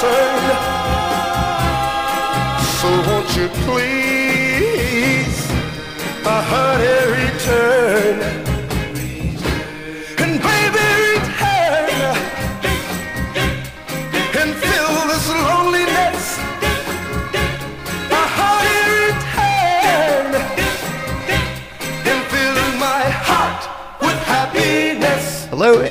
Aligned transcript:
concerned. 0.00 0.50
So 2.78 2.88
won't 3.06 3.36
you 3.36 3.48
please, 3.66 5.50
uh, 6.24 6.42
honey, 6.42 6.96
return? 7.12 7.79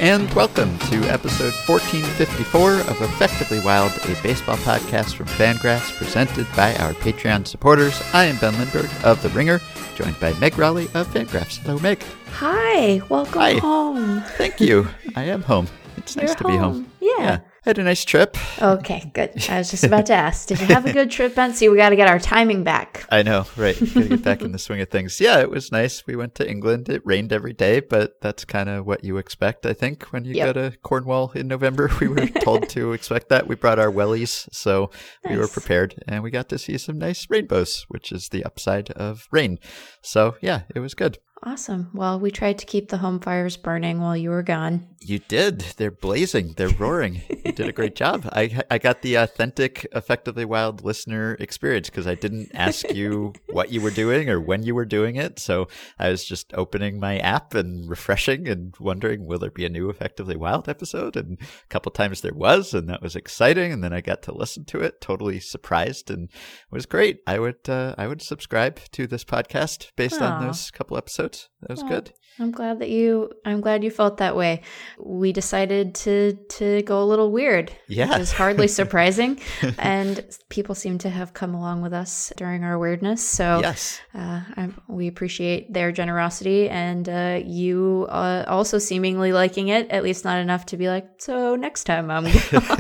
And 0.10 0.28
welcome 0.34 0.76
to 0.90 0.96
episode 1.04 1.54
1454 1.68 2.72
of 2.92 3.00
Effectively 3.00 3.60
Wild, 3.60 3.92
a 4.06 4.20
baseball 4.24 4.58
podcast 4.58 5.14
from 5.14 5.28
Fangraphs 5.28 5.96
presented 5.98 6.48
by 6.56 6.74
our 6.78 6.94
Patreon 6.94 7.46
supporters. 7.46 8.02
I 8.12 8.26
am 8.26 8.38
Ben 8.40 8.58
Lindbergh 8.58 8.90
of 9.04 9.22
The 9.22 9.30
Ringer, 9.30 9.62
joined 9.94 10.20
by 10.20 10.34
Meg 10.40 10.58
Rowley 10.58 10.86
of 10.96 11.06
Fangraphs. 11.10 11.58
Hello, 11.60 11.78
Meg. 11.78 12.02
Hi, 12.38 13.04
welcome 13.08 13.40
Hi. 13.40 13.60
home. 13.60 14.24
Thank 14.30 14.60
you. 14.60 14.88
I 15.16 15.26
am 15.26 15.44
home. 15.44 15.68
It's 15.98 16.16
nice 16.16 16.30
You're 16.30 16.36
to 16.38 16.44
be 16.46 16.58
home. 16.58 16.74
home. 16.74 16.92
Yeah. 17.00 17.42
I 17.66 17.70
had 17.72 17.78
a 17.78 17.84
nice 17.84 18.06
trip. 18.06 18.38
Okay, 18.62 19.12
good. 19.14 19.32
I 19.50 19.58
was 19.58 19.70
just 19.70 19.84
about 19.84 20.06
to 20.06 20.14
ask. 20.14 20.48
Did 20.48 20.62
you 20.62 20.68
have 20.68 20.86
a 20.86 20.94
good 20.94 21.12
trip, 21.12 21.36
Ben? 21.36 21.54
See, 21.54 21.68
we 21.68 21.76
got 21.76 21.90
to 21.90 21.98
get 21.98 22.08
our 22.08 22.18
timing 22.20 22.64
back. 22.64 23.06
I 23.12 23.22
know, 23.22 23.46
right? 23.58 23.78
Gotta 23.78 24.08
get 24.08 24.24
back 24.24 24.42
in 24.42 24.54
the 24.54 24.58
swing 24.60 24.80
of 24.80 24.88
things. 24.90 25.20
Yeah, 25.20 25.40
it 25.42 25.50
was 25.50 25.70
nice. 25.70 26.08
We 26.08 26.16
went 26.16 26.36
to 26.36 26.50
England. 26.50 26.88
It 26.88 27.02
rained 27.06 27.34
every 27.34 27.52
day, 27.52 27.82
but 27.82 28.22
that's 28.22 28.46
kind 28.46 28.70
of 28.70 28.86
what 28.86 29.04
you 29.04 29.18
expect, 29.18 29.66
I 29.66 29.74
think, 29.74 30.04
when 30.14 30.24
you 30.24 30.36
Yep. 30.36 30.46
go 30.46 30.54
to 30.70 30.78
Cornwall 30.78 31.32
in 31.36 31.48
November. 31.48 31.90
We 32.00 32.08
were 32.08 32.28
told 32.28 32.70
to 32.70 32.94
expect 32.94 33.28
that. 33.28 33.48
We 33.48 33.56
brought 33.56 33.78
our 33.78 33.92
wellies, 33.92 34.48
so 34.54 34.90
we 35.30 35.36
were 35.38 35.50
prepared, 35.50 36.02
and 36.08 36.24
we 36.24 36.32
got 36.32 36.48
to 36.50 36.58
see 36.58 36.78
some 36.78 36.98
nice 36.98 37.28
rainbows, 37.30 37.86
which 37.90 38.14
is 38.14 38.30
the 38.30 38.46
upside 38.46 38.90
of 38.92 39.28
rain. 39.32 39.60
So 40.02 40.38
yeah, 40.42 40.62
it 40.74 40.80
was 40.80 40.94
good. 40.94 41.18
Awesome. 41.42 41.90
Well, 41.94 42.20
we 42.20 42.32
tried 42.32 42.58
to 42.60 42.66
keep 42.66 42.90
the 42.90 42.98
home 42.98 43.20
fires 43.22 43.56
burning 43.56 44.02
while 44.02 44.18
you 44.18 44.30
were 44.30 44.44
gone. 44.44 44.88
You 45.00 45.20
did. 45.20 45.62
They're 45.78 45.90
blazing. 45.92 46.54
They're 46.58 46.68
roaring. 46.68 47.22
you 47.30 47.54
did 47.54 47.70
a 47.70 47.72
great 47.72 47.96
job. 47.96 48.28
I 48.34 48.62
I 48.70 48.78
got 48.78 49.02
the 49.02 49.16
authentic, 49.16 49.88
effectively 49.94 50.44
wild 50.44 50.84
listener 50.84 51.38
experience 51.40 51.90
because 51.90 52.08
I 52.08 52.16
didn't 52.16 52.52
ask 52.54 52.94
you 52.94 53.34
what 53.50 53.72
you 53.72 53.80
were 53.80 53.92
doing 53.92 54.30
or 54.30 54.42
when 54.42 54.64
you 54.64 54.76
were 54.76 54.86
doing 54.86 55.16
it. 55.16 55.40
So 55.40 55.70
I 55.98 56.10
was 56.10 56.26
just 56.26 56.54
opening 56.54 57.00
my 57.00 57.20
app 57.20 57.54
and 57.54 57.90
refreshing 57.90 58.50
and 58.50 58.76
wondering, 58.78 59.26
will 59.26 59.40
there 59.40 59.50
be 59.52 59.66
a 59.66 59.70
new 59.70 59.90
effectively 59.90 60.36
wild 60.36 60.68
episode? 60.68 61.16
And 61.16 61.38
a 61.42 61.68
couple 61.70 61.94
times 61.94 62.20
there 62.20 62.34
was, 62.34 62.74
and 62.74 62.90
that 62.90 63.02
was 63.02 63.16
exciting. 63.16 63.72
And 63.72 63.82
then 63.82 63.94
I 63.94 64.02
got 64.02 64.22
to 64.24 64.34
listen 64.34 64.66
to 64.66 64.82
it, 64.82 65.00
totally 65.00 65.40
surprised, 65.40 66.12
and 66.12 66.26
it 66.26 66.72
was 66.72 66.86
great. 66.86 67.22
I 67.26 67.40
would 67.40 67.70
uh, 67.70 67.96
I 67.98 68.08
would 68.08 68.22
subscribe 68.22 68.82
to 68.92 69.08
this 69.08 69.24
podcast 69.24 69.92
based 69.96 70.22
on 70.22 70.46
those 70.46 70.72
couple 70.72 70.98
episodes. 70.98 71.29
That 71.62 71.70
was 71.72 71.84
Aw. 71.84 71.88
good. 71.88 72.14
I'm 72.42 72.52
glad 72.52 72.80
that 72.80 72.90
you 72.90 73.32
I'm 73.44 73.60
glad 73.60 73.84
you 73.84 73.92
felt 73.92 74.18
that 74.18 74.36
way. 74.36 74.62
We 74.98 75.34
decided 75.34 75.96
to 75.96 76.38
to 76.58 76.82
go 76.84 77.04
a 77.04 77.06
little 77.06 77.32
weird. 77.32 77.72
Yeah. 77.90 78.10
Which 78.10 78.20
is 78.20 78.32
hardly 78.32 78.68
surprising. 78.80 79.42
and 79.78 80.26
people 80.48 80.74
seem 80.74 81.00
to 81.00 81.10
have 81.10 81.34
come 81.34 81.54
along 81.54 81.82
with 81.82 81.92
us 81.94 82.32
during 82.38 82.64
our 82.64 82.80
weirdness. 82.80 83.22
So 83.28 83.60
Yes. 83.62 84.00
Uh, 84.14 84.42
we 84.88 85.08
appreciate 85.08 85.74
their 85.74 85.92
generosity 85.92 86.70
and 86.70 87.10
uh, 87.10 87.42
you 87.46 88.08
uh, 88.10 88.46
also 88.48 88.78
seemingly 88.78 89.34
liking 89.34 89.68
it, 89.68 89.90
at 89.90 90.04
least 90.04 90.24
not 90.24 90.40
enough 90.40 90.66
to 90.68 90.78
be 90.78 90.88
like, 90.88 91.08
so 91.18 91.58
next 91.58 91.84
time 91.84 92.10
I'm 92.10 92.24
gone." 92.24 92.78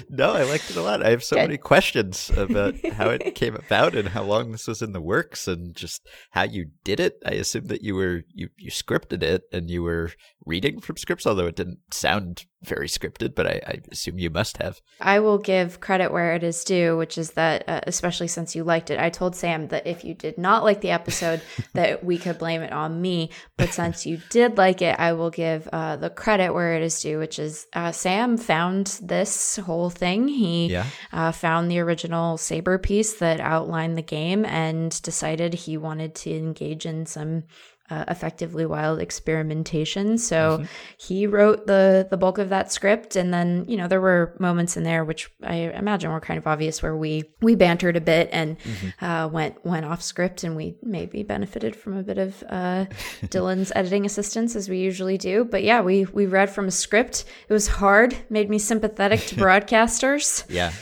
no, 0.10 0.32
I 0.32 0.42
liked 0.42 0.70
it 0.70 0.76
a 0.76 0.82
lot. 0.82 1.04
I 1.04 1.10
have 1.10 1.22
so 1.22 1.36
Good. 1.36 1.42
many 1.42 1.58
questions 1.58 2.30
about 2.36 2.74
how 2.94 3.10
it 3.10 3.34
came 3.34 3.54
about 3.54 3.94
and 3.94 4.08
how 4.08 4.24
long 4.24 4.50
this 4.50 4.66
was 4.66 4.82
in 4.82 4.92
the 4.92 5.00
works 5.00 5.46
and 5.46 5.74
just 5.76 6.06
how 6.30 6.42
you 6.42 6.70
did 6.82 6.98
it. 6.98 7.22
I 7.24 7.32
assume 7.32 7.66
that 7.70 7.82
you 7.82 7.94
were 7.94 8.22
you 8.34 8.50
you 8.58 8.70
scripted 8.70 9.22
it 9.22 9.42
and 9.52 9.70
you 9.70 9.82
were 9.82 10.12
reading 10.46 10.80
from 10.80 10.96
scripts, 10.96 11.26
although 11.26 11.46
it 11.46 11.56
didn't 11.56 11.78
sound 11.92 12.44
very 12.62 12.88
scripted, 12.88 13.34
but 13.34 13.46
I, 13.46 13.60
I 13.66 13.80
assume 13.90 14.18
you 14.18 14.28
must 14.28 14.58
have. 14.58 14.80
I 15.00 15.20
will 15.20 15.38
give 15.38 15.80
credit 15.80 16.12
where 16.12 16.34
it 16.34 16.42
is 16.42 16.62
due, 16.64 16.96
which 16.96 17.16
is 17.16 17.30
that, 17.32 17.66
uh, 17.66 17.80
especially 17.86 18.28
since 18.28 18.54
you 18.54 18.64
liked 18.64 18.90
it, 18.90 18.98
I 18.98 19.08
told 19.08 19.34
Sam 19.34 19.68
that 19.68 19.86
if 19.86 20.04
you 20.04 20.12
did 20.14 20.36
not 20.36 20.62
like 20.62 20.82
the 20.82 20.90
episode, 20.90 21.40
that 21.72 22.04
we 22.04 22.18
could 22.18 22.38
blame 22.38 22.60
it 22.60 22.72
on 22.72 23.00
me. 23.00 23.30
But 23.56 23.72
since 23.72 24.04
you 24.04 24.20
did 24.28 24.58
like 24.58 24.82
it, 24.82 24.98
I 24.98 25.14
will 25.14 25.30
give 25.30 25.68
uh, 25.72 25.96
the 25.96 26.10
credit 26.10 26.52
where 26.52 26.74
it 26.74 26.82
is 26.82 27.00
due, 27.00 27.18
which 27.18 27.38
is 27.38 27.66
uh, 27.72 27.92
Sam 27.92 28.36
found 28.36 28.98
this 29.02 29.56
whole 29.56 29.88
thing. 29.88 30.28
He 30.28 30.66
Yeah. 30.68 30.86
uh, 31.12 31.32
found 31.32 31.70
the 31.70 31.78
original 31.78 32.36
SABR 32.36 32.82
piece 32.82 33.14
that 33.20 33.40
outlined 33.40 33.96
the 33.96 34.02
game 34.02 34.44
and 34.44 35.00
decided 35.02 35.54
he 35.54 35.76
wanted 35.78 36.14
to 36.16 36.30
engage 36.36 36.84
in 36.84 37.06
some 37.06 37.44
uh, 37.90 38.04
effectively 38.08 38.64
wild 38.64 39.00
experimentation. 39.00 40.16
So 40.16 40.64
he 40.96 41.26
wrote 41.26 41.66
the 41.66 42.06
the 42.08 42.16
bulk 42.16 42.38
of 42.38 42.48
that 42.50 42.72
script, 42.72 43.16
and 43.16 43.34
then 43.34 43.64
you 43.68 43.76
know 43.76 43.88
there 43.88 44.00
were 44.00 44.34
moments 44.38 44.76
in 44.76 44.84
there 44.84 45.04
which 45.04 45.30
I 45.42 45.54
imagine 45.54 46.12
were 46.12 46.20
kind 46.20 46.38
of 46.38 46.46
obvious 46.46 46.82
where 46.82 46.96
we 46.96 47.24
we 47.40 47.54
bantered 47.54 47.96
a 47.96 48.00
bit 48.00 48.28
and 48.32 48.56
uh, 49.00 49.28
went 49.30 49.64
went 49.64 49.84
off 49.84 50.02
script, 50.02 50.44
and 50.44 50.56
we 50.56 50.76
maybe 50.82 51.22
benefited 51.22 51.74
from 51.74 51.96
a 51.96 52.02
bit 52.02 52.18
of 52.18 52.42
uh, 52.48 52.86
Dylan's 53.24 53.72
editing 53.74 54.06
assistance 54.06 54.54
as 54.54 54.68
we 54.68 54.78
usually 54.78 55.18
do. 55.18 55.44
But 55.44 55.62
yeah, 55.62 55.80
we 55.80 56.04
we 56.06 56.26
read 56.26 56.50
from 56.50 56.68
a 56.68 56.70
script. 56.72 57.24
It 57.48 57.52
was 57.52 57.66
hard, 57.66 58.16
made 58.30 58.48
me 58.48 58.58
sympathetic 58.58 59.20
to 59.26 59.34
broadcasters. 59.36 60.44
Yeah. 60.48 60.72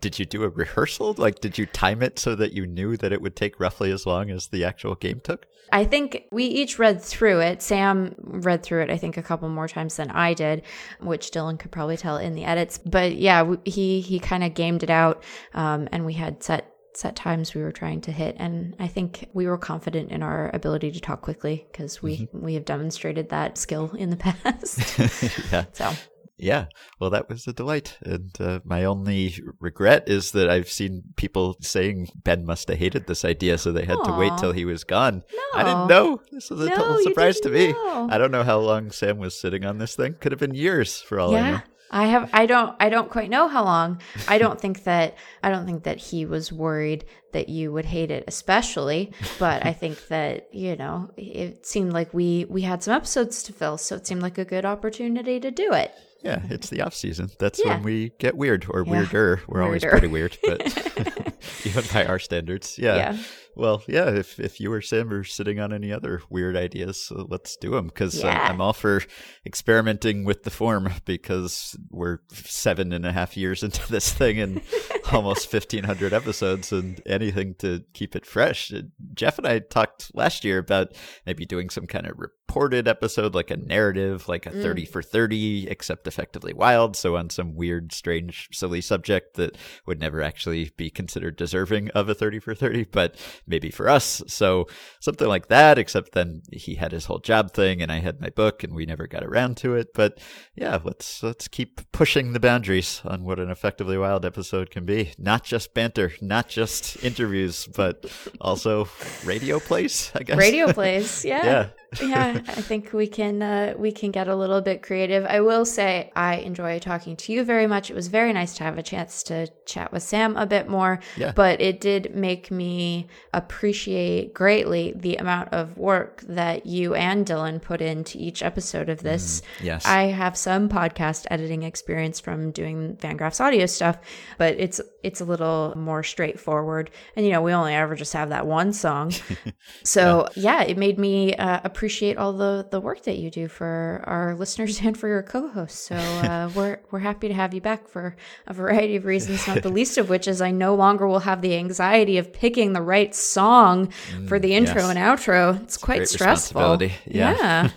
Did 0.00 0.18
you 0.18 0.24
do 0.24 0.42
a 0.42 0.48
rehearsal? 0.48 1.14
Like, 1.16 1.40
did 1.40 1.58
you 1.58 1.66
time 1.66 2.02
it 2.02 2.18
so 2.18 2.34
that 2.34 2.52
you 2.52 2.66
knew 2.66 2.96
that 2.96 3.12
it 3.12 3.22
would 3.22 3.36
take 3.36 3.60
roughly 3.60 3.92
as 3.92 4.04
long 4.04 4.30
as 4.30 4.48
the 4.48 4.64
actual 4.64 4.96
game 4.96 5.20
took? 5.22 5.46
I 5.72 5.84
think 5.84 6.26
we 6.30 6.44
each 6.44 6.78
read 6.78 7.00
through 7.00 7.40
it. 7.40 7.62
Sam 7.62 8.14
read 8.18 8.62
through 8.62 8.82
it, 8.82 8.90
I 8.90 8.98
think, 8.98 9.16
a 9.16 9.22
couple 9.22 9.48
more 9.48 9.66
times 9.66 9.96
than 9.96 10.10
I 10.10 10.34
did, 10.34 10.62
which 11.00 11.30
Dylan 11.30 11.58
could 11.58 11.72
probably 11.72 11.96
tell 11.96 12.18
in 12.18 12.34
the 12.34 12.44
edits. 12.44 12.78
But 12.78 13.16
yeah, 13.16 13.54
he 13.64 14.00
he 14.00 14.20
kind 14.20 14.44
of 14.44 14.54
gamed 14.54 14.82
it 14.82 14.90
out, 14.90 15.24
um, 15.54 15.88
and 15.90 16.04
we 16.04 16.12
had 16.12 16.42
set 16.42 16.68
set 16.94 17.16
times 17.16 17.54
we 17.54 17.62
were 17.62 17.72
trying 17.72 18.02
to 18.02 18.12
hit, 18.12 18.36
and 18.38 18.76
I 18.78 18.86
think 18.86 19.28
we 19.32 19.46
were 19.46 19.56
confident 19.56 20.10
in 20.10 20.22
our 20.22 20.50
ability 20.52 20.92
to 20.92 21.00
talk 21.00 21.22
quickly 21.22 21.66
because 21.72 22.02
we 22.02 22.28
we 22.32 22.54
have 22.54 22.66
demonstrated 22.66 23.30
that 23.30 23.56
skill 23.56 23.92
in 23.96 24.10
the 24.10 24.16
past. 24.18 24.98
yeah. 25.52 25.64
so 25.72 25.92
Yeah, 26.38 26.66
well, 26.98 27.10
that 27.10 27.28
was 27.28 27.46
a 27.46 27.52
delight. 27.52 27.98
And 28.02 28.30
uh, 28.40 28.60
my 28.64 28.84
only 28.84 29.38
regret 29.60 30.08
is 30.08 30.32
that 30.32 30.48
I've 30.50 30.68
seen 30.68 31.02
people 31.16 31.56
saying 31.60 32.08
Ben 32.24 32.44
must 32.44 32.68
have 32.68 32.78
hated 32.78 33.06
this 33.06 33.24
idea, 33.24 33.58
so 33.58 33.70
they 33.70 33.84
had 33.84 34.02
to 34.04 34.16
wait 34.16 34.36
till 34.38 34.52
he 34.52 34.64
was 34.64 34.82
gone. 34.82 35.22
I 35.54 35.62
didn't 35.62 35.86
know. 35.88 36.20
This 36.32 36.50
was 36.50 36.60
a 36.62 36.68
No, 36.70 36.76
total 36.76 36.98
surprise 37.02 37.38
to 37.40 37.48
me. 37.50 37.72
know. 37.72 38.08
I 38.10 38.18
don't 38.18 38.32
know 38.32 38.42
how 38.44 38.58
long 38.58 38.90
Sam 38.90 39.18
was 39.18 39.38
sitting 39.38 39.64
on 39.64 39.78
this 39.78 39.94
thing. 39.94 40.14
Could 40.20 40.32
have 40.32 40.40
been 40.40 40.54
years 40.54 41.00
for 41.00 41.20
all 41.20 41.34
I 41.36 41.40
know. 41.40 41.48
yeah. 41.50 41.60
I 41.94 42.06
have 42.06 42.30
I 42.32 42.46
don't 42.46 42.74
I 42.80 42.88
don't 42.88 43.10
quite 43.10 43.28
know 43.28 43.48
how 43.48 43.64
long. 43.64 44.00
I 44.26 44.38
don't 44.38 44.58
think 44.58 44.84
that 44.84 45.14
I 45.42 45.50
don't 45.50 45.66
think 45.66 45.82
that 45.84 45.98
he 45.98 46.24
was 46.24 46.50
worried 46.50 47.04
that 47.34 47.50
you 47.50 47.70
would 47.70 47.84
hate 47.84 48.10
it 48.10 48.24
especially, 48.26 49.12
but 49.38 49.64
I 49.66 49.74
think 49.74 50.06
that, 50.08 50.48
you 50.52 50.74
know, 50.74 51.10
it 51.18 51.66
seemed 51.66 51.92
like 51.92 52.14
we 52.14 52.46
we 52.48 52.62
had 52.62 52.82
some 52.82 52.94
episodes 52.94 53.42
to 53.42 53.52
fill, 53.52 53.76
so 53.76 53.94
it 53.96 54.06
seemed 54.06 54.22
like 54.22 54.38
a 54.38 54.44
good 54.46 54.64
opportunity 54.64 55.38
to 55.40 55.50
do 55.50 55.72
it. 55.74 55.92
Yeah, 56.22 56.42
it's 56.50 56.70
the 56.70 56.80
off 56.82 56.94
season. 56.94 57.30
That's 57.38 57.60
Yeah. 57.64 57.74
when 57.74 57.82
we 57.82 58.12
get 58.18 58.36
weird 58.36 58.66
or 58.68 58.84
Yeah. 58.84 58.90
weirder. 58.92 59.40
We're 59.48 59.62
always 59.62 59.84
pretty 59.84 60.06
weird, 60.06 60.38
but 60.42 60.60
even 61.64 61.84
by 61.92 62.04
our 62.06 62.18
standards, 62.18 62.78
yeah. 62.78 62.96
Yeah. 62.96 63.16
Well, 63.54 63.82
yeah. 63.86 64.08
If 64.08 64.40
if 64.40 64.60
you 64.60 64.72
or 64.72 64.80
Sam 64.80 65.12
are 65.12 65.24
sitting 65.24 65.60
on 65.60 65.72
any 65.72 65.92
other 65.92 66.22
weird 66.30 66.56
ideas, 66.56 67.12
uh, 67.14 67.24
let's 67.28 67.56
do 67.56 67.70
them 67.72 67.86
because 67.86 68.22
Yeah. 68.22 68.48
I'm 68.48 68.60
all 68.60 68.72
for 68.72 69.02
experimenting 69.44 70.24
with 70.24 70.44
the 70.44 70.50
form 70.50 70.90
because 71.04 71.76
we're 71.90 72.18
seven 72.32 72.92
and 72.92 73.04
a 73.04 73.12
half 73.12 73.36
years 73.36 73.62
into 73.66 73.86
this 73.92 74.12
thing 74.12 74.38
and 74.40 74.62
almost 75.12 75.48
fifteen 75.50 75.84
hundred 75.84 76.12
episodes 76.12 76.72
and 76.72 77.00
anything 77.06 77.54
to 77.58 77.84
keep 77.92 78.16
it 78.16 78.24
fresh. 78.24 78.72
Uh, 78.72 78.82
Jeff 79.14 79.36
and 79.38 79.46
I 79.46 79.58
talked 79.58 80.10
last 80.14 80.44
year 80.44 80.58
about 80.58 80.94
maybe 81.26 81.44
doing 81.44 81.68
some 81.70 81.86
kind 81.86 82.06
of 82.06 82.18
reported 82.18 82.88
episode, 82.88 83.34
like 83.34 83.50
a 83.50 83.56
narrative, 83.56 84.28
like 84.28 84.46
a 84.46 84.50
Mm. 84.50 84.62
thirty 84.62 84.84
for 84.84 85.02
thirty, 85.02 85.68
except 85.68 86.06
effectively 86.06 86.52
wild. 86.52 86.96
So 86.96 87.16
on 87.16 87.28
some 87.30 87.54
weird, 87.54 87.92
strange, 87.92 88.48
silly 88.52 88.80
subject 88.80 89.36
that 89.36 89.56
would 89.86 90.00
never 90.00 90.22
actually 90.22 90.70
be 90.76 90.88
considered 90.90 91.36
deserving 91.36 91.90
of 91.90 92.08
a 92.08 92.14
thirty 92.14 92.38
for 92.38 92.54
thirty, 92.54 92.84
but 92.84 93.16
maybe 93.46 93.70
for 93.70 93.88
us. 93.88 94.22
So 94.26 94.66
something 95.00 95.28
like 95.28 95.48
that, 95.48 95.78
except 95.78 96.12
then 96.12 96.42
he 96.52 96.74
had 96.74 96.92
his 96.92 97.06
whole 97.06 97.18
job 97.18 97.52
thing 97.52 97.82
and 97.82 97.90
I 97.90 97.98
had 97.98 98.20
my 98.20 98.30
book 98.30 98.62
and 98.62 98.74
we 98.74 98.86
never 98.86 99.06
got 99.06 99.24
around 99.24 99.56
to 99.58 99.74
it. 99.74 99.94
But 99.94 100.20
yeah, 100.54 100.78
let's 100.82 101.22
let's 101.22 101.48
keep 101.48 101.80
pushing 101.92 102.32
the 102.32 102.40
boundaries 102.40 103.02
on 103.04 103.24
what 103.24 103.38
an 103.38 103.50
effectively 103.50 103.98
wild 103.98 104.24
episode 104.24 104.70
can 104.70 104.84
be. 104.84 105.12
Not 105.18 105.44
just 105.44 105.74
banter, 105.74 106.12
not 106.20 106.48
just 106.48 107.02
interviews, 107.04 107.68
but 107.74 108.06
also 108.40 108.88
radio 109.24 109.58
plays, 109.58 110.12
I 110.14 110.22
guess. 110.22 110.38
Radio 110.38 110.72
plays, 110.72 111.24
yeah. 111.24 111.44
yeah. 111.44 111.68
Yeah, 112.00 112.40
I 112.48 112.60
think 112.60 112.92
we 112.92 113.06
can 113.06 113.42
uh, 113.42 113.74
we 113.76 113.92
can 113.92 114.10
get 114.10 114.28
a 114.28 114.34
little 114.34 114.60
bit 114.60 114.82
creative. 114.82 115.24
I 115.26 115.40
will 115.40 115.64
say 115.64 116.10
I 116.16 116.36
enjoy 116.36 116.78
talking 116.78 117.16
to 117.16 117.32
you 117.32 117.44
very 117.44 117.66
much. 117.66 117.90
It 117.90 117.94
was 117.94 118.08
very 118.08 118.32
nice 118.32 118.54
to 118.56 118.64
have 118.64 118.78
a 118.78 118.82
chance 118.82 119.22
to 119.24 119.48
chat 119.66 119.92
with 119.92 120.02
Sam 120.02 120.36
a 120.36 120.46
bit 120.46 120.68
more. 120.68 121.00
Yeah. 121.16 121.32
But 121.34 121.60
it 121.60 121.80
did 121.80 122.14
make 122.14 122.50
me 122.50 123.08
appreciate 123.34 124.34
greatly 124.34 124.92
the 124.96 125.16
amount 125.16 125.52
of 125.52 125.76
work 125.76 126.22
that 126.28 126.66
you 126.66 126.94
and 126.94 127.26
Dylan 127.26 127.60
put 127.60 127.80
into 127.80 128.18
each 128.18 128.42
episode 128.42 128.88
of 128.88 129.02
this. 129.02 129.40
Mm, 129.40 129.64
yes. 129.64 129.86
I 129.86 130.04
have 130.04 130.36
some 130.36 130.68
podcast 130.68 131.26
editing 131.30 131.62
experience 131.62 132.20
from 132.20 132.50
doing 132.52 132.96
FanGraphs 132.96 133.40
audio 133.40 133.66
stuff, 133.66 133.98
but 134.38 134.54
it's 134.58 134.80
it's 135.02 135.20
a 135.20 135.24
little 135.24 135.74
more 135.76 136.02
straightforward. 136.02 136.90
And 137.16 137.26
you 137.26 137.32
know, 137.32 137.42
we 137.42 137.52
only 137.52 137.74
ever 137.74 137.94
just 137.94 138.12
have 138.14 138.30
that 138.30 138.46
one 138.46 138.72
song. 138.72 139.12
so 139.82 140.28
yeah, 140.34 140.62
it 140.62 140.78
made 140.78 140.98
me 140.98 141.34
uh, 141.34 141.60
appreciate 141.64 141.81
all 142.16 142.32
the 142.32 142.66
the 142.70 142.80
work 142.80 143.02
that 143.02 143.18
you 143.18 143.30
do 143.30 143.48
for 143.48 144.02
our 144.04 144.34
listeners 144.38 144.80
and 144.80 144.96
for 144.96 145.08
your 145.08 145.22
co-hosts. 145.22 145.88
So 145.88 145.96
uh, 145.96 146.50
we're 146.54 146.78
we're 146.90 147.00
happy 147.00 147.28
to 147.28 147.34
have 147.34 147.54
you 147.54 147.60
back 147.60 147.88
for 147.88 148.16
a 148.46 148.52
variety 148.52 148.96
of 148.96 149.04
reasons, 149.04 149.46
not 149.46 149.62
the 149.62 149.68
least 149.72 149.98
of 149.98 150.08
which 150.08 150.28
is 150.28 150.40
I 150.40 150.50
no 150.50 150.74
longer 150.74 151.06
will 151.06 151.20
have 151.20 151.42
the 151.42 151.56
anxiety 151.56 152.18
of 152.18 152.32
picking 152.32 152.72
the 152.72 152.82
right 152.82 153.14
song 153.14 153.92
for 154.26 154.38
the 154.38 154.54
intro 154.54 154.82
yes. 154.82 154.90
and 154.90 154.98
outro. 154.98 155.62
It's 155.62 155.76
quite 155.76 155.98
great 155.98 156.08
stressful. 156.08 156.82
Yeah. 156.82 156.90
yeah. 157.06 157.70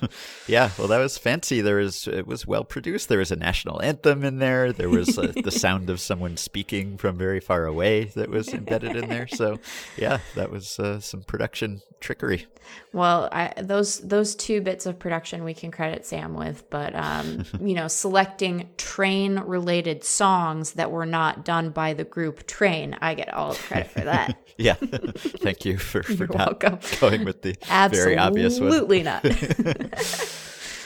Yeah, 0.48 0.70
well, 0.78 0.88
that 0.90 1.00
was 1.00 1.18
fancy. 1.18 1.62
There 1.62 1.78
was 1.78 2.08
it 2.08 2.28
was 2.28 2.46
well 2.46 2.64
produced. 2.64 3.10
There 3.10 3.18
was 3.20 3.32
a 3.32 3.36
national 3.36 3.82
anthem 3.82 4.24
in 4.24 4.38
there. 4.38 4.72
There 4.72 4.90
was 4.90 5.18
uh, 5.18 5.34
the 5.44 5.52
sound 5.52 5.90
of 5.90 6.00
someone 6.00 6.38
speaking 6.38 6.98
from 6.98 7.18
very 7.18 7.40
far 7.40 7.66
away 7.66 8.06
that 8.16 8.30
was 8.30 8.50
embedded 8.54 8.96
in 8.96 9.10
there. 9.10 9.28
So, 9.28 9.60
yeah, 9.98 10.20
that 10.36 10.52
was 10.52 10.80
uh, 10.80 11.00
some 11.00 11.24
production 11.24 11.82
trickery. 12.00 12.46
Well, 12.94 13.30
I, 13.32 13.54
those 13.58 13.95
those 14.00 14.36
two 14.36 14.62
bits 14.62 14.86
of 14.86 15.00
production 15.00 15.44
we 15.44 15.54
can 15.54 15.72
credit 15.72 16.06
Sam 16.06 16.36
with, 16.36 16.70
but 16.70 16.96
um, 16.96 17.46
you 17.62 17.74
know, 17.74 17.88
selecting 17.88 18.70
train 18.78 19.40
related 19.40 20.04
songs 20.04 20.74
that 20.74 20.92
were 20.92 21.06
not 21.06 21.46
done 21.46 21.70
by 21.70 21.94
the 21.94 22.04
group 22.04 22.48
Train, 22.48 22.98
I 23.02 23.16
get 23.16 23.34
all 23.34 23.54
the 23.54 23.60
credit 23.60 23.92
for 23.92 24.02
that. 24.02 24.38
Yeah, 24.58 24.76
thank 24.80 25.66
you 25.66 25.78
for, 25.78 26.02
for 26.02 26.14
You're 26.14 26.28
not 26.30 26.64
welcome. 26.64 26.80
going 27.02 27.26
with 27.26 27.42
the 27.42 27.58
very 27.92 28.18
obvious 28.18 28.58
one. 28.58 28.70
Absolutely 28.70 29.04
not. 29.04 29.26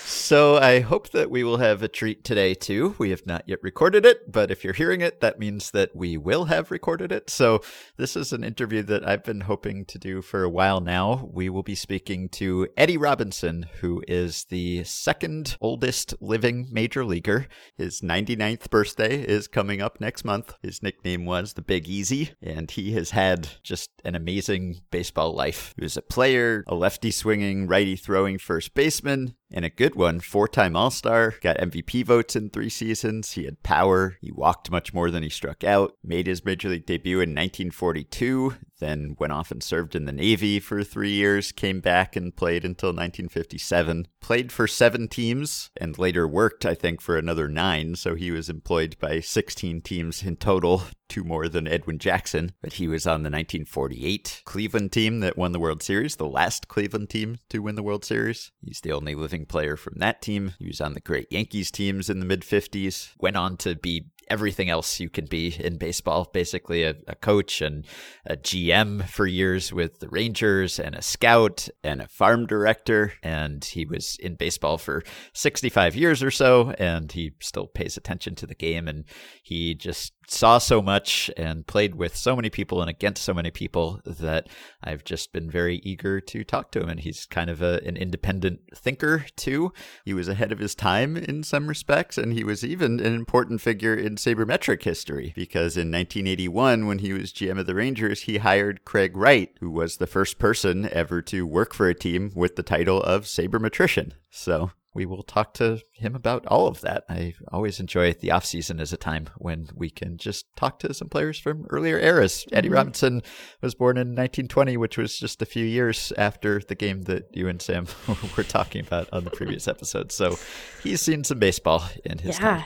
So 0.10 0.58
I 0.58 0.80
hope 0.80 1.10
that 1.10 1.30
we 1.30 1.44
will 1.44 1.58
have 1.58 1.84
a 1.84 1.88
treat 1.88 2.24
today 2.24 2.56
too. 2.56 2.96
We 2.98 3.12
have 3.12 3.28
not 3.28 3.44
yet 3.46 3.60
recorded 3.62 4.08
it, 4.08 4.32
but 4.32 4.50
if 4.50 4.64
you're 4.64 4.74
hearing 4.74 5.02
it, 5.02 5.22
that 5.22 5.38
means 5.38 5.70
that 5.72 5.96
we 5.96 6.18
will 6.18 6.46
have 6.46 6.72
recorded 6.72 7.12
it. 7.12 7.30
So 7.30 7.62
this 7.98 8.16
is 8.16 8.34
an 8.34 8.44
interview 8.44 8.82
that 8.84 9.08
I've 9.08 9.24
been 9.24 9.42
hoping 9.42 9.86
to 9.86 10.00
do 10.00 10.24
for 10.24 10.44
a 10.44 10.50
while 10.50 10.82
now. 10.82 11.30
We 11.32 11.48
will 11.50 11.62
be 11.62 11.76
speaking 11.76 12.28
to 12.30 12.68
Eddie 12.76 12.98
Robinson, 12.98 13.68
who 13.82 14.04
is 14.08 14.46
the 14.46 14.84
second 14.84 15.58
oldest 15.62 16.16
living 16.20 16.68
major 16.72 17.06
leaguer. 17.06 17.48
His 17.78 18.02
99th 18.02 18.72
birthday 18.72 19.22
is 19.22 19.48
coming 19.48 19.80
up 19.80 20.02
next 20.02 20.26
month. 20.26 20.56
His 20.64 20.82
nickname 20.82 21.26
was 21.26 21.54
the 21.54 21.62
Big 21.62 21.88
Easy, 21.88 22.32
and 22.42 22.72
he 22.72 22.94
has 22.94 23.12
had 23.12 23.48
just 23.62 23.92
an 24.04 24.16
amazing 24.16 24.82
baseball 24.90 25.36
life. 25.36 25.76
He 25.78 25.84
was 25.84 25.98
a 25.98 26.02
player, 26.02 26.64
a 26.68 26.74
lefty 26.74 27.12
swinging, 27.12 27.68
righty 27.68 27.96
throwing 27.96 28.40
first 28.40 28.74
baseman, 28.74 29.36
and 29.52 29.66
a 29.66 29.70
good 29.70 29.96
one, 29.96 30.20
four 30.20 30.48
time 30.48 30.76
All 30.76 30.92
Star, 30.92 31.36
got 31.42 31.58
MVP 31.58 32.06
votes 32.06 32.36
in 32.36 32.50
three 32.50 32.70
seasons. 32.70 33.34
He 33.34 33.46
had 33.46 33.64
power. 33.64 34.18
He 34.22 34.32
walked 34.32 34.72
much 34.72 34.94
more 34.94 35.10
than 35.10 35.24
he 35.24 35.30
struck 35.30 35.64
out. 35.64 35.98
Made 36.04 36.28
his 36.28 36.46
major 36.46 36.70
league 36.70 36.86
debut 36.86 37.18
in 37.18 37.30
1942, 37.30 38.56
then 38.80 39.16
went 39.20 39.34
off 39.34 39.52
and 39.52 39.62
served 39.62 39.96
in 39.96 40.06
the 40.06 40.12
Navy 40.12 40.60
for 40.60 40.84
three 40.84 41.12
years, 41.12 41.52
came 41.52 41.80
back 41.80 42.16
and 42.16 42.36
played 42.36 42.66
until 42.66 42.90
1957. 42.90 44.08
Played 44.22 44.52
for 44.52 44.68
seven 44.68 45.08
teams 45.08 45.70
and 45.78 45.98
later 45.98 46.28
worked, 46.28 46.66
I 46.66 46.74
think, 46.74 47.02
for 47.02 47.18
another 47.18 47.48
nine. 47.48 47.96
So 47.96 48.16
he 48.16 48.32
was 48.32 48.50
employed 48.50 48.98
by 49.00 49.20
16 49.20 49.82
teams 49.82 50.24
in 50.24 50.38
total, 50.38 50.84
two 51.08 51.24
more 51.24 51.48
than 51.48 51.68
Edwin 51.68 52.00
Jackson. 52.00 52.54
But 52.62 52.74
he 52.74 52.88
was 52.88 53.06
on 53.06 53.24
the 53.24 53.30
1948 53.30 54.42
Cleveland 54.46 54.92
team 54.92 55.20
that 55.20 55.38
won 55.38 55.52
the 55.52 55.60
World 55.60 55.84
Series, 55.84 56.16
the 56.16 56.28
last 56.28 56.68
Cleveland 56.68 57.10
team 57.10 57.38
to 57.50 57.60
win 57.60 57.76
the 57.76 57.84
World 57.84 58.06
Series. 58.06 58.52
He's 58.62 58.82
the 58.82 58.92
only 58.92 59.16
living 59.16 59.46
player 59.46 59.76
from 59.76 59.96
that 59.98 60.22
team. 60.22 60.54
He 60.60 60.68
was 60.68 60.82
on 60.82 60.94
the 60.94 61.02
great 61.02 61.32
Yankees 61.32 61.72
teams 61.72 62.10
in 62.10 62.20
the 62.20 62.26
mid 62.26 62.42
50s, 62.42 63.12
went 63.20 63.36
on 63.36 63.58
to 63.58 63.76
be 63.76 64.08
everything 64.30 64.70
else 64.70 65.00
you 65.00 65.10
can 65.10 65.26
be 65.26 65.56
in 65.60 65.78
baseball 65.78 66.30
basically 66.32 66.84
a, 66.84 66.96
a, 67.08 67.16
coach 67.16 67.62
and 67.62 67.86
a 68.26 68.38
GM 68.38 69.08
for 69.10 69.26
years 69.26 69.74
with 69.74 70.00
the 70.00 70.10
Rangers 70.10 70.80
and 70.80 70.96
a 70.96 71.02
scout 71.02 71.68
and 71.84 72.02
a 72.02 72.08
farm 72.08 72.46
director. 72.46 73.14
And 73.24 73.64
he 73.64 73.86
was 73.86 74.18
in 74.20 74.36
baseball 74.36 74.78
for 74.78 75.04
65 75.34 75.96
years 75.96 76.24
or 76.24 76.32
so, 76.32 76.72
and 76.72 77.12
he 77.12 77.32
still 77.40 77.68
pays 77.68 77.98
attention 77.98 78.36
to 78.36 78.48
the 78.48 78.56
game. 78.56 78.88
And 78.88 79.06
he 79.44 79.76
just 79.76 80.14
saw 80.32 80.58
so 80.58 80.82
much 80.82 81.32
and 81.38 81.66
played 81.66 81.96
with 81.96 82.16
so 82.16 82.36
many 82.36 82.50
people 82.50 82.82
and 82.82 82.90
against 82.90 83.24
so 83.24 83.34
many 83.34 83.52
people 83.52 84.00
that 84.06 84.48
I've 84.84 85.04
just 85.04 85.34
been 85.34 85.50
very 85.50 85.78
eager 85.78 86.22
to 86.22 86.44
talk 86.44 86.72
to 86.72 86.82
him. 86.82 86.90
And 86.90 87.00
he's 87.00 87.26
kind 87.26 87.50
of 87.50 87.62
a, 87.62 87.82
an 87.86 87.98
independent 87.98 88.62
thinker, 88.76 89.26
too. 89.36 89.74
He 90.06 90.14
was 90.14 90.28
ahead 90.28 90.52
of 90.52 90.60
his 90.60 90.76
time 90.76 91.18
in 91.18 91.44
some 91.44 91.68
respects, 91.68 92.18
and 92.18 92.34
he 92.34 92.44
was 92.44 92.64
even 92.64 93.00
an 93.00 93.14
important 93.14 93.62
figure 93.62 93.96
in 93.96 94.16
sabermetric 94.16 94.84
history 94.84 95.34
because 95.36 95.76
in 95.76 95.92
1981, 95.92 96.86
when 96.86 97.00
he 97.00 97.14
was 97.14 97.34
GM 97.34 97.60
of 97.60 97.66
the 97.66 97.76
Rangers, 97.76 98.22
he 98.22 98.38
hired 98.38 98.86
Craig 98.86 99.16
Wright, 99.16 99.52
who 99.60 99.72
was 99.72 99.98
the 99.98 100.08
first 100.08 100.40
person 100.40 100.90
ever 100.92 101.22
to 101.24 101.46
work 101.46 101.74
for 101.74 101.88
a 101.88 101.96
team 101.96 102.32
with 102.36 102.56
the 102.56 102.64
title 102.64 103.02
of 103.02 103.24
sabermetrician. 103.24 104.14
So 104.30 104.72
we 104.94 105.06
will 105.06 105.24
talk 105.24 105.54
to 105.56 105.82
him 105.94 106.16
about 106.16 106.46
all 106.48 106.68
of 106.68 106.82
that. 106.82 107.04
I 107.10 107.36
always 107.52 107.80
enjoy 107.80 108.14
the 108.14 108.32
off 108.32 108.46
season 108.46 108.80
as 108.80 108.92
a 108.92 108.98
time 108.98 109.30
when 109.38 109.70
we 109.76 109.90
can 109.90 110.18
just 110.18 110.46
talk 110.56 110.80
to 110.80 110.94
some 110.94 111.10
players 111.10 111.40
from 111.40 111.66
earlier 111.70 112.00
eras. 112.00 112.46
Mm-hmm. 112.48 112.56
Eddie 112.56 112.70
Robinson 112.70 113.22
was 113.62 113.76
born 113.76 113.98
in 113.98 114.10
1920, 114.10 114.78
which 114.78 114.98
was 114.98 115.18
just 115.18 115.42
a 115.42 115.46
few 115.46 115.66
years 115.66 116.12
after 116.18 116.60
the 116.60 116.76
game 116.76 117.04
that 117.04 117.30
you 117.34 117.48
and 117.48 117.62
Sam 117.62 117.88
were 118.38 118.44
talking 118.44 118.86
about 118.86 119.08
on 119.14 119.24
the 119.24 119.32
previous 119.32 119.68
episode. 119.68 120.12
So 120.12 120.38
he's 120.82 121.02
seen 121.02 121.24
some 121.24 121.40
baseball 121.40 121.84
in 122.04 122.18
his 122.18 122.40
yeah. 122.40 122.58
time. 122.58 122.66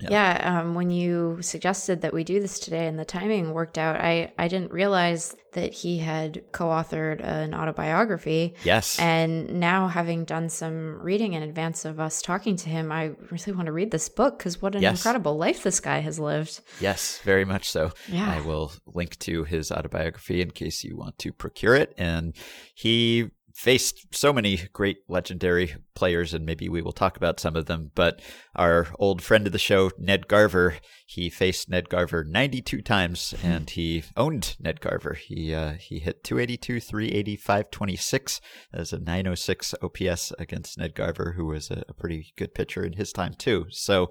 Yeah, 0.00 0.08
yeah 0.10 0.60
um, 0.60 0.74
when 0.74 0.90
you 0.90 1.38
suggested 1.40 2.02
that 2.02 2.12
we 2.12 2.24
do 2.24 2.40
this 2.40 2.58
today 2.58 2.86
and 2.86 2.98
the 2.98 3.04
timing 3.04 3.52
worked 3.52 3.78
out, 3.78 3.96
I, 3.96 4.32
I 4.38 4.48
didn't 4.48 4.72
realize 4.72 5.34
that 5.52 5.72
he 5.72 5.98
had 5.98 6.42
co 6.52 6.66
authored 6.66 7.24
an 7.24 7.54
autobiography. 7.54 8.54
Yes. 8.64 8.98
And 8.98 9.60
now, 9.60 9.88
having 9.88 10.24
done 10.24 10.48
some 10.48 11.00
reading 11.00 11.32
in 11.32 11.42
advance 11.42 11.84
of 11.84 12.00
us 12.00 12.22
talking 12.22 12.56
to 12.56 12.68
him, 12.68 12.90
I 12.92 13.12
really 13.30 13.52
want 13.52 13.66
to 13.66 13.72
read 13.72 13.90
this 13.90 14.08
book 14.08 14.38
because 14.38 14.60
what 14.60 14.74
an 14.74 14.82
Yes. 14.82 14.98
incredible 14.98 15.36
life 15.36 15.62
this 15.62 15.80
guy 15.80 16.00
has 16.00 16.18
lived. 16.18 16.60
Yes, 16.80 17.20
very 17.24 17.44
much 17.44 17.70
so. 17.70 17.92
Yeah. 18.08 18.28
I 18.28 18.40
will 18.40 18.72
link 18.86 19.18
to 19.20 19.44
his 19.44 19.70
autobiography 19.70 20.40
in 20.40 20.50
case 20.50 20.84
you 20.84 20.96
want 20.96 21.18
to 21.20 21.32
procure 21.32 21.76
it. 21.76 21.94
And 21.96 22.34
he 22.74 23.30
faced 23.54 24.12
so 24.12 24.32
many 24.32 24.68
great 24.72 24.98
legendary 25.08 25.76
players, 25.94 26.34
and 26.34 26.44
maybe 26.44 26.68
we 26.68 26.82
will 26.82 26.92
talk 26.92 27.16
about 27.16 27.38
some 27.38 27.54
of 27.54 27.66
them. 27.66 27.92
But 27.94 28.20
our 28.56 28.88
old 28.98 29.22
friend 29.22 29.46
of 29.46 29.52
the 29.52 29.58
show, 29.60 29.92
Ned 29.96 30.26
Garver, 30.26 30.74
he 31.06 31.30
faced 31.30 31.68
Ned 31.68 31.88
Garver 31.88 32.24
92 32.24 32.82
times, 32.82 33.32
and 33.44 33.70
he 33.70 34.02
owned 34.16 34.56
Ned 34.58 34.80
Garver. 34.80 35.14
He 35.14 35.54
uh, 35.54 35.74
he 35.74 36.00
hit 36.00 36.24
282, 36.24 36.80
380, 36.80 37.36
526 37.36 38.40
as 38.72 38.92
a 38.92 38.98
906 38.98 39.74
OPS 39.80 40.32
against 40.38 40.76
Ned 40.76 40.94
Garver, 40.94 41.34
who 41.36 41.46
was 41.46 41.70
a, 41.70 41.84
a 41.88 41.94
pretty 41.94 42.32
good 42.36 42.54
pitcher 42.54 42.84
in 42.84 42.94
his 42.94 43.12
time 43.12 43.34
too. 43.34 43.66
So 43.70 44.10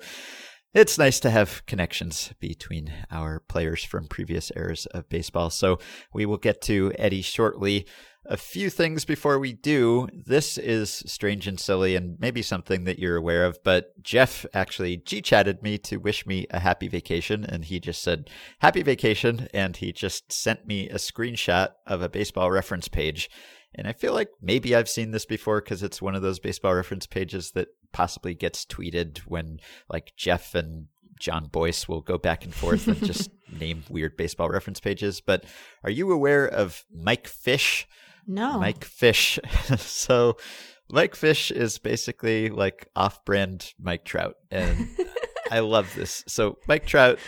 it's 0.73 0.97
nice 0.97 1.19
to 1.19 1.29
have 1.29 1.63
connections 1.67 2.33
between 2.39 2.91
our 3.11 3.39
players 3.39 3.83
from 3.83 4.07
previous 4.07 4.51
eras 4.55 4.87
of 4.87 5.07
baseball. 5.07 5.51
So 5.51 5.77
we 6.13 6.25
will 6.25 6.37
get 6.37 6.61
to 6.63 6.91
Eddie 6.97 7.21
shortly. 7.21 7.85
A 8.25 8.37
few 8.37 8.69
things 8.69 9.03
before 9.03 9.37
we 9.37 9.51
do. 9.51 10.07
This 10.13 10.57
is 10.57 11.03
strange 11.05 11.45
and 11.45 11.59
silly 11.59 11.95
and 11.95 12.17
maybe 12.19 12.41
something 12.41 12.85
that 12.85 12.97
you're 12.97 13.17
aware 13.17 13.45
of, 13.45 13.61
but 13.65 14.01
Jeff 14.01 14.45
actually 14.53 14.95
G 14.95 15.21
chatted 15.21 15.61
me 15.61 15.77
to 15.79 15.97
wish 15.97 16.25
me 16.25 16.47
a 16.49 16.59
happy 16.61 16.87
vacation 16.87 17.43
and 17.43 17.65
he 17.65 17.81
just 17.81 18.01
said, 18.01 18.29
Happy 18.59 18.81
vacation. 18.81 19.49
And 19.53 19.75
he 19.75 19.91
just 19.91 20.31
sent 20.31 20.65
me 20.65 20.89
a 20.89 20.95
screenshot 20.95 21.73
of 21.85 22.01
a 22.01 22.09
baseball 22.09 22.49
reference 22.49 22.87
page. 22.87 23.29
And 23.75 23.87
I 23.87 23.93
feel 23.93 24.13
like 24.13 24.29
maybe 24.41 24.75
I've 24.75 24.89
seen 24.89 25.11
this 25.11 25.25
before 25.25 25.61
because 25.61 25.83
it's 25.83 26.01
one 26.01 26.15
of 26.15 26.21
those 26.21 26.39
baseball 26.39 26.75
reference 26.75 27.07
pages 27.07 27.51
that 27.51 27.69
possibly 27.91 28.33
gets 28.33 28.65
tweeted 28.65 29.19
when 29.19 29.59
like 29.89 30.13
Jeff 30.15 30.53
and 30.55 30.87
Jon 31.19 31.47
Bois 31.47 31.85
will 31.87 32.01
go 32.01 32.17
back 32.17 32.43
and 32.43 32.53
forth 32.53 32.87
and 32.87 33.03
just 33.03 33.29
name 33.59 33.83
weird 33.89 34.17
baseball 34.17 34.49
reference 34.49 34.79
pages. 34.79 35.21
But 35.21 35.45
are 35.83 35.89
you 35.89 36.11
aware 36.11 36.45
of 36.45 36.85
Mike 36.93 37.27
Fish? 37.27 37.87
No. 38.27 38.59
Mike 38.59 38.83
Fish. 38.83 39.39
so 39.77 40.37
Mike 40.89 41.15
Fish 41.15 41.49
is 41.51 41.79
basically 41.79 42.49
like 42.49 42.87
off-brand 42.95 43.73
Mike 43.79 44.05
Trout, 44.05 44.35
and 44.51 44.89
I 45.51 45.59
love 45.59 45.93
this. 45.95 46.23
So 46.27 46.57
Mike 46.67 46.85
Trout, 46.85 47.19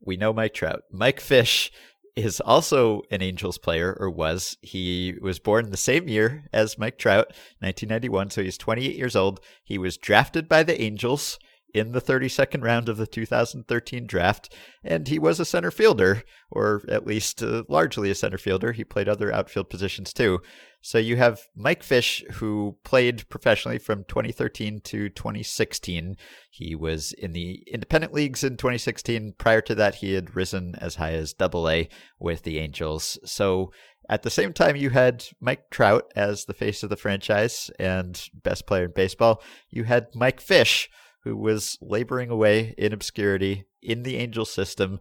we 0.00 0.16
know 0.16 0.32
Mike 0.32 0.54
Trout. 0.54 0.82
Mike 0.90 1.20
Fish 1.20 1.72
is 2.16 2.40
also 2.40 3.02
an 3.10 3.22
Angels 3.22 3.58
player, 3.58 3.96
or 3.98 4.08
was. 4.10 4.56
He 4.62 5.14
was 5.20 5.38
born 5.38 5.70
the 5.70 5.76
same 5.76 6.08
year 6.08 6.44
as 6.52 6.78
Mike 6.78 6.98
Trout, 6.98 7.28
1991, 7.60 8.30
so 8.30 8.42
he's 8.42 8.58
28 8.58 8.96
years 8.96 9.16
old. 9.16 9.40
He 9.62 9.78
was 9.78 9.96
drafted 9.96 10.48
by 10.48 10.62
the 10.62 10.80
Angels 10.80 11.38
in 11.74 11.90
the 11.90 12.00
32nd 12.00 12.62
round 12.62 12.88
of 12.88 12.96
the 12.96 13.06
2013 13.06 14.06
draft, 14.06 14.54
and 14.84 15.08
he 15.08 15.18
was 15.18 15.40
a 15.40 15.44
center 15.44 15.72
fielder, 15.72 16.22
or 16.50 16.82
at 16.88 17.06
least 17.06 17.42
uh, 17.42 17.64
largely 17.68 18.10
a 18.10 18.14
center 18.14 18.38
fielder. 18.38 18.72
He 18.72 18.84
played 18.84 19.08
other 19.08 19.32
outfield 19.32 19.68
positions 19.68 20.12
too. 20.12 20.40
So 20.86 20.98
you 20.98 21.16
have 21.16 21.40
Mike 21.56 21.82
Fish, 21.82 22.22
who 22.32 22.76
played 22.84 23.26
professionally 23.30 23.78
from 23.78 24.04
2013 24.04 24.82
to 24.82 25.08
2016. 25.08 26.14
He 26.50 26.74
was 26.74 27.14
in 27.14 27.32
the 27.32 27.62
independent 27.66 28.12
leagues 28.12 28.44
in 28.44 28.58
2016. 28.58 29.32
Prior 29.38 29.62
to 29.62 29.74
that, 29.76 29.94
he 29.94 30.12
had 30.12 30.36
risen 30.36 30.74
as 30.78 30.96
high 30.96 31.14
as 31.14 31.32
double 31.32 31.70
A 31.70 31.88
with 32.18 32.42
the 32.42 32.58
Angels. 32.58 33.18
So 33.24 33.72
at 34.10 34.24
the 34.24 34.30
same 34.30 34.52
time, 34.52 34.76
you 34.76 34.90
had 34.90 35.24
Mike 35.40 35.70
Trout 35.70 36.12
as 36.14 36.44
the 36.44 36.52
face 36.52 36.82
of 36.82 36.90
the 36.90 36.98
franchise 36.98 37.70
and 37.78 38.22
best 38.42 38.66
player 38.66 38.84
in 38.84 38.92
baseball. 38.92 39.42
You 39.70 39.84
had 39.84 40.08
Mike 40.14 40.42
Fish, 40.42 40.90
who 41.22 41.34
was 41.34 41.78
laboring 41.80 42.28
away 42.28 42.74
in 42.76 42.92
obscurity 42.92 43.64
in 43.80 44.02
the 44.02 44.16
Angel 44.16 44.44
system. 44.44 45.00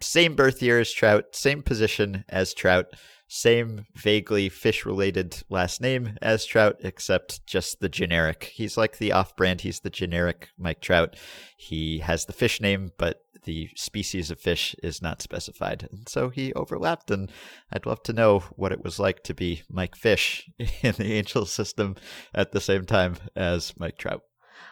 Same 0.00 0.34
birth 0.34 0.60
year 0.60 0.80
as 0.80 0.90
Trout, 0.90 1.36
same 1.36 1.62
position 1.62 2.24
as 2.28 2.52
Trout, 2.52 2.86
same 3.32 3.86
vaguely 3.94 4.48
fish 4.48 4.84
related 4.84 5.40
last 5.48 5.80
name 5.80 6.18
as 6.20 6.44
Trout, 6.44 6.76
except 6.80 7.46
just 7.46 7.78
the 7.78 7.88
generic. 7.88 8.50
He's 8.54 8.76
like 8.76 8.98
the 8.98 9.12
off 9.12 9.36
brand, 9.36 9.60
he's 9.60 9.80
the 9.80 9.88
generic 9.88 10.48
Mike 10.58 10.80
Trout. 10.80 11.14
He 11.56 12.00
has 12.00 12.24
the 12.24 12.32
fish 12.32 12.60
name, 12.60 12.90
but 12.98 13.20
the 13.44 13.68
species 13.76 14.32
of 14.32 14.40
fish 14.40 14.74
is 14.82 15.00
not 15.00 15.22
specified. 15.22 15.88
And 15.92 16.08
so 16.08 16.30
he 16.30 16.52
overlapped, 16.54 17.08
and 17.12 17.30
I'd 17.72 17.86
love 17.86 18.02
to 18.04 18.12
know 18.12 18.40
what 18.56 18.72
it 18.72 18.82
was 18.82 18.98
like 18.98 19.22
to 19.24 19.34
be 19.34 19.62
Mike 19.70 19.94
Fish 19.94 20.50
in 20.58 20.92
the 20.92 21.12
Angel 21.12 21.46
system 21.46 21.94
at 22.34 22.50
the 22.50 22.60
same 22.60 22.84
time 22.84 23.14
as 23.36 23.74
Mike 23.78 23.96
Trout. 23.96 24.22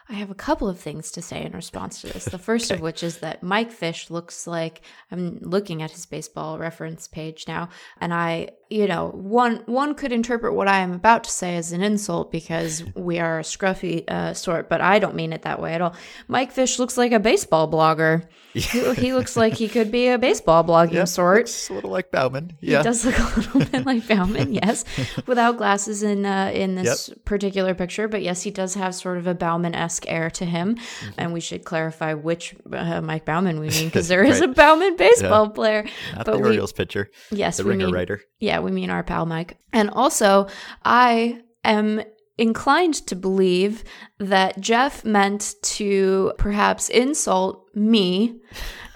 I 0.09 0.15
have 0.15 0.31
a 0.31 0.35
couple 0.35 0.67
of 0.67 0.79
things 0.79 1.11
to 1.11 1.21
say 1.21 1.43
in 1.45 1.51
response 1.51 2.01
to 2.01 2.07
this. 2.07 2.25
The 2.25 2.37
first 2.49 2.71
of 2.71 2.81
which 2.81 3.03
is 3.03 3.19
that 3.19 3.43
Mike 3.43 3.71
Fish 3.71 4.09
looks 4.09 4.47
like 4.47 4.81
I'm 5.11 5.37
looking 5.41 5.83
at 5.83 5.91
his 5.91 6.07
baseball 6.07 6.57
reference 6.57 7.07
page 7.07 7.45
now, 7.47 7.69
and 8.01 8.13
I, 8.13 8.49
you 8.69 8.87
know, 8.87 9.09
one 9.09 9.63
one 9.65 9.95
could 9.95 10.11
interpret 10.11 10.53
what 10.53 10.67
I 10.67 10.79
am 10.79 10.91
about 10.93 11.23
to 11.23 11.31
say 11.31 11.55
as 11.57 11.71
an 11.71 11.81
insult 11.81 12.31
because 12.31 12.83
we 12.95 13.19
are 13.19 13.39
a 13.39 13.43
scruffy 13.43 14.07
uh, 14.09 14.33
sort, 14.33 14.69
but 14.69 14.79
I 14.81 14.99
don't 14.99 15.15
mean 15.15 15.33
it 15.33 15.41
that 15.41 15.59
way 15.61 15.73
at 15.73 15.81
all. 15.81 15.95
Mike 16.27 16.51
Fish 16.51 16.77
looks 16.77 16.97
like 16.97 17.11
a 17.11 17.19
baseball 17.19 17.69
blogger. 17.69 18.27
He, 18.53 18.61
he 18.95 19.13
looks 19.13 19.37
like 19.37 19.53
he 19.53 19.69
could 19.69 19.91
be 19.91 20.07
a 20.07 20.17
baseball 20.17 20.63
blogging 20.63 20.93
Yeah, 20.93 21.03
sort. 21.05 21.37
looks 21.37 21.69
a 21.69 21.73
little 21.73 21.91
like 21.91 22.09
Baumann. 22.11 22.57
Yeah, 22.61 22.79
he 22.79 22.83
does 22.83 23.05
look 23.05 23.17
a 23.19 23.23
little 23.39 23.59
bit 23.65 23.85
like 23.85 24.07
Baumann, 24.07 24.53
yes, 24.63 24.85
without 25.27 25.57
glasses 25.57 26.01
in 26.01 26.25
uh, 26.25 26.51
in 26.53 26.73
this 26.75 27.11
particular 27.25 27.75
picture. 27.75 28.07
But 28.07 28.23
yes, 28.23 28.41
he 28.41 28.49
does 28.51 28.73
have 28.73 28.95
sort 28.95 29.17
of 29.17 29.27
a 29.27 29.35
Baumann 29.35 29.75
esque 29.75 30.05
air 30.07 30.29
to 30.31 30.45
him, 30.45 30.75
Mm-hmm. 30.75 31.11
and 31.19 31.33
we 31.33 31.39
should 31.41 31.63
clarify 31.63 32.13
which 32.15 32.55
uh, 32.73 33.01
Mike 33.01 33.25
Baumann 33.25 33.59
we 33.59 33.69
mean 33.69 33.85
because 33.89 34.07
there 34.07 34.23
is 34.23 34.41
a 34.41 34.47
Right. 34.47 34.55
Baumann 34.55 34.95
baseball 34.95 35.49
player. 35.49 35.83
Not 36.15 36.25
but 36.25 36.31
the 36.33 36.39
we, 36.39 36.47
Orioles 36.49 36.73
pitcher, 36.73 37.09
yes, 37.31 37.57
the 37.57 37.63
ringer 37.65 37.85
mean 37.85 37.95
writer. 37.95 38.21
yeah, 38.39 38.58
we 38.63 38.71
mean 38.71 38.89
our 38.89 39.03
pal 39.03 39.25
Mike. 39.25 39.57
And 39.73 39.89
also, 39.89 40.47
I 40.83 41.41
am 41.63 42.01
inclined 42.37 42.95
to 43.07 43.15
believe 43.15 43.83
that 44.17 44.59
Jeff 44.59 45.03
meant 45.03 45.55
to 45.61 46.33
perhaps 46.37 46.89
insult 46.89 47.67
me 47.75 48.39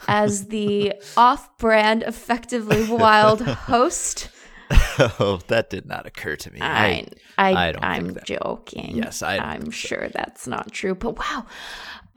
as 0.08 0.48
the 0.48 0.94
off 1.18 1.58
brand, 1.58 2.04
effectively 2.04 2.86
wild 2.90 3.42
host. 3.42 4.30
oh, 5.20 5.40
that 5.48 5.70
did 5.70 5.86
not 5.86 6.06
occur 6.06 6.36
to 6.38 6.52
me. 6.52 6.60
I, 6.62 7.08
I, 7.38 7.54
I 7.70 7.72
don't 7.74 7.84
I'm 7.84 8.06
think 8.06 8.14
that- 8.20 8.26
joking. 8.26 8.98
Yes, 8.98 9.22
I, 9.22 9.60
so. 9.60 9.70
sure 9.72 10.10
that's 10.10 10.48
not 10.48 10.72
true. 10.72 10.96
But 10.96 11.18
wow, 11.20 11.46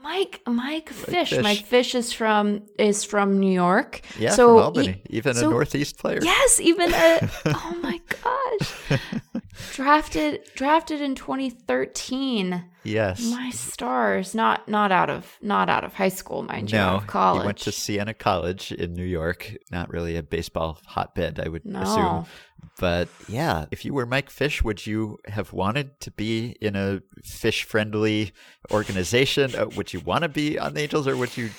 Mike, 0.07 0.41
Mike 0.47 0.89
Fish, 0.91 1.31
Fish. 1.31 1.43
Mike 1.43 1.67
Fish 1.67 1.93
is 1.97 2.13
from 2.13 2.63
is 2.79 3.03
from 3.03 3.41
New 3.41 3.53
York. 3.53 4.03
yeah, 4.17 4.31
so 4.31 4.55
from 4.55 4.65
Albany, 4.67 5.03
even 5.11 5.35
so- 5.35 5.49
a 5.49 5.51
Northeast 5.51 5.99
player. 5.99 6.21
Yes, 6.23 6.61
even 6.61 6.95
a 6.95 7.29
oh 7.47 7.79
my 7.83 8.01
gosh. 8.23 9.01
Drafted 9.73 10.41
drafted 10.55 11.01
in 11.01 11.15
2013. 11.15 12.65
Yes. 12.85 13.23
My 13.31 13.51
stars, 13.51 14.35
not 14.35 14.69
not 14.69 14.93
out 14.93 15.11
of 15.11 15.37
not 15.43 15.69
out 15.69 15.83
of 15.85 15.95
high 15.95 16.09
school, 16.09 16.43
mind 16.43 16.71
you, 16.71 16.79
out 16.79 16.93
no, 16.93 16.97
of 16.99 17.07
college. 17.07 17.43
he 17.43 17.47
went 17.47 17.59
to 17.59 17.73
Siena 17.73 18.15
College 18.15 18.73
in 18.73 18.95
New 18.95 19.05
York. 19.05 19.57
Not 19.73 19.91
really 19.93 20.17
a 20.17 20.23
baseball 20.23 20.79
hotbed, 20.87 21.41
I 21.45 21.49
would 21.49 21.65
No. 21.65 21.81
assume. 21.83 22.27
But 22.79 23.09
yeah, 23.29 23.67
if 23.71 23.85
you 23.85 23.93
were 23.95 24.07
Mike 24.07 24.31
Fish, 24.31 24.63
would 24.63 24.87
you 24.87 25.19
have 25.27 25.53
wanted 25.53 25.99
to 26.01 26.11
be 26.11 26.57
in 26.61 26.77
a 26.77 27.01
fish-friendly 27.25 28.33
organization? 28.71 29.55
Uh, 29.55 29.67
would 29.77 29.93
you 29.93 30.01
want 30.01 30.23
to 30.23 30.29
be 30.29 30.59
on 30.59 30.75
the 30.75 30.81
Angels, 30.83 31.07
or 31.09 31.17
would 31.17 31.37
you 31.37 31.51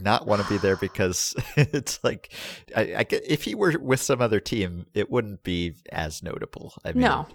not 0.00 0.26
want 0.26 0.42
to 0.42 0.48
be 0.48 0.58
there 0.58 0.76
because 0.76 1.34
it's 1.56 2.02
like, 2.02 2.32
I, 2.76 2.80
I 2.94 3.06
if 3.10 3.44
he 3.44 3.54
were 3.54 3.78
with 3.78 4.00
some 4.00 4.20
other 4.20 4.40
team, 4.40 4.86
it 4.94 5.10
wouldn't 5.10 5.42
be 5.42 5.74
as 5.90 6.22
notable. 6.22 6.74
I 6.84 6.92
mean, 6.92 7.02
No. 7.02 7.26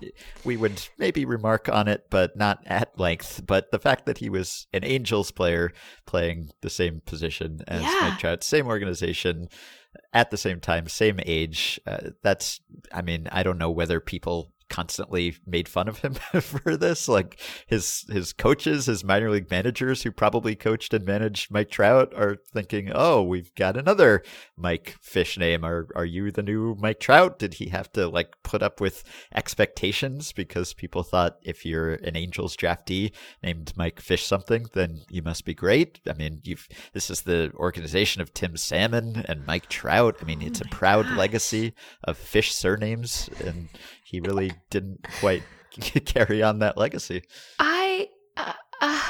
we 0.44 0.58
would 0.58 0.82
maybe 0.98 1.26
remark 1.26 1.70
on 1.70 1.88
it, 1.88 2.08
but 2.10 2.36
not 2.36 2.60
at 2.66 2.98
length. 3.00 3.42
But 3.46 3.72
the 3.72 3.80
fact 3.80 4.06
that 4.06 4.18
he 4.20 4.30
was 4.30 4.68
an 4.74 4.84
Angels 4.84 5.32
player 5.32 5.72
playing 6.06 6.50
the 6.62 6.70
same 6.70 7.02
position 7.06 7.60
as 7.68 7.82
Yeah. 7.82 7.98
Mike 8.02 8.20
Trout, 8.20 8.44
same 8.44 8.68
organization, 8.68 9.48
at 10.14 10.30
the 10.32 10.38
same 10.38 10.60
time, 10.60 10.88
same 10.88 11.20
age, 11.26 11.80
uh, 11.88 12.10
that's, 12.22 12.62
I 12.94 13.02
mean, 13.02 13.28
I 13.32 13.44
don't 13.44 13.58
know 13.58 13.72
whether 13.72 14.00
people 14.00 14.52
constantly 14.70 15.36
made 15.46 15.68
fun 15.68 15.88
of 15.88 16.00
him 16.00 16.14
for 16.42 16.76
this 16.76 17.08
like 17.08 17.40
his 17.68 18.06
his 18.10 18.34
coaches 18.34 18.86
his 18.86 19.04
minor 19.04 19.30
league 19.30 19.50
managers 19.50 20.04
who 20.04 20.12
probably 20.12 20.56
coached 20.56 20.94
and 20.94 21.06
managed 21.06 21.52
Mike 21.52 21.70
Trout 21.70 22.14
are 22.16 22.38
thinking 22.54 22.92
oh 22.94 23.22
we've 23.24 23.54
got 23.56 23.78
another 23.78 24.24
Mike 24.56 24.96
Fish 25.02 25.38
name. 25.38 25.64
Are 25.64 25.88
are 25.96 26.06
you 26.06 26.32
the 26.32 26.42
new 26.42 26.76
Mike 26.80 27.00
Trout? 27.00 27.40
Did 27.40 27.56
he 27.56 27.70
have 27.70 27.92
to 27.94 28.08
like 28.08 28.36
put 28.44 28.64
up 28.64 28.82
with 28.82 29.04
expectations 29.34 30.32
because 30.32 30.74
people 30.74 31.04
thought 31.04 31.38
if 31.44 31.66
you're 31.66 31.94
an 31.94 32.16
Angels 32.16 32.58
draftee 32.58 33.12
named 33.44 33.74
Mike 33.76 34.00
Fish 34.00 34.26
something 34.26 34.66
then 34.74 35.02
you 35.10 35.22
must 35.22 35.46
be 35.46 35.54
great? 35.54 36.00
I 36.10 36.14
mean 36.14 36.42
you've 36.44 36.68
this 36.94 37.10
is 37.10 37.22
the 37.22 37.52
organization 37.56 38.22
of 38.22 38.34
Tim 38.34 38.58
Salmon 38.58 39.24
and 39.28 39.46
Mike 39.46 39.70
Trout. 39.70 40.18
I 40.22 40.26
mean 40.26 40.42
it's 40.42 40.62
oh 40.62 40.66
a 40.66 40.70
proud 40.70 41.10
legacy 41.12 41.74
of 42.04 42.18
Fish 42.18 42.54
surnames 42.54 43.30
and 43.44 43.70
he 44.08 44.22
really 44.22 44.54
didn't 44.70 45.06
quite 45.20 45.44
carry 46.06 46.42
on 46.42 46.60
that 46.60 46.78
legacy. 46.78 47.24
I 47.60 48.08
uh, 48.38 48.54
uh, 48.82 49.02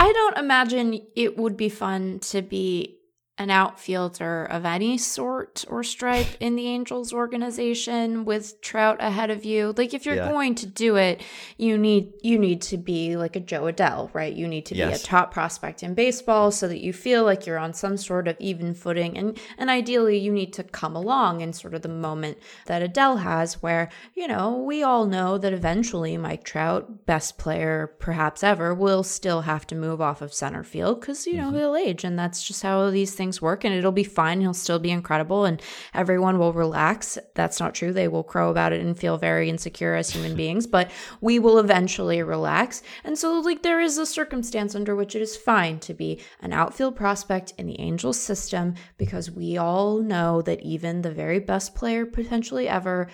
I 0.00 0.12
don't 0.12 0.38
imagine 0.38 1.06
it 1.14 1.38
would 1.38 1.56
be 1.56 1.68
fun 1.68 2.18
to 2.30 2.42
be 2.42 2.98
an 3.38 3.50
outfielder 3.50 4.44
of 4.44 4.66
any 4.66 4.98
sort 4.98 5.64
or 5.68 5.82
stripe 5.82 6.26
in 6.38 6.54
the 6.54 6.66
Angels 6.66 7.14
organization 7.14 8.26
with 8.26 8.60
Trout 8.60 8.98
ahead 9.00 9.30
of 9.30 9.42
you. 9.44 9.72
Like 9.76 9.94
if 9.94 10.04
you're 10.04 10.16
Yeah. 10.16 10.28
going 10.28 10.54
to 10.56 10.66
do 10.66 10.96
it, 10.96 11.22
you 11.56 11.78
need 11.78 12.12
you 12.22 12.38
need 12.38 12.60
to 12.60 12.76
be 12.76 13.16
like 13.16 13.34
a 13.34 13.40
Jo 13.40 13.62
Adell, 13.62 14.10
right? 14.12 14.32
You 14.34 14.46
need 14.46 14.66
to 14.66 14.76
Yes. 14.76 14.88
be 14.90 14.94
a 14.94 15.06
top 15.06 15.32
prospect 15.32 15.82
in 15.82 15.94
baseball 15.94 16.50
so 16.50 16.68
that 16.68 16.80
you 16.80 16.92
feel 16.92 17.24
like 17.24 17.46
you're 17.46 17.58
on 17.58 17.72
some 17.72 17.96
sort 17.96 18.28
of 18.28 18.36
even 18.38 18.74
footing 18.74 19.16
and 19.16 19.38
and 19.56 19.70
ideally 19.70 20.18
you 20.18 20.30
need 20.30 20.52
to 20.52 20.62
come 20.62 20.94
along 20.94 21.40
in 21.40 21.54
sort 21.54 21.72
of 21.74 21.80
the 21.80 21.88
moment 21.88 22.36
that 22.66 22.82
Adell 22.82 23.22
has 23.22 23.62
where, 23.62 23.88
you 24.14 24.28
know, 24.28 24.58
we 24.58 24.82
all 24.82 25.06
know 25.06 25.38
that 25.38 25.54
eventually 25.54 26.18
Mike 26.18 26.44
Trout, 26.44 27.06
best 27.06 27.38
player 27.38 27.94
perhaps 27.98 28.44
ever, 28.44 28.74
will 28.74 29.02
still 29.02 29.40
have 29.40 29.66
to 29.68 29.74
move 29.74 30.02
off 30.02 30.20
of 30.20 30.34
center 30.34 30.62
field 30.62 31.00
cuz 31.00 31.26
you 31.26 31.38
know, 31.38 31.48
mm-hmm. 31.48 31.56
he'll 31.56 31.76
age 31.76 32.04
and 32.04 32.18
that's 32.18 32.42
just 32.42 32.62
how 32.62 32.90
these 32.90 33.14
things 33.14 33.21
work 33.40 33.64
and 33.64 33.74
it'll 33.74 33.92
be 33.92 34.04
fine. 34.04 34.40
He'll 34.40 34.54
still 34.54 34.78
be 34.78 34.90
incredible 34.90 35.44
and 35.44 35.62
everyone 35.94 36.38
will 36.38 36.52
relax. 36.52 37.18
That's 37.34 37.60
not 37.60 37.74
true. 37.74 37.92
They 37.92 38.08
will 38.08 38.24
crow 38.24 38.50
about 38.50 38.72
it 38.72 38.80
and 38.80 38.98
feel 38.98 39.16
very 39.16 39.48
insecure 39.48 39.94
as 39.94 40.10
human 40.10 40.34
beings, 40.42 40.66
but 40.66 40.90
we 41.20 41.38
will 41.38 41.58
eventually 41.58 42.22
relax. 42.22 42.82
And 43.04 43.16
so 43.18 43.40
like 43.40 43.62
there 43.62 43.80
is 43.80 43.98
a 43.98 44.06
circumstance 44.06 44.74
under 44.74 44.96
which 44.96 45.14
it 45.14 45.22
is 45.22 45.36
fine 45.36 45.78
to 45.80 45.94
be 45.94 46.20
an 46.40 46.52
outfield 46.52 46.96
prospect 46.96 47.54
in 47.58 47.66
the 47.66 47.80
Angels 47.80 48.18
system 48.18 48.74
because 48.98 49.30
we 49.30 49.56
all 49.56 49.98
know 49.98 50.42
that 50.42 50.60
even 50.62 51.02
the 51.02 51.12
very 51.12 51.38
best 51.38 51.74
player 51.74 52.04
potentially 52.04 52.68
ever 52.68 53.08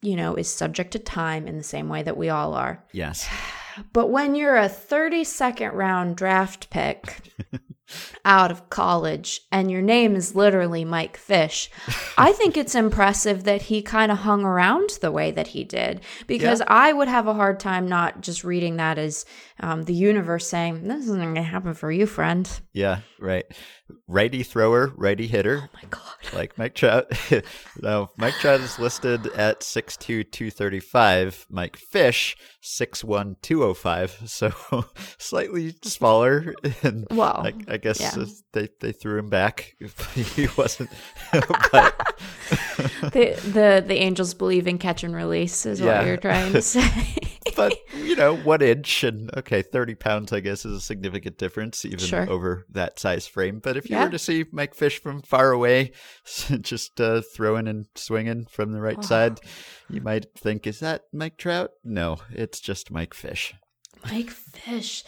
you 0.00 0.16
know 0.16 0.34
is 0.34 0.48
subject 0.48 0.92
to 0.92 0.98
time 0.98 1.46
in 1.46 1.58
the 1.58 1.64
same 1.64 1.88
way 1.88 2.02
that 2.02 2.16
we 2.16 2.28
all 2.28 2.54
are. 2.54 2.84
Yes. 2.92 3.28
But 3.92 4.08
when 4.10 4.34
you're 4.34 4.56
a 4.56 4.68
32nd 4.68 5.72
round 5.72 6.16
draft 6.16 6.68
pick 6.68 7.30
out 8.24 8.50
of 8.50 8.68
college 8.70 9.40
and 9.50 9.70
your 9.70 9.82
name 9.82 10.14
is 10.16 10.34
literally 10.34 10.84
Mike 10.84 11.16
Fish, 11.16 11.70
I 12.18 12.32
think 12.32 12.56
it's 12.56 12.74
impressive 12.74 13.44
that 13.44 13.62
he 13.62 13.82
kind 13.82 14.12
of 14.12 14.18
hung 14.18 14.44
around 14.44 14.90
the 15.00 15.10
way 15.12 15.30
that 15.30 15.48
he 15.48 15.64
did 15.64 16.00
because 16.26 16.60
Yeah. 16.60 16.66
I 16.68 16.92
would 16.92 17.08
have 17.08 17.26
a 17.26 17.34
hard 17.34 17.60
time 17.60 17.88
not 17.88 18.20
just 18.20 18.44
reading 18.44 18.76
that 18.76 18.98
as 18.98 19.24
um, 19.60 19.82
the 19.84 19.94
universe 19.94 20.46
saying, 20.48 20.86
This 20.86 21.04
isn't 21.04 21.20
going 21.22 21.34
to 21.34 21.42
happen 21.42 21.74
for 21.74 21.90
you, 21.90 22.06
friend. 22.06 22.48
Yeah, 22.72 23.00
right. 23.18 23.44
Righty 24.08 24.42
thrower, 24.42 24.92
righty 24.96 25.26
hitter. 25.28 25.60
Oh 25.64 25.68
my 25.74 25.88
God. 25.88 26.02
like 26.32 26.58
Mike 26.58 26.74
Trout. 26.74 27.12
no, 27.80 28.10
Mike 28.16 28.34
Trout 28.34 28.60
is 28.60 28.78
listed 28.78 29.26
at 29.28 29.60
6'2", 29.60 30.30
235. 30.32 31.46
Mike 31.50 31.76
Fish, 31.76 32.36
6'1", 32.62 33.36
205. 33.40 34.22
So 34.26 34.52
slightly 35.18 35.74
smaller. 35.84 36.54
And 36.82 37.06
Wow. 37.10 37.42
I, 37.44 37.54
I 37.68 37.76
guess 37.76 38.00
Yeah. 38.00 38.24
they, 38.52 38.68
they 38.80 38.92
threw 38.92 39.18
him 39.18 39.28
back. 39.28 39.76
he 40.14 40.48
wasn't. 40.56 40.90
but 41.32 42.18
the, 43.12 43.38
the 43.44 43.84
the 43.86 43.94
Angels 43.96 44.34
believe 44.34 44.66
in 44.66 44.78
catch 44.78 45.04
and 45.04 45.14
release 45.14 45.66
is 45.66 45.80
Yeah. 45.80 45.98
what 45.98 46.06
you're 46.06 46.16
trying 46.16 46.52
to 46.52 46.62
say. 46.62 47.14
but 47.56 47.74
you 47.96 48.16
know, 48.16 48.36
one 48.36 48.62
inch 48.62 49.04
and 49.04 49.30
okay, 49.36 49.62
thirty 49.62 49.94
pounds, 49.94 50.32
I 50.32 50.40
guess, 50.40 50.64
is 50.64 50.76
a 50.76 50.80
significant 50.80 51.38
difference 51.38 51.84
even 51.84 51.98
Sure. 51.98 52.28
over 52.28 52.66
that 52.70 52.98
size 52.98 53.26
frame. 53.26 53.60
But 53.62 53.76
if 53.76 53.88
you 53.90 53.96
Yeah. 53.98 54.04
were 54.06 54.10
to 54.10 54.18
see 54.18 54.44
Mike 54.52 54.74
Fish 54.74 55.00
from 55.02 55.22
far 55.22 55.50
away, 55.52 55.92
just 56.60 57.00
uh, 57.00 57.20
throwing 57.34 57.68
and 57.68 57.86
swinging 57.94 58.46
from 58.50 58.72
the 58.72 58.80
right 58.80 58.96
Oh. 58.98 59.02
side, 59.02 59.40
you 59.90 60.00
might 60.00 60.26
think, 60.36 60.66
"Is 60.66 60.80
that 60.80 61.02
Mike 61.12 61.36
Trout?" 61.36 61.70
No, 61.84 62.18
it's 62.30 62.60
just 62.60 62.90
Mike 62.90 63.14
Fish. 63.14 63.54
Mike 64.04 64.30
Fish. 64.30 65.04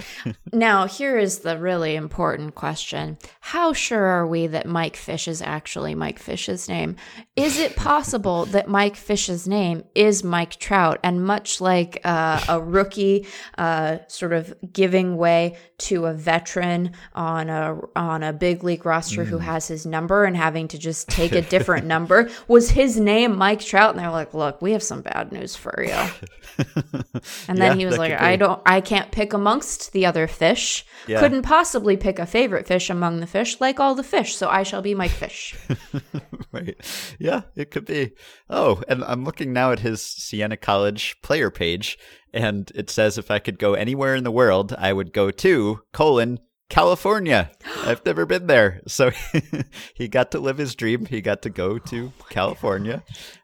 now, 0.53 0.87
here 0.87 1.19
is 1.19 1.41
the 1.41 1.59
really 1.59 1.97
important 1.97 2.55
question. 2.55 3.19
How 3.41 3.73
sure 3.73 4.05
are 4.05 4.27
we 4.27 4.47
that 4.49 4.67
Mike 4.67 4.97
Fish 4.97 5.27
is 5.29 5.43
actually 5.43 5.95
Mike 5.95 6.19
Fish's 6.19 6.69
name? 6.69 6.97
Is 7.37 7.59
it 7.59 7.77
possible 7.77 8.47
that 8.47 8.69
Mike 8.69 8.97
Fish's 8.97 9.49
name 9.49 9.85
is 9.95 10.23
Mike 10.23 10.57
Trout? 10.57 11.01
And 11.03 11.25
much 11.25 11.61
like 11.61 12.01
uh, 12.05 12.45
a 12.49 12.61
rookie 12.61 13.27
uh, 13.59 13.99
sort 14.09 14.33
of 14.33 14.55
giving 14.73 15.17
way 15.17 15.57
to 15.79 16.07
a 16.07 16.13
veteran 16.13 16.93
on 17.15 17.49
a 17.49 17.79
on 17.97 18.23
a 18.23 18.33
big 18.33 18.63
league 18.63 18.85
roster 18.85 19.25
who 19.25 19.39
has 19.39 19.67
his 19.69 19.87
number 19.87 20.25
and 20.25 20.37
having 20.37 20.69
to 20.69 20.79
just 20.79 21.09
take 21.09 21.33
a 21.33 21.43
different 21.51 21.87
number, 21.87 22.31
was 22.49 22.71
his 22.71 22.99
name 23.01 23.37
Mike 23.37 23.61
Trout? 23.61 23.91
And 23.91 23.99
they're 23.99 24.11
like, 24.11 24.35
"Look, 24.35 24.61
we 24.61 24.73
have 24.73 24.83
some 24.83 25.03
bad 25.03 25.33
news 25.33 25.57
for 25.57 25.83
you." 25.83 26.65
And 27.49 27.59
then 27.59 27.73
Yeah, 27.73 27.75
he 27.77 27.87
was 27.87 27.99
like, 27.99 28.13
I 28.13 28.37
don't, 28.37 28.61
I 28.67 28.80
can't 28.81 29.11
pick 29.11 29.33
amongst 29.33 29.93
the 29.93 30.07
other 30.07 30.27
fish. 30.27 30.85
Yeah. 31.07 31.21
Couldn't 31.21 31.43
possibly 31.43 31.97
pick 31.97 32.19
a 32.19 32.27
favorite 32.27 32.67
fish 32.67 32.91
among 32.91 33.21
the 33.21 33.27
fish, 33.27 33.61
like 33.61 33.81
all 33.81 33.95
the 33.95 34.03
fish. 34.03 34.37
So 34.37 34.49
I 34.49 34.63
shall 34.63 34.83
be 34.83 34.95
Mike 34.95 35.11
Fish. 35.11 35.57
right. 36.53 36.77
Yeah, 37.19 37.43
it 37.57 37.71
could 37.71 37.87
be. 37.87 38.13
Oh, 38.49 38.83
and 38.89 39.05
I'm 39.05 39.25
looking 39.25 39.53
now 39.53 39.73
at 39.73 39.81
his 39.81 40.03
Siena 40.03 40.57
College 40.57 41.17
player 41.23 41.51
page, 41.51 41.99
and 42.33 42.71
it 42.75 42.91
says 42.91 43.19
if 43.19 43.31
I 43.31 43.39
could 43.39 43.59
go 43.59 43.75
anywhere 43.75 44.15
in 44.15 44.25
the 44.25 44.31
world, 44.31 44.75
I 44.77 44.93
would 44.93 45.13
go 45.13 45.31
to 45.31 45.81
colon 45.93 46.39
California. 46.71 47.51
I've 47.85 48.05
never 48.07 48.25
been 48.25 48.47
there, 48.47 48.81
so 48.87 49.11
he 49.95 50.09
got 50.09 50.31
to 50.31 50.39
live 50.41 50.57
his 50.57 50.75
dream. 50.75 51.05
He 51.05 51.21
got 51.21 51.43
to 51.43 51.51
go 51.51 51.79
to 51.79 52.13
California. 52.31 53.03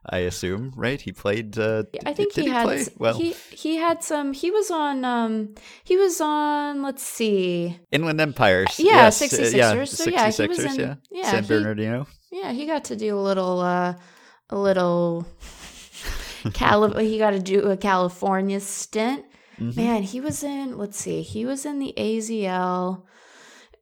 I 0.09 0.19
assume, 0.19 0.73
right? 0.77 1.01
He 1.01 1.13
played. 1.13 1.59
Uh, 1.59 1.83
I 2.07 2.15
think 2.15 2.33
did 2.33 2.45
he, 2.45 2.51
had, 2.51 2.63
play? 2.65 2.87
well 2.97 3.19
he 3.19 3.33
he 3.51 3.77
had 3.77 4.03
some. 4.05 4.33
He 4.33 4.51
was 4.51 4.71
on. 4.71 5.05
Um, 5.05 5.55
he 5.85 5.97
was 5.97 6.21
on. 6.21 6.83
Let's 6.83 7.03
see. 7.03 7.79
Inland 7.91 8.21
Empires. 8.21 8.79
Yeah, 8.79 9.11
yes, 9.11 9.21
uh, 9.21 9.27
66ers. 9.27 9.53
yeah, 9.55 9.85
So, 9.85 10.11
yeah, 10.11 10.31
he 10.31 10.47
was 10.49 10.59
in- 10.65 10.81
yeah. 10.81 10.95
yeah, 11.11 11.31
San 11.33 11.43
he- 11.43 11.49
Bernardino. 11.49 12.07
Yeah, 12.31 12.53
he 12.53 12.67
got 12.67 12.85
to 12.85 12.97
do 12.97 13.19
a 13.19 13.21
little. 13.21 13.61
Uh, 13.61 13.95
a 14.51 14.57
little. 14.57 15.27
Cali- 16.55 17.09
he 17.09 17.19
got 17.19 17.31
to 17.31 17.41
do 17.41 17.63
a 17.71 17.77
California 17.77 18.61
stint. 18.61 19.25
Mm-hmm. 19.59 19.81
Man, 19.81 20.03
he 20.05 20.21
was 20.21 20.45
in. 20.45 20.79
Let's 20.79 20.97
see. 20.99 21.23
He 21.23 21.45
was 21.45 21.67
in 21.67 21.81
the 21.81 21.93
AZL 21.97 23.03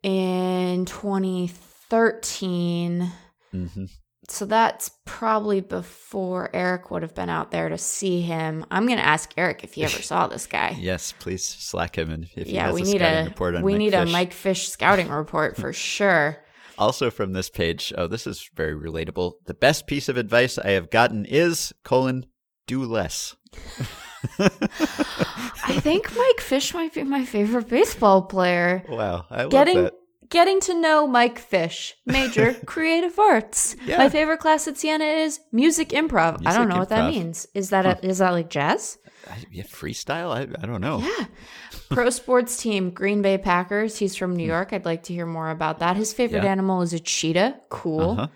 in 0.05 0.85
2013. 0.85 3.11
hmm 3.51 3.85
So 4.29 4.47
that's 4.47 4.91
probably 5.05 5.61
before 5.61 6.51
Eric 6.55 6.91
would 6.91 7.03
have 7.03 7.15
been 7.15 7.31
out 7.31 7.51
there 7.51 7.69
to 7.69 7.79
see 7.79 8.21
him. 8.21 8.65
I'm 8.71 8.87
going 8.87 8.99
to 8.99 9.05
ask 9.05 9.33
Eric 9.37 9.65
if 9.65 9.75
he 9.75 9.85
ever 9.85 10.03
saw 10.03 10.29
this 10.29 10.47
guy. 10.47 10.77
Yes, 10.79 11.13
please 11.19 11.45
slack 11.45 11.99
him, 11.99 12.11
and 12.11 12.29
if 12.37 12.47
yeah, 12.47 12.73
we 12.73 12.83
a 12.83 12.85
need 12.85 13.03
a 13.03 13.25
report 13.25 13.57
on 13.57 13.63
we 13.63 13.73
Mike 13.73 13.79
need 13.79 13.95
a 13.95 14.07
Mike 14.07 14.33
Fish 14.33 14.69
scouting 14.69 15.09
report 15.09 15.57
for 15.57 15.73
sure. 15.93 16.39
Also 16.77 17.11
from 17.11 17.33
this 17.33 17.51
page, 17.51 17.93
oh, 17.97 18.07
this 18.07 18.27
is 18.27 18.51
very 18.55 18.75
relatable. 18.75 19.35
The 19.47 19.55
best 19.55 19.87
piece 19.87 20.09
of 20.09 20.17
advice 20.17 20.59
I 20.59 20.71
have 20.71 20.91
gotten 20.91 21.25
is 21.25 21.73
colon 21.85 22.27
do 22.67 22.85
less. 22.85 23.37
I 24.39 25.79
think 25.81 26.15
Mike 26.17 26.41
Fish 26.41 26.75
might 26.75 26.95
be 26.95 27.03
my 27.03 27.25
favorite 27.25 27.69
baseball 27.69 28.23
player. 28.23 28.83
Wow, 28.89 29.27
I 29.31 29.43
love 29.43 29.51
Getting 29.51 29.85
that. 29.85 29.95
getting 30.31 30.61
to 30.61 30.75
know 30.81 31.07
Mike 31.07 31.39
Fish, 31.39 31.95
major 32.07 32.55
creative 32.67 33.19
arts. 33.19 33.77
Yeah. 33.87 33.99
My 33.99 34.09
favorite 34.09 34.39
class 34.41 34.69
at 34.69 34.77
Siena 34.79 35.05
is 35.05 35.41
music 35.53 35.91
improv. 35.91 36.43
I 36.47 36.53
don't 36.55 36.67
Music 36.67 36.69
know 36.69 36.79
what 36.79 36.89
that 36.91 37.11
means. 37.11 37.47
Is 37.55 37.71
that 37.71 37.87
a, 37.87 38.07
is 38.07 38.19
that 38.19 38.31
like 38.31 38.51
jazz? 38.51 38.99
I, 39.29 39.39
yeah, 39.51 39.63
freestyle. 39.65 40.31
I, 40.35 40.43
I 40.63 40.67
don't 40.67 40.81
know. 40.83 40.99
Yeah. 40.99 41.27
Pro 41.91 42.11
sports 42.11 42.57
team, 42.61 42.91
Green 42.91 43.23
Bay 43.23 43.39
Packers. 43.39 43.97
He's 43.97 44.17
from 44.17 44.37
New 44.37 44.45
York. 44.47 44.73
I'd 44.73 44.85
like 44.85 45.05
to 45.05 45.15
hear 45.15 45.25
more 45.27 45.51
about 45.51 45.79
that. 45.79 45.97
His 45.97 46.13
favorite 46.13 46.41
Hmm. 46.41 46.47
Yeah. 46.47 46.53
animal 46.53 46.83
is 46.83 46.93
a 46.93 47.01
cheetah. 47.01 47.61
Cool. 47.71 48.11
Uh-huh. 48.11 48.27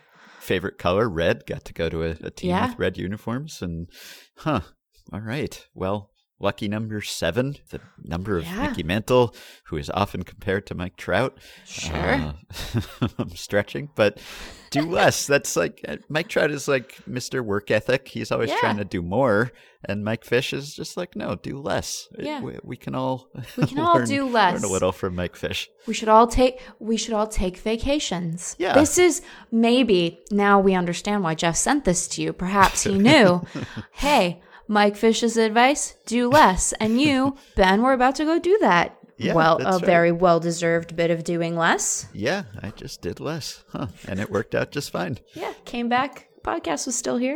Favorite 0.40 0.78
color 0.78 1.08
red. 1.10 1.44
Got 1.46 1.64
to 1.66 1.74
go 1.74 1.90
to 1.90 2.04
a, 2.04 2.10
a 2.22 2.30
team 2.30 2.50
Yeah. 2.50 2.68
with 2.70 2.78
red 2.78 2.96
uniforms, 2.96 3.60
and 3.60 3.88
huh. 4.38 4.60
All 5.12 5.20
right. 5.20 5.66
Well, 5.74 6.10
lucky 6.40 6.68
number 6.68 7.00
seven, 7.00 7.56
the 7.70 7.80
number 8.04 8.36
of 8.38 8.44
Yeah. 8.44 8.68
Mickey 8.68 8.82
Mantle, 8.82 9.34
who 9.66 9.76
is 9.76 9.90
often 9.90 10.22
compared 10.22 10.66
to 10.66 10.74
Mike 10.74 10.96
Trout. 10.96 11.38
Sure. 11.64 11.96
Uh, 11.96 12.32
I'm 13.18 13.30
stretching, 13.34 13.88
but 13.96 14.20
do 14.70 14.82
less. 14.82 15.26
That's 15.26 15.56
like 15.56 15.80
uh, 15.88 15.96
Mike 16.08 16.28
Trout 16.28 16.50
is 16.50 16.68
like 16.68 16.96
Mr. 17.08 17.44
Work 17.44 17.70
Ethic. 17.70 18.08
He's 18.08 18.30
always 18.30 18.50
Yeah. 18.50 18.58
trying 18.60 18.76
to 18.76 18.84
do 18.84 19.02
more, 19.02 19.50
and 19.84 20.04
Mike 20.04 20.24
Fish 20.24 20.52
is 20.52 20.74
just 20.74 20.96
like, 20.96 21.16
no, 21.16 21.34
do 21.36 21.58
less. 21.58 22.06
Yeah. 22.18 22.40
we, 22.42 22.58
we 22.62 22.76
can 22.76 22.94
all 22.94 23.30
We 23.56 23.66
can 23.66 23.78
all 23.80 23.94
learn- 23.96 24.06
do 24.06 24.24
Learn 24.24 24.32
less. 24.32 24.62
a 24.62 24.68
little 24.68 24.92
from 24.92 25.16
Mike 25.16 25.34
Fish. 25.36 25.68
We 25.88 25.94
should 25.94 26.08
all 26.10 26.26
take 26.28 26.60
we 26.78 26.96
should 26.98 27.14
all 27.14 27.26
take 27.26 27.56
vacations. 27.58 28.54
Yeah. 28.60 28.74
This 28.74 28.96
is 28.98 29.22
maybe 29.50 30.20
now 30.30 30.60
we 30.60 30.74
understand 30.74 31.24
why 31.24 31.34
Jeff 31.34 31.56
sent 31.56 31.84
this 31.84 32.06
to 32.08 32.22
you. 32.22 32.32
Perhaps 32.32 32.84
he 32.84 32.96
knew. 32.96 33.42
hey, 33.92 34.42
Mike 34.68 34.96
Fish's 34.96 35.36
advice, 35.36 35.96
do 36.06 36.28
less. 36.28 36.72
And 36.74 37.00
you, 37.00 37.36
Ben, 37.56 37.82
we're 37.82 37.94
about 37.94 38.14
to 38.16 38.24
go 38.24 38.38
do 38.38 38.58
that. 38.60 38.94
Yeah, 39.16 39.34
well, 39.34 39.58
a 39.60 39.72
right. 39.78 39.84
very 39.84 40.12
well 40.12 40.38
deserved 40.38 40.94
bit 40.94 41.10
of 41.10 41.24
doing 41.24 41.56
less. 41.56 42.06
Yeah, 42.12 42.44
I 42.62 42.70
just 42.70 43.02
did 43.02 43.18
less, 43.18 43.64
huh? 43.72 43.88
And 44.06 44.20
it 44.20 44.30
worked 44.30 44.54
out 44.54 44.70
just 44.70 44.92
fine. 44.92 45.18
Yeah, 45.34 45.52
came 45.64 45.88
back. 45.88 46.28
Podcast 46.44 46.86
was 46.86 46.94
still 46.94 47.16
here. 47.16 47.34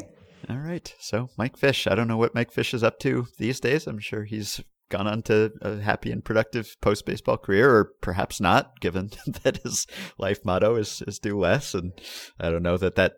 All 0.49 0.59
right. 0.59 0.95
So 1.01 1.29
Mike 1.37 1.57
Fish, 1.57 1.89
I 1.89 1.95
don't 1.97 2.07
know 2.09 2.17
what 2.17 2.35
Mike 2.35 2.53
Fish 2.53 2.73
is 2.73 2.85
up 2.85 3.01
to 3.01 3.27
these 3.39 3.59
days. 3.59 3.87
I'm 3.87 3.99
sure 3.99 4.25
he's 4.25 4.61
gone 4.93 5.07
on 5.07 5.23
to 5.23 5.51
a 5.63 5.81
happy 5.81 6.13
and 6.13 6.23
productive 6.23 6.77
post 6.83 7.07
baseball 7.07 7.39
career, 7.39 7.75
or 7.75 7.93
perhaps 8.03 8.41
not, 8.41 8.79
given 8.81 9.11
that 9.43 9.63
his 9.65 9.87
life 10.19 10.45
motto 10.45 10.77
is, 10.77 11.03
is 11.09 11.19
do 11.19 11.37
less. 11.39 11.75
And 11.75 11.93
I 12.39 12.51
don't 12.51 12.63
know 12.63 12.77
that 12.77 12.95
that 12.97 13.15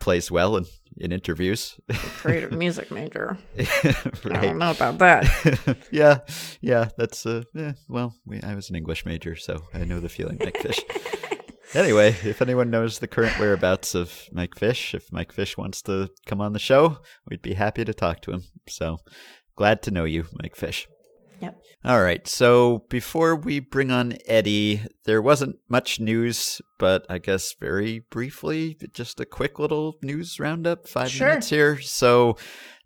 plays 0.00 0.30
well 0.30 0.56
in, 0.56 0.64
in 0.96 1.12
interviews. 1.12 1.78
Creative 1.92 2.52
music 2.52 2.90
major. 2.90 3.38
right. 3.56 4.24
I 4.24 4.40
don't 4.40 4.58
know 4.58 4.70
about 4.70 4.98
that. 4.98 5.76
yeah. 5.92 6.20
Yeah. 6.62 6.88
That's, 6.96 7.26
uh, 7.26 7.42
eh, 7.56 7.74
well, 7.88 8.14
we, 8.26 8.40
I 8.40 8.54
was 8.54 8.70
an 8.70 8.76
English 8.76 9.04
major, 9.04 9.36
so 9.36 9.62
I 9.74 9.84
know 9.84 10.00
the 10.00 10.08
feeling, 10.08 10.38
Mike 10.40 10.58
Fish. 10.58 10.80
Anyway, 11.74 12.16
if 12.24 12.40
anyone 12.40 12.70
knows 12.70 12.98
the 12.98 13.06
current 13.06 13.38
whereabouts 13.38 13.94
of 13.94 14.22
Mike 14.32 14.56
Fish, 14.56 14.94
if 14.94 15.12
Mike 15.12 15.32
Fish 15.32 15.58
wants 15.58 15.82
to 15.82 16.08
come 16.24 16.40
on 16.40 16.54
the 16.54 16.58
show, 16.58 16.96
we'd 17.28 17.42
be 17.42 17.52
happy 17.52 17.84
to 17.84 17.92
talk 17.92 18.22
to 18.22 18.32
him. 18.32 18.44
So 18.66 18.96
glad 19.54 19.82
to 19.82 19.90
know 19.90 20.04
you, 20.04 20.24
Mike 20.32 20.56
Fish. 20.56 20.88
Yep. 21.40 21.60
All 21.84 22.02
right. 22.02 22.26
So 22.26 22.84
before 22.88 23.36
we 23.36 23.60
bring 23.60 23.90
on 23.90 24.16
Eddie, 24.26 24.82
there 25.04 25.22
wasn't 25.22 25.56
much 25.68 26.00
news, 26.00 26.60
but 26.78 27.06
I 27.08 27.18
guess 27.18 27.54
very 27.60 28.00
briefly, 28.10 28.76
just 28.92 29.20
a 29.20 29.24
quick 29.26 29.58
little 29.58 29.94
news 30.02 30.40
roundup, 30.40 30.88
five 30.88 31.10
Sure. 31.10 31.28
minutes 31.28 31.50
here. 31.50 31.80
So 31.80 32.36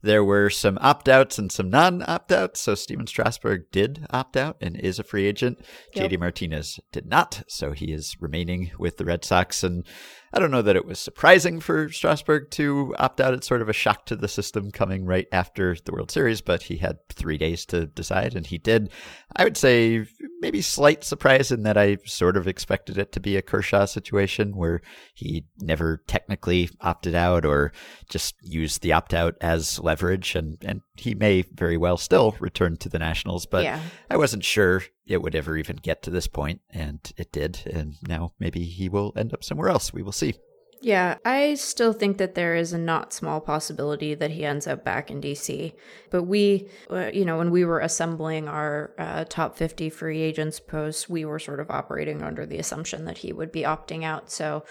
there 0.02 0.22
were 0.24 0.50
some 0.50 0.76
opt 0.80 1.08
outs 1.08 1.38
and 1.38 1.50
some 1.50 1.70
non 1.70 2.04
opt 2.06 2.32
outs. 2.32 2.60
So 2.60 2.74
Stephen 2.74 3.06
Strasburg 3.06 3.70
did 3.72 4.06
opt 4.10 4.36
out 4.36 4.56
and 4.60 4.76
is 4.76 4.98
a 4.98 5.04
free 5.04 5.24
agent. 5.26 5.58
Yep. 5.94 6.10
JD 6.10 6.18
Martinez 6.18 6.78
did 6.92 7.06
not. 7.06 7.44
So 7.48 7.72
he 7.72 7.92
is 7.92 8.16
remaining 8.20 8.72
with 8.78 8.98
the 8.98 9.04
Red 9.04 9.24
Sox. 9.24 9.62
And 9.64 9.86
I 10.32 10.38
don't 10.38 10.50
know 10.50 10.62
that 10.62 10.76
it 10.76 10.86
was 10.86 10.98
surprising 10.98 11.60
for 11.60 11.90
Strasburg 11.90 12.50
to 12.52 12.94
opt 12.98 13.20
out. 13.20 13.34
It's 13.34 13.46
sort 13.46 13.60
of 13.60 13.68
a 13.68 13.74
shock 13.74 14.06
to 14.06 14.16
the 14.16 14.28
system 14.28 14.70
coming 14.70 15.04
right 15.04 15.26
after 15.30 15.76
the 15.84 15.92
World 15.92 16.10
Series, 16.10 16.40
but 16.40 16.62
he 16.62 16.78
had 16.78 16.98
three 17.10 17.36
days 17.36 17.66
to 17.66 17.86
decide 17.86 18.34
and 18.34 18.46
he 18.46 18.56
did. 18.56 18.90
I 19.36 19.44
would 19.44 19.56
say 19.56 20.06
maybe 20.40 20.62
slight 20.62 21.04
surprise 21.04 21.52
in 21.52 21.64
that 21.64 21.76
I 21.76 21.98
sort 22.04 22.36
of 22.36 22.48
expected 22.48 22.96
it 22.96 23.12
to 23.12 23.20
be 23.20 23.36
a 23.36 23.42
Kershaw 23.42 23.84
situation 23.84 24.56
where 24.56 24.80
he 25.14 25.44
never 25.60 26.02
technically 26.06 26.70
opted 26.80 27.14
out 27.14 27.44
or 27.44 27.72
just 28.08 28.34
used 28.40 28.82
the 28.82 28.92
opt 28.92 29.12
out 29.14 29.36
as 29.40 29.78
leverage, 29.78 30.34
and 30.34 30.56
and 30.62 30.80
he 30.96 31.14
may 31.14 31.42
very 31.42 31.76
well 31.76 31.96
still 31.96 32.36
return 32.40 32.76
to 32.78 32.88
the 32.88 32.98
Nationals, 32.98 33.46
but 33.46 33.64
Yeah. 33.64 33.80
I 34.10 34.16
wasn't 34.16 34.44
sure 34.44 34.82
it 35.12 35.22
would 35.22 35.34
ever 35.34 35.56
even 35.56 35.76
get 35.76 36.02
to 36.02 36.10
this 36.10 36.26
point, 36.26 36.60
and 36.70 37.12
it 37.16 37.32
did, 37.32 37.60
and 37.66 37.96
now 38.06 38.32
maybe 38.38 38.64
he 38.64 38.88
will 38.88 39.12
end 39.16 39.32
up 39.32 39.44
somewhere 39.44 39.68
else. 39.68 39.92
We 39.92 40.02
will 40.02 40.12
see. 40.12 40.34
Yeah, 40.82 41.18
I 41.24 41.54
still 41.54 41.92
think 41.92 42.18
that 42.18 42.34
there 42.34 42.56
is 42.56 42.72
a 42.72 42.78
not 42.78 43.12
small 43.12 43.40
possibility 43.40 44.14
that 44.14 44.32
he 44.32 44.44
ends 44.44 44.66
up 44.66 44.84
back 44.84 45.12
in 45.12 45.20
DC. 45.20 45.74
But 46.10 46.24
we, 46.24 46.68
uh, 46.90 47.10
you 47.14 47.24
know, 47.24 47.38
when 47.38 47.52
we 47.52 47.64
were 47.64 47.78
assembling 47.78 48.48
our 48.48 48.92
uh, 48.98 49.24
top 49.28 49.56
50 49.56 49.90
free 49.90 50.20
agents 50.20 50.58
posts, 50.58 51.08
we 51.08 51.24
were 51.24 51.38
sort 51.38 51.60
of 51.60 51.70
operating 51.70 52.22
under 52.22 52.44
the 52.44 52.58
assumption 52.58 53.04
that 53.04 53.18
he 53.18 53.32
would 53.32 53.52
be 53.52 53.62
opting 53.62 54.02
out. 54.02 54.32
So 54.32 54.64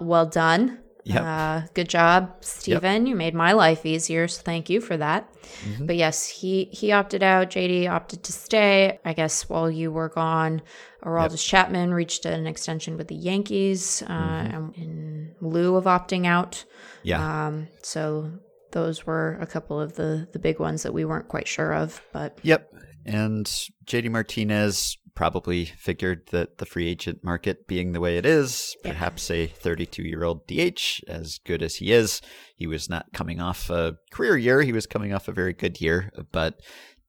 well 0.00 0.24
done. 0.24 0.78
Yep. 1.08 1.22
Uh, 1.22 1.62
good 1.72 1.88
job, 1.88 2.36
Stephen. 2.40 3.06
You 3.06 3.16
made 3.16 3.34
my 3.34 3.52
life 3.52 3.86
easier, 3.86 4.28
so 4.28 4.42
thank 4.42 4.68
you 4.68 4.80
for 4.82 4.96
that. 4.96 5.32
But 5.80 5.96
yes, 5.96 6.28
he 6.28 6.64
he 6.70 6.92
opted 6.92 7.22
out. 7.22 7.48
JD 7.50 7.88
opted 7.88 8.22
to 8.24 8.32
stay. 8.32 8.98
I 9.04 9.14
guess 9.14 9.48
while 9.48 9.70
you 9.70 9.90
were 9.90 10.10
gone, 10.10 10.60
Aroldis 11.02 11.46
Chapman 11.46 11.94
reached 11.94 12.26
an 12.26 12.46
extension 12.46 12.98
with 12.98 13.08
the 13.08 13.14
Yankees 13.14 14.02
uh, 14.02 14.50
um, 14.52 14.72
in 14.76 15.34
lieu 15.40 15.76
of 15.76 15.84
opting 15.84 16.26
out. 16.26 16.64
Yeah. 17.02 17.46
Um, 17.46 17.68
so 17.82 18.30
those 18.72 19.06
were 19.06 19.38
a 19.40 19.46
couple 19.46 19.80
of 19.80 19.94
the 19.94 20.28
the 20.32 20.38
big 20.38 20.60
ones 20.60 20.82
that 20.82 20.92
we 20.92 21.06
weren't 21.06 21.28
quite 21.28 21.48
sure 21.48 21.72
of. 21.72 22.02
But 22.12 22.38
Yep. 22.42 22.70
And 23.06 23.46
JD 23.86 24.10
Martinez 24.10 24.98
probably 25.18 25.64
figured 25.64 26.28
that 26.30 26.58
the 26.58 26.64
free 26.64 26.86
agent 26.86 27.24
market 27.24 27.66
being 27.66 27.90
the 27.90 27.98
way 27.98 28.16
it 28.18 28.24
is, 28.24 28.76
Yeah. 28.84 28.92
perhaps 28.92 29.28
a 29.32 29.48
32 29.48 30.04
year 30.04 30.22
old 30.22 30.46
DH, 30.46 31.02
as 31.08 31.40
good 31.44 31.60
as 31.60 31.74
he 31.74 31.90
is, 31.90 32.20
he 32.54 32.68
was 32.68 32.88
not 32.88 33.12
coming 33.12 33.40
off 33.40 33.68
a 33.68 33.96
career 34.12 34.36
year. 34.36 34.62
He 34.62 34.70
was 34.72 34.86
coming 34.86 35.12
off 35.12 35.26
a 35.26 35.32
very 35.32 35.52
good 35.54 35.80
year, 35.80 36.12
but 36.30 36.60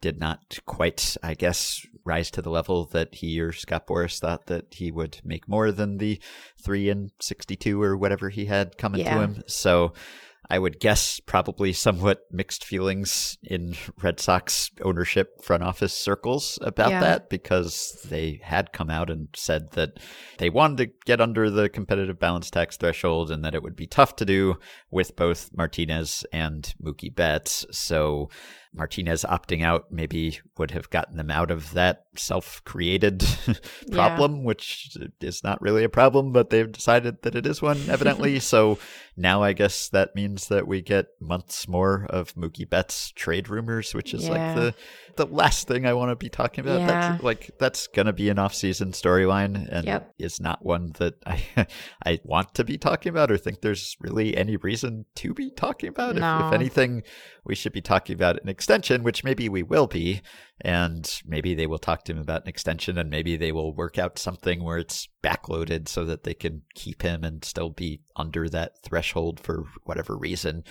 did 0.02 0.20
not 0.20 0.58
quite, 0.66 1.18
I 1.22 1.36
guess, 1.36 1.86
rise 2.04 2.32
to 2.32 2.42
the 2.42 2.50
level 2.50 2.86
that 2.94 3.14
he 3.14 3.40
or 3.40 3.52
Scott 3.52 3.86
Boras 3.86 4.18
thought 4.20 4.48
that 4.48 4.74
he 4.74 4.90
would 4.90 5.20
make 5.24 5.48
more 5.48 5.72
than 5.72 6.00
the 6.00 6.20
3 6.64 6.90
and 6.90 7.12
62 7.22 7.80
or 7.80 7.96
whatever 7.96 8.30
he 8.30 8.46
had 8.46 8.76
coming 8.80 9.02
Yeah. 9.02 9.14
to 9.18 9.22
him. 9.22 9.44
So 9.46 9.94
I 10.52 10.58
would 10.58 10.80
guess 10.80 11.20
probably 11.20 11.74
somewhat 11.74 12.22
mixed 12.32 12.66
feelings 12.66 13.38
in 13.44 13.76
Red 14.02 14.20
Sox 14.20 14.72
ownership 14.82 15.44
front 15.44 15.62
office 15.62 15.94
circles 15.94 16.58
about 16.62 16.90
Yeah. 16.90 17.02
that 17.02 17.30
because 17.30 18.06
they 18.10 18.40
had 18.44 18.74
come 18.74 18.90
out 18.90 19.10
and 19.12 19.28
said 19.36 19.72
that 19.74 20.00
they 20.40 20.50
wanted 20.50 20.78
to 20.78 20.94
get 21.06 21.22
under 21.22 21.50
the 21.52 21.70
competitive 21.70 22.20
balance 22.20 22.50
tax 22.50 22.78
threshold 22.78 23.30
and 23.30 23.46
that 23.46 23.54
it 23.54 23.62
would 23.62 23.76
be 23.76 23.86
tough 23.88 24.16
to 24.16 24.26
do 24.26 24.58
with 24.90 25.16
both 25.16 25.52
Martinez 25.56 26.26
and 26.34 26.74
Mookie 26.82 27.14
Betts. 27.14 27.66
So 27.72 28.30
Martinez 28.74 29.26
opting 29.28 29.64
out 29.64 29.92
maybe 29.92 30.40
would 30.58 30.72
have 30.72 30.90
gotten 30.90 31.18
them 31.18 31.32
out 31.32 31.50
of 31.52 31.74
that 31.74 32.04
self 32.16 32.64
created 32.66 33.26
problem, 33.92 34.44
which 34.44 34.96
is 35.22 35.44
not 35.44 35.62
really 35.62 35.84
a 35.84 35.90
problem, 35.90 36.32
but 36.32 36.50
they've 36.50 36.72
decided 36.72 37.22
that 37.24 37.36
it 37.36 37.46
is 37.48 37.62
one, 37.62 37.80
evidently. 37.90 38.40
so 38.40 38.78
now 39.18 39.42
I 39.42 39.54
guess 39.54 39.90
that 39.90 40.16
means 40.16 40.48
that 40.50 40.68
we 40.68 40.82
get 40.82 41.08
months 41.20 41.68
more 41.68 42.06
of 42.10 42.34
Mookie 42.36 42.70
Betts 42.70 43.12
trade 43.12 43.50
rumors, 43.50 43.94
which 43.94 44.14
is 44.14 44.26
Yeah. 44.28 44.32
like 44.32 44.56
the 44.56 44.76
the 45.16 45.26
last 45.26 45.68
thing 45.68 45.86
I 45.86 45.94
want 45.94 46.12
to 46.12 46.16
be 46.16 46.30
talking 46.30 46.64
about. 46.64 46.80
Yeah. 46.80 46.88
That's 46.88 47.24
like 47.24 47.52
that's 47.60 47.88
gonna 47.88 48.14
be 48.14 48.30
an 48.30 48.40
off 48.40 48.54
season 48.54 48.92
storyline 48.92 49.68
and 49.70 49.86
Yep. 49.86 50.14
is 50.20 50.40
not 50.40 50.64
one 50.64 50.94
that 51.00 51.16
I 51.26 51.44
I 52.06 52.20
want 52.24 52.54
to 52.56 52.64
be 52.64 52.78
talking 52.78 53.10
about 53.10 53.32
or 53.32 53.38
think 53.38 53.62
there's 53.62 53.98
really 54.00 54.38
any 54.38 54.56
reason 54.58 55.06
to 55.16 55.34
be 55.34 55.50
talking 55.52 55.90
about. 55.90 56.18
If, 56.18 56.24
if 56.24 56.54
anything, 56.54 57.04
we 57.44 57.56
should 57.56 57.74
be 57.74 57.82
talking 57.82 58.14
about 58.16 58.42
an 58.42 58.48
extension, 58.60 59.04
which 59.04 59.24
maybe 59.24 59.48
we 59.48 59.64
will 59.64 59.88
be, 59.88 60.22
and 60.60 61.22
maybe 61.26 61.56
they 61.56 61.66
will 61.66 61.78
talk 61.78 62.04
to 62.04 62.12
him 62.12 62.20
about 62.20 62.42
an 62.42 62.50
extension, 62.50 62.98
and 62.98 63.10
maybe 63.10 63.38
they 63.38 63.54
will 63.54 63.74
work 63.74 63.98
out 63.98 64.20
something 64.20 64.62
where 64.62 64.78
it's 64.78 65.08
backloaded 65.24 65.88
so 65.88 66.04
that 66.04 66.26
they 66.26 66.34
can 66.34 66.62
keep 66.76 67.02
him 67.02 67.24
and 67.24 67.46
still 67.46 67.70
be 67.70 68.02
under 68.18 68.50
that 68.50 68.74
threshold 68.84 69.40
for 69.40 69.64
whatever 69.86 70.18
reason. 70.18 70.66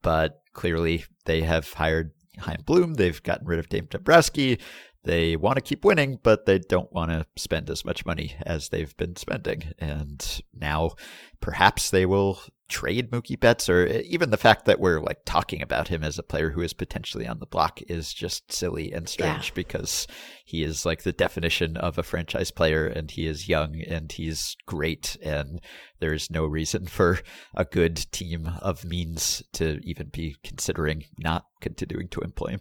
But 0.00 0.42
clearly, 0.52 1.06
they 1.24 1.40
have 1.40 1.72
hired 1.72 2.12
Chaim 2.38 2.62
Bloom. 2.64 2.94
They've 2.94 3.22
gotten 3.24 3.48
rid 3.48 3.58
of 3.58 3.68
Dave 3.68 3.90
Dombrowski. 3.90 4.60
They 5.04 5.36
want 5.36 5.56
to 5.56 5.62
keep 5.62 5.84
winning, 5.84 6.18
but 6.22 6.46
they 6.46 6.58
don't 6.58 6.92
want 6.92 7.10
to 7.10 7.26
spend 7.36 7.68
as 7.68 7.84
much 7.84 8.06
money 8.06 8.36
as 8.44 8.70
they've 8.70 8.96
been 8.96 9.16
spending. 9.16 9.72
And 9.78 10.42
now 10.54 10.92
perhaps 11.40 11.90
they 11.90 12.06
will 12.06 12.40
trade 12.68 13.10
Mookie 13.10 13.38
Betts, 13.38 13.68
or 13.68 13.86
even 13.86 14.30
the 14.30 14.38
fact 14.38 14.64
that 14.64 14.80
we're 14.80 15.00
like 15.00 15.18
talking 15.26 15.60
about 15.60 15.88
him 15.88 16.02
as 16.02 16.18
a 16.18 16.22
player 16.22 16.50
who 16.50 16.62
is 16.62 16.72
potentially 16.72 17.26
on 17.26 17.38
the 17.38 17.46
block 17.46 17.80
is 17.82 18.14
just 18.14 18.50
silly 18.50 18.92
and 18.92 19.08
strange 19.08 19.52
because 19.54 20.06
he 20.44 20.62
is 20.62 20.86
like 20.86 21.02
the 21.02 21.12
definition 21.12 21.76
of 21.76 21.98
a 21.98 22.02
franchise 22.02 22.50
player 22.50 22.86
and 22.86 23.10
he 23.10 23.26
is 23.26 23.48
young 23.48 23.82
and 23.82 24.12
he's 24.12 24.56
great. 24.64 25.18
And 25.22 25.60
there's 26.00 26.30
no 26.30 26.46
reason 26.46 26.86
for 26.88 27.20
a 27.54 27.66
good 27.66 28.10
team 28.10 28.50
of 28.62 28.84
means 28.84 29.42
to 29.52 29.80
even 29.84 30.08
be 30.08 30.36
considering 30.42 31.04
not 31.18 31.44
continuing 31.60 32.08
to 32.08 32.20
employ 32.20 32.48
him. 32.48 32.60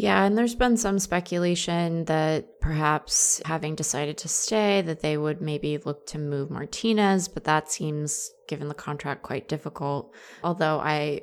Yeah, 0.00 0.24
and 0.24 0.36
there's 0.36 0.54
been 0.54 0.78
some 0.78 0.98
speculation 0.98 2.06
that 2.06 2.58
perhaps 2.58 3.42
having 3.44 3.74
decided 3.74 4.16
to 4.18 4.28
stay, 4.28 4.80
that 4.80 5.00
they 5.00 5.18
would 5.18 5.42
maybe 5.42 5.76
look 5.76 6.06
to 6.06 6.18
move 6.18 6.50
Martinez, 6.50 7.28
but 7.28 7.44
that 7.44 7.70
seems, 7.70 8.32
given 8.50 8.68
the 8.68 8.74
contract, 8.74 9.22
quite 9.22 9.48
difficult. 9.48 10.12
Although 10.44 10.78
I, 10.80 11.22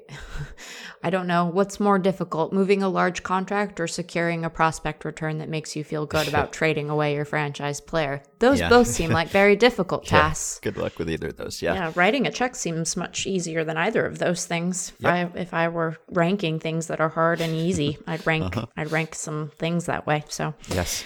I 1.04 1.12
don't 1.12 1.28
know 1.28 1.46
what's 1.46 1.80
more 1.80 2.00
difficult: 2.00 2.52
moving 2.54 2.82
a 2.82 2.90
large 2.90 3.22
contract 3.22 3.80
or 3.80 3.86
securing 3.86 4.44
a 4.46 4.50
prospect 4.50 5.06
return 5.06 5.38
that 5.38 5.50
makes 5.50 5.76
you 5.76 5.84
feel 5.84 6.08
good 6.08 6.28
about 6.28 6.52
trading 6.60 6.90
away 6.90 7.14
your 7.14 7.26
franchise 7.26 7.80
player. 7.80 8.24
Those 8.40 8.60
Yeah. 8.60 8.70
both 8.70 8.88
seem 8.88 9.12
like 9.12 9.28
very 9.30 9.56
difficult 9.56 10.04
Yeah, 10.12 10.22
tasks. 10.22 10.60
Good 10.60 10.78
luck 10.78 10.98
with 10.98 11.10
either 11.10 11.28
of 11.28 11.38
those. 11.38 11.62
Yeah. 11.62 11.74
Yeah, 11.76 11.92
writing 11.96 12.26
a 12.26 12.32
check 12.32 12.56
seems 12.56 12.98
much 12.98 13.28
easier 13.28 13.64
than 13.64 13.78
either 13.78 14.06
of 14.06 14.18
those 14.18 14.46
things. 14.48 14.94
If 14.98 15.04
Yep. 15.04 15.14
I 15.36 15.40
if 15.40 15.54
I 15.54 15.68
were 15.68 15.98
ranking 16.10 16.60
things 16.60 16.88
that 16.88 17.00
are 17.00 17.10
hard 17.10 17.42
and 17.42 17.54
easy, 17.54 17.98
I'd 18.08 18.26
rank 18.26 18.58
Uh-huh. 18.58 18.66
I'd 18.78 18.92
rank 18.92 19.14
some 19.16 19.52
things 19.60 19.86
that 19.86 20.08
way. 20.08 20.24
So 20.30 20.54
Yes. 20.70 21.04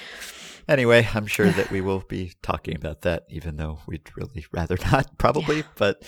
Anyway, 0.67 1.07
I'm 1.13 1.27
sure 1.27 1.49
that 1.49 1.71
we 1.71 1.81
will 1.81 2.03
be 2.07 2.33
talking 2.41 2.75
about 2.75 3.01
that, 3.01 3.23
even 3.29 3.57
though 3.57 3.79
we'd 3.87 4.09
really 4.15 4.45
rather 4.51 4.77
not, 4.91 5.17
probably. 5.17 5.63
But 5.75 6.03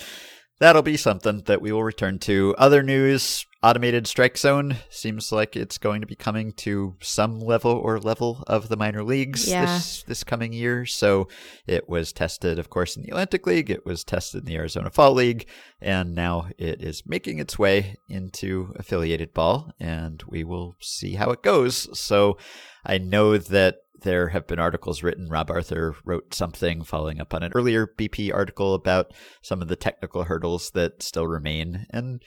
that'll 0.60 0.82
be 0.82 0.98
something 0.98 1.42
that 1.46 1.62
we 1.62 1.72
will 1.72 1.84
return 1.84 2.20
to. 2.20 2.56
Other 2.58 2.84
news 2.84 3.46
automated 3.62 4.06
strike 4.06 4.38
zone 4.38 4.76
seems 4.90 5.32
like 5.32 5.56
it's 5.56 5.78
going 5.78 6.02
to 6.02 6.08
be 6.08 6.16
coming 6.16 6.52
to 6.52 6.96
some 7.02 7.40
level 7.40 7.72
or 7.72 7.98
level 7.98 8.44
of 8.46 8.68
the 8.68 8.76
minor 8.76 9.04
leagues 9.04 9.48
Yeah. 9.48 9.66
this 9.66 10.04
this 10.04 10.24
coming 10.24 10.52
year. 10.52 10.86
So 10.86 11.30
it 11.66 11.88
was 11.88 12.12
tested, 12.12 12.60
of 12.60 12.70
course, 12.70 12.96
in 12.98 13.04
the 13.04 13.10
Atlantic 13.10 13.48
League. 13.48 13.70
It 13.70 13.86
was 13.86 14.04
tested 14.04 14.42
in 14.42 14.46
the 14.46 14.58
Arizona 14.58 14.90
Fall 14.90 15.14
League, 15.14 15.48
and 15.82 16.14
now 16.14 16.50
it 16.58 16.82
is 16.84 17.04
making 17.06 17.40
its 17.40 17.58
way 17.58 17.96
into 18.10 18.74
affiliated 18.78 19.34
ball, 19.34 19.72
and 19.80 20.22
we 20.28 20.44
will 20.44 20.76
see 20.82 21.14
how 21.16 21.32
it 21.32 21.42
goes. 21.42 21.88
So 21.98 22.38
I 22.86 22.98
know 22.98 23.38
that 23.38 23.78
there 24.04 24.30
have 24.30 24.48
been 24.48 24.60
articles 24.60 25.04
written. 25.04 25.28
Rob 25.30 25.50
Arthur 25.50 25.96
wrote 26.06 26.34
something 26.34 26.84
following 26.84 27.20
up 27.20 27.34
on 27.34 27.44
an 27.44 27.52
earlier 27.56 27.88
BP 27.88 28.34
article 28.34 28.74
about 28.74 29.14
some 29.42 29.62
of 29.62 29.68
the 29.68 29.76
technical 29.76 30.24
hurdles 30.26 30.72
that 30.72 31.02
still 31.04 31.28
remain. 31.28 31.86
And 31.90 32.22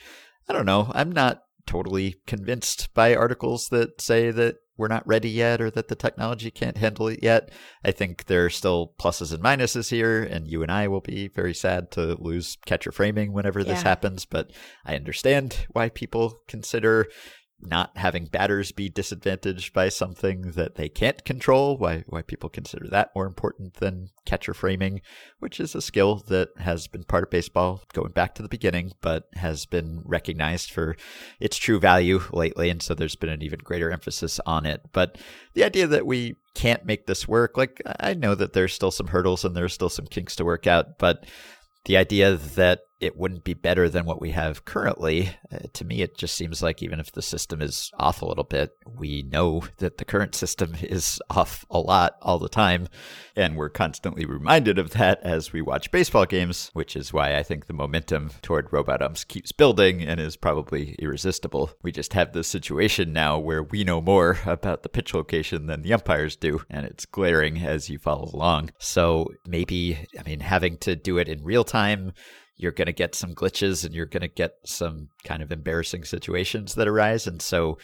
I 0.48 0.52
don't 0.52 0.66
know, 0.66 0.90
I'm 0.94 1.12
not 1.12 1.42
totally 1.66 2.16
convinced 2.26 2.92
by 2.94 3.14
articles 3.14 3.68
that 3.70 4.00
say 4.00 4.30
that 4.30 4.56
we're 4.78 4.88
not 4.88 5.06
ready 5.06 5.30
yet 5.30 5.60
or 5.60 5.70
that 5.70 5.88
the 5.88 5.94
technology 5.96 6.50
can't 6.50 6.76
handle 6.76 7.08
it 7.08 7.20
yet. 7.22 7.50
I 7.82 7.92
think 7.92 8.26
there 8.26 8.44
are 8.44 8.50
still 8.50 8.92
pluses 9.00 9.32
and 9.32 9.42
minuses 9.42 9.88
here, 9.88 10.22
and 10.22 10.46
you 10.46 10.62
and 10.62 10.70
I 10.70 10.86
will 10.86 11.00
be 11.00 11.28
very 11.28 11.54
sad 11.54 11.90
to 11.92 12.14
lose 12.20 12.58
catcher 12.66 12.92
framing 12.92 13.32
whenever 13.32 13.64
this 13.64 13.78
Yeah. 13.78 13.88
happens. 13.88 14.26
But 14.26 14.52
I 14.84 14.94
understand 14.94 15.66
why 15.70 15.88
people 15.88 16.40
consider 16.46 17.06
not 17.60 17.96
having 17.96 18.26
batters 18.26 18.70
be 18.70 18.88
disadvantaged 18.88 19.72
by 19.72 19.88
something 19.88 20.52
that 20.52 20.74
they 20.74 20.88
can't 20.88 21.24
control, 21.24 21.76
why 21.76 22.04
why 22.06 22.22
people 22.22 22.48
consider 22.48 22.86
that 22.88 23.10
more 23.14 23.26
important 23.26 23.74
than 23.74 24.10
catcher 24.26 24.52
framing, 24.52 25.00
which 25.38 25.58
is 25.58 25.74
a 25.74 25.80
skill 25.80 26.16
that 26.28 26.50
has 26.58 26.86
been 26.86 27.04
part 27.04 27.24
of 27.24 27.30
baseball 27.30 27.82
going 27.92 28.12
back 28.12 28.34
to 28.34 28.42
the 28.42 28.48
beginning, 28.48 28.92
but 29.00 29.24
has 29.34 29.64
been 29.64 30.02
recognized 30.04 30.70
for 30.70 30.96
its 31.40 31.56
true 31.56 31.80
value 31.80 32.20
lately, 32.32 32.68
and 32.68 32.82
so 32.82 32.94
there's 32.94 33.16
been 33.16 33.30
an 33.30 33.42
even 33.42 33.60
greater 33.60 33.90
emphasis 33.90 34.38
on 34.46 34.66
it. 34.66 34.82
But 34.92 35.16
the 35.54 35.64
idea 35.64 35.86
that 35.86 36.06
we 36.06 36.36
can't 36.54 36.84
make 36.84 37.06
this 37.06 37.26
work, 37.26 37.56
like 37.56 37.80
I 38.00 38.14
know 38.14 38.34
that 38.34 38.52
there's 38.52 38.74
still 38.74 38.90
some 38.90 39.08
hurdles 39.08 39.44
and 39.44 39.56
there's 39.56 39.74
still 39.74 39.88
some 39.88 40.06
kinks 40.06 40.36
to 40.36 40.44
work 40.44 40.66
out, 40.66 40.98
but 40.98 41.24
the 41.86 41.96
idea 41.96 42.36
that 42.36 42.80
it 42.98 43.16
wouldn't 43.16 43.44
be 43.44 43.54
better 43.54 43.88
than 43.88 44.06
what 44.06 44.20
we 44.20 44.30
have 44.30 44.64
currently. 44.64 45.36
Uh, 45.52 45.58
to 45.74 45.84
me, 45.84 46.00
it 46.00 46.16
just 46.16 46.34
seems 46.34 46.62
like 46.62 46.82
even 46.82 46.98
if 46.98 47.12
the 47.12 47.20
system 47.20 47.60
is 47.60 47.90
off 47.98 48.22
a 48.22 48.26
little 48.26 48.44
bit, 48.44 48.74
we 48.86 49.22
know 49.22 49.62
that 49.78 49.98
the 49.98 50.04
current 50.04 50.34
system 50.34 50.74
is 50.82 51.20
off 51.28 51.66
a 51.70 51.78
lot 51.78 52.16
all 52.22 52.38
the 52.38 52.48
time. 52.48 52.88
And 53.34 53.56
we're 53.56 53.68
constantly 53.68 54.24
reminded 54.24 54.78
of 54.78 54.90
that 54.90 55.20
as 55.22 55.52
we 55.52 55.60
watch 55.60 55.90
baseball 55.90 56.24
games, 56.24 56.70
which 56.72 56.96
is 56.96 57.12
why 57.12 57.36
I 57.36 57.42
think 57.42 57.66
the 57.66 57.74
momentum 57.74 58.30
toward 58.40 58.72
robot 58.72 59.02
umps 59.02 59.24
keeps 59.24 59.52
building 59.52 60.02
and 60.02 60.18
is 60.18 60.36
probably 60.36 60.94
irresistible. 60.98 61.70
We 61.82 61.92
just 61.92 62.14
have 62.14 62.32
this 62.32 62.48
situation 62.48 63.12
now 63.12 63.38
where 63.38 63.62
we 63.62 63.84
know 63.84 64.00
more 64.00 64.38
about 64.46 64.82
the 64.82 64.88
pitch 64.88 65.12
location 65.12 65.66
than 65.66 65.82
the 65.82 65.92
umpires 65.92 66.36
do, 66.36 66.62
and 66.70 66.86
it's 66.86 67.04
glaring 67.04 67.58
as 67.58 67.90
you 67.90 67.98
follow 67.98 68.30
along. 68.32 68.70
So 68.78 69.32
maybe, 69.46 69.98
I 70.18 70.22
mean, 70.22 70.40
having 70.40 70.78
to 70.78 70.96
do 70.96 71.18
it 71.18 71.28
in 71.28 71.44
real 71.44 71.64
time 71.64 72.14
you're 72.56 72.72
going 72.72 72.86
to 72.86 72.92
get 72.92 73.14
some 73.14 73.34
glitches 73.34 73.84
and 73.84 73.94
you're 73.94 74.06
going 74.06 74.22
to 74.22 74.28
get 74.28 74.54
some 74.64 75.08
kind 75.24 75.42
of 75.42 75.52
embarrassing 75.52 76.04
situations 76.04 76.74
that 76.74 76.88
arise. 76.88 77.26
And 77.26 77.40
so, 77.40 77.78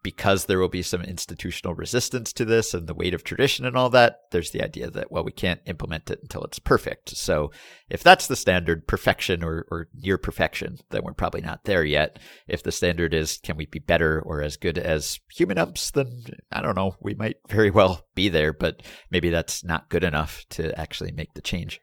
because 0.00 0.44
there 0.44 0.60
will 0.60 0.68
be 0.68 0.82
some 0.82 1.02
institutional 1.02 1.74
resistance 1.74 2.32
to 2.32 2.44
this 2.44 2.72
and 2.72 2.86
the 2.86 2.94
weight 2.94 3.14
of 3.14 3.24
tradition 3.24 3.64
and 3.64 3.76
all 3.76 3.90
that, 3.90 4.20
there's 4.30 4.52
the 4.52 4.62
idea 4.62 4.88
that, 4.88 5.10
well, 5.10 5.24
we 5.24 5.32
can't 5.32 5.60
implement 5.66 6.08
it 6.08 6.20
until 6.22 6.44
it's 6.44 6.60
perfect. 6.60 7.16
So, 7.16 7.50
if 7.90 8.02
that's 8.02 8.26
the 8.26 8.36
standard, 8.36 8.86
perfection 8.86 9.42
or, 9.42 9.66
or 9.70 9.88
near 9.94 10.18
perfection, 10.18 10.78
then 10.90 11.02
we're 11.04 11.14
probably 11.14 11.40
not 11.40 11.64
there 11.64 11.84
yet. 11.84 12.18
If 12.46 12.62
the 12.62 12.72
standard 12.72 13.12
is, 13.12 13.38
can 13.38 13.56
we 13.56 13.66
be 13.66 13.80
better 13.80 14.22
or 14.24 14.42
as 14.42 14.56
good 14.56 14.78
as 14.78 15.18
human 15.34 15.58
umps, 15.58 15.90
then 15.90 16.24
I 16.52 16.62
don't 16.62 16.76
know, 16.76 16.96
we 17.00 17.14
might 17.14 17.36
very 17.48 17.70
well 17.70 18.06
be 18.14 18.28
there, 18.28 18.52
but 18.52 18.82
maybe 19.10 19.30
that's 19.30 19.64
not 19.64 19.88
good 19.88 20.04
enough 20.04 20.44
to 20.50 20.78
actually 20.78 21.12
make 21.12 21.34
the 21.34 21.42
change. 21.42 21.80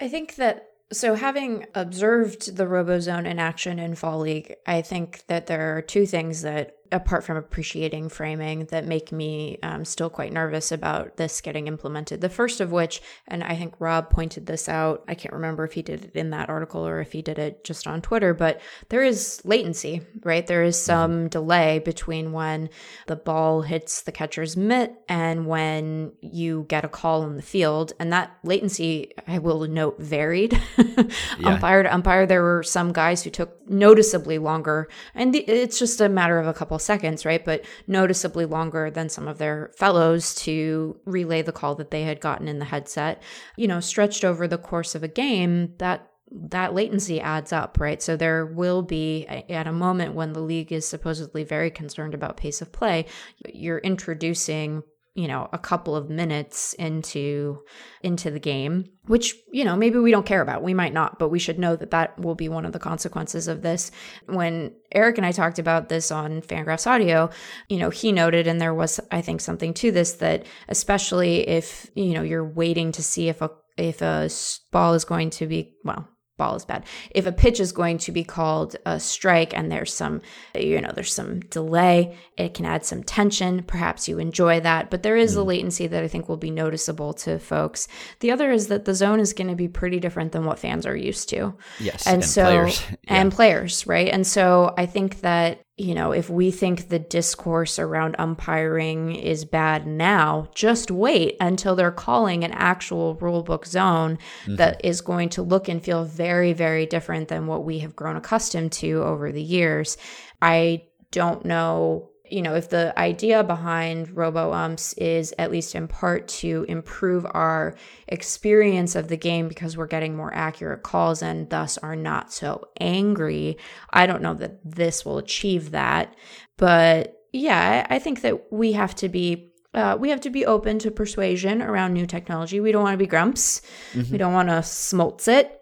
I 0.00 0.08
think 0.08 0.36
that 0.36 0.68
so, 0.90 1.14
having 1.14 1.66
observed 1.74 2.56
the 2.56 2.64
Robozone 2.64 3.26
in 3.26 3.38
action 3.38 3.78
in 3.78 3.94
Fall 3.94 4.20
League, 4.20 4.56
I 4.66 4.80
think 4.80 5.26
that 5.26 5.46
there 5.46 5.76
are 5.76 5.82
two 5.82 6.06
things 6.06 6.42
that 6.42 6.77
apart 6.92 7.24
from 7.24 7.36
appreciating 7.36 8.08
framing 8.08 8.66
that 8.66 8.86
make 8.86 9.12
me 9.12 9.58
um, 9.62 9.84
still 9.84 10.10
quite 10.10 10.32
nervous 10.32 10.72
about 10.72 11.16
this 11.16 11.40
getting 11.40 11.66
implemented. 11.66 12.20
The 12.20 12.28
first 12.28 12.60
of 12.60 12.72
which, 12.72 13.02
and 13.26 13.44
I 13.44 13.54
think 13.56 13.74
Rob 13.78 14.10
pointed 14.10 14.46
this 14.46 14.68
out, 14.68 15.04
I 15.08 15.14
can't 15.14 15.34
remember 15.34 15.64
if 15.64 15.72
he 15.72 15.82
did 15.82 16.06
it 16.06 16.16
in 16.16 16.30
that 16.30 16.48
article 16.48 16.86
or 16.86 17.00
if 17.00 17.12
he 17.12 17.22
did 17.22 17.38
it 17.38 17.64
just 17.64 17.86
on 17.86 18.00
Twitter, 18.00 18.34
but 18.34 18.60
there 18.88 19.02
is 19.02 19.40
latency, 19.44 20.02
right? 20.22 20.46
There 20.46 20.64
is 20.64 20.76
mm-hmm. 20.76 20.86
some 20.86 21.28
delay 21.28 21.78
between 21.80 22.32
when 22.32 22.70
the 23.06 23.16
ball 23.16 23.62
hits 23.62 24.02
the 24.02 24.12
catcher's 24.12 24.56
mitt 24.56 24.94
and 25.08 25.46
when 25.46 26.12
you 26.20 26.66
get 26.68 26.84
a 26.84 26.88
call 26.88 27.24
in 27.24 27.36
the 27.36 27.42
field. 27.42 27.92
And 27.98 28.12
that 28.12 28.36
latency, 28.42 29.12
I 29.26 29.38
will 29.38 29.66
note, 29.66 30.00
varied 30.00 30.60
yeah. 30.78 31.04
umpire 31.44 31.82
to 31.82 31.94
umpire. 31.94 32.26
There 32.26 32.42
were 32.42 32.62
some 32.62 32.92
guys 32.92 33.22
who 33.22 33.30
took 33.30 33.68
noticeably 33.68 34.38
longer, 34.38 34.88
and 35.14 35.34
it's 35.34 35.78
just 35.78 36.00
a 36.00 36.08
matter 36.08 36.38
of 36.38 36.46
a 36.46 36.54
couple 36.54 36.77
seconds, 36.78 37.24
right? 37.24 37.44
But 37.44 37.64
noticeably 37.86 38.44
longer 38.44 38.90
than 38.90 39.08
some 39.08 39.28
of 39.28 39.38
their 39.38 39.70
fellows 39.76 40.34
to 40.36 40.98
relay 41.04 41.42
the 41.42 41.52
call 41.52 41.74
that 41.76 41.90
they 41.90 42.02
had 42.02 42.20
gotten 42.20 42.48
in 42.48 42.58
the 42.58 42.64
headset. 42.64 43.22
You 43.56 43.68
know, 43.68 43.80
stretched 43.80 44.24
over 44.24 44.46
the 44.46 44.58
course 44.58 44.94
of 44.94 45.02
a 45.02 45.08
game, 45.08 45.74
that 45.78 46.10
that 46.30 46.74
latency 46.74 47.20
adds 47.20 47.52
up, 47.52 47.78
right? 47.80 48.02
So 48.02 48.16
there 48.16 48.44
will 48.44 48.82
be 48.82 49.26
at 49.26 49.66
a 49.66 49.72
moment 49.72 50.14
when 50.14 50.32
the 50.32 50.40
league 50.40 50.72
is 50.72 50.86
supposedly 50.86 51.44
very 51.44 51.70
concerned 51.70 52.14
about 52.14 52.36
pace 52.36 52.60
of 52.60 52.70
play, 52.70 53.06
you're 53.46 53.78
introducing 53.78 54.82
you 55.18 55.26
know 55.26 55.48
a 55.52 55.58
couple 55.58 55.96
of 55.96 56.08
minutes 56.08 56.74
into 56.74 57.58
into 58.02 58.30
the 58.30 58.38
game 58.38 58.84
which 59.06 59.34
you 59.52 59.64
know 59.64 59.74
maybe 59.74 59.98
we 59.98 60.12
don't 60.12 60.26
care 60.26 60.42
about. 60.42 60.62
We 60.62 60.74
might 60.74 60.92
not 60.92 61.18
but 61.18 61.30
we 61.30 61.40
should 61.40 61.58
know 61.58 61.74
that 61.74 61.90
that 61.90 62.16
will 62.20 62.36
be 62.36 62.48
one 62.48 62.64
of 62.64 62.72
the 62.72 62.78
consequences 62.78 63.48
of 63.48 63.62
this. 63.62 63.90
When 64.26 64.72
eric 64.92 65.18
and 65.18 65.26
i 65.26 65.32
talked 65.32 65.58
about 65.58 65.88
this 65.88 66.10
on 66.10 66.40
fangraphs 66.40 66.86
audio 66.86 67.28
you 67.68 67.78
know 67.78 67.90
he 67.90 68.12
noted 68.12 68.46
and 68.46 68.60
there 68.60 68.72
was 68.72 69.00
i 69.10 69.20
think 69.20 69.40
something 69.40 69.74
to 69.74 69.90
this 69.92 70.12
that 70.12 70.46
especially 70.68 71.46
if 71.46 71.90
you 71.94 72.14
know 72.14 72.22
you're 72.22 72.48
waiting 72.48 72.92
to 72.92 73.02
see 73.02 73.28
if 73.28 73.42
a 73.42 73.50
if 73.76 74.00
a 74.00 74.30
ball 74.70 74.94
is 74.94 75.04
going 75.04 75.28
to 75.28 75.46
be 75.46 75.74
well 75.84 76.08
ball 76.38 76.56
is 76.56 76.64
bad. 76.64 76.86
If 77.10 77.26
a 77.26 77.32
pitch 77.32 77.60
is 77.60 77.72
going 77.72 77.98
to 77.98 78.12
be 78.12 78.24
called 78.24 78.76
a 78.86 78.98
strike 78.98 79.54
and 79.54 79.70
there's 79.70 79.92
some, 79.92 80.22
you 80.54 80.80
know, 80.80 80.92
there's 80.94 81.12
some 81.12 81.40
delay, 81.40 82.16
it 82.38 82.54
can 82.54 82.64
add 82.64 82.86
some 82.86 83.02
tension. 83.02 83.62
Perhaps 83.64 84.08
you 84.08 84.18
enjoy 84.18 84.60
that, 84.60 84.90
but 84.90 85.02
there 85.02 85.16
is 85.16 85.34
mm. 85.36 85.40
a 85.40 85.42
latency 85.42 85.86
that 85.86 86.02
I 86.02 86.08
think 86.08 86.28
will 86.28 86.38
be 86.38 86.50
noticeable 86.50 87.12
to 87.14 87.38
folks. 87.38 87.88
The 88.20 88.30
other 88.30 88.50
is 88.50 88.68
that 88.68 88.86
the 88.86 88.94
zone 88.94 89.20
is 89.20 89.34
going 89.34 89.48
to 89.48 89.56
be 89.56 89.68
pretty 89.68 90.00
different 90.00 90.32
than 90.32 90.46
what 90.46 90.58
fans 90.58 90.86
are 90.86 90.96
used 90.96 91.28
to. 91.30 91.54
Yes. 91.78 92.06
And, 92.06 92.14
and 92.14 92.24
so, 92.24 92.44
players. 92.44 92.82
Yeah. 92.90 92.96
and 93.08 93.32
players, 93.32 93.86
right? 93.86 94.08
And 94.08 94.26
so 94.26 94.72
I 94.78 94.86
think 94.86 95.20
that 95.20 95.60
you 95.78 95.94
know, 95.94 96.10
if 96.10 96.28
we 96.28 96.50
think 96.50 96.88
the 96.88 96.98
discourse 96.98 97.78
around 97.78 98.16
umpiring 98.18 99.14
is 99.14 99.44
bad 99.44 99.86
now, 99.86 100.48
just 100.52 100.90
wait 100.90 101.36
until 101.40 101.76
they're 101.76 101.92
calling 101.92 102.42
an 102.42 102.50
actual 102.50 103.14
rulebook 103.16 103.64
zone 103.64 104.18
mm-hmm. 104.42 104.56
that 104.56 104.84
is 104.84 105.00
going 105.00 105.28
to 105.30 105.42
look 105.42 105.68
and 105.68 105.82
feel 105.82 106.04
very, 106.04 106.52
very 106.52 106.84
different 106.84 107.28
than 107.28 107.46
what 107.46 107.64
we 107.64 107.78
have 107.78 107.94
grown 107.94 108.16
accustomed 108.16 108.72
to 108.72 109.02
over 109.04 109.30
the 109.30 109.42
years. 109.42 109.96
I 110.42 110.82
don't 111.12 111.44
know 111.44 112.07
you 112.30 112.42
know, 112.42 112.54
if 112.54 112.68
the 112.68 112.98
idea 112.98 113.42
behind 113.42 114.16
robo 114.16 114.52
umps 114.52 114.92
is 114.94 115.34
at 115.38 115.50
least 115.50 115.74
in 115.74 115.88
part 115.88 116.28
to 116.28 116.64
improve 116.68 117.26
our 117.30 117.76
experience 118.08 118.94
of 118.94 119.08
the 119.08 119.16
game 119.16 119.48
because 119.48 119.76
we're 119.76 119.86
getting 119.86 120.16
more 120.16 120.32
accurate 120.34 120.82
calls 120.82 121.22
and 121.22 121.50
thus 121.50 121.78
are 121.78 121.96
not 121.96 122.32
so 122.32 122.68
angry, 122.80 123.56
I 123.90 124.06
don't 124.06 124.22
know 124.22 124.34
that 124.34 124.58
this 124.64 125.04
will 125.04 125.18
achieve 125.18 125.70
that. 125.72 126.14
But 126.56 127.14
yeah, 127.32 127.86
I 127.88 127.98
think 127.98 128.22
that 128.22 128.52
we 128.52 128.72
have 128.72 128.94
to 128.96 129.08
be 129.08 129.52
uh, 129.74 129.96
we 130.00 130.08
have 130.10 130.20
to 130.22 130.30
be 130.30 130.46
open 130.46 130.78
to 130.78 130.90
persuasion 130.90 131.60
around 131.62 131.92
new 131.92 132.06
technology. 132.06 132.58
We 132.58 132.72
don't 132.72 132.82
want 132.82 132.94
to 132.94 132.98
be 132.98 133.06
grumps. 133.06 133.60
Mm-hmm. 133.92 134.12
We 134.12 134.18
don't 134.18 134.32
want 134.32 134.48
to 134.48 134.56
smoltz 134.56 135.28
it. 135.28 135.57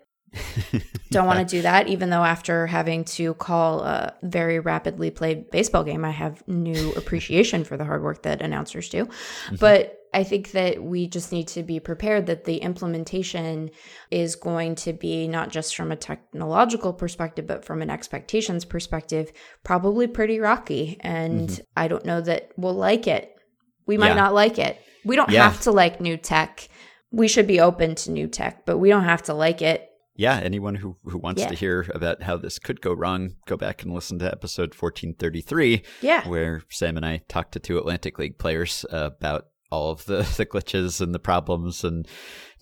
Don't 1.10 1.26
want 1.26 1.48
to 1.48 1.56
do 1.56 1.62
that, 1.62 1.88
even 1.88 2.10
though 2.10 2.24
after 2.24 2.66
having 2.66 3.04
to 3.04 3.34
call 3.34 3.82
a 3.82 4.14
very 4.22 4.58
rapidly 4.58 5.10
played 5.10 5.50
baseball 5.50 5.84
game, 5.84 6.04
I 6.04 6.10
have 6.10 6.46
new 6.48 6.92
appreciation 6.96 7.64
for 7.64 7.76
the 7.76 7.84
hard 7.84 8.02
work 8.02 8.22
that 8.22 8.42
announcers 8.42 8.88
do. 8.88 9.06
Mm-hmm. 9.06 9.56
But 9.56 10.06
I 10.12 10.24
think 10.24 10.52
that 10.52 10.82
we 10.82 11.06
just 11.06 11.30
need 11.30 11.48
to 11.48 11.62
be 11.62 11.78
prepared 11.78 12.26
that 12.26 12.44
the 12.44 12.56
implementation 12.56 13.70
is 14.10 14.34
going 14.34 14.74
to 14.76 14.92
be 14.92 15.28
not 15.28 15.50
just 15.50 15.76
from 15.76 15.92
a 15.92 15.96
technological 15.96 16.92
perspective, 16.92 17.46
but 17.46 17.64
from 17.64 17.82
an 17.82 17.90
expectations 17.90 18.64
perspective, 18.64 19.30
probably 19.62 20.06
pretty 20.06 20.40
rocky. 20.40 20.96
And 21.00 21.50
mm-hmm. 21.50 21.62
I 21.76 21.88
don't 21.88 22.04
know 22.04 22.20
that 22.22 22.50
we'll 22.56 22.74
like 22.74 23.06
it. 23.06 23.34
We 23.86 23.98
might 23.98 24.08
yeah. 24.08 24.14
not 24.14 24.34
like 24.34 24.58
it. 24.58 24.80
We 25.04 25.16
don't 25.16 25.30
yeah. 25.30 25.48
have 25.48 25.60
to 25.62 25.70
like 25.70 26.00
new 26.00 26.16
tech. 26.16 26.68
We 27.12 27.28
should 27.28 27.46
be 27.46 27.60
open 27.60 27.94
to 27.96 28.10
new 28.10 28.26
tech, 28.26 28.66
but 28.66 28.78
we 28.78 28.88
don't 28.88 29.04
have 29.04 29.24
to 29.24 29.34
like 29.34 29.62
it 29.62 29.90
yeah, 30.16 30.40
anyone 30.42 30.74
who, 30.74 30.96
who 31.04 31.18
wants 31.18 31.42
yeah. 31.42 31.48
to 31.48 31.54
hear 31.54 31.86
about 31.94 32.22
how 32.22 32.36
this 32.36 32.58
could 32.58 32.80
go 32.80 32.92
wrong, 32.92 33.36
go 33.46 33.56
back 33.56 33.82
and 33.82 33.92
listen 33.92 34.18
to 34.20 34.30
episode 34.30 34.74
1433, 34.74 35.82
yeah. 36.00 36.26
where 36.28 36.62
Sam 36.70 36.96
and 36.96 37.06
I 37.06 37.22
talked 37.28 37.52
to 37.52 37.60
two 37.60 37.78
Atlantic 37.78 38.18
League 38.18 38.38
players 38.38 38.84
about 38.90 39.48
all 39.70 39.90
of 39.90 40.04
the, 40.06 40.18
the 40.36 40.46
glitches 40.46 41.00
and 41.00 41.14
the 41.14 41.18
problems 41.18 41.84
and 41.84 42.06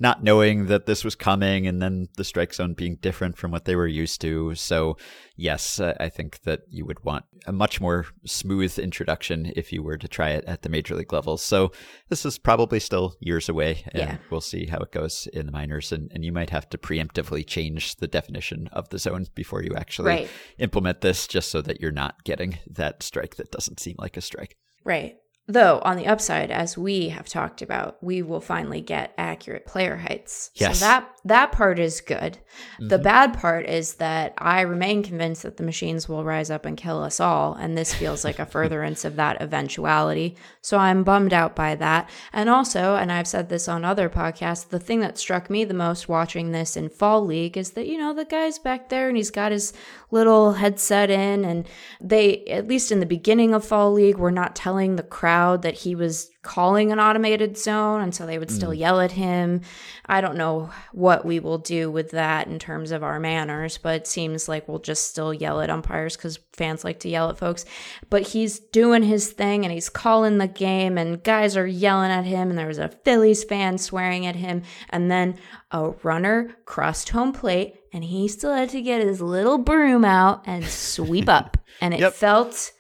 not 0.01 0.25
knowing 0.25 0.67
that 0.67 0.87
this 0.87 1.05
was 1.05 1.15
coming 1.15 1.67
and 1.67 1.81
then 1.81 2.09
the 2.17 2.25
strike 2.25 2.53
zone 2.53 2.75
being 2.75 2.97
different 2.97 3.37
from 3.37 3.53
what 3.53 3.65
they 3.65 3.77
were 3.77 3.87
used 3.87 4.21
to. 4.21 4.55
So, 4.57 4.97
yes, 5.37 5.79
I 5.79 6.09
think 6.09 6.43
that 6.43 6.63
you 6.69 6.85
would 6.85 7.05
want 7.05 7.25
a 7.47 7.53
much 7.53 7.81
more 7.81 8.07
smooth 8.27 8.77
introduction 8.79 9.53
if 9.55 9.73
you 9.73 9.83
were 9.83 9.97
to 9.97 10.09
try 10.09 10.31
it 10.31 10.45
at 10.47 10.63
the 10.63 10.69
major 10.69 10.97
league 10.97 11.13
levels. 11.13 11.43
So, 11.43 11.71
this 12.09 12.27
is 12.27 12.39
probably 12.39 12.81
still 12.81 13.15
years 13.21 13.49
away, 13.49 13.85
and 13.93 14.03
yeah. 14.03 14.17
we'll 14.31 14.41
see 14.41 14.67
how 14.67 14.79
it 14.79 14.91
goes 14.91 15.29
in 15.33 15.47
the 15.47 15.53
minors. 15.53 15.93
And, 15.93 16.11
and 16.13 16.25
you 16.25 16.33
might 16.33 16.51
have 16.51 16.69
to 16.71 16.79
preemptively 16.79 17.47
change 17.47 17.97
the 17.97 18.09
definition 18.09 18.69
of 18.73 18.89
the 18.89 18.99
zone 18.99 19.27
before 19.35 19.63
you 19.63 19.75
actually 19.77 20.11
right. 20.11 20.29
implement 20.59 21.03
this, 21.03 21.29
just 21.29 21.51
so 21.51 21.63
that 21.63 21.81
you're 21.81 21.93
not 21.93 22.25
getting 22.25 22.59
that 22.67 23.03
strike 23.03 23.37
that 23.37 23.53
doesn't 23.53 23.79
seem 23.79 23.95
like 23.99 24.17
a 24.17 24.21
strike. 24.21 24.57
Right. 24.85 25.17
Though, 25.47 25.81
on 25.85 25.99
the 25.99 26.07
upside, 26.07 26.51
as 26.51 26.79
we 26.79 27.11
have 27.11 27.29
talked 27.29 27.61
about, 27.61 28.03
we 28.03 28.23
will 28.23 28.41
finally 28.41 28.81
get 28.81 29.13
accurate 29.19 29.67
player 29.67 29.97
heights. 29.97 30.51
Yes. 30.55 30.79
So 30.79 30.87
that 30.87 31.11
that 31.27 31.53
part 31.53 31.79
is 31.79 32.01
good. 32.01 32.39
Mm-hmm. 32.77 32.89
The 32.89 32.99
bad 32.99 33.39
part 33.39 33.67
is 33.67 33.95
that 33.95 34.33
I 34.39 34.63
remain 34.63 35.03
convinced 35.03 35.43
that 35.43 35.59
the 35.59 35.63
machines 35.63 36.09
will 36.09 36.25
rise 36.25 36.51
up 36.51 36.65
and 36.65 36.79
kill 36.79 37.03
us 37.03 37.21
all, 37.21 37.53
and 37.55 37.77
this 37.77 37.93
feels 37.93 38.25
like 38.25 38.39
a 38.39 38.47
furtherance 38.55 39.05
of 39.05 39.17
that 39.17 39.43
eventuality. 39.43 40.37
So 40.63 40.79
I'm 40.79 41.05
bummed 41.05 41.35
out 41.35 41.55
by 41.55 41.75
that. 41.75 42.09
And 42.33 42.49
also, 42.49 42.97
and 42.97 43.13
I've 43.13 43.29
said 43.29 43.51
this 43.51 43.69
on 43.69 43.85
other 43.85 44.09
podcasts, 44.09 44.67
the 44.67 44.79
thing 44.79 45.01
that 45.01 45.19
struck 45.19 45.51
me 45.51 45.65
the 45.67 45.75
most 45.75 46.09
watching 46.09 46.53
this 46.53 46.75
in 46.75 46.89
Fall 46.89 47.23
League 47.23 47.59
is 47.59 47.73
that, 47.73 47.87
you 47.87 47.99
know, 47.99 48.15
the 48.15 48.25
guy's 48.25 48.59
back 48.59 48.89
there 48.89 49.09
and 49.09 49.17
he's 49.17 49.31
got 49.31 49.53
his 49.53 49.75
little 50.11 50.55
headset 50.55 51.11
in, 51.11 51.45
and 51.45 51.69
they, 52.01 52.45
at 52.47 52.67
least 52.67 52.91
in 52.91 53.01
the 53.01 53.07
beginning 53.07 53.53
of 53.53 53.63
Fall 53.63 53.93
League, 53.93 54.17
were 54.17 54.31
not 54.31 54.57
telling 54.57 54.97
the 54.97 55.03
crowd 55.03 55.34
crowd 55.35 55.63
that 55.63 55.75
he 55.75 55.95
was 55.95 56.31
calling 56.43 56.93
an 56.93 57.01
automated 57.01 57.57
zone, 57.59 58.01
and 58.01 58.15
so 58.15 58.25
they 58.27 58.39
would 58.39 58.51
still 58.51 58.71
mm. 58.71 58.79
yell 58.79 59.01
at 59.01 59.13
him. 59.13 59.63
I 60.07 60.21
don't 60.21 60.37
know 60.37 60.71
what 60.93 61.25
we 61.25 61.41
will 61.41 61.59
do 61.59 61.91
with 61.91 62.11
that 62.11 62.47
in 62.47 62.59
terms 62.59 62.93
of 62.93 63.03
our 63.03 63.19
manners, 63.19 63.79
but 63.79 63.97
it 63.97 64.07
seems 64.07 64.49
like 64.49 64.69
we'll 64.69 64.79
just 64.79 65.09
still 65.09 65.35
yell 65.35 65.61
at 65.61 65.71
umpires 65.71 66.17
because 66.17 66.39
fans 66.53 66.85
like 66.85 67.01
to 67.01 67.09
yell 67.09 67.31
at 67.31 67.39
folks. 67.39 67.65
But 68.11 68.23
he's 68.29 68.61
doing 68.61 69.03
his 69.03 69.33
thing 69.33 69.65
and 69.65 69.73
he's 69.73 69.89
calling 69.89 70.39
the 70.39 70.47
game, 70.47 70.99
and 70.99 71.23
guys 71.23 71.57
are 71.57 71.67
yelling 71.67 72.11
at 72.13 72.25
him, 72.25 72.51
and 72.51 72.59
there 72.59 72.69
was 72.69 72.79
a 72.79 72.89
Phillies 73.05 73.43
fan 73.43 73.79
swearing 73.79 74.27
at 74.27 74.37
him, 74.37 74.63
and 74.91 75.11
then 75.11 75.37
a 75.73 75.91
runner 76.05 76.55
crossed 76.65 77.09
home 77.09 77.33
plate, 77.33 77.75
and 77.93 78.05
he 78.05 78.29
still 78.29 78.55
had 78.55 78.71
to 78.71 78.83
get 78.83 79.03
his 79.03 79.21
little 79.21 79.59
broom 79.59 80.05
out 80.05 80.43
and 80.47 80.65
sweep 80.65 81.29
up, 81.29 81.57
and 81.81 81.93
it 81.93 82.01
Yep. 82.01 82.13
felt 82.13 82.73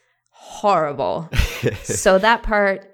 horrible. 0.44 1.30
so 1.82 2.18
that 2.18 2.42
part 2.42 2.92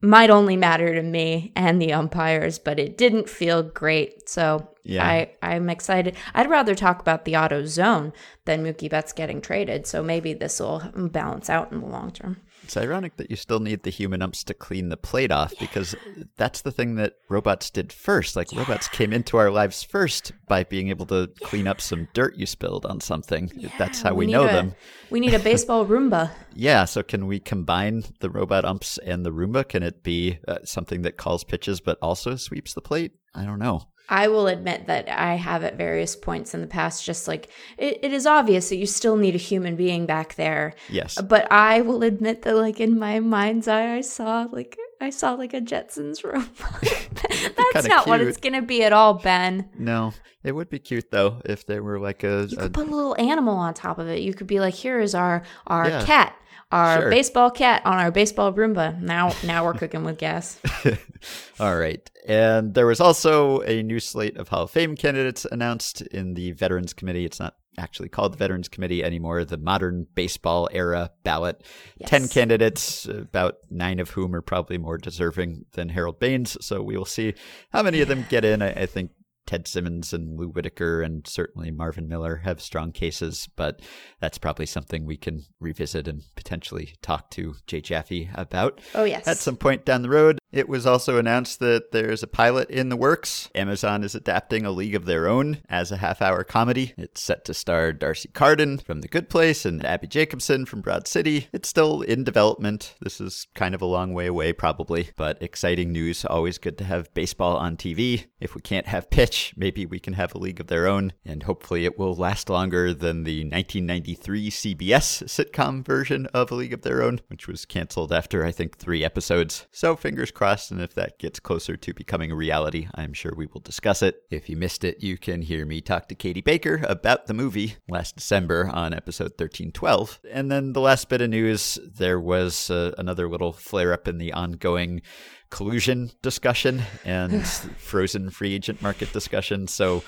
might 0.00 0.30
only 0.30 0.56
matter 0.56 0.94
to 0.94 1.02
me 1.02 1.52
and 1.54 1.80
the 1.80 1.92
umpires, 1.92 2.58
but 2.58 2.78
it 2.78 2.96
didn't 2.98 3.28
feel 3.28 3.62
great. 3.62 4.28
So 4.28 4.68
Yeah. 4.84 5.04
I, 5.04 5.30
I'm 5.42 5.68
excited. 5.70 6.16
I'd 6.34 6.50
rather 6.50 6.74
talk 6.74 7.00
about 7.00 7.24
the 7.24 7.36
auto 7.36 7.64
zone 7.66 8.12
than 8.44 8.64
Mookie 8.64 8.90
Betts 8.90 9.12
getting 9.12 9.40
traded. 9.40 9.86
So 9.86 10.02
maybe 10.02 10.32
this 10.34 10.58
will 10.58 10.82
balance 10.94 11.48
out 11.50 11.70
in 11.72 11.80
the 11.80 11.86
long 11.86 12.10
term. 12.10 12.40
It's 12.62 12.76
ironic 12.76 13.16
that 13.16 13.30
you 13.30 13.36
still 13.36 13.60
need 13.60 13.82
the 13.82 13.90
human 13.90 14.22
umps 14.22 14.44
to 14.44 14.54
clean 14.54 14.88
the 14.88 14.96
plate 14.96 15.32
off 15.32 15.52
because 15.58 15.94
that's 16.36 16.60
the 16.62 16.70
thing 16.70 16.94
that 16.96 17.14
robots 17.28 17.70
did 17.70 17.92
first. 17.92 18.36
Like 18.36 18.52
robots 18.52 18.88
came 18.88 19.12
into 19.12 19.36
our 19.36 19.50
lives 19.50 19.82
first 19.82 20.32
by 20.48 20.64
being 20.64 20.88
able 20.88 21.06
to 21.06 21.28
clean 21.42 21.66
up 21.66 21.80
some 21.80 22.08
dirt 22.14 22.36
you 22.36 22.46
spilled 22.46 22.86
on 22.86 23.00
something. 23.00 23.50
that's 23.78 24.02
how 24.02 24.14
we, 24.14 24.26
need 24.26 24.32
know 24.32 24.44
a- 24.44 24.52
them. 24.52 24.74
We 25.10 25.20
need 25.20 25.34
a 25.34 25.38
baseball 25.50 25.84
Roomba. 25.86 26.30
Yeah, 26.54 26.84
so 26.84 27.02
can 27.02 27.26
we 27.26 27.40
combine 27.40 28.04
the 28.20 28.30
robot 28.30 28.64
umps 28.64 28.98
and 28.98 29.26
the 29.26 29.32
Roomba? 29.32 29.68
Can 29.68 29.82
it 29.82 30.02
be 30.02 30.38
uh, 30.46 30.58
something 30.64 31.02
that 31.02 31.16
calls 31.16 31.44
pitches 31.44 31.80
but 31.80 31.98
also 32.00 32.36
sweeps 32.36 32.74
the 32.74 32.80
plate? 32.80 33.12
I 33.34 33.44
don't 33.44 33.58
know. 33.58 33.88
I 34.08 34.28
will 34.28 34.46
admit 34.46 34.86
that 34.88 35.08
I 35.08 35.34
have 35.36 35.62
at 35.64 35.76
various 35.76 36.16
points 36.16 36.54
in 36.54 36.60
the 36.60 36.66
past 36.66 37.04
just 37.04 37.26
like 37.28 37.48
it, 37.78 38.00
it 38.02 38.12
is 38.12 38.26
obvious 38.26 38.68
that 38.68 38.76
you 38.76 38.86
still 38.86 39.16
need 39.16 39.34
a 39.34 39.38
human 39.38 39.76
being 39.76 40.06
back 40.06 40.34
there. 40.34 40.74
Yes. 40.90 41.20
But 41.20 41.50
I 41.50 41.80
will 41.80 42.02
admit 42.02 42.42
that 42.42 42.54
like 42.56 42.80
in 42.80 42.98
my 42.98 43.20
mind's 43.20 43.68
eye 43.68 43.94
I 43.94 44.00
saw 44.02 44.46
like 44.50 44.76
I 45.00 45.10
saw 45.10 45.32
like 45.32 45.54
a 45.54 45.60
Jetsons 45.60 46.22
robot. 46.24 46.52
That's 47.74 47.88
not 47.88 48.06
what 48.06 48.20
it's 48.20 48.36
gonna 48.36 48.62
be 48.62 48.82
at 48.84 48.92
all, 48.92 49.14
Ben. 49.14 49.68
No, 49.78 50.12
it 50.44 50.52
would 50.52 50.68
be 50.68 50.78
cute 50.78 51.10
though 51.10 51.40
if 51.44 51.66
there 51.66 51.82
were 51.82 51.98
like 51.98 52.22
a, 52.24 52.46
You 52.50 52.56
a 52.58 52.62
could 52.62 52.74
put 52.74 52.88
a 52.88 52.94
little 52.94 53.16
animal 53.18 53.56
on 53.56 53.74
top 53.74 53.98
of 53.98 54.08
it. 54.08 54.20
You 54.20 54.34
could 54.34 54.46
be 54.46 54.60
like, 54.60 54.74
here 54.74 55.00
is 55.00 55.14
our 55.14 55.42
our 55.66 55.88
Yeah. 55.88 56.04
cat, 56.04 56.36
our 56.72 57.02
Sure. 57.02 57.10
baseball 57.10 57.50
cat 57.50 57.82
on 57.84 57.98
our 57.98 58.10
baseball 58.10 58.52
Roomba. 58.52 59.00
Now 59.00 59.34
now 59.44 59.64
we're 59.64 59.74
cooking 59.74 60.02
with 60.04 60.18
gas. 60.18 60.58
All 61.60 61.76
right. 61.76 62.10
And 62.26 62.74
there 62.74 62.86
was 62.86 63.00
also 63.00 63.60
a 63.60 63.82
new 63.82 64.00
slate 64.00 64.36
of 64.36 64.48
Hall 64.48 64.64
of 64.64 64.70
Fame 64.70 64.96
candidates 64.96 65.46
announced 65.50 66.00
in 66.02 66.34
the 66.34 66.52
Veterans 66.52 66.92
Committee. 66.92 67.24
It's 67.24 67.38
not 67.40 67.54
actually 67.78 68.08
called 68.08 68.32
the 68.34 68.36
Veterans 68.36 68.68
Committee 68.68 69.02
anymore, 69.02 69.44
the 69.44 69.56
modern 69.56 70.06
baseball 70.14 70.68
era 70.72 71.10
ballot. 71.24 71.64
10 72.04 72.28
candidates, 72.28 73.06
about 73.06 73.56
nine 73.70 73.98
of 73.98 74.10
whom 74.10 74.34
are 74.34 74.42
probably 74.42 74.76
more 74.78 74.98
deserving 74.98 75.64
than 75.72 75.88
Harold 75.88 76.20
Baines. 76.20 76.56
So 76.64 76.82
we 76.82 76.96
will 76.98 77.06
see 77.06 77.34
how 77.72 77.82
many 77.82 78.00
of 78.02 78.08
them 78.08 78.26
get 78.28 78.44
in. 78.44 78.60
I, 78.62 78.72
I 78.72 78.86
think 78.86 79.10
Ted 79.46 79.66
Simmons 79.66 80.12
and 80.12 80.38
Lou 80.38 80.48
Whitaker 80.48 81.02
and 81.02 81.26
certainly 81.26 81.70
Marvin 81.70 82.08
Miller 82.08 82.36
have 82.44 82.60
strong 82.60 82.92
cases, 82.92 83.48
but 83.56 83.80
that's 84.20 84.38
probably 84.38 84.66
something 84.66 85.04
we 85.04 85.16
can 85.16 85.44
revisit 85.60 86.08
and 86.08 86.22
potentially 86.36 86.94
talk 87.02 87.30
to 87.30 87.54
Jay 87.66 87.80
Jaffe 87.80 88.30
about 88.34 88.80
Oh 88.94 89.04
yes. 89.04 89.26
at 89.26 89.38
some 89.38 89.56
point 89.56 89.84
down 89.84 90.02
the 90.02 90.08
road. 90.10 90.38
It 90.52 90.68
was 90.68 90.86
also 90.86 91.16
announced 91.16 91.60
that 91.60 91.92
there's 91.92 92.22
a 92.22 92.26
pilot 92.26 92.68
in 92.68 92.90
the 92.90 92.96
works. 92.96 93.48
Amazon 93.54 94.04
is 94.04 94.14
adapting 94.14 94.66
A 94.66 94.70
League 94.70 94.94
of 94.94 95.06
Their 95.06 95.26
Own 95.26 95.58
as 95.70 95.90
a 95.90 95.96
half 95.96 96.20
hour 96.20 96.44
comedy. 96.44 96.92
It's 96.98 97.22
set 97.22 97.46
to 97.46 97.54
star 97.54 97.90
Darcy 97.94 98.28
Carden 98.28 98.78
from 98.78 99.00
The 99.00 99.08
Good 99.08 99.30
Place 99.30 99.64
and 99.64 99.82
Abbi 99.84 100.08
Jacobson 100.08 100.66
from 100.66 100.82
Broad 100.82 101.08
City. 101.08 101.48
It's 101.54 101.70
still 101.70 102.02
in 102.02 102.22
development. 102.22 102.94
This 103.00 103.18
is 103.18 103.46
kind 103.54 103.74
of 103.74 103.80
a 103.80 103.86
long 103.86 104.12
way 104.12 104.26
away, 104.26 104.52
probably, 104.52 105.08
but 105.16 105.42
exciting 105.42 105.90
news. 105.90 106.26
Always 106.26 106.58
good 106.58 106.76
to 106.78 106.84
have 106.84 107.14
baseball 107.14 107.56
on 107.56 107.78
TV. 107.78 108.26
If 108.38 108.54
we 108.54 108.60
can't 108.60 108.88
have 108.88 109.08
pitch, 109.08 109.54
maybe 109.56 109.86
we 109.86 109.98
can 109.98 110.12
have 110.14 110.34
A 110.34 110.38
League 110.38 110.60
of 110.60 110.66
Their 110.66 110.86
Own, 110.86 111.14
and 111.24 111.44
hopefully 111.44 111.86
it 111.86 111.98
will 111.98 112.14
last 112.14 112.50
longer 112.50 112.92
than 112.92 113.24
the 113.24 113.44
1993 113.44 114.50
CBS 114.50 115.22
sitcom 115.24 115.82
version 115.82 116.26
of 116.26 116.50
A 116.50 116.54
League 116.54 116.74
of 116.74 116.82
Their 116.82 117.02
Own, 117.02 117.20
which 117.28 117.48
was 117.48 117.64
canceled 117.64 118.12
after, 118.12 118.44
I 118.44 118.52
think, 118.52 118.76
three 118.76 119.02
episodes. 119.02 119.66
So 119.70 119.96
fingers 119.96 120.30
crossed, 120.30 120.41
and 120.42 120.80
if 120.80 120.92
that 120.94 121.20
gets 121.20 121.38
closer 121.38 121.76
to 121.76 121.94
becoming 121.94 122.32
a 122.32 122.34
reality, 122.34 122.88
I'm 122.96 123.12
sure 123.12 123.32
we 123.36 123.46
will 123.46 123.60
discuss 123.60 124.02
it. 124.02 124.22
If 124.28 124.48
you 124.48 124.56
missed 124.56 124.82
it, 124.82 125.00
you 125.00 125.16
can 125.16 125.42
hear 125.42 125.64
me 125.64 125.80
talk 125.80 126.08
to 126.08 126.16
Katie 126.16 126.40
Baker 126.40 126.84
about 126.88 127.26
the 127.26 127.34
movie 127.34 127.76
last 127.88 128.16
December 128.16 128.68
on 128.72 128.92
episode 128.92 129.32
1312. 129.38 130.18
And 130.32 130.50
then 130.50 130.72
the 130.72 130.80
last 130.80 131.08
bit 131.08 131.20
of 131.20 131.30
news 131.30 131.78
there 131.94 132.18
was 132.18 132.70
uh, 132.70 132.92
another 132.98 133.28
little 133.28 133.52
flare 133.52 133.92
up 133.92 134.08
in 134.08 134.18
the 134.18 134.32
ongoing 134.32 135.02
collusion 135.50 136.10
discussion 136.22 136.82
and 137.04 137.46
frozen 137.78 138.28
free 138.28 138.54
agent 138.54 138.82
market 138.82 139.12
discussion. 139.12 139.68
So 139.68 140.02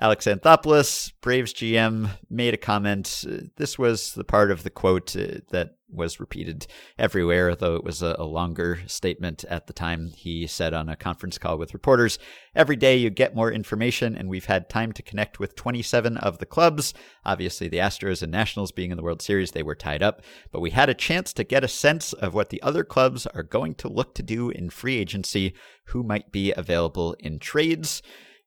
Alex 0.00 0.26
Anthopoulos, 0.26 1.12
Braves 1.20 1.52
GM, 1.52 2.10
made 2.30 2.54
a 2.54 2.58
comment. 2.58 3.24
This 3.56 3.76
was 3.76 4.14
the 4.14 4.22
part 4.22 4.52
of 4.52 4.62
the 4.62 4.70
quote 4.70 5.16
uh, 5.16 5.40
that 5.50 5.74
was 5.90 6.20
repeated 6.20 6.68
everywhere, 6.98 7.56
though 7.56 7.74
it 7.74 7.82
was 7.82 8.00
a 8.00 8.22
longer 8.22 8.78
statement 8.86 9.44
at 9.48 9.66
the 9.66 9.72
time. 9.72 10.12
He 10.14 10.46
said 10.46 10.72
on 10.72 10.88
a 10.88 10.94
conference 10.94 11.36
call 11.36 11.58
with 11.58 11.74
reporters, 11.74 12.18
Every 12.54 12.76
day 12.76 12.96
you 12.96 13.10
get 13.10 13.34
more 13.34 13.50
information, 13.50 14.14
and 14.14 14.28
we've 14.28 14.44
had 14.44 14.68
time 14.68 14.92
to 14.92 15.02
connect 15.02 15.40
with 15.40 15.56
27 15.56 16.16
of 16.18 16.38
the 16.38 16.46
clubs. 16.46 16.94
Obviously, 17.24 17.66
the 17.66 17.78
Astros 17.78 18.22
and 18.22 18.30
Nationals 18.30 18.70
being 18.70 18.92
in 18.92 18.96
the 18.96 19.02
World 19.02 19.22
Series, 19.22 19.50
they 19.50 19.64
were 19.64 19.74
tied 19.74 20.02
up, 20.02 20.22
but 20.52 20.60
we 20.60 20.70
had 20.70 20.88
a 20.88 20.94
chance 20.94 21.32
to 21.32 21.42
get 21.42 21.64
a 21.64 21.68
sense 21.68 22.12
of 22.12 22.34
what 22.34 22.50
the 22.50 22.62
other 22.62 22.84
clubs 22.84 23.26
are 23.26 23.42
going 23.42 23.74
to 23.76 23.88
look 23.88 24.14
to 24.14 24.22
do 24.22 24.50
in 24.50 24.70
free 24.70 24.98
agency, 24.98 25.54
who 25.86 26.04
might 26.04 26.30
be 26.30 26.52
available 26.52 27.16
in 27.18 27.40
trades. 27.40 28.00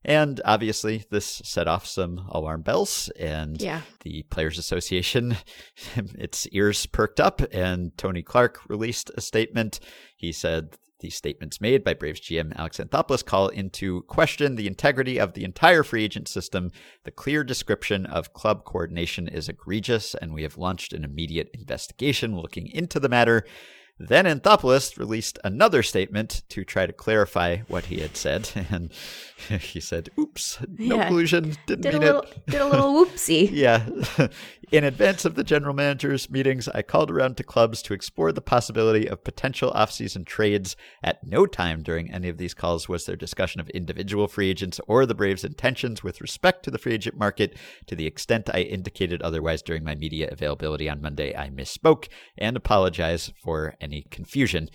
And 0.04 0.42
obviously, 0.46 1.06
this 1.12 1.42
set 1.44 1.68
off 1.68 1.86
some 1.86 2.26
alarm 2.30 2.64
bells, 2.64 3.10
and 3.20 3.62
Yeah. 3.62 3.82
the 4.04 4.24
Players 4.24 4.58
Association, 4.58 5.38
its 5.96 6.48
ears 6.48 6.86
perked 6.88 7.20
up, 7.20 7.42
and 7.52 7.96
Tony 7.98 8.24
Clark 8.24 8.60
released 8.68 9.12
a 9.16 9.22
statement. 9.22 9.80
He 10.18 10.32
said, 10.32 10.78
the 11.02 11.10
statements 11.10 11.60
made 11.60 11.84
by 11.84 11.96
Braves 11.96 12.22
GM 12.22 12.54
Alex 12.56 12.78
Anthopoulos 12.78 13.26
call 13.26 13.48
into 13.48 14.04
question 14.04 14.56
the 14.56 14.68
integrity 14.68 15.20
of 15.20 15.34
the 15.34 15.44
entire 15.44 15.82
free 15.82 16.04
agent 16.04 16.28
system. 16.28 16.72
The 17.06 17.12
clear 17.12 17.44
description 17.44 18.06
of 18.06 18.34
club 18.34 18.64
coordination 18.66 19.28
is 19.28 19.50
egregious, 19.50 20.14
and 20.14 20.32
we 20.32 20.44
have 20.44 20.58
launched 20.60 20.94
an 20.94 21.04
immediate 21.04 21.50
investigation 21.56 22.36
looking 22.38 22.68
into 22.68 23.00
the 23.00 23.10
matter. 23.10 23.46
Then 24.08 24.26
Anthopoulos 24.26 24.98
released 24.98 25.38
another 25.44 25.84
statement 25.84 26.42
to 26.50 26.64
try 26.64 26.86
to 26.88 26.94
clarify 26.94 27.58
what 27.68 27.86
he 27.86 28.00
had 28.00 28.18
said, 28.18 28.50
and 28.72 28.92
he 29.62 29.80
said, 29.80 30.10
"Oops, 30.18 30.60
no 30.78 30.96
Yeah. 30.96 31.08
collusion, 31.08 31.56
didn't 31.68 31.84
Did 31.84 31.94
a 31.96 32.00
mean 32.00 32.08
little 32.08 32.22
it." 32.24 32.46
did 32.48 32.62
a 32.62 32.68
little 32.68 32.94
whoopsie. 33.06 33.50
Yeah. 33.52 33.86
In 34.72 34.86
advance 34.86 35.26
of 35.26 35.36
the 35.36 35.44
general 35.44 35.74
managers' 35.74 36.30
meetings, 36.30 36.70
I 36.70 36.82
called 36.82 37.12
around 37.12 37.36
to 37.36 37.44
clubs 37.44 37.82
to 37.82 37.94
explore 37.94 38.32
the 38.32 38.40
possibility 38.40 39.06
of 39.06 39.22
potential 39.22 39.74
offseason 39.74 40.26
trades. 40.26 40.78
At 41.04 41.28
no 41.28 41.46
time 41.46 41.84
during 41.84 42.10
any 42.10 42.30
of 42.30 42.38
these 42.38 42.54
calls 42.54 42.88
was 42.88 43.06
there 43.06 43.18
discussion 43.18 43.60
of 43.60 43.70
individual 43.72 44.30
free 44.30 44.50
agents 44.50 44.80
or 44.88 45.06
the 45.06 45.14
Braves' 45.14 45.44
intentions 45.44 46.04
with 46.04 46.22
respect 46.22 46.64
to 46.64 46.72
the 46.72 46.78
free 46.78 46.94
agent 46.94 47.18
market. 47.18 47.58
To 47.88 47.98
the 47.98 48.08
extent 48.08 48.50
I 48.54 48.62
indicated 48.62 49.22
otherwise 49.22 49.62
during 49.62 49.84
my 49.84 49.94
media 49.94 50.30
availability 50.32 50.88
on 50.88 51.02
Monday, 51.02 51.36
I 51.36 51.50
misspoke 51.50 52.08
and 52.38 52.56
apologize 52.56 53.34
for 53.44 53.76
any 53.82 54.04
confusion 54.10 54.70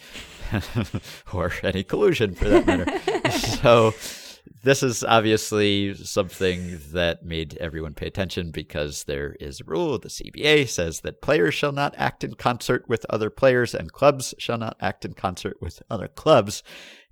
or 1.33 1.53
any 1.63 1.83
collusion 1.83 2.35
for 2.35 2.51
that 2.51 2.67
matter. 2.67 3.31
so 3.39 3.95
this 4.63 4.83
is 4.83 5.05
obviously 5.05 5.95
something 5.95 6.79
that 6.93 7.25
made 7.25 7.57
everyone 7.59 7.95
pay 7.95 8.07
attention 8.07 8.51
because 8.51 9.05
there 9.05 9.37
is 9.41 9.61
a 9.61 9.65
rule. 9.65 9.99
The 9.99 10.09
CBA 10.09 10.69
says 10.69 11.01
that 11.01 11.23
players 11.23 11.55
shall 11.55 11.73
not 11.73 11.95
act 11.97 12.25
in 12.25 12.35
concert 12.35 12.89
with 12.89 13.07
other 13.11 13.31
players 13.31 13.75
and 13.75 13.93
clubs 13.93 14.35
shall 14.39 14.59
not 14.59 14.77
act 14.81 15.05
in 15.05 15.15
concert 15.15 15.57
with 15.61 15.83
other 15.91 16.09
clubs. 16.09 16.63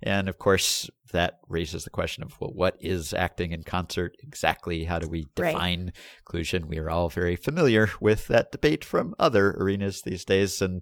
And 0.01 0.27
of 0.29 0.37
course, 0.37 0.89
that 1.11 1.39
raises 1.47 1.83
the 1.85 1.89
question 1.89 2.23
of, 2.23 2.39
well, 2.41 2.51
what 2.53 2.75
is 2.79 3.13
acting 3.13 3.51
in 3.51 3.63
concert 3.63 4.17
exactly? 4.21 4.83
How 4.83 4.99
do 4.99 5.07
we 5.07 5.25
Right. 5.37 5.53
define 5.53 5.93
collusion? 6.25 6.67
We 6.67 6.77
are 6.79 6.89
all 6.89 7.09
very 7.09 7.35
familiar 7.35 7.89
with 8.01 8.27
that 8.27 8.51
debate 8.51 8.83
from 8.83 9.15
other 9.17 9.51
arenas 9.51 10.01
these 10.01 10.25
days. 10.25 10.61
And 10.61 10.81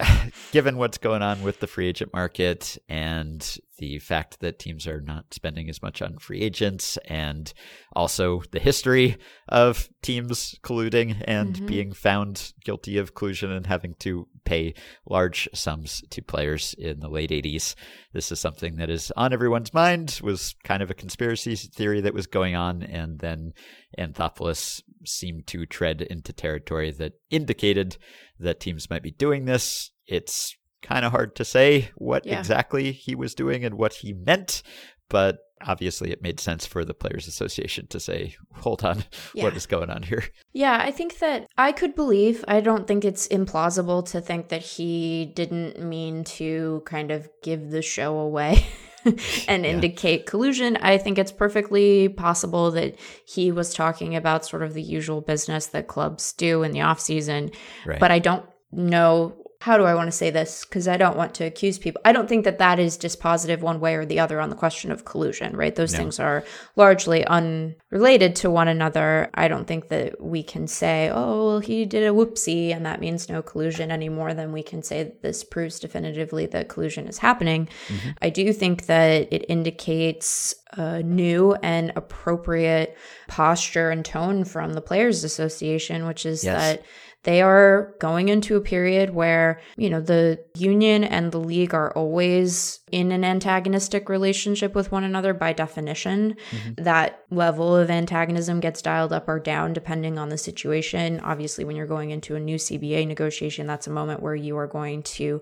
given 0.52 0.76
what's 0.76 0.98
going 0.98 1.22
on 1.22 1.42
with 1.42 1.60
the 1.60 1.66
free 1.66 1.88
agent 1.88 2.12
market 2.12 2.78
and 2.88 3.58
the 3.78 3.98
fact 3.98 4.40
that 4.40 4.58
teams 4.58 4.86
are 4.86 5.00
not 5.00 5.34
spending 5.34 5.68
as 5.68 5.82
much 5.82 6.00
on 6.00 6.18
free 6.18 6.40
agents 6.40 6.96
and 7.06 7.52
also 7.94 8.42
the 8.52 8.60
history 8.60 9.16
of 9.48 9.88
teams 10.02 10.54
colluding 10.62 11.22
and 11.26 11.54
Mhm. 11.56 11.66
being 11.66 11.92
found 11.92 12.52
guilty 12.64 12.98
of 12.98 13.14
collusion 13.14 13.50
and 13.50 13.66
having 13.66 13.94
to 14.00 14.28
pay 14.44 14.74
large 15.06 15.48
sums 15.54 16.02
to 16.10 16.22
players 16.22 16.74
in 16.74 17.00
the 17.00 17.08
late 17.08 17.32
80s. 17.32 17.74
This 18.12 18.30
is 18.30 18.38
something 18.38 18.76
that 18.76 18.90
is 18.90 19.10
on 19.16 19.32
everyone's 19.32 19.74
mind, 19.74 20.20
was 20.22 20.54
kind 20.64 20.82
of 20.82 20.90
a 20.90 20.94
conspiracy 20.94 21.56
theory 21.56 22.00
that 22.00 22.14
was 22.14 22.26
going 22.26 22.54
on, 22.54 22.82
and 22.82 23.18
then 23.18 23.52
Anthopoulos 23.98 24.82
seemed 25.06 25.46
to 25.48 25.66
tread 25.66 26.02
into 26.02 26.32
territory 26.32 26.90
that 26.92 27.14
indicated 27.30 27.96
that 28.38 28.60
teams 28.60 28.90
might 28.90 29.02
be 29.02 29.10
doing 29.10 29.44
this. 29.44 29.90
It's 30.06 30.56
kind 30.84 31.04
of 31.04 31.10
hard 31.12 31.34
to 31.36 31.44
say 31.44 31.90
what 31.96 32.24
Yeah. 32.26 32.38
exactly 32.38 32.92
he 32.92 33.14
was 33.14 33.34
doing 33.34 33.64
and 33.64 33.74
what 33.74 33.94
he 33.94 34.12
meant, 34.12 34.62
but 35.08 35.38
obviously 35.66 36.10
it 36.12 36.20
made 36.22 36.38
sense 36.38 36.66
for 36.66 36.84
the 36.84 36.92
Players 36.92 37.26
Association 37.26 37.86
to 37.88 37.98
say, 37.98 38.36
hold 38.56 38.84
on, 38.84 39.04
Yeah. 39.34 39.44
what 39.44 39.56
is 39.56 39.66
going 39.66 39.88
on 39.90 40.02
here? 40.02 40.24
Yeah, 40.52 40.78
I 40.80 40.90
think 40.90 41.18
that 41.20 41.46
I 41.56 41.72
could 41.72 41.94
believe. 41.94 42.44
I 42.46 42.60
don't 42.60 42.86
think 42.86 43.04
it's 43.04 43.26
implausible 43.28 44.04
to 44.10 44.20
think 44.20 44.48
that 44.50 44.60
he 44.62 45.32
didn't 45.34 45.80
mean 45.80 46.24
to 46.38 46.82
kind 46.84 47.10
of 47.10 47.28
give 47.42 47.70
the 47.70 47.80
show 47.82 48.18
away 48.18 48.66
and 49.48 49.64
Yeah. 49.64 49.70
indicate 49.70 50.26
collusion. 50.26 50.76
I 50.82 50.98
think 50.98 51.18
it's 51.18 51.32
perfectly 51.32 52.08
possible 52.10 52.70
that 52.72 52.96
he 53.26 53.50
was 53.50 53.72
talking 53.72 54.14
about 54.16 54.44
sort 54.44 54.62
of 54.62 54.74
the 54.74 54.82
usual 54.82 55.22
business 55.22 55.66
that 55.68 55.86
clubs 55.88 56.32
do 56.34 56.62
in 56.62 56.72
the 56.72 56.82
off 56.82 57.00
season. 57.00 57.50
Right. 57.86 58.00
But 58.00 58.10
I 58.10 58.18
don't 58.18 58.44
know 58.70 59.34
how 59.64 59.78
do 59.78 59.84
I 59.84 59.94
want 59.94 60.08
to 60.08 60.12
say 60.12 60.28
this 60.28 60.62
because 60.66 60.86
I 60.86 60.98
don't 60.98 61.16
want 61.16 61.32
to 61.36 61.44
accuse 61.44 61.78
people. 61.78 62.02
I 62.04 62.12
don't 62.12 62.28
think 62.28 62.44
that 62.44 62.58
that 62.58 62.78
is 62.78 62.98
dispositive 62.98 63.60
one 63.60 63.80
way 63.80 63.94
or 63.94 64.04
the 64.04 64.20
other 64.20 64.38
on 64.38 64.50
the 64.50 64.56
question 64.56 64.92
of 64.92 65.06
collusion, 65.06 65.56
right? 65.56 65.74
Those 65.74 65.92
No. 65.94 66.00
things 66.00 66.20
are 66.20 66.44
largely 66.76 67.24
unrelated 67.24 68.36
to 68.36 68.50
one 68.50 68.68
another. 68.68 69.30
I 69.32 69.48
don't 69.48 69.66
think 69.66 69.88
that 69.88 70.20
we 70.20 70.42
can 70.42 70.66
say, 70.66 71.08
oh, 71.10 71.46
well, 71.46 71.58
he 71.60 71.86
did 71.86 72.02
a 72.06 72.12
whoopsie 72.12 72.76
and 72.76 72.84
that 72.84 73.00
means 73.00 73.30
no 73.30 73.40
collusion 73.40 73.90
any 73.90 74.10
more 74.10 74.34
than 74.34 74.52
we 74.52 74.62
can 74.62 74.82
say 74.82 75.02
that 75.04 75.22
this 75.22 75.42
proves 75.42 75.80
definitively 75.80 76.44
that 76.44 76.68
collusion 76.68 77.08
is 77.08 77.16
happening. 77.16 77.66
Mm-hmm. 77.88 78.10
I 78.20 78.28
do 78.28 78.52
think 78.52 78.84
that 78.84 79.32
it 79.32 79.46
indicates 79.48 80.54
a 80.76 81.02
new 81.02 81.54
and 81.62 81.90
appropriate 81.96 82.98
posture 83.28 83.88
and 83.90 84.04
tone 84.04 84.44
from 84.44 84.74
the 84.74 84.80
Players 84.82 85.24
Association, 85.24 86.06
which 86.06 86.26
is 86.26 86.44
Yes. 86.44 86.60
that 86.60 86.82
they 87.24 87.40
are 87.42 87.94
going 88.00 88.28
into 88.28 88.56
a 88.56 88.60
period 88.60 89.10
where, 89.10 89.60
you 89.76 89.90
know, 89.90 90.00
the 90.00 90.42
union 90.56 91.04
and 91.04 91.32
the 91.32 91.40
league 91.40 91.74
are 91.74 91.90
always 91.92 92.80
in 92.92 93.12
an 93.12 93.24
antagonistic 93.24 94.08
relationship 94.08 94.74
with 94.74 94.92
one 94.92 95.04
another 95.04 95.34
by 95.34 95.52
definition. 95.52 96.36
Mm-hmm. 96.50 96.84
That 96.84 97.24
level 97.30 97.74
of 97.74 97.90
antagonism 97.90 98.60
gets 98.60 98.82
dialed 98.82 99.12
up 99.12 99.28
or 99.28 99.40
down 99.40 99.72
depending 99.72 100.18
on 100.18 100.28
the 100.28 100.38
situation. 100.38 101.18
Obviously, 101.20 101.64
when 101.64 101.76
you're 101.76 101.86
going 101.86 102.10
into 102.10 102.36
a 102.36 102.40
new 102.40 102.56
CBA 102.56 103.06
negotiation, 103.06 103.66
that's 103.66 103.86
a 103.86 103.90
moment 103.90 104.22
where 104.22 104.36
you 104.36 104.56
are 104.58 104.66
going 104.66 105.02
to 105.02 105.40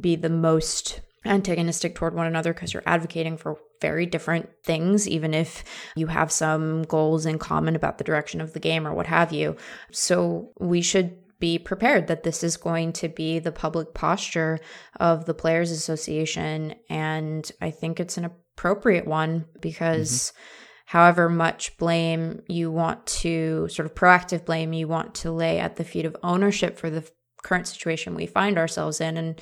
be 0.00 0.16
the 0.16 0.30
most 0.30 1.00
antagonistic 1.24 1.94
toward 1.94 2.14
one 2.14 2.26
another 2.26 2.52
because 2.52 2.72
you're 2.72 2.82
advocating 2.86 3.36
for 3.36 3.58
very 3.80 4.06
different 4.06 4.48
things, 4.62 5.08
even 5.08 5.34
if 5.34 5.64
you 5.96 6.06
have 6.06 6.30
some 6.30 6.82
goals 6.84 7.26
in 7.26 7.38
common 7.38 7.74
about 7.74 7.98
the 7.98 8.04
direction 8.04 8.40
of 8.40 8.52
the 8.52 8.60
game 8.60 8.86
or 8.86 8.94
what 8.94 9.06
have 9.06 9.32
you. 9.32 9.56
So 9.90 10.50
we 10.58 10.80
should 10.80 11.16
be 11.44 11.58
prepared 11.58 12.06
that 12.06 12.22
this 12.22 12.42
is 12.42 12.56
going 12.56 12.90
to 12.90 13.06
be 13.06 13.38
the 13.38 13.52
public 13.52 13.92
posture 13.92 14.58
of 14.98 15.26
the 15.26 15.34
Players 15.34 15.70
Association. 15.70 16.74
And 16.88 17.52
I 17.60 17.70
think 17.70 18.00
it's 18.00 18.16
an 18.16 18.24
appropriate 18.24 19.06
one 19.06 19.44
because. 19.60 20.10
Mm-hmm. 20.10 20.60
However 20.86 21.30
much 21.30 21.78
blame 21.78 22.42
you 22.46 22.70
want 22.70 23.06
to, 23.06 23.66
sort 23.70 23.86
of 23.86 23.94
proactive 23.94 24.44
blame 24.44 24.74
you 24.74 24.86
want 24.86 25.14
to 25.14 25.32
lay 25.32 25.58
at 25.58 25.76
the 25.76 25.82
feet 25.82 26.04
of 26.04 26.14
ownership 26.22 26.78
for 26.78 26.90
the 26.90 27.10
current 27.42 27.66
situation 27.66 28.14
we 28.14 28.26
find 28.26 28.58
ourselves 28.58 29.00
in. 29.00 29.16
And 29.16 29.40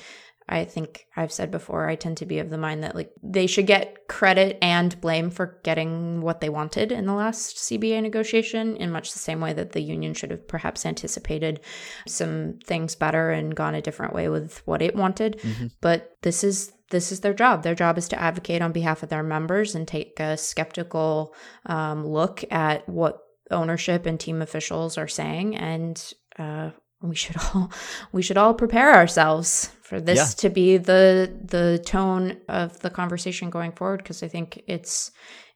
I 0.53 0.65
think 0.65 1.07
I've 1.17 1.31
said 1.31 1.49
before, 1.49 1.89
I 1.89 1.95
tend 1.95 2.17
to 2.17 2.27
be 2.27 2.37
of 2.37 2.51
the 2.51 2.59
mind 2.59 2.83
that 2.83 2.95
like 2.95 3.11
they 3.23 3.47
should 3.47 3.65
get 3.65 4.07
credit 4.07 4.59
and 4.61 4.99
blame 5.01 5.31
for 5.31 5.59
getting 5.63 6.21
what 6.21 6.41
they 6.41 6.49
wanted 6.49 6.91
in 6.91 7.07
the 7.07 7.13
last 7.13 7.57
CBA 7.57 8.03
negotiation 8.03 8.77
in 8.77 8.91
much 8.91 9.13
the 9.13 9.19
same 9.19 9.41
way 9.41 9.53
that 9.53 9.71
the 9.71 9.81
union 9.81 10.13
should 10.13 10.29
have 10.29 10.47
perhaps 10.47 10.85
anticipated 10.85 11.59
some 12.07 12.59
things 12.63 12.93
better 12.93 13.31
and 13.31 13.55
gone 13.55 13.73
a 13.73 13.81
different 13.81 14.13
way 14.13 14.29
with 14.29 14.61
what 14.67 14.83
it 14.83 14.95
wanted. 14.95 15.41
But 15.81 16.17
this 16.21 16.43
is 16.43 16.71
this 16.91 17.11
is 17.11 17.21
their 17.21 17.33
job. 17.33 17.63
Their 17.63 17.73
job 17.73 17.97
is 17.97 18.07
to 18.09 18.21
advocate 18.21 18.61
on 18.61 18.71
behalf 18.71 19.01
of 19.01 19.09
their 19.09 19.23
members 19.23 19.73
and 19.73 19.87
take 19.87 20.19
a 20.19 20.37
skeptical 20.37 21.33
um, 21.65 22.05
look 22.05 22.43
at 22.51 22.87
what 22.87 23.23
ownership 23.49 24.05
and 24.05 24.19
team 24.19 24.43
officials 24.43 24.99
are 24.99 25.07
saying 25.07 25.55
and 25.55 26.13
uh, 26.37 26.69
we 27.03 27.15
should 27.15 27.35
all 27.53 27.71
we 28.11 28.21
should 28.21 28.37
all 28.37 28.53
prepare 28.53 28.93
ourselves 28.95 29.69
for 29.81 29.99
this 30.01 30.17
Yeah. 30.17 30.25
to 30.41 30.49
be 30.49 30.77
the 30.77 31.31
the 31.43 31.79
tone 31.85 32.37
of 32.47 32.79
the 32.79 32.89
conversation 32.89 33.49
going 33.49 33.71
forward 33.73 33.97
because 33.97 34.23
I 34.23 34.27
think 34.29 34.63
it's 34.67 35.11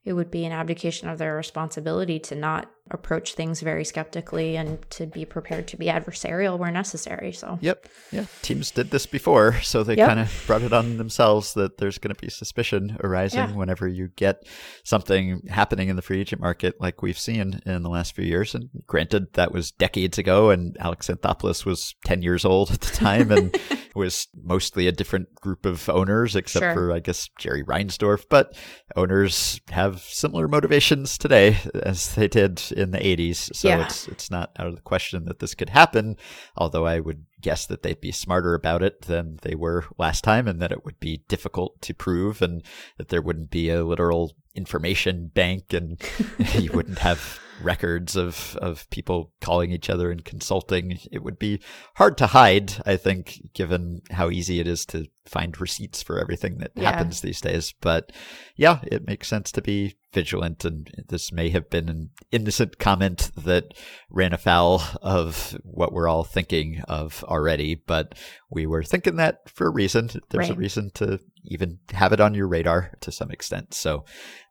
it 0.08 0.14
would 0.14 0.32
be 0.32 0.46
an 0.46 0.54
abdication 0.54 1.10
of 1.10 1.18
their 1.18 1.36
responsibility 1.36 2.18
to 2.18 2.34
not 2.34 2.72
approach 2.92 3.34
things 3.34 3.60
very 3.60 3.84
skeptically 3.84 4.56
and 4.56 4.80
to 4.90 5.06
be 5.06 5.26
prepared 5.26 5.68
to 5.68 5.76
be 5.76 5.88
adversarial 5.88 6.58
where 6.58 6.72
necessary. 6.72 7.34
So 7.34 7.60
Yep. 7.62 7.86
Yeah. 8.14 8.26
Teams 8.42 8.72
did 8.72 8.92
this 8.92 9.06
before, 9.06 9.60
so 9.62 9.84
they 9.84 9.98
Yep. 9.98 10.08
kind 10.08 10.20
of 10.22 10.44
brought 10.48 10.62
it 10.62 10.72
on 10.72 10.96
themselves 10.96 11.54
that 11.56 11.78
there's 11.80 11.98
going 11.98 12.16
to 12.16 12.22
be 12.22 12.30
suspicion 12.30 12.96
arising 13.04 13.40
Yeah. 13.40 13.52
whenever 13.56 13.86
you 13.90 14.08
get 14.16 14.48
something 14.86 15.42
happening 15.50 15.90
in 15.90 15.98
the 15.98 16.02
free 16.02 16.22
agent 16.22 16.42
market 16.42 16.80
like 16.80 17.02
we've 17.02 17.20
seen 17.20 17.60
in 17.66 17.84
the 17.84 17.90
last 17.90 18.16
few 18.16 18.24
years. 18.24 18.56
And 18.56 18.70
granted, 18.88 19.34
that 19.34 19.52
was 19.52 19.72
decades 19.72 20.18
ago, 20.18 20.50
and 20.52 20.78
Alex 20.80 21.08
Anthopoulos 21.10 21.66
was 21.66 21.96
10 22.06 22.22
years 22.22 22.46
old 22.46 22.72
at 22.72 22.80
the 22.80 22.96
time 22.96 23.30
and 23.34 23.54
was 23.98 24.28
mostly 24.42 24.88
a 24.88 24.92
different 24.92 25.34
group 25.36 25.66
of 25.66 25.90
owners, 25.90 26.36
except 26.36 26.64
Sure. 26.64 26.74
for, 26.74 26.92
I 26.94 27.00
guess, 27.00 27.30
Jerry 27.38 27.64
Reinsdorf. 27.64 28.26
But 28.30 28.56
owners 28.96 29.60
have 29.70 30.00
similar 30.02 30.48
motivations 30.48 31.18
today 31.18 31.58
as 31.84 32.16
they 32.16 32.28
did 32.28 32.62
in 32.72 32.92
the 32.92 33.00
80s. 33.00 33.54
So 33.54 33.68
Yeah. 33.70 33.86
it's, 33.86 34.08
it's 34.08 34.32
not 34.32 34.52
out 34.58 34.68
of 34.68 34.76
the 34.76 34.82
question 34.82 35.26
that 35.26 35.40
this 35.40 35.54
could 35.56 35.70
happen 35.70 36.16
although 36.56 36.86
I 36.86 37.00
would 37.00 37.26
guess 37.42 37.66
that 37.68 37.84
they'd 37.84 38.02
be 38.02 38.12
smarter 38.12 38.54
about 38.56 38.82
it 38.82 39.04
than 39.04 39.38
they 39.44 39.54
were 39.56 39.86
last 39.98 40.24
time 40.24 40.48
and 40.48 40.60
that 40.62 40.72
it 40.72 40.84
would 40.86 41.00
be 41.00 41.24
difficult 41.28 41.82
to 41.82 41.94
prove 41.94 42.42
and 42.42 42.64
that 42.98 43.10
there 43.10 43.22
wouldn't 43.22 43.52
be 43.52 43.70
a 43.70 43.84
literal 43.86 44.34
information 44.56 45.28
bank 45.34 45.72
and 45.74 46.02
you 46.60 46.72
wouldn't 46.72 47.00
have 47.00 47.40
records 47.62 48.16
of, 48.16 48.58
of 48.62 48.90
people 48.90 49.32
calling 49.42 49.72
each 49.72 49.90
other 49.90 50.12
and 50.12 50.24
consulting. 50.24 51.00
It 51.12 51.24
would 51.24 51.40
be 51.40 51.60
hard 51.96 52.18
to 52.20 52.28
hide, 52.28 52.74
I 52.86 52.98
think, 52.98 53.52
given 53.54 54.02
how 54.12 54.30
easy 54.30 54.60
it 54.60 54.68
is 54.68 54.86
to 54.88 55.08
find 55.26 55.60
receipts 55.60 56.02
for 56.02 56.20
everything 56.20 56.60
that 56.60 56.72
Yeah. 56.76 56.92
happens 56.92 57.22
these 57.22 57.42
days. 57.42 57.74
But 57.82 58.12
yeah, 58.56 58.80
it 58.84 59.06
makes 59.08 59.28
sense 59.28 59.52
to 59.54 59.62
be 59.62 59.98
vigilant. 60.14 60.64
And 60.64 60.90
this 61.10 61.32
may 61.32 61.50
have 61.50 61.70
been 61.70 61.90
an 61.90 62.12
innocent 62.32 62.78
comment 62.80 63.32
that 63.36 63.74
ran 64.10 64.34
afoul 64.34 64.82
of 65.02 65.58
what 65.64 65.92
we're 65.92 66.08
all 66.08 66.24
thinking 66.24 66.82
of 66.88 67.24
already, 67.26 67.76
but 67.76 68.16
we 68.50 68.66
were 68.66 68.84
thinking 68.84 69.18
that 69.18 69.50
for 69.50 69.68
a 69.68 69.72
reason. 69.72 70.10
There's 70.30 70.50
a 70.50 70.56
reason 70.56 70.92
to 70.96 71.20
even 71.48 71.80
have 71.94 72.14
it 72.14 72.22
on 72.22 72.34
your 72.34 72.48
radar 72.48 72.92
to 73.02 73.12
some 73.12 73.32
extent. 73.32 73.74
So 73.74 74.06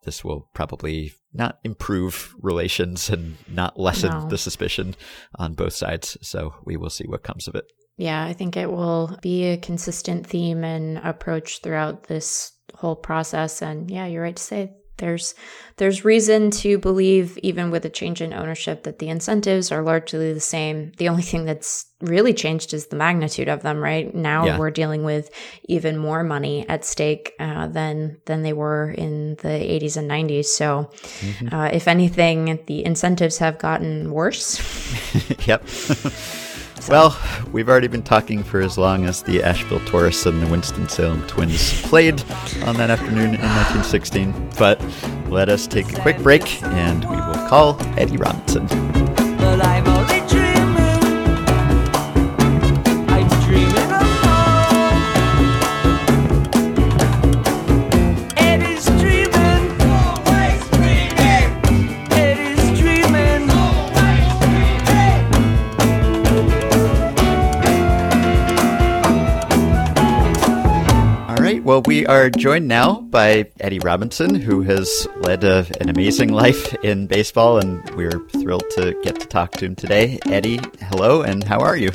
this 0.04 0.24
will 0.24 0.48
probably 0.54 1.12
not 1.32 1.58
improve 1.64 2.34
relations 2.40 3.10
and 3.10 3.36
not 3.48 3.78
lessen 3.78 4.10
No. 4.10 4.28
the 4.28 4.38
suspicion 4.38 4.94
on 5.38 5.54
both 5.54 5.74
sides. 5.74 6.16
So 6.22 6.54
we 6.64 6.76
will 6.76 6.90
see 6.90 7.06
what 7.06 7.22
comes 7.22 7.48
of 7.48 7.54
it. 7.54 7.64
Yeah, 7.98 8.24
I 8.24 8.32
think 8.34 8.56
it 8.56 8.70
will 8.70 9.18
be 9.22 9.44
a 9.44 9.56
consistent 9.56 10.26
theme 10.26 10.64
and 10.64 10.98
approach 10.98 11.62
throughout 11.62 12.04
this 12.04 12.52
whole 12.74 12.96
process. 12.96 13.62
And 13.62 13.90
yeah, 13.90 14.06
you're 14.06 14.22
right 14.22 14.36
to 14.36 14.42
say 14.42 14.72
there's 14.98 15.34
there's 15.76 16.04
reason 16.04 16.50
to 16.52 16.78
believe, 16.78 17.36
even 17.42 17.70
with 17.70 17.84
a 17.84 17.90
change 17.90 18.22
in 18.22 18.32
ownership, 18.32 18.84
that 18.84 18.98
the 18.98 19.08
incentives 19.08 19.70
are 19.70 19.82
largely 19.82 20.32
the 20.32 20.40
same. 20.40 20.92
The 20.96 21.08
only 21.10 21.22
thing 21.22 21.44
that's 21.44 21.84
really 22.00 22.32
changed 22.32 22.72
is 22.72 22.86
the 22.86 22.96
magnitude 22.96 23.48
of 23.48 23.62
them. 23.62 23.78
Right 23.82 24.14
now, 24.14 24.46
Yeah. 24.46 24.58
we're 24.58 24.70
dealing 24.70 25.04
with 25.04 25.30
even 25.68 25.98
more 25.98 26.22
money 26.24 26.66
at 26.68 26.84
stake 26.84 27.32
uh, 27.38 27.66
than 27.66 28.18
than 28.24 28.42
they 28.42 28.52
were 28.54 28.90
in 28.90 29.36
the 29.36 29.48
80s 29.48 29.96
and 29.98 30.08
90s. 30.10 30.46
So, 30.46 30.90
uh, 31.52 31.70
if 31.72 31.88
anything, 31.88 32.58
the 32.66 32.84
incentives 32.84 33.38
have 33.38 33.58
gotten 33.58 34.10
worse. 34.12 34.60
yep. 35.46 35.62
Well, 36.88 37.18
we've 37.52 37.68
already 37.68 37.88
been 37.88 38.02
talking 38.02 38.44
for 38.44 38.60
as 38.60 38.78
long 38.78 39.06
as 39.06 39.22
the 39.22 39.42
Asheville 39.42 39.84
Tourists 39.86 40.24
and 40.26 40.40
the 40.40 40.46
Winston-Salem 40.46 41.26
Twins 41.26 41.82
played 41.82 42.20
on 42.64 42.76
that 42.76 42.90
afternoon 42.90 43.34
in 43.34 43.40
1916, 43.40 44.50
but 44.58 44.80
let 45.28 45.48
us 45.48 45.66
take 45.66 45.92
a 45.92 46.00
quick 46.00 46.18
break 46.18 46.62
and 46.62 47.04
we 47.10 47.16
will 47.16 47.48
call 47.48 47.76
Eddie 47.98 48.18
Robinson. 48.18 48.68
Well, 71.66 71.82
we 71.82 72.06
are 72.06 72.30
joined 72.30 72.68
now 72.68 73.00
by 73.00 73.50
Eddie 73.58 73.80
Robinson, 73.80 74.36
who 74.36 74.62
has 74.62 75.08
led 75.16 75.42
a, 75.42 75.66
an 75.80 75.88
amazing 75.88 76.32
life 76.32 76.72
in 76.84 77.08
baseball, 77.08 77.58
and 77.58 77.82
we're 77.96 78.20
thrilled 78.28 78.70
to 78.76 78.96
get 79.02 79.18
to 79.18 79.26
talk 79.26 79.50
to 79.54 79.64
him 79.64 79.74
today. 79.74 80.20
Eddie, 80.26 80.60
hello, 80.82 81.22
and 81.22 81.42
how 81.42 81.58
are 81.58 81.76
you? 81.76 81.90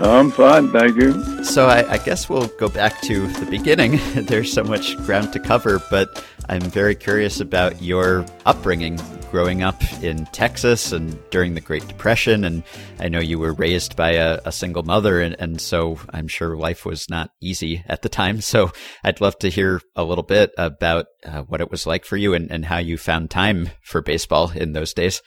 I'm 0.00 0.30
fine, 0.30 0.70
thank 0.70 0.94
you. 0.94 1.42
So, 1.42 1.66
I, 1.66 1.94
I 1.94 1.98
guess 1.98 2.28
we'll 2.28 2.46
go 2.46 2.68
back 2.68 3.00
to 3.00 3.26
the 3.26 3.46
beginning. 3.46 3.98
There's 4.26 4.52
so 4.52 4.62
much 4.62 4.96
ground 4.98 5.32
to 5.32 5.40
cover, 5.40 5.82
but 5.90 6.24
I'm 6.48 6.60
very 6.60 6.94
curious 6.94 7.40
about 7.40 7.82
your 7.82 8.24
upbringing 8.44 9.00
growing 9.36 9.62
up 9.62 9.82
in 10.02 10.24
Texas 10.32 10.92
and 10.92 11.14
during 11.28 11.52
the 11.52 11.60
Great 11.60 11.86
Depression. 11.86 12.42
And 12.42 12.62
I 12.98 13.10
know 13.10 13.18
you 13.18 13.38
were 13.38 13.52
raised 13.52 13.94
by 13.94 14.12
a, 14.12 14.40
a 14.46 14.50
single 14.50 14.82
mother, 14.82 15.20
and, 15.20 15.36
and 15.38 15.60
so 15.60 15.98
I'm 16.08 16.26
sure 16.26 16.56
life 16.56 16.86
was 16.86 17.10
not 17.10 17.32
easy 17.42 17.84
at 17.86 18.00
the 18.00 18.08
time. 18.08 18.40
So 18.40 18.72
I'd 19.04 19.20
love 19.20 19.38
to 19.40 19.50
hear 19.50 19.82
a 19.94 20.04
little 20.04 20.24
bit 20.24 20.52
about 20.56 21.04
uh, 21.22 21.42
what 21.42 21.60
it 21.60 21.70
was 21.70 21.86
like 21.86 22.06
for 22.06 22.16
you 22.16 22.32
and, 22.32 22.50
and 22.50 22.64
how 22.64 22.78
you 22.78 22.96
found 22.96 23.28
time 23.28 23.68
for 23.82 24.00
baseball 24.00 24.52
in 24.52 24.72
those 24.72 24.94
days. 24.94 25.20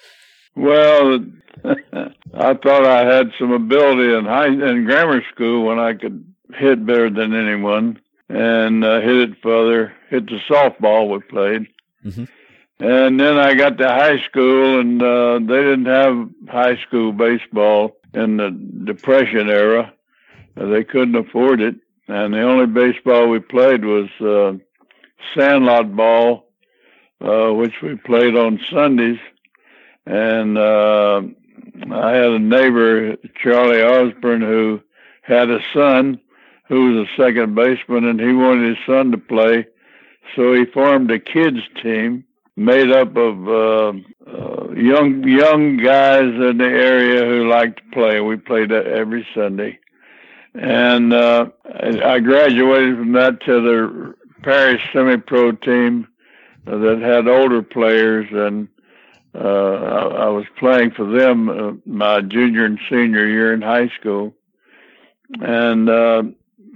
Well, 0.55 1.19
I 1.63 2.55
thought 2.55 2.87
I 2.87 3.05
had 3.05 3.29
some 3.37 3.51
ability 3.51 4.11
in 4.11 4.25
high 4.25 4.47
in 4.47 4.85
grammar 4.85 5.21
school 5.31 5.67
when 5.67 5.77
I 5.77 5.93
could 5.93 6.25
hit 6.55 6.83
better 6.83 7.11
than 7.11 7.35
anyone 7.35 7.99
and 8.27 8.83
uh, 8.83 9.01
hit 9.01 9.17
it 9.17 9.37
further, 9.43 9.93
hit 10.09 10.25
the 10.25 10.39
softball 10.49 11.11
we 11.11 11.19
played. 11.29 11.67
Mhm. 12.03 12.27
And 12.79 13.19
then 13.19 13.37
I 13.37 13.55
got 13.55 13.77
to 13.77 13.87
high 13.89 14.21
school, 14.21 14.79
and 14.79 15.01
uh, 15.01 15.39
they 15.39 15.61
didn't 15.61 15.87
have 15.87 16.29
high 16.47 16.77
school 16.77 17.11
baseball 17.11 17.97
in 18.13 18.37
the 18.37 18.51
Depression 18.85 19.49
era. 19.49 19.93
They 20.55 20.85
couldn't 20.85 21.15
afford 21.15 21.59
it, 21.61 21.75
and 22.07 22.33
the 22.33 22.41
only 22.41 22.67
baseball 22.67 23.27
we 23.27 23.39
played 23.39 23.83
was 23.83 24.09
uh, 24.21 24.53
sandlot 25.35 25.93
ball, 25.93 26.47
uh, 27.19 27.53
which 27.53 27.81
we 27.81 27.95
played 27.95 28.37
on 28.37 28.61
Sundays. 28.69 29.19
And 30.05 30.57
uh, 30.57 31.21
I 31.91 32.11
had 32.11 32.31
a 32.31 32.39
neighbor, 32.39 33.17
Charlie 33.41 33.81
Osborne, 33.81 34.41
who 34.41 34.81
had 35.21 35.49
a 35.49 35.59
son 35.73 36.19
who 36.69 36.93
was 36.93 37.07
a 37.07 37.21
second 37.21 37.55
baseman, 37.55 38.05
and 38.05 38.21
he 38.21 38.31
wanted 38.31 38.69
his 38.69 38.85
son 38.85 39.11
to 39.11 39.17
play. 39.17 39.67
So 40.35 40.53
he 40.53 40.65
formed 40.65 41.11
a 41.11 41.19
kids 41.19 41.59
team 41.81 42.23
made 42.59 42.91
up 42.91 43.15
of 43.15 43.47
uh, 43.47 43.93
uh, 44.27 44.71
young 44.73 45.23
young 45.27 45.77
guys 45.77 46.23
in 46.23 46.57
the 46.57 46.65
area 46.65 47.25
who 47.25 47.47
liked 47.47 47.77
to 47.77 47.91
play. 47.93 48.19
We 48.19 48.35
played 48.35 48.69
that 48.69 48.85
every 48.85 49.25
Sunday, 49.33 49.79
and 50.53 51.13
uh, 51.13 51.47
I 51.65 52.19
graduated 52.19 52.97
from 52.97 53.13
that 53.13 53.41
to 53.45 53.61
the 53.61 54.15
parish 54.43 54.81
semi-pro 54.91 55.53
team 55.53 56.07
that 56.65 56.99
had 57.01 57.27
older 57.27 57.63
players, 57.63 58.27
and 58.31 58.67
uh, 59.33 59.39
I, 59.39 60.25
I 60.25 60.29
was 60.29 60.45
playing 60.57 60.91
for 60.91 61.05
them 61.05 61.49
uh, 61.49 61.73
my 61.85 62.21
junior 62.21 62.65
and 62.65 62.79
senior 62.89 63.25
year 63.27 63.53
in 63.53 63.61
high 63.61 63.87
school. 63.99 64.33
And 65.39 65.89
uh, 65.89 66.23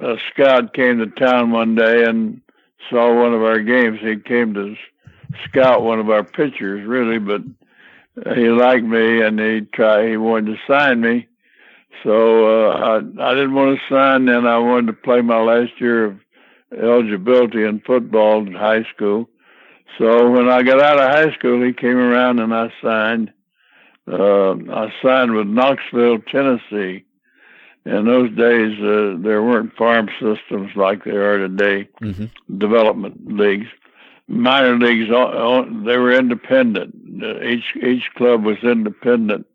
a 0.02 0.18
scout 0.30 0.74
came 0.74 1.00
to 1.00 1.08
town 1.08 1.52
one 1.52 1.76
day 1.76 2.06
and 2.06 2.42
saw 2.90 3.14
one 3.14 3.34
of 3.34 3.44
our 3.44 3.60
games. 3.60 4.00
He 4.02 4.16
came 4.18 4.54
to 4.54 4.76
scout 5.46 5.84
one 5.84 6.00
of 6.00 6.10
our 6.10 6.24
pitchers, 6.24 6.86
really, 6.86 7.20
but 7.20 7.42
he 8.36 8.50
liked 8.50 8.86
me 8.86 9.22
and 9.22 9.40
he 9.40 9.62
tried. 9.62 10.10
He 10.10 10.18
wanted 10.18 10.56
to 10.56 10.58
sign 10.68 11.02
me. 11.02 11.28
So 12.04 12.70
uh, 12.70 12.74
I 12.78 12.96
I 12.98 13.34
didn't 13.34 13.54
want 13.54 13.80
to 13.80 13.94
sign. 13.94 14.26
Then 14.26 14.46
I 14.46 14.58
wanted 14.58 14.88
to 14.88 14.94
play 14.94 15.22
my 15.22 15.42
last 15.42 15.80
year 15.80 16.06
of 16.06 16.20
eligibility 16.78 17.64
in 17.64 17.80
football 17.82 18.46
in 18.46 18.54
high 18.54 18.84
school. 18.96 19.30
So 19.98 20.30
when 20.32 20.50
I 20.50 20.64
got 20.64 20.82
out 20.82 21.00
of 21.00 21.10
high 21.10 21.34
school, 21.38 21.64
he 21.64 21.72
came 21.72 21.98
around 21.98 22.40
and 22.40 22.54
I 22.54 22.74
signed. 22.82 23.32
Uh, 24.12 24.54
I 24.72 24.92
signed 25.02 25.34
with 25.34 25.48
Knoxville, 25.48 26.20
Tennessee. 26.20 27.06
In 27.86 28.06
those 28.06 28.30
days, 28.36 28.78
uh, 28.80 29.18
there 29.22 29.44
weren't 29.44 29.76
farm 29.76 30.10
systems 30.20 30.72
like 30.76 31.04
there 31.04 31.34
are 31.34 31.48
today, 31.48 31.90
hmm 32.00 32.26
development 32.58 33.34
leagues. 33.34 33.68
Minor 34.34 34.78
leagues, 34.78 35.10
they 35.10 35.98
were 35.98 36.12
independent. 36.12 36.96
Each 37.44 37.76
each 37.82 38.10
club 38.16 38.44
was 38.44 38.58
independent, 38.64 39.46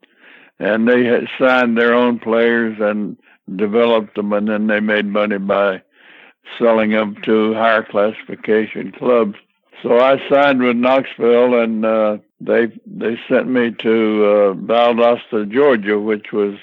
and 0.59 0.89
they 0.89 1.05
had 1.05 1.29
signed 1.39 1.77
their 1.77 1.95
own 1.95 2.19
players 2.19 2.79
and 2.81 3.17
developed 3.57 4.15
them, 4.15 4.33
and 4.33 4.49
then 4.49 4.67
they 4.67 4.81
made 4.81 5.07
money 5.07 5.39
by 5.39 5.83
selling 6.59 6.91
them 6.91 7.17
to 7.25 7.55
higher 7.55 7.83
classification 7.83 8.93
clubs. 8.93 9.35
So 9.83 10.01
I 10.01 10.19
signed 10.29 10.63
with 10.63 10.77
Knoxville, 10.77 11.61
and 11.61 11.85
uh, 11.85 12.19
they 12.41 12.67
they 12.87 13.19
sent 13.29 13.49
me 13.49 13.71
to 13.71 14.25
uh, 14.25 14.55
Valdosta, 14.55 15.51
Georgia, 15.51 15.99
which 15.99 16.33
was 16.33 16.55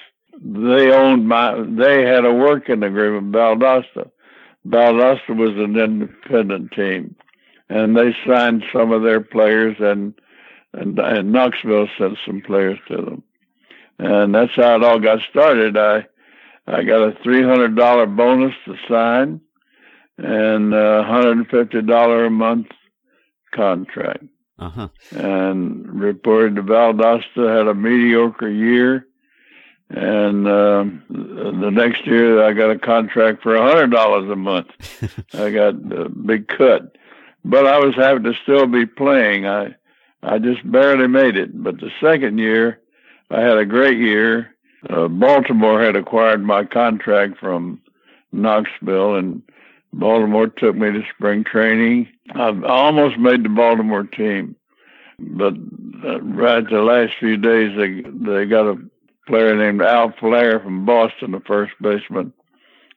they 0.42 0.92
owned 0.92 1.28
my 1.28 1.56
they 1.56 2.04
had 2.04 2.26
a 2.26 2.34
working 2.34 2.84
agreement. 2.84 3.32
Valdosta, 3.32 4.10
Valdosta 4.68 5.36
was 5.36 5.52
an 5.52 5.78
independent 5.78 6.72
team, 6.72 7.16
and 7.70 7.96
they 7.96 8.16
signed 8.28 8.64
some 8.74 8.92
of 8.92 9.04
their 9.04 9.22
players, 9.22 9.76
and 9.80 10.14
and, 10.74 11.00
and 11.00 11.32
Knoxville 11.32 11.88
sent 11.98 12.18
some 12.26 12.42
players 12.42 12.80
to 12.90 12.98
them, 12.98 13.24
and 14.00 14.34
that's 14.36 14.56
how 14.56 14.76
it 14.76 14.84
all 14.84 15.00
got 15.00 15.20
started. 15.30 15.78
I 15.78 16.06
I 16.68 16.84
got 16.84 17.08
a 17.10 17.18
three 17.24 17.44
hundred 17.44 17.76
dollar 17.76 18.06
bonus 18.06 18.54
to 18.66 18.76
sign, 18.90 19.42
and 20.18 20.74
a 20.74 21.04
hundred 21.04 21.38
and 21.38 21.48
fifty 21.50 21.82
dollar 21.82 22.26
a 22.26 22.30
month 22.30 22.68
contract 23.54 24.24
Uh 24.60 24.70
huh. 24.70 24.88
and 25.12 25.88
reported 26.00 26.56
to 26.58 26.64
Valdosta 26.64 27.58
had 27.58 27.68
a 27.68 27.74
mediocre 27.74 28.50
year. 28.50 29.08
And 29.90 30.48
um, 30.48 31.04
the 31.10 31.70
next 31.70 32.08
year, 32.08 32.44
I 32.44 32.54
got 32.54 32.72
a 32.72 32.80
contract 32.80 33.44
for 33.44 33.56
a 33.56 33.62
hundred 33.62 33.92
dollars 33.92 34.30
a 34.32 34.36
month. 34.36 34.68
I 35.34 35.52
got 35.52 35.76
a 35.94 36.10
big 36.10 36.48
cut, 36.48 36.98
but 37.46 37.68
I 37.68 37.78
was 37.78 37.96
happy 37.96 38.24
to 38.24 38.34
still 38.42 38.66
be 38.66 38.86
playing. 38.86 39.48
I 39.48 39.76
I 40.24 40.40
just 40.40 40.70
barely 40.70 41.08
made 41.08 41.38
it. 41.38 41.64
But 41.64 41.80
the 41.80 41.92
second 42.02 42.40
year, 42.40 42.82
I 43.30 43.42
had 43.42 43.58
a 43.58 43.66
great 43.66 44.00
year. 44.00 44.56
Uh, 44.90 45.08
Baltimore 45.08 45.82
had 45.82 45.96
acquired 45.96 46.44
my 46.44 46.66
contract 46.66 47.38
from 47.40 47.82
Knoxville, 48.32 49.16
and 49.16 49.44
Baltimore 49.94 50.48
took 50.48 50.76
me 50.76 50.92
to 50.92 51.04
spring 51.16 51.44
training. 51.44 52.10
I 52.34 52.60
almost 52.66 53.18
made 53.20 53.44
the 53.44 53.50
Baltimore 53.50 54.04
team, 54.04 54.56
but 55.20 55.54
uh, 56.04 56.22
right 56.22 56.68
the 56.68 56.82
last 56.82 57.14
few 57.20 57.38
days 57.38 57.78
they 57.78 58.02
they 58.02 58.46
got 58.46 58.68
a 58.68 58.78
player 59.28 59.56
named 59.56 59.82
Al 59.84 60.14
Flair 60.20 60.60
from 60.60 60.86
Boston, 60.86 61.32
the 61.32 61.40
first 61.42 61.74
baseman, 61.80 62.34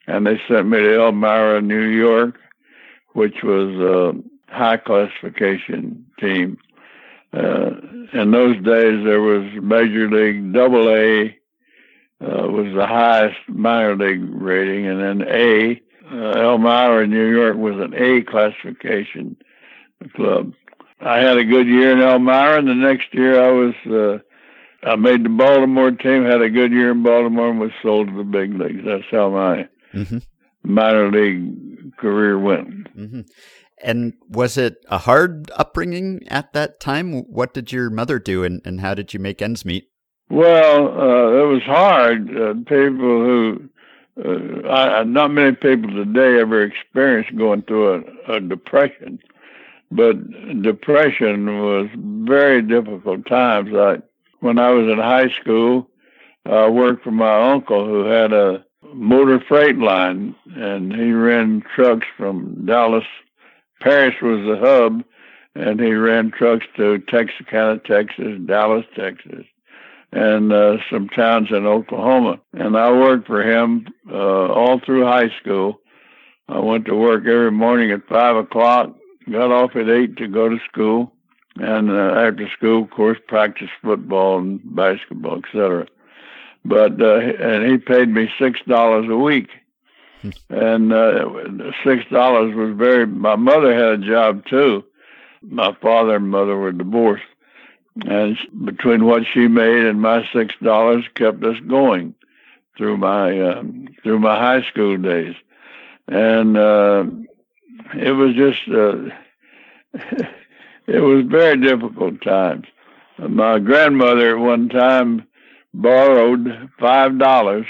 and 0.06 0.26
they 0.26 0.40
sent 0.48 0.68
me 0.68 0.78
to 0.78 1.02
Elmira, 1.02 1.60
New 1.60 1.86
York, 1.86 2.38
which 3.12 3.42
was 3.42 3.74
a 3.76 4.37
high 4.48 4.76
classification 4.76 6.06
team. 6.18 6.58
Uh, 7.32 7.70
in 8.12 8.30
those 8.30 8.56
days, 8.56 9.04
there 9.04 9.20
was 9.20 9.44
Major 9.62 10.10
League 10.10 10.52
Double 10.52 10.88
A 10.88 11.38
uh, 12.20 12.48
was 12.48 12.74
the 12.74 12.86
highest 12.86 13.36
minor 13.48 13.96
league 13.96 14.24
rating, 14.42 14.86
and 14.86 15.00
then 15.00 15.28
A. 15.28 15.80
Uh, 16.10 16.40
Elmira, 16.40 17.06
New 17.06 17.30
York, 17.30 17.56
was 17.56 17.74
an 17.76 17.94
A 17.94 18.22
classification 18.22 19.36
club. 20.16 20.52
I 21.00 21.18
had 21.18 21.36
a 21.36 21.44
good 21.44 21.66
year 21.68 21.92
in 21.92 22.00
Elmira, 22.00 22.58
and 22.58 22.66
the 22.66 22.74
next 22.74 23.12
year 23.12 23.40
I 23.40 23.50
was 23.52 23.74
uh, 23.86 24.18
I 24.88 24.96
made 24.96 25.24
the 25.24 25.28
Baltimore 25.28 25.90
team, 25.90 26.24
had 26.24 26.42
a 26.42 26.50
good 26.50 26.72
year 26.72 26.90
in 26.92 27.02
Baltimore, 27.02 27.50
and 27.50 27.60
was 27.60 27.70
sold 27.82 28.08
to 28.08 28.16
the 28.16 28.24
big 28.24 28.54
leagues. 28.54 28.84
That's 28.84 29.04
how 29.10 29.30
my 29.30 29.68
hmm 29.92 30.18
minor 30.64 31.10
league 31.10 31.96
career 31.98 32.38
went. 32.38 32.88
hmm 32.88 33.20
And 33.82 34.14
was 34.28 34.56
it 34.56 34.84
a 34.88 34.98
hard 34.98 35.50
upbringing 35.56 36.26
at 36.28 36.52
that 36.52 36.80
time? 36.80 37.12
What 37.12 37.54
did 37.54 37.72
your 37.72 37.90
mother 37.90 38.18
do, 38.18 38.44
and, 38.44 38.60
and 38.64 38.80
how 38.80 38.94
did 38.94 39.14
you 39.14 39.20
make 39.20 39.40
ends 39.40 39.64
meet? 39.64 39.88
Well, 40.30 40.88
uh, 40.88 41.42
it 41.42 41.46
was 41.46 41.62
hard. 41.62 42.36
Uh, 42.36 42.54
people 42.66 42.98
who, 42.98 43.68
uh, 44.22 44.68
I, 44.68 45.04
not 45.04 45.30
many 45.30 45.56
people 45.56 45.90
today 45.90 46.40
ever 46.40 46.62
experienced 46.62 47.36
going 47.36 47.62
through 47.62 48.04
a, 48.28 48.34
a 48.36 48.40
depression, 48.40 49.18
but 49.90 50.16
depression 50.62 51.62
was 51.62 51.88
very 51.96 52.60
difficult 52.60 53.26
times. 53.26 53.70
I, 53.74 53.98
when 54.40 54.58
I 54.58 54.70
was 54.70 54.90
in 54.90 54.98
high 54.98 55.30
school, 55.40 55.88
I 56.44 56.68
worked 56.68 57.04
for 57.04 57.10
my 57.10 57.52
uncle 57.52 57.86
who 57.86 58.04
had 58.04 58.32
a 58.32 58.64
motor 58.94 59.40
freight 59.48 59.78
line, 59.78 60.34
and 60.54 60.92
he 60.92 61.12
ran 61.12 61.62
trucks 61.74 62.06
from 62.16 62.66
Dallas. 62.66 63.04
Paris 63.80 64.14
was 64.22 64.40
the 64.40 64.58
hub, 64.58 65.04
and 65.54 65.80
he 65.80 65.92
ran 65.92 66.30
trucks 66.30 66.66
to 66.76 66.98
Texarkana, 66.98 67.78
Texas, 67.78 68.38
Dallas, 68.46 68.84
Texas 68.96 69.44
and 70.12 70.52
uh, 70.52 70.78
some 70.90 71.08
towns 71.08 71.48
in 71.50 71.66
Oklahoma. 71.66 72.40
And 72.54 72.76
I 72.76 72.90
worked 72.90 73.26
for 73.26 73.42
him 73.42 73.88
uh, 74.10 74.46
all 74.52 74.80
through 74.80 75.04
high 75.04 75.30
school. 75.40 75.80
I 76.48 76.58
went 76.60 76.86
to 76.86 76.94
work 76.94 77.26
every 77.26 77.50
morning 77.50 77.90
at 77.90 78.08
five 78.08 78.36
o'clock, 78.36 78.94
got 79.30 79.50
off 79.50 79.76
at 79.76 79.90
eight 79.90 80.16
to 80.16 80.28
go 80.28 80.48
to 80.48 80.58
school, 80.70 81.12
and 81.56 81.90
uh, 81.90 82.14
after 82.16 82.48
school, 82.56 82.84
of 82.84 82.90
course, 82.90 83.18
practice 83.28 83.68
football 83.82 84.38
and 84.38 84.60
basketball, 84.74 85.40
etc. 85.44 85.86
But 86.64 87.00
uh, 87.02 87.18
and 87.18 87.70
he 87.70 87.76
paid 87.76 88.08
me 88.08 88.30
six 88.38 88.60
dollars 88.66 89.06
a 89.10 89.16
week, 89.16 89.48
and 90.50 90.92
uh, 90.92 91.70
six 91.84 92.04
dollars 92.10 92.54
was 92.54 92.76
very. 92.76 93.06
My 93.06 93.36
mother 93.36 93.72
had 93.74 94.00
a 94.02 94.06
job 94.06 94.44
too. 94.46 94.84
My 95.42 95.72
father 95.80 96.16
and 96.16 96.28
mother 96.30 96.56
were 96.56 96.72
divorced, 96.72 97.24
and 98.06 98.36
between 98.64 99.04
what 99.04 99.24
she 99.26 99.46
made 99.48 99.84
and 99.84 100.00
my 100.00 100.26
six 100.32 100.54
dollars 100.62 101.04
kept 101.14 101.42
us 101.44 101.58
going 101.68 102.14
through 102.76 102.96
my 102.98 103.40
um, 103.40 103.88
through 104.02 104.18
my 104.18 104.36
high 104.38 104.62
school 104.68 104.96
days, 104.96 105.34
and 106.08 106.56
uh, 106.56 107.04
it 107.94 108.12
was 108.12 108.34
just 108.34 108.62
uh, 108.68 109.10
it 110.86 111.00
was 111.00 111.24
very 111.26 111.56
difficult 111.60 112.20
times. 112.22 112.66
My 113.18 113.58
grandmother 113.58 114.36
at 114.36 114.42
one 114.42 114.68
time 114.68 115.26
borrowed 115.74 116.70
five 116.78 117.18
dollars 117.18 117.66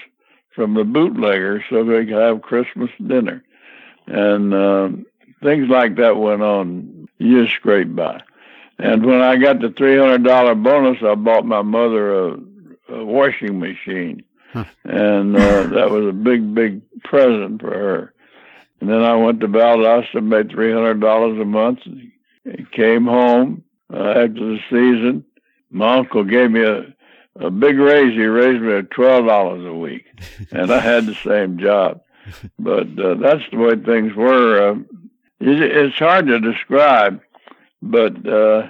from 0.59 0.74
the 0.74 0.82
bootlegger 0.82 1.64
so 1.70 1.84
they 1.84 2.04
could 2.04 2.20
have 2.20 2.42
Christmas 2.42 2.90
dinner, 3.06 3.44
and 4.09 4.52
uh, 4.52 4.88
things 5.40 5.68
like 5.68 5.94
that 5.96 6.16
went 6.16 6.42
on. 6.42 7.09
You 7.18 7.44
just 7.44 7.54
scrape 7.54 7.94
by. 7.94 8.20
And 8.76 9.06
when 9.06 9.20
I 9.20 9.36
got 9.36 9.61
the 9.61 9.70
three 9.70 9.96
hundred 9.96 10.24
dollar 10.24 10.56
bonus, 10.56 11.00
I 11.00 11.14
bought 11.14 11.46
my 11.46 11.62
mother 11.62 12.12
a, 12.12 12.38
a 12.88 13.04
washing 13.04 13.61
machine, 13.61 14.24
and 14.82 15.36
uh, 15.36 15.62
that 15.68 15.90
was 15.90 16.09
a 16.09 16.12
big, 16.12 16.52
big 16.54 16.82
present 17.04 17.61
for 17.61 17.70
her. 17.70 18.14
And 18.80 18.90
then 18.90 19.02
I 19.02 19.14
went 19.14 19.38
to 19.40 19.46
Valdosta, 19.48 20.16
and 20.16 20.28
made 20.28 20.50
three 20.50 20.72
hundred 20.72 21.00
dollars 21.00 21.38
a 21.40 21.44
month, 21.44 21.78
and 21.86 22.72
came 22.72 23.04
home 23.04 23.62
uh, 23.94 24.11
after 24.11 24.32
the 24.32 24.59
season. 24.68 25.24
My 25.70 25.98
uncle 25.98 26.24
gave 26.24 26.50
me 26.50 26.64
a 26.64 26.94
a 27.39 27.51
big 27.51 27.78
raise. 27.78 28.12
He 28.14 28.24
raised 28.26 28.62
me 28.62 28.74
at 28.74 28.91
twelve 28.91 29.26
dollars 29.26 29.64
a 29.64 29.72
week, 29.74 30.07
and 30.53 30.70
I 30.72 30.80
had 30.80 31.07
the 31.07 31.14
same 31.14 31.59
job. 31.59 32.01
But 32.59 32.89
uh, 32.99 33.14
that's 33.14 33.43
the 33.51 33.57
way 33.59 33.76
things 33.76 34.14
were. 34.14 34.70
Uh, 34.70 34.74
it's 35.41 35.97
hard 35.99 36.26
to 36.26 36.41
describe, 36.41 37.20
but 37.80 38.26
uh, 38.28 38.68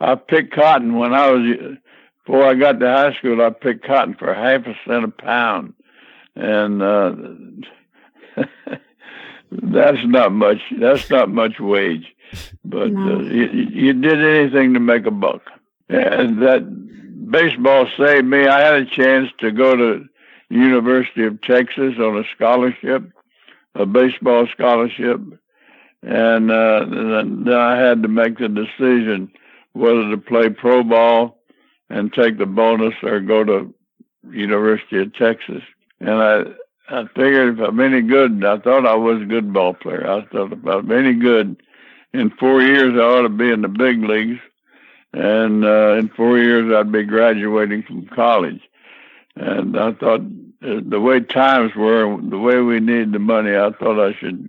I 0.00 0.14
picked 0.14 0.54
cotton 0.54 0.96
when 0.96 1.12
I 1.14 1.30
was 1.30 1.76
before 2.24 2.44
I 2.44 2.54
got 2.54 2.78
to 2.80 2.86
high 2.88 3.14
school. 3.14 3.40
I 3.42 3.50
picked 3.50 3.84
cotton 3.86 4.14
for 4.14 4.32
half 4.34 4.66
a 4.66 4.76
cent 4.86 5.04
a 5.04 5.08
pound, 5.08 5.74
and 6.36 6.82
uh, 6.82 7.14
that's 9.50 10.04
not 10.04 10.32
much. 10.32 10.58
That's 10.78 11.08
not 11.10 11.28
much 11.30 11.60
wage, 11.60 12.06
but 12.64 12.92
No. 12.92 13.16
uh, 13.16 13.22
you, 13.22 13.44
you 13.46 13.92
did 13.94 14.24
anything 14.24 14.74
to 14.74 14.80
make 14.80 15.06
a 15.06 15.10
buck, 15.10 15.42
and 15.88 16.40
that 16.42 16.62
baseball 17.30 17.86
saved 17.96 18.26
me. 18.26 18.46
I 18.46 18.60
had 18.60 18.74
a 18.74 18.84
chance 18.84 19.30
to 19.38 19.50
go 19.50 19.76
to 19.76 20.06
University 20.50 21.24
of 21.24 21.40
Texas 21.40 21.94
on 21.98 22.18
a 22.18 22.24
scholarship, 22.34 23.10
a 23.74 23.86
baseball 23.86 24.46
scholarship, 24.52 25.20
and 26.02 26.50
uh, 26.50 26.84
then 26.88 27.48
I 27.52 27.76
had 27.76 28.02
to 28.02 28.08
make 28.08 28.38
the 28.38 28.48
decision 28.48 29.32
whether 29.72 30.10
to 30.10 30.18
play 30.18 30.50
pro 30.50 30.82
ball 30.82 31.38
and 31.88 32.12
take 32.12 32.38
the 32.38 32.46
bonus 32.46 32.94
or 33.02 33.20
go 33.20 33.44
to 33.44 33.74
University 34.30 34.98
of 34.98 35.14
Texas. 35.14 35.62
And 36.00 36.10
I 36.10 36.42
I 36.88 37.04
figured 37.14 37.58
if 37.58 37.66
I'm 37.66 37.80
any 37.80 38.02
good, 38.02 38.44
I 38.44 38.58
thought 38.58 38.86
I 38.86 38.94
was 38.94 39.22
a 39.22 39.26
good 39.26 39.52
ball 39.52 39.72
player. 39.74 40.06
I 40.06 40.26
thought 40.26 40.52
if 40.52 40.66
I'm 40.66 40.90
any 40.90 41.14
good, 41.14 41.62
in 42.12 42.30
four 42.30 42.60
years 42.60 42.94
I 42.94 43.02
ought 43.02 43.22
to 43.22 43.28
be 43.28 43.50
in 43.50 43.62
the 43.62 43.68
big 43.68 44.02
leagues, 44.02 44.38
and 45.12 45.64
uh, 45.64 45.94
in 45.94 46.08
four 46.08 46.38
years 46.38 46.72
I'd 46.72 46.92
be 46.92 47.02
graduating 47.04 47.82
from 47.82 48.06
college. 48.06 48.60
And 49.36 49.78
I 49.78 49.92
thought 49.92 50.20
uh, 50.62 50.80
the 50.86 51.00
way 51.00 51.20
times 51.20 51.74
were, 51.74 52.16
the 52.20 52.38
way 52.38 52.60
we 52.60 52.80
needed 52.80 53.12
the 53.12 53.18
money, 53.18 53.56
I 53.56 53.70
thought 53.72 53.98
I 54.00 54.12
should 54.18 54.48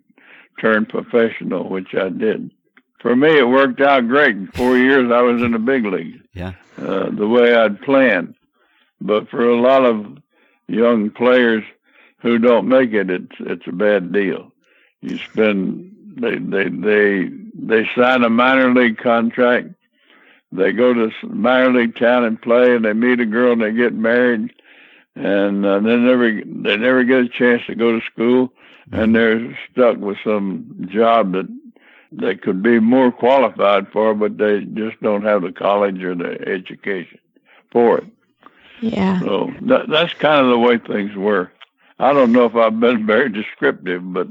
turn 0.59 0.85
professional, 0.85 1.69
which 1.69 1.95
I 1.95 2.09
did. 2.09 2.51
For 2.99 3.15
me, 3.15 3.37
it 3.37 3.47
worked 3.47 3.81
out 3.81 4.07
great. 4.07 4.35
In 4.35 4.47
four 4.47 4.77
years, 4.77 5.11
I 5.11 5.21
was 5.21 5.41
in 5.41 5.51
the 5.51 5.59
big 5.59 5.85
leagues 5.85 6.19
Yeah. 6.33 6.53
uh, 6.77 7.09
the 7.09 7.27
way 7.27 7.53
I'd 7.55 7.81
planned. 7.81 8.35
But 9.01 9.29
for 9.29 9.47
a 9.49 9.59
lot 9.59 9.83
of 9.85 10.17
young 10.67 11.09
players 11.09 11.63
who 12.19 12.37
don't 12.39 12.69
make 12.69 12.93
it, 12.93 13.09
it's 13.09 13.35
it's 13.39 13.67
a 13.67 13.73
bad 13.73 14.13
deal. 14.13 14.51
You 15.01 15.17
spend 15.17 15.91
they 16.15 16.37
they 16.37 16.69
they 16.69 17.29
they 17.53 17.89
sign 17.97 18.23
a 18.23 18.29
minor 18.29 18.73
league 18.73 18.97
contract. 18.97 19.67
They 20.55 20.71
go 20.71 20.93
to 20.93 21.07
s- 21.07 21.13
minor 21.23 21.71
league 21.73 21.95
town 21.95 22.23
and 22.23 22.41
play, 22.41 22.75
and 22.75 22.85
they 22.85 22.93
meet 22.93 23.19
a 23.19 23.25
girl 23.25 23.53
and 23.53 23.61
they 23.61 23.71
get 23.71 23.93
married, 23.93 24.53
and 25.15 25.65
uh, 25.65 25.79
they 25.79 25.95
never 25.97 26.31
they 26.31 26.77
never 26.77 27.03
get 27.03 27.25
a 27.25 27.29
chance 27.29 27.63
to 27.67 27.75
go 27.75 27.99
to 27.99 28.05
school, 28.05 28.53
and 28.91 29.15
they're 29.15 29.57
stuck 29.71 29.97
with 29.97 30.17
some 30.23 30.87
job 30.91 31.33
that 31.33 31.47
they 32.11 32.35
could 32.35 32.61
be 32.61 32.79
more 32.79 33.11
qualified 33.11 33.91
for, 33.91 34.13
but 34.13 34.37
they 34.37 34.61
just 34.61 35.01
don't 35.01 35.23
have 35.23 35.41
the 35.41 35.51
college 35.51 36.03
or 36.03 36.13
the 36.13 36.39
education 36.47 37.19
for 37.71 37.97
it. 37.99 38.05
Yeah. 38.81 39.19
So 39.21 39.51
that, 39.61 39.89
that's 39.89 40.13
kind 40.13 40.45
of 40.45 40.51
the 40.51 40.59
way 40.59 40.77
things 40.77 41.15
were. 41.15 41.51
I 41.99 42.13
don't 42.13 42.31
know 42.31 42.45
if 42.45 42.55
I've 42.55 42.79
been 42.79 43.05
very 43.05 43.29
descriptive, 43.29 44.01
but 44.13 44.27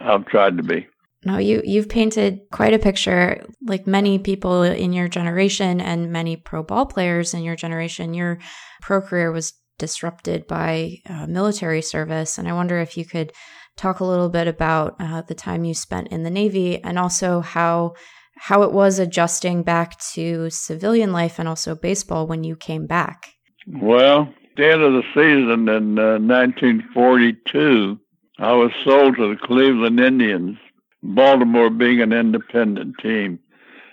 I've 0.00 0.24
tried 0.26 0.56
to 0.56 0.62
be. 0.62 0.86
No, 1.24 1.36
you 1.36 1.60
you've 1.64 1.88
painted 1.88 2.40
quite 2.50 2.72
a 2.72 2.78
picture. 2.78 3.44
Like 3.62 3.86
many 3.86 4.18
people 4.18 4.62
in 4.62 4.92
your 4.92 5.08
generation 5.08 5.80
and 5.80 6.10
many 6.10 6.36
pro 6.36 6.62
ball 6.62 6.86
players 6.86 7.34
in 7.34 7.42
your 7.42 7.56
generation, 7.56 8.14
your 8.14 8.38
pro 8.80 9.02
career 9.02 9.30
was 9.30 9.52
disrupted 9.78 10.46
by 10.46 10.98
uh, 11.08 11.26
military 11.26 11.82
service. 11.82 12.38
And 12.38 12.48
I 12.48 12.52
wonder 12.52 12.78
if 12.78 12.96
you 12.96 13.04
could 13.04 13.32
talk 13.76 14.00
a 14.00 14.04
little 14.04 14.28
bit 14.28 14.46
about 14.46 14.96
uh, 15.00 15.22
the 15.22 15.34
time 15.34 15.64
you 15.64 15.74
spent 15.74 16.08
in 16.08 16.22
the 16.22 16.30
Navy 16.30 16.82
and 16.82 16.98
also 16.98 17.40
how 17.40 17.94
how 18.38 18.62
it 18.62 18.72
was 18.72 18.98
adjusting 18.98 19.62
back 19.62 19.98
to 20.14 20.48
civilian 20.48 21.12
life 21.12 21.38
and 21.38 21.46
also 21.46 21.74
baseball 21.74 22.26
when 22.26 22.42
you 22.42 22.56
came 22.56 22.86
back. 22.86 23.26
Well, 23.66 24.32
the 24.56 24.72
end 24.72 24.80
of 24.82 24.94
the 24.94 25.02
season 25.14 25.68
in 25.68 25.98
uh, 25.98 26.18
1942, 26.18 27.98
I 28.38 28.52
was 28.52 28.72
sold 28.82 29.16
to 29.16 29.28
the 29.28 29.46
Cleveland 29.46 30.00
Indians, 30.00 30.56
Baltimore 31.02 31.70
being 31.70 32.00
an 32.00 32.12
independent 32.12 32.96
team. 32.98 33.38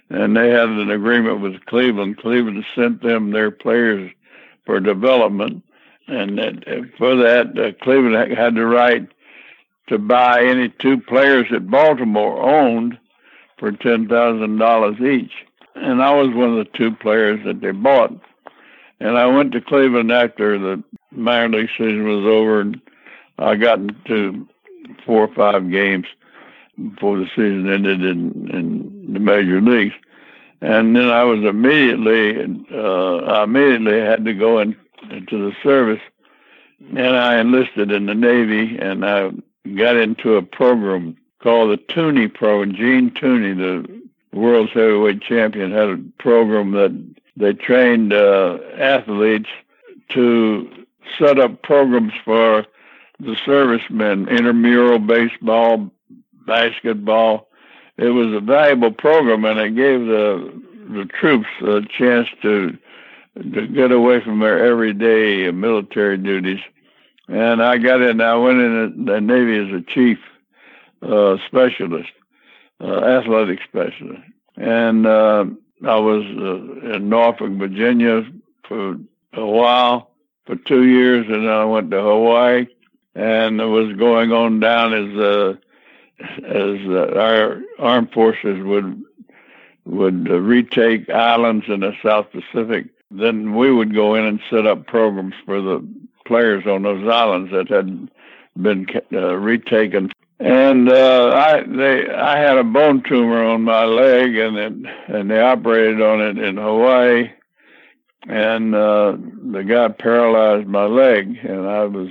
And 0.09 0.35
they 0.35 0.49
had 0.49 0.69
an 0.69 0.89
agreement 0.89 1.41
with 1.41 1.65
Cleveland. 1.65 2.17
Cleveland 2.17 2.63
sent 2.75 3.01
them 3.01 3.31
their 3.31 3.51
players 3.51 4.11
for 4.65 4.79
development. 4.79 5.63
And 6.07 6.37
that, 6.37 6.63
for 6.97 7.15
that, 7.15 7.57
uh, 7.59 7.83
Cleveland 7.83 8.37
had 8.37 8.55
the 8.55 8.65
right 8.65 9.07
to 9.87 9.97
buy 9.97 10.43
any 10.43 10.69
two 10.69 10.99
players 10.99 11.47
that 11.51 11.69
Baltimore 11.69 12.41
owned 12.41 12.97
for 13.57 13.71
$10,000 13.71 15.01
each. 15.01 15.31
And 15.75 16.01
I 16.01 16.13
was 16.13 16.33
one 16.33 16.57
of 16.57 16.57
the 16.57 16.77
two 16.77 16.95
players 16.95 17.39
that 17.45 17.61
they 17.61 17.71
bought. 17.71 18.13
And 18.99 19.17
I 19.17 19.25
went 19.27 19.51
to 19.51 19.61
Cleveland 19.61 20.11
after 20.11 20.57
the 20.57 20.83
minor 21.11 21.59
league 21.59 21.69
season 21.77 22.07
was 22.07 22.25
over, 22.25 22.61
and 22.61 22.81
I 23.37 23.55
got 23.55 23.79
into 23.79 24.47
four 25.05 25.27
or 25.27 25.35
five 25.35 25.69
games 25.69 26.07
before 26.91 27.17
the 27.17 27.27
season 27.27 27.71
ended 27.71 28.03
in, 28.03 28.49
in 28.49 29.13
the 29.13 29.19
major 29.19 29.61
leagues. 29.61 29.93
And 30.61 30.95
then 30.95 31.09
I 31.09 31.23
was 31.23 31.43
immediately, 31.43 32.65
uh, 32.73 33.17
I 33.17 33.43
immediately 33.43 33.99
had 33.99 34.25
to 34.25 34.33
go 34.33 34.59
in, 34.59 34.75
into 35.09 35.37
the 35.37 35.55
service, 35.61 36.01
and 36.95 37.15
I 37.15 37.39
enlisted 37.39 37.91
in 37.91 38.07
the 38.07 38.15
Navy, 38.15 38.77
and 38.77 39.05
I 39.05 39.31
got 39.75 39.97
into 39.97 40.35
a 40.35 40.41
program 40.41 41.15
called 41.39 41.71
the 41.71 41.77
Tunney 41.93 42.33
Program. 42.33 42.75
Gene 42.75 43.11
Tunney, 43.11 43.55
the 43.55 44.37
world's 44.37 44.71
heavyweight 44.73 45.21
champion, 45.21 45.71
had 45.71 45.89
a 45.89 45.97
program 46.17 46.71
that 46.71 47.15
they 47.35 47.53
trained 47.53 48.13
uh, 48.13 48.57
athletes 48.77 49.49
to 50.09 50.85
set 51.19 51.39
up 51.39 51.61
programs 51.61 52.13
for 52.25 52.65
the 53.19 53.35
servicemen, 53.45 54.27
intramural 54.27 54.99
baseball, 54.99 55.91
basketball. 56.47 57.49
It 57.97 58.09
was 58.09 58.33
a 58.33 58.39
valuable 58.39 58.91
program, 58.91 59.45
and 59.45 59.59
it 59.59 59.75
gave 59.75 60.07
the 60.07 60.63
the 60.89 61.05
troops 61.05 61.47
a 61.61 61.81
chance 61.81 62.27
to 62.41 62.77
to 63.53 63.67
get 63.67 63.91
away 63.91 64.23
from 64.23 64.39
their 64.39 64.65
everyday 64.65 65.51
military 65.51 66.17
duties. 66.17 66.59
And 67.27 67.61
I 67.61 67.77
got 67.77 68.01
in. 68.01 68.21
I 68.21 68.35
went 68.35 68.59
in 68.59 69.05
the 69.05 69.21
Navy 69.21 69.57
as 69.57 69.73
a 69.73 69.83
chief 69.83 70.17
uh, 71.01 71.37
specialist, 71.45 72.09
uh, 72.81 72.99
athletic 73.03 73.59
specialist, 73.63 74.23
and 74.55 75.05
uh, 75.05 75.45
I 75.85 75.99
was 75.99 76.23
uh, 76.23 76.95
in 76.95 77.09
Norfolk, 77.09 77.51
Virginia 77.51 78.23
for 78.67 78.97
a 79.33 79.45
while, 79.45 80.11
for 80.45 80.55
two 80.55 80.85
years, 80.85 81.25
and 81.27 81.45
then 81.45 81.51
I 81.51 81.65
went 81.65 81.91
to 81.91 82.01
Hawaii, 82.01 82.67
and 83.13 83.57
was 83.57 83.93
going 83.97 84.31
on 84.31 84.59
down 84.59 84.93
as 84.93 85.15
a 85.17 85.59
as 86.19 86.79
uh, 86.87 87.13
our 87.15 87.61
armed 87.79 88.11
forces 88.11 88.63
would 88.63 89.03
would 89.85 90.27
uh, 90.29 90.39
retake 90.39 91.09
islands 91.09 91.65
in 91.69 91.79
the 91.79 91.93
South 92.03 92.27
Pacific, 92.31 92.87
then 93.09 93.55
we 93.55 93.71
would 93.71 93.93
go 93.95 94.15
in 94.15 94.25
and 94.25 94.39
set 94.49 94.65
up 94.65 94.85
programs 94.85 95.35
for 95.45 95.61
the 95.61 95.87
players 96.25 96.65
on 96.67 96.83
those 96.83 97.07
islands 97.07 97.51
that 97.51 97.69
had 97.69 98.09
been 98.61 98.85
uh, 99.13 99.35
retaken. 99.35 100.11
And 100.39 100.89
uh, 100.89 101.31
I 101.33 101.63
they 101.63 102.07
I 102.09 102.37
had 102.37 102.57
a 102.57 102.63
bone 102.63 103.01
tumor 103.07 103.43
on 103.43 103.63
my 103.63 103.85
leg, 103.85 104.37
and 104.37 104.57
it, 104.57 104.73
and 105.07 105.31
they 105.31 105.39
operated 105.39 106.01
on 106.01 106.21
it 106.21 106.37
in 106.37 106.57
Hawaii, 106.57 107.31
and 108.27 108.75
uh, 108.75 109.17
the 109.51 109.63
guy 109.63 109.87
paralyzed 109.87 110.67
my 110.67 110.85
leg, 110.85 111.39
and 111.43 111.67
I 111.67 111.85
was 111.85 112.09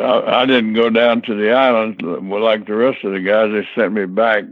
I, 0.00 0.46
didn't 0.46 0.74
go 0.74 0.90
down 0.90 1.22
to 1.22 1.34
the 1.34 1.52
islands 1.52 2.00
like 2.02 2.66
the 2.66 2.74
rest 2.74 3.04
of 3.04 3.12
the 3.12 3.20
guys. 3.20 3.50
They 3.52 3.66
sent 3.74 3.92
me 3.92 4.06
back 4.06 4.44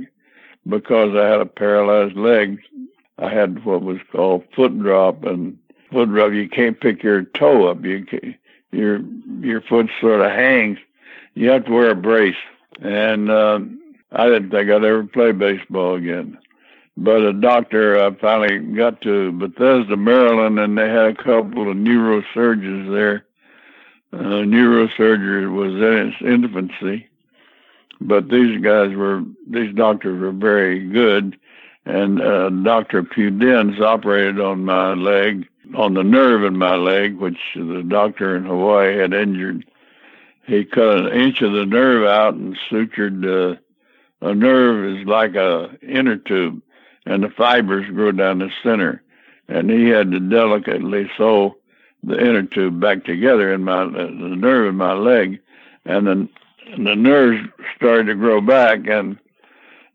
because 0.69 1.15
I 1.17 1.27
had 1.27 1.41
a 1.41 1.47
paralyzed 1.47 2.17
leg. 2.17 2.61
I 3.19 3.33
had 3.33 3.65
what 3.65 3.83
was 3.83 3.99
called 4.13 4.45
foot 4.55 4.79
drop, 4.79 5.25
and 5.25 5.59
foot 5.93 6.09
drop 6.09 6.33
you 6.33 6.49
can't 6.49 6.81
pick 6.81 7.03
your 7.03 7.23
toe 7.23 7.69
up. 7.69 7.85
You 7.85 8.07
your 8.73 9.01
your 9.41 9.61
foot 9.63 9.89
sort 10.01 10.21
of 10.21 10.31
hangs. 10.31 10.79
You 11.35 11.51
have 11.51 11.67
to 11.67 11.73
wear 11.73 11.91
a 11.91 11.97
brace, 11.97 12.35
and 12.81 13.31
uh, 13.31 13.61
I 14.13 14.27
didn't 14.27 14.51
think 14.51 14.71
I'd 14.71 14.85
ever 14.85 15.05
play 15.05 15.33
baseball 15.33 15.95
again. 15.95 16.39
But 16.97 17.23
a 17.23 17.33
doctor, 17.33 18.03
I 18.03 18.11
finally 18.17 18.59
got 18.59 19.01
to 19.03 19.33
Bethesda, 19.33 19.97
Maryland, 19.97 20.59
and 20.59 20.77
they 20.77 20.89
had 20.89 21.07
a 21.07 21.15
couple 21.15 21.71
of 21.71 21.77
neurosurgeons 21.77 22.93
there. 22.93 23.25
Uh, 24.13 24.43
neurosurgery 24.43 25.53
was 25.53 25.73
in 25.75 26.09
its 26.09 26.17
infancy, 26.21 27.07
but 28.01 28.29
these 28.29 28.61
guys 28.61 28.95
were, 28.95 29.23
these 29.49 29.73
doctors 29.75 30.21
were 30.21 30.33
very 30.33 30.81
good. 30.89 31.39
And 31.87 32.21
uh, 32.21 32.51
Dr. 32.51 33.03
Pudens 33.03 33.81
operated 33.81 34.41
on 34.41 34.65
my 34.65 34.95
leg, 34.95 35.49
on 35.75 35.95
the 35.95 36.03
nerve 36.03 36.45
in 36.45 36.59
my 36.59 36.75
leg, 36.75 37.17
which 37.19 37.39
the 37.55 37.85
doctor 37.87 38.37
in 38.37 38.45
Hawaii 38.45 38.99
had 38.99 39.15
injured. 39.15 39.65
He 40.47 40.65
cut 40.65 40.99
an 40.99 41.13
inch 41.13 41.41
of 41.43 41.53
the 41.53 41.65
nerve 41.65 42.07
out 42.07 42.35
and 42.35 42.59
sutured. 42.69 43.25
Uh, 43.25 43.57
a 44.27 44.35
nerve 44.35 44.99
is 44.99 45.07
like 45.07 45.37
a 45.37 45.79
inner 45.81 46.17
tube, 46.17 46.61
and 47.07 47.23
the 47.23 47.31
fibers 47.31 47.89
grow 47.91 48.13
down 48.13 48.41
the 48.41 48.51
center. 48.63 49.03
And 49.49 49.71
he 49.71 49.89
had 49.89 50.11
to 50.11 50.21
delicately 50.21 51.11
sew 51.17 51.57
the 52.03 52.19
inner 52.19 52.43
tube 52.43 52.81
back 52.81 53.05
together 53.05 53.53
in 53.53 53.65
my 53.65 53.85
the 53.85 54.09
nerve 54.09 54.69
in 54.69 54.77
my 54.77 54.93
leg, 54.95 55.41
and 55.85 56.07
then 56.07 56.29
the 56.79 56.95
nerves 56.95 57.47
started 57.77 58.07
to 58.07 58.15
grow 58.15 58.41
back. 58.41 58.87
And 58.87 59.19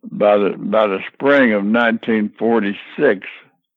by 0.03 0.37
the 0.37 0.55
by 0.57 0.87
the 0.87 0.99
spring 1.13 1.53
of 1.53 1.63
1946, 1.63 3.27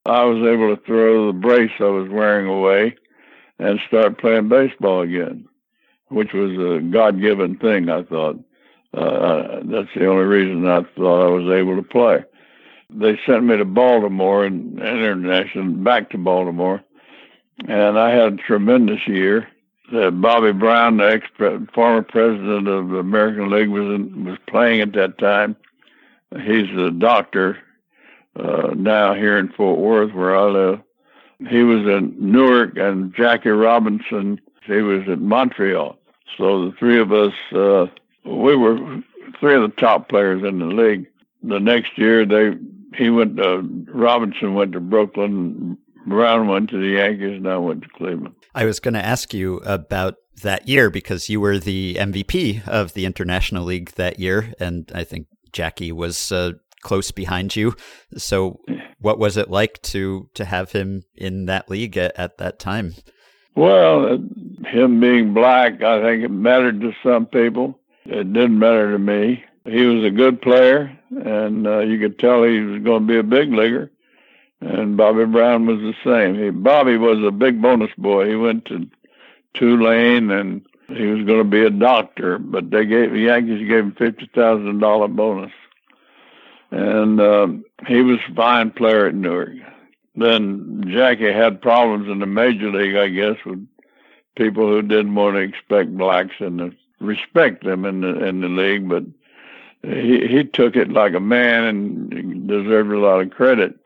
I 0.06 0.24
was 0.24 0.38
able 0.46 0.74
to 0.74 0.82
throw 0.84 1.26
the 1.26 1.38
brace 1.38 1.72
I 1.80 1.84
was 1.84 2.08
wearing 2.08 2.46
away 2.46 2.96
and 3.58 3.80
start 3.86 4.18
playing 4.18 4.48
baseball 4.48 5.02
again, 5.02 5.48
which 6.08 6.32
was 6.32 6.52
a 6.52 6.82
God-given 6.82 7.56
thing. 7.56 7.88
I 7.88 8.04
thought 8.04 8.36
uh, 8.94 9.60
that's 9.64 9.88
the 9.94 10.06
only 10.06 10.24
reason 10.24 10.66
I 10.66 10.82
thought 10.96 11.26
I 11.26 11.30
was 11.30 11.54
able 11.54 11.76
to 11.76 11.82
play. 11.82 12.24
They 12.90 13.18
sent 13.26 13.44
me 13.44 13.56
to 13.56 13.66
Baltimore 13.66 14.46
and 14.46 14.78
international 14.78 15.72
back 15.82 16.10
to 16.10 16.18
Baltimore 16.18 16.82
and 17.66 17.98
I 17.98 18.10
had 18.10 18.34
a 18.34 18.36
tremendous 18.36 19.06
year. 19.06 19.48
Bobby 19.90 20.52
Brown, 20.52 20.98
the 20.98 21.04
ex 21.04 21.26
former 21.72 22.02
president 22.02 22.68
of 22.68 22.90
the 22.90 22.98
American 22.98 23.50
League, 23.50 23.70
was 23.70 23.94
in, 23.94 24.24
was 24.24 24.38
playing 24.46 24.82
at 24.82 24.92
that 24.92 25.18
time. 25.18 25.56
He's 26.42 26.70
a 26.76 26.90
doctor 26.90 27.58
uh, 28.36 28.74
now 28.76 29.14
here 29.14 29.38
in 29.38 29.48
Fort 29.48 29.78
Worth, 29.78 30.12
where 30.12 30.36
I 30.36 30.44
live. 30.44 30.80
He 31.48 31.62
was 31.62 31.86
in 31.86 32.14
Newark, 32.18 32.76
and 32.76 33.14
Jackie 33.14 33.48
Robinson. 33.50 34.40
He 34.66 34.82
was 34.82 35.08
at 35.08 35.20
Montreal. 35.20 35.96
So 36.36 36.66
the 36.66 36.76
three 36.76 37.00
of 37.00 37.12
us, 37.12 37.32
uh, 37.52 37.86
we 38.24 38.56
were 38.56 39.02
three 39.40 39.54
of 39.54 39.62
the 39.62 39.74
top 39.76 40.08
players 40.08 40.42
in 40.42 40.58
the 40.58 40.66
league. 40.66 41.06
The 41.42 41.60
next 41.60 41.96
year, 41.96 42.26
they 42.26 42.58
he 42.94 43.10
went. 43.10 43.36
To, 43.36 43.62
Robinson 43.88 44.54
went 44.54 44.72
to 44.72 44.80
Brooklyn. 44.80 45.78
Brown 46.08 46.48
went 46.48 46.70
to 46.70 46.78
the 46.78 46.98
Yankees 46.98 47.36
and 47.36 47.48
I 47.48 47.56
went 47.56 47.82
to 47.82 47.88
Cleveland. 47.88 48.34
I 48.54 48.64
was 48.64 48.80
going 48.80 48.94
to 48.94 49.04
ask 49.04 49.32
you 49.32 49.58
about 49.58 50.16
that 50.42 50.68
year 50.68 50.90
because 50.90 51.28
you 51.28 51.40
were 51.40 51.58
the 51.58 51.96
MVP 51.96 52.66
of 52.66 52.94
the 52.94 53.04
International 53.04 53.64
League 53.64 53.92
that 53.92 54.18
year, 54.18 54.52
and 54.58 54.90
I 54.94 55.04
think 55.04 55.26
Jackie 55.52 55.92
was 55.92 56.32
uh, 56.32 56.52
close 56.82 57.10
behind 57.10 57.56
you. 57.56 57.74
So, 58.16 58.60
what 59.00 59.18
was 59.18 59.36
it 59.36 59.50
like 59.50 59.80
to 59.82 60.28
to 60.34 60.44
have 60.44 60.72
him 60.72 61.04
in 61.14 61.46
that 61.46 61.70
league 61.70 61.96
at, 61.96 62.18
at 62.18 62.38
that 62.38 62.58
time? 62.58 62.94
Well, 63.54 64.06
uh, 64.06 64.68
him 64.68 65.00
being 65.00 65.34
black, 65.34 65.82
I 65.82 66.00
think 66.00 66.24
it 66.24 66.30
mattered 66.30 66.80
to 66.80 66.92
some 67.02 67.26
people. 67.26 67.78
It 68.04 68.32
didn't 68.32 68.58
matter 68.58 68.92
to 68.92 68.98
me. 68.98 69.44
He 69.64 69.84
was 69.84 70.04
a 70.04 70.10
good 70.10 70.40
player, 70.40 70.96
and 71.10 71.66
uh, 71.66 71.80
you 71.80 71.98
could 71.98 72.18
tell 72.18 72.42
he 72.42 72.60
was 72.60 72.82
going 72.82 73.06
to 73.06 73.12
be 73.12 73.18
a 73.18 73.22
big 73.22 73.52
leaguer 73.52 73.90
and 74.60 74.96
Bobby 74.96 75.24
Brown 75.24 75.66
was 75.66 75.78
the 75.78 75.94
same. 76.04 76.42
He, 76.42 76.50
Bobby 76.50 76.96
was 76.96 77.22
a 77.22 77.30
big 77.30 77.62
bonus 77.62 77.90
boy. 77.96 78.28
He 78.28 78.34
went 78.34 78.64
to 78.66 78.88
Tulane 79.54 80.30
and 80.30 80.62
he 80.88 81.06
was 81.06 81.24
going 81.26 81.38
to 81.38 81.44
be 81.44 81.64
a 81.64 81.70
doctor, 81.70 82.38
but 82.38 82.70
they 82.70 82.86
gave 82.86 83.12
the 83.12 83.20
Yankees 83.20 83.68
gave 83.68 83.84
him 83.84 83.92
fifty 83.92 84.28
thousand 84.34 84.78
dollar 84.78 85.08
bonus, 85.08 85.52
and 86.70 87.20
uh, 87.20 87.48
he 87.86 88.00
was 88.02 88.18
a 88.28 88.34
fine 88.34 88.70
player 88.70 89.06
at 89.06 89.14
Newark. 89.14 89.50
Then 90.16 90.84
Jackie 90.88 91.32
had 91.32 91.62
problems 91.62 92.08
in 92.08 92.18
the 92.18 92.26
major 92.26 92.72
league, 92.72 92.96
I 92.96 93.08
guess, 93.08 93.36
with 93.44 93.66
people 94.36 94.66
who 94.66 94.82
didn't 94.82 95.14
want 95.14 95.36
to 95.36 95.40
expect 95.40 95.96
blacks 95.96 96.34
and 96.38 96.74
respect 97.00 97.64
them 97.64 97.84
in 97.84 98.00
the 98.00 98.24
in 98.24 98.40
the 98.40 98.48
league, 98.48 98.88
but 98.88 99.04
he 99.82 100.26
he 100.26 100.44
took 100.44 100.74
it 100.74 100.90
like 100.90 101.14
a 101.14 101.20
man 101.20 101.64
and 101.64 102.48
deserved 102.48 102.92
a 102.92 102.98
lot 102.98 103.20
of 103.20 103.30
credit. 103.30 103.78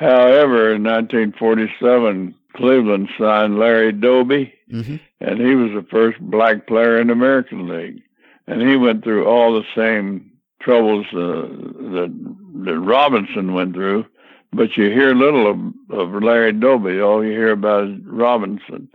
However, 0.00 0.72
in 0.72 0.82
1947, 0.82 2.34
Cleveland 2.56 3.10
signed 3.18 3.58
Larry 3.58 3.92
Doby, 3.92 4.54
mm-hmm. 4.72 4.96
and 5.20 5.38
he 5.38 5.54
was 5.54 5.72
the 5.72 5.86
first 5.90 6.18
black 6.20 6.66
player 6.66 6.98
in 6.98 7.08
the 7.08 7.12
American 7.12 7.68
League. 7.68 8.02
And 8.46 8.62
he 8.62 8.76
went 8.76 9.04
through 9.04 9.26
all 9.26 9.52
the 9.52 9.66
same 9.76 10.32
troubles 10.62 11.04
uh, 11.12 11.44
that, 11.92 12.34
that 12.64 12.78
Robinson 12.80 13.52
went 13.52 13.74
through, 13.74 14.06
but 14.54 14.74
you 14.74 14.84
hear 14.90 15.14
little 15.14 15.50
of, 15.50 15.58
of 15.90 16.22
Larry 16.22 16.54
Doby. 16.54 16.98
All 16.98 17.22
you 17.22 17.32
hear 17.32 17.50
about 17.50 17.90
is 17.90 17.98
Robinson. 18.06 18.88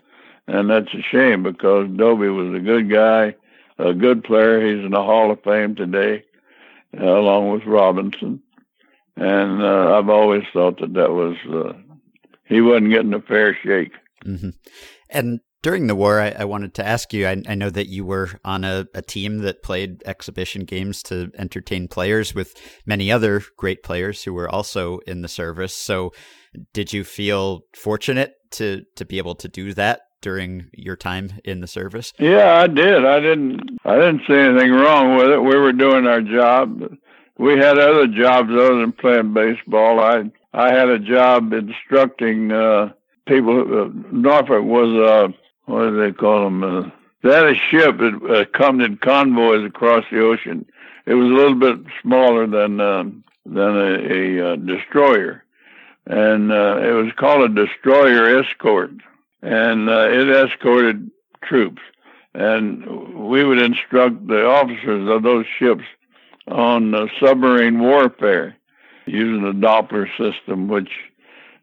And 0.48 0.72
that's 0.72 0.94
a 0.96 1.04
shame 1.04 1.44
because 1.44 1.88
Doby 1.96 2.30
was 2.30 2.56
a 2.56 2.60
good 2.60 2.90
guy, 2.90 3.36
a 3.78 3.94
good 3.94 4.24
player. 4.24 4.60
He's 4.60 4.84
in 4.84 4.92
the 4.92 5.04
Hall 5.04 5.30
of 5.30 5.44
Fame 5.44 5.76
today, 5.76 6.24
uh, 7.00 7.06
along 7.06 7.52
with 7.52 7.66
Robinson 7.66 8.42
and 9.18 9.64
uh, 9.64 9.98
I've 9.98 10.10
always 10.10 10.44
thought 10.54 10.80
that 10.80 10.94
that 10.94 11.12
was 11.12 11.36
uh, 11.50 11.74
he 12.46 12.62
wasn't 12.62 12.92
getting 12.92 13.14
a 13.14 13.22
fair 13.22 13.58
shake. 13.64 13.94
Mm-hmm. 14.26 14.50
And 15.10 15.40
during 15.62 15.88
the 15.88 15.96
war, 15.96 16.20
I, 16.20 16.30
I, 16.30 16.46
wanted 16.46 16.76
to 16.76 16.86
ask 16.86 17.12
you. 17.12 17.28
I, 17.28 17.42
I 17.48 17.56
know 17.56 17.72
that 17.72 17.88
you 17.88 18.06
were 18.06 18.40
on 18.44 18.64
a, 18.64 18.86
a, 18.94 19.02
team 19.02 19.40
that 19.40 19.64
played 19.64 20.04
exhibition 20.06 20.64
games 20.64 21.02
to 21.04 21.32
entertain 21.38 21.88
players 21.88 22.36
with 22.36 22.54
many 22.86 23.12
other 23.12 23.42
great 23.58 23.82
players 23.82 24.24
who 24.24 24.34
were 24.34 24.48
also 24.48 25.00
in 25.08 25.24
the 25.24 25.28
service. 25.28 25.74
So, 25.74 26.12
did 26.74 26.94
you 26.94 27.04
feel 27.04 27.62
fortunate 27.76 28.34
to 28.52 28.84
to 28.96 29.06
be 29.06 29.18
able 29.18 29.36
to 29.36 29.48
do 29.48 29.74
that 29.74 30.02
during 30.22 30.70
your 30.72 30.96
time 30.96 31.32
in 31.44 31.62
the 31.62 31.68
service? 31.68 32.14
Yeah, 32.20 32.62
I 32.62 32.68
did. 32.68 33.04
I 33.04 33.20
didn't. 33.20 33.80
I 33.86 33.96
didn't 33.96 34.22
see 34.28 34.36
anything 34.36 34.72
wrong 34.72 35.18
with 35.18 35.30
it. 35.30 35.40
We 35.40 35.58
were 35.58 35.74
doing 35.74 36.06
our 36.06 36.22
job 36.22 36.80
we 37.38 37.58
had 37.58 37.78
other 37.78 38.08
jobs 38.08 38.50
other 38.52 38.80
than 38.80 38.92
playing 38.92 39.34
baseball. 39.34 40.00
I 40.00 40.32
I 40.54 40.72
had 40.72 40.90
a 40.90 41.00
job 41.00 41.52
instructing 41.54 42.52
uh, 42.52 42.94
people. 43.28 43.60
Uh, 43.62 43.90
Norfolk 44.12 44.64
was 44.64 44.96
uh, 44.96 45.34
what 45.66 45.90
do 45.90 46.00
they 46.00 46.12
call 46.12 46.46
them? 46.46 46.64
Uh, 46.64 46.90
they 47.24 47.34
had 47.34 47.46
a 47.46 47.56
ship 47.56 47.98
that 47.98 48.48
uh, 48.60 48.84
in 48.84 48.98
convoys 48.98 49.66
across 49.66 50.06
the 50.12 50.22
ocean. 50.22 50.66
It 51.06 51.16
was 51.16 51.30
a 51.30 51.34
little 51.34 51.56
bit 51.56 51.80
smaller 52.02 52.48
than 52.48 52.80
um, 52.80 53.24
than 53.46 53.78
a, 53.78 54.40
a, 54.40 54.54
uh, 54.54 54.56
destroyer, 54.56 55.44
and 56.06 56.52
uh, 56.52 56.80
it 56.82 56.92
was 56.92 57.12
called 57.18 57.50
a 57.50 57.66
destroyer 57.66 58.40
escort, 58.40 58.92
and 59.42 59.90
uh, 59.90 60.08
it 60.10 60.30
escorted 60.30 61.12
troops. 61.44 61.82
And 62.34 62.86
we 63.30 63.46
would 63.46 63.60
instruct 63.60 64.28
the 64.28 64.46
officers 64.46 65.10
of 65.10 65.24
those 65.24 65.46
ships 65.58 65.86
on 66.48 66.94
uh, 66.94 67.08
submarine 67.20 67.80
warfare 67.80 68.56
using 69.06 69.44
the 69.44 69.68
Doppler 69.68 70.08
system, 70.18 70.68
which 70.68 70.90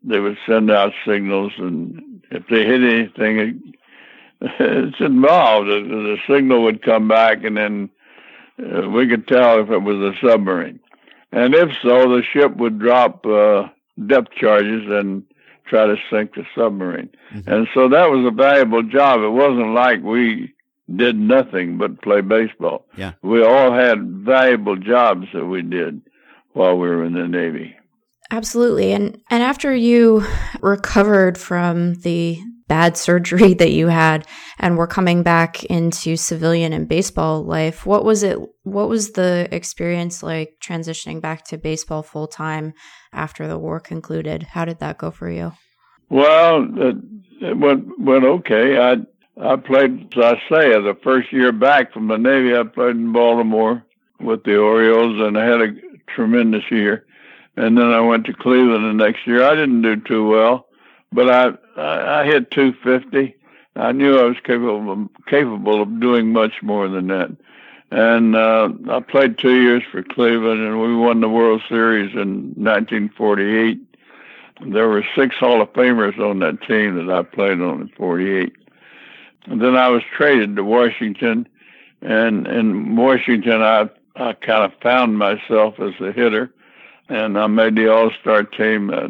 they 0.03 0.21
would 0.21 0.39
send 0.47 0.71
out 0.71 0.93
signals, 1.07 1.53
and 1.59 2.23
if 2.31 2.47
they 2.49 2.65
hit 2.65 2.83
anything, 2.83 3.39
it, 3.39 3.57
it's 4.61 5.01
involved. 5.01 5.69
The, 5.69 5.81
the 5.81 6.17
signal 6.29 6.63
would 6.65 6.83
come 6.83 7.07
back, 7.09 7.45
and 7.45 7.57
then 7.57 7.91
uh, 8.59 8.89
we 8.89 9.09
could 9.09 9.29
tell 9.29 9.61
if 9.61 9.71
it 9.71 9.79
was 9.79 9.97
a 9.99 10.27
submarine. 10.27 10.81
And 11.31 11.55
if 11.55 11.71
so, 11.83 12.09
the 12.09 12.23
ship 12.23 12.57
would 12.57 12.79
drop 12.79 13.25
uh, 13.25 13.69
depth 14.07 14.33
charges 14.33 14.83
and 14.89 15.23
try 15.67 15.87
to 15.87 15.97
sink 16.11 16.35
the 16.35 16.45
submarine. 16.55 17.09
And 17.47 17.69
so 17.73 17.89
that 17.89 18.11
was 18.11 18.27
a 18.27 18.31
valuable 18.35 18.83
job. 18.83 19.21
It 19.21 19.31
wasn't 19.31 19.73
like 19.73 20.03
we 20.03 20.53
did 20.95 21.17
nothing 21.17 21.79
but 21.79 22.03
play 22.03 22.21
baseball. 22.21 22.87
Yeah. 22.97 23.13
We 23.23 23.43
all 23.43 23.73
had 23.73 24.25
valuable 24.25 24.77
jobs 24.77 25.27
that 25.33 25.47
we 25.47 25.63
did 25.63 26.03
while 26.53 26.77
we 26.77 26.89
were 26.89 27.05
in 27.05 27.15
the 27.15 27.29
Navy. 27.29 27.75
Absolutely. 28.31 28.93
And 28.93 29.21
and 29.31 29.43
after 29.43 29.75
you 29.75 30.25
recovered 30.61 31.37
from 31.37 31.95
the 31.97 32.41
bad 32.67 32.97
surgery 32.97 33.53
that 33.61 33.73
you 33.73 33.89
had 33.89 34.27
and 34.59 34.79
were 34.79 34.87
coming 34.87 35.23
back 35.23 35.63
into 35.65 36.17
civilian 36.17 36.73
and 36.73 36.89
baseball 36.89 37.45
life, 37.45 37.85
what 37.85 38.05
was 38.05 38.23
it 38.23 38.39
what 38.63 38.89
was 38.89 39.13
the 39.13 39.49
experience 39.53 40.23
like 40.23 40.55
transitioning 40.63 41.21
back 41.21 41.45
to 41.45 41.59
baseball 41.59 42.03
full 42.03 42.27
time 42.27 42.73
after 43.13 43.47
the 43.47 43.59
war 43.59 43.79
concluded? 43.79 44.43
How 44.43 44.65
did 44.65 44.79
that 44.81 44.99
go 44.99 45.11
for 45.11 45.31
you? 45.31 45.53
Well, 46.09 46.67
it, 46.77 46.97
it 47.43 47.59
went 47.59 48.01
went 48.01 48.25
okay. 48.25 48.79
I 48.79 48.97
I 49.41 49.57
played, 49.57 50.17
as 50.17 50.25
I 50.25 50.43
say, 50.49 50.71
the 50.81 50.97
first 51.03 51.33
year 51.33 51.53
back 51.53 51.93
from 51.93 52.09
the 52.09 52.19
Navy, 52.19 52.57
I 52.57 52.65
played 52.65 52.97
in 52.97 53.13
Baltimore 53.13 53.83
with 54.21 54.45
the 54.45 54.59
Orioles, 54.59 55.21
and 55.21 55.39
I 55.39 55.45
had 55.45 55.61
a 55.63 55.75
tremendous 56.07 56.71
year. 56.71 57.07
And 57.57 57.77
then 57.77 57.87
I 57.87 58.01
went 58.01 58.27
to 58.27 58.35
Cleveland 58.35 58.85
the 58.85 59.05
next 59.05 59.27
year. 59.27 59.45
I 59.45 59.55
didn't 59.55 59.83
do 59.83 59.97
too 59.97 60.27
well, 60.27 60.67
but 61.13 61.29
I 61.29 61.53
I, 61.77 62.21
I 62.21 62.25
hit 62.25 62.51
250. 62.51 63.35
I 63.77 63.93
knew 63.93 64.19
I 64.19 64.25
was 64.25 64.37
capable 64.45 64.93
of, 64.93 65.09
capable 65.27 65.83
of 65.83 66.01
doing 66.01 66.33
much 66.33 66.63
more 66.63 66.89
than 66.89 67.09
that. 67.09 67.31
And 67.91 68.37
uh, 68.37 68.71
I 68.91 69.01
played 69.01 69.39
two 69.39 69.61
years 69.61 69.83
for 69.91 70.03
Cleveland, 70.03 70.61
and 70.61 70.81
we 70.81 70.95
won 70.97 71.21
the 71.21 71.29
World 71.29 71.63
Series 71.69 72.13
in 72.15 72.55
1948. 72.55 73.81
There 74.67 74.89
were 74.89 75.05
six 75.15 75.37
Hall 75.37 75.61
of 75.61 75.73
Famers 75.73 76.19
on 76.19 76.39
that 76.39 76.63
team 76.63 76.95
that 77.07 77.13
I 77.13 77.23
played 77.23 77.61
on 77.61 77.83
in 77.83 77.89
'48. 77.89 78.55
Then 79.47 79.77
I 79.77 79.89
was 79.89 80.03
traded 80.17 80.57
to 80.57 80.65
Washington, 80.65 81.49
and 82.01 82.47
in 82.47 82.97
Washington, 82.97 83.63
I 83.63 83.89
I 84.17 84.35
kind 84.35 84.65
of 84.65 84.73
found 84.83 85.19
myself 85.19 85.81
as 85.81 85.95
a 86.01 86.13
hitter, 86.13 86.53
and 87.09 87.39
I 87.39 87.47
made 87.47 87.77
the 87.77 87.93
All 87.93 88.11
Star 88.21 88.45
team 88.45 88.91
uh, 88.91 89.09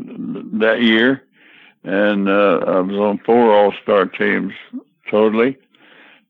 that 0.59 0.81
year, 0.81 1.25
and 1.85 2.29
uh, 2.29 2.61
I 2.67 2.81
was 2.81 2.97
on 2.97 3.19
four 3.19 3.53
All 3.53 3.75
Star 3.83 4.07
teams 4.07 4.53
totally, 5.11 5.59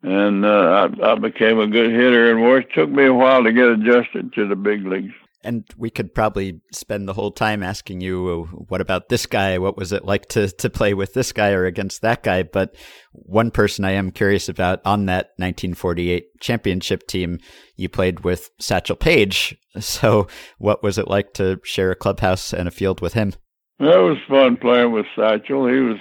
and 0.03 0.45
uh, 0.45 0.89
I, 1.03 1.13
I 1.13 1.15
became 1.17 1.61
a 1.61 1.67
good 1.67 1.91
hitter. 1.91 2.37
And 2.37 2.45
it 2.57 2.73
took 2.75 2.91
me 2.91 3.07
a 3.07 3.15
while 3.15 3.45
to 3.45 3.53
get 3.53 3.69
adjusted 3.69 4.33
to 4.35 4.49
the 4.49 4.57
big 4.57 4.87
leagues. 4.87 5.15
And 5.45 5.65
we 5.77 5.91
could 5.91 6.15
probably 6.15 6.61
spend 6.73 7.09
the 7.09 7.15
whole 7.15 7.33
time 7.33 7.63
asking 7.63 8.01
you, 8.01 8.47
uh, 8.53 8.57
what 8.57 8.81
about 8.81 9.09
this 9.09 9.27
guy? 9.27 9.59
What 9.59 9.77
was 9.77 9.93
it 9.93 10.05
like 10.05 10.29
to, 10.31 10.49
to 10.49 10.71
play 10.71 10.95
with 10.95 11.15
this 11.15 11.33
guy 11.33 11.51
or 11.51 11.67
against 11.67 12.03
that 12.03 12.23
guy? 12.23 12.43
But 12.45 12.75
one 13.13 13.51
person 13.51 13.85
I 13.85 13.93
am 13.93 14.11
curious 14.11 14.49
about 14.49 14.81
on 14.85 15.07
that 15.07 15.31
1948 15.37 16.41
championship 16.41 17.07
team, 17.07 17.39
you 17.77 17.89
played 17.89 18.21
with 18.21 18.51
Satchel 18.61 18.97
Paige. 18.97 19.57
So 19.81 20.27
what 20.59 20.83
was 20.83 20.99
it 20.99 21.09
like 21.09 21.33
to 21.35 21.59
share 21.65 21.91
a 21.91 21.97
clubhouse 21.97 22.53
and 22.53 22.69
a 22.69 22.71
field 22.71 23.01
with 23.01 23.15
him? 23.15 23.33
That 23.79 23.97
was 23.97 24.19
fun 24.29 24.59
playing 24.59 24.93
with 24.93 25.07
Satchel. 25.17 25.67
He 25.67 25.81
was 25.81 25.97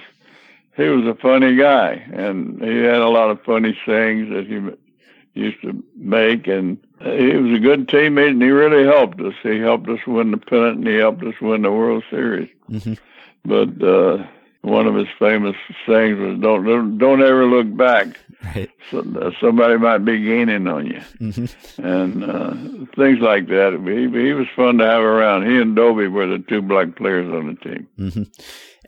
he 0.76 0.84
was 0.84 1.04
a 1.06 1.20
funny 1.20 1.56
guy, 1.56 2.02
and 2.12 2.62
he 2.62 2.78
had 2.78 3.00
a 3.00 3.08
lot 3.08 3.30
of 3.30 3.42
funny 3.44 3.76
sayings 3.86 4.28
that 4.30 4.46
he 4.46 5.40
used 5.40 5.60
to 5.62 5.82
make, 5.96 6.46
and 6.46 6.78
he 7.04 7.36
was 7.36 7.56
a 7.56 7.60
good 7.60 7.88
teammate, 7.88 8.30
and 8.30 8.42
he 8.42 8.48
really 8.50 8.84
helped 8.84 9.20
us. 9.20 9.34
He 9.42 9.58
helped 9.58 9.88
us 9.88 9.98
win 10.06 10.30
the 10.30 10.36
pennant, 10.38 10.78
and 10.78 10.86
he 10.86 10.94
helped 10.96 11.22
us 11.24 11.34
win 11.40 11.62
the 11.62 11.72
World 11.72 12.04
Series. 12.10 12.48
Mhm. 12.70 12.98
But 13.44 13.82
uh, 13.82 14.24
one 14.62 14.86
of 14.86 14.94
his 14.94 15.08
famous 15.18 15.56
sayings 15.86 16.18
was, 16.18 16.38
"Don't 16.40 16.64
don't, 16.64 16.98
don't 16.98 17.22
ever 17.22 17.46
look 17.46 17.74
back. 17.76 18.08
Right. 18.54 18.70
So, 18.90 18.98
uh, 19.20 19.30
somebody 19.40 19.76
might 19.78 19.98
be 20.04 20.20
gaining 20.22 20.66
on 20.68 20.86
you." 20.86 21.00
hmm 21.18 21.44
and 21.82 22.24
uh, 22.24 22.50
things 22.96 23.18
like 23.20 23.46
that. 23.48 23.72
He, 23.84 24.20
he 24.26 24.32
was 24.32 24.46
fun 24.54 24.78
to 24.78 24.84
have 24.86 25.02
around. 25.02 25.46
He 25.50 25.56
and 25.60 25.74
Doby 25.76 26.06
were 26.08 26.26
the 26.26 26.38
two 26.38 26.62
black 26.62 26.94
players 26.96 27.32
on 27.32 27.46
the 27.48 27.54
team. 27.68 27.88
hmm 27.96 28.22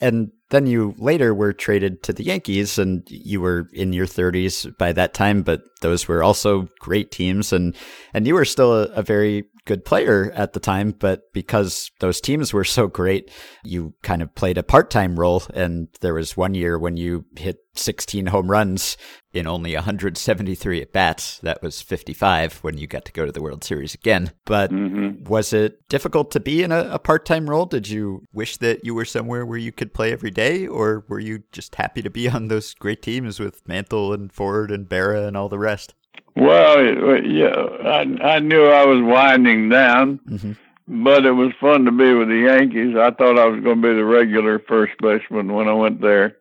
And 0.05 0.33
then 0.51 0.67
you 0.67 0.95
later 0.99 1.35
were 1.35 1.55
traded 1.55 2.03
to 2.03 2.13
the 2.13 2.25
Yankees, 2.25 2.79
and 2.79 3.03
you 3.09 3.41
were 3.41 3.71
in 3.73 3.95
your 3.95 4.05
30s 4.05 4.77
by 4.77 4.93
that 4.93 5.15
time. 5.15 5.43
But 5.43 5.63
those 5.81 6.07
were 6.07 6.23
also 6.23 6.69
great 6.79 7.11
teams, 7.11 7.55
and 7.55 7.75
and 8.13 8.27
you 8.27 8.35
were 8.35 8.45
still 8.45 8.75
a, 8.75 8.85
a 8.89 9.03
very 9.03 9.45
good 9.67 9.85
player 9.85 10.31
at 10.35 10.53
the 10.53 10.61
time. 10.61 10.95
But 10.99 11.33
because 11.33 11.91
those 12.01 12.21
teams 12.21 12.53
were 12.53 12.65
so 12.65 12.87
great, 12.87 13.31
you 13.62 13.95
kind 14.03 14.23
of 14.23 14.35
played 14.35 14.59
a 14.59 14.62
part 14.62 14.91
time 14.91 15.19
role. 15.19 15.43
And 15.53 15.89
there 16.01 16.15
was 16.15 16.37
one 16.37 16.55
year 16.55 16.79
when 16.79 16.97
you 16.97 17.25
hit 17.37 17.59
16 17.75 18.27
home 18.27 18.51
runs 18.51 18.97
in 19.33 19.47
only 19.47 19.75
173 19.75 20.83
at 20.83 20.93
bats. 20.93 21.39
That 21.39 21.62
was 21.62 21.83
55 21.83 22.59
when 22.59 22.79
you 22.79 22.87
got 22.87 23.05
to 23.07 23.12
go 23.12 23.27
to 23.27 23.33
the 23.33 23.43
World 23.43 23.65
Series 23.65 23.95
again. 23.95 24.33
But 24.45 24.71
hmm 24.71 24.95
was 25.25 25.53
it 25.53 25.89
difficult 25.89 26.31
to 26.33 26.41
be 26.41 26.62
in 26.62 26.71
a, 26.71 26.91
a 26.93 26.99
part 26.99 27.25
time 27.25 27.49
role? 27.49 27.67
Did 27.67 27.89
you 27.89 28.25
wish 28.33 28.59
that 28.59 28.85
you 28.85 28.95
were 28.95 29.05
somewhere 29.05 29.47
where 29.47 29.59
you 29.59 29.73
could 29.73 29.95
play 29.95 30.12
every 30.12 30.31
day, 30.31 30.67
or 30.67 31.05
were 31.09 31.19
you 31.19 31.43
just 31.51 31.75
happy 31.77 32.03
to 32.03 32.11
be 32.11 32.29
on 32.29 32.49
those 32.49 32.75
great 32.75 33.03
teams 33.03 33.41
with 33.41 33.67
Mantle 33.67 34.12
and 34.12 34.33
Ford 34.33 34.71
and 34.71 34.89
Berra 34.89 35.27
and 35.27 35.37
all 35.37 35.49
the 35.49 35.59
rest? 35.59 35.95
Well, 36.37 37.24
yeah, 37.24 37.55
I 37.85 38.35
I 38.35 38.39
knew 38.41 38.64
I 38.66 38.85
was 38.85 39.01
winding 39.03 39.68
down, 39.68 40.20
hmm 40.28 40.53
but 40.87 41.24
it 41.24 41.30
was 41.32 41.51
fun 41.59 41.87
to 41.87 41.91
be 41.91 42.12
with 42.12 42.28
the 42.28 42.41
Yankees. 42.41 42.95
I 42.95 43.11
thought 43.11 43.39
I 43.39 43.47
was 43.47 43.62
going 43.62 43.80
to 43.80 43.89
be 43.89 43.95
the 43.95 44.05
regular 44.05 44.59
first 44.59 44.93
baseman 45.01 45.51
when 45.55 45.66
I 45.66 45.72
went 45.72 46.03
there, 46.03 46.37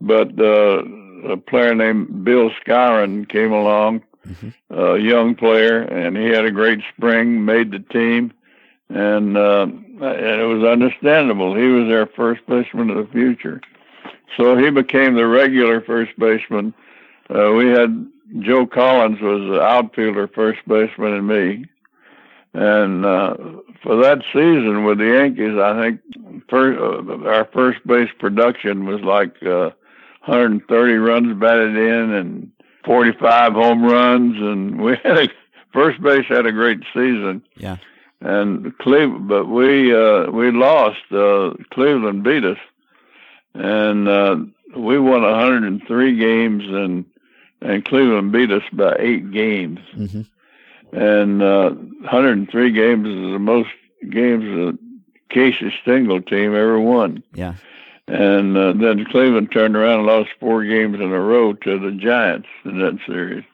but 0.00 0.38
uh, 0.38 0.84
a 1.28 1.36
player 1.36 1.74
named 1.74 2.22
Bill 2.24 2.50
Skowron 2.64 3.28
came 3.28 3.50
along, 3.52 4.02
Mhm. 4.28 4.54
a 4.70 4.96
young 4.98 5.34
player, 5.34 5.80
and 5.80 6.16
he 6.16 6.26
had 6.26 6.44
a 6.44 6.52
great 6.52 6.82
spring, 6.96 7.44
made 7.44 7.72
the 7.72 7.80
team, 7.80 8.32
and 8.90 9.36
uh, 9.36 9.62
and 10.02 10.40
it 10.40 10.46
was 10.46 10.62
understandable. 10.62 11.56
He 11.56 11.66
was 11.66 11.88
their 11.88 12.06
first 12.06 12.46
baseman 12.46 12.90
of 12.90 12.96
the 12.98 13.12
future, 13.12 13.60
so 14.36 14.56
he 14.56 14.70
became 14.70 15.14
the 15.14 15.26
regular 15.26 15.80
first 15.80 16.12
baseman. 16.16 16.74
Uh, 17.28 17.50
we 17.58 17.66
had 17.70 18.06
Joe 18.38 18.66
Collins 18.66 19.20
was 19.20 19.40
the 19.50 19.60
outfielder, 19.60 20.28
first 20.28 20.60
baseman, 20.66 21.14
and 21.14 21.26
me. 21.26 21.66
And 22.52 23.04
uh, 23.04 23.36
for 23.82 23.96
that 24.02 24.22
season 24.32 24.84
with 24.84 24.98
the 24.98 25.06
Yankees, 25.06 25.56
I 25.56 25.80
think 25.80 26.00
first, 26.48 26.80
uh, 26.80 27.28
our 27.28 27.44
first 27.52 27.84
base 27.86 28.10
production 28.18 28.86
was 28.86 29.00
like 29.02 29.42
uh, 29.42 29.70
130 30.26 30.94
runs 30.94 31.40
batted 31.40 31.76
in 31.76 32.10
and 32.12 32.50
45 32.84 33.52
home 33.52 33.84
runs, 33.84 34.36
and 34.36 34.80
we 34.82 34.96
had 35.02 35.18
a 35.18 35.28
first 35.72 36.00
base 36.02 36.26
had 36.28 36.46
a 36.46 36.52
great 36.52 36.80
season. 36.92 37.42
Yeah. 37.56 37.76
And 38.20 38.76
Cleveland, 38.78 39.28
but 39.28 39.46
we 39.46 39.94
uh, 39.94 40.30
we 40.30 40.50
lost. 40.50 41.00
Uh, 41.10 41.54
Cleveland 41.70 42.22
beat 42.22 42.44
us, 42.44 42.58
and 43.54 44.06
uh, 44.06 44.36
we 44.76 44.98
won 44.98 45.22
103 45.22 46.16
games, 46.16 46.64
and 46.66 47.06
and 47.60 47.84
Cleveland 47.84 48.32
beat 48.32 48.50
us 48.50 48.62
by 48.72 48.96
eight 48.98 49.30
games. 49.32 49.78
hmm 49.94 50.22
And 50.92 51.42
uh, 51.42 51.70
103 51.70 52.72
games 52.72 53.06
is 53.06 53.32
the 53.32 53.38
most 53.38 53.70
games 54.08 54.44
that 54.44 54.78
Casey 55.28 55.72
Stengel 55.82 56.22
team 56.22 56.54
ever 56.54 56.80
won. 56.80 57.22
Yeah. 57.34 57.54
And 58.08 58.56
uh, 58.56 58.72
then 58.72 59.04
Cleveland 59.04 59.52
turned 59.52 59.76
around 59.76 60.00
and 60.00 60.06
lost 60.06 60.30
four 60.40 60.64
games 60.64 60.96
in 60.96 61.12
a 61.12 61.20
row 61.20 61.52
to 61.52 61.78
the 61.78 61.92
Giants 61.92 62.48
in 62.64 62.78
that 62.80 62.98
series. 63.06 63.44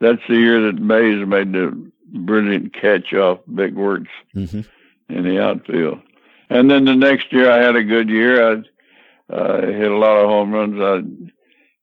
That's 0.00 0.20
the 0.28 0.36
year 0.36 0.60
that 0.66 0.82
Mays 0.82 1.26
made 1.26 1.52
the 1.52 1.72
brilliant 2.12 2.74
catch 2.74 3.14
off 3.14 3.38
Vic 3.46 3.72
Wertz 3.74 4.10
hmm 4.34 4.60
in 5.08 5.24
the 5.24 5.42
outfield. 5.42 6.00
And 6.48 6.70
then 6.70 6.84
the 6.86 6.94
next 6.94 7.32
year, 7.32 7.50
I 7.50 7.58
had 7.58 7.76
a 7.76 7.82
good 7.82 8.08
year. 8.08 8.46
I 8.50 9.32
uh, 9.32 9.60
hit 9.66 9.90
a 9.90 9.96
lot 9.96 10.16
of 10.16 10.28
home 10.28 10.52
runs. 10.52 10.80
I 10.80 11.32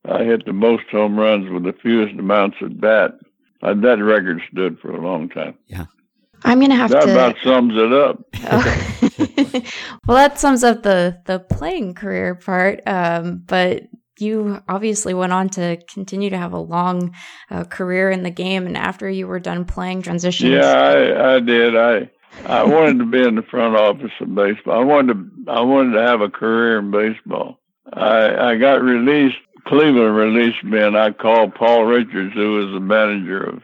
I 0.08 0.24
hit 0.24 0.46
the 0.46 0.52
most 0.52 0.84
home 0.90 1.18
runs 1.18 1.50
with 1.50 1.64
the 1.64 1.74
fewest 1.82 2.18
amounts 2.18 2.56
at 2.62 2.80
bat. 2.80 3.12
Uh, 3.62 3.74
that 3.74 4.02
record 4.02 4.40
stood 4.50 4.78
for 4.80 4.90
a 4.92 5.00
long 5.00 5.28
time. 5.28 5.54
Yeah. 5.66 5.86
I'm 6.42 6.58
gonna 6.60 6.74
have 6.74 6.90
That 6.90 7.04
to. 7.04 7.12
about 7.12 7.36
sums 7.44 7.74
it 7.76 7.92
up. 7.92 8.24
Oh. 8.50 9.62
well, 10.06 10.16
that 10.16 10.38
sums 10.38 10.64
up 10.64 10.82
the 10.82 11.20
the 11.26 11.38
playing 11.38 11.92
career 11.94 12.34
part. 12.34 12.80
Um, 12.86 13.42
but 13.46 13.82
you 14.18 14.62
obviously 14.68 15.12
went 15.12 15.32
on 15.32 15.48
to 15.50 15.78
continue 15.92 16.30
to 16.30 16.38
have 16.38 16.52
a 16.52 16.58
long 16.58 17.14
uh, 17.50 17.64
career 17.64 18.10
in 18.10 18.22
the 18.22 18.30
game, 18.30 18.66
and 18.66 18.76
after 18.76 19.08
you 19.08 19.26
were 19.26 19.40
done 19.40 19.64
playing, 19.66 20.02
transitioned. 20.02 20.50
Yeah, 20.52 20.72
I, 20.72 21.34
I 21.36 21.40
did. 21.40 21.76
I 21.76 22.10
I 22.46 22.64
wanted 22.64 22.98
to 23.00 23.06
be 23.06 23.20
in 23.22 23.34
the 23.34 23.42
front 23.42 23.76
office 23.76 24.12
of 24.20 24.34
baseball. 24.34 24.80
I 24.80 24.84
wanted 24.84 25.14
to 25.14 25.50
I 25.52 25.60
wanted 25.60 25.92
to 25.94 26.02
have 26.06 26.22
a 26.22 26.30
career 26.30 26.78
in 26.78 26.90
baseball. 26.90 27.60
I 27.92 28.52
I 28.52 28.56
got 28.56 28.82
released. 28.82 29.36
Cleveland 29.70 30.16
released 30.16 30.64
me, 30.64 30.80
and 30.80 30.98
I 30.98 31.12
called 31.12 31.54
Paul 31.54 31.84
Richards, 31.84 32.34
who 32.34 32.54
was 32.54 32.72
the 32.72 32.80
manager 32.80 33.40
of 33.44 33.62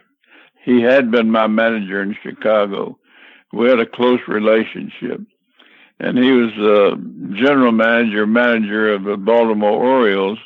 he 0.64 0.80
had 0.80 1.10
been 1.10 1.32
my 1.32 1.48
manager 1.48 2.00
in 2.00 2.16
Chicago. 2.22 2.96
We 3.52 3.68
had 3.68 3.80
a 3.80 3.86
close 3.86 4.20
relationship. 4.28 5.20
And 5.98 6.16
he 6.16 6.30
was 6.30 6.52
the 6.56 7.34
general 7.36 7.72
manager, 7.72 8.24
manager 8.24 8.92
of 8.92 9.02
the 9.02 9.16
Baltimore 9.16 9.70
Orioles. 9.70 10.38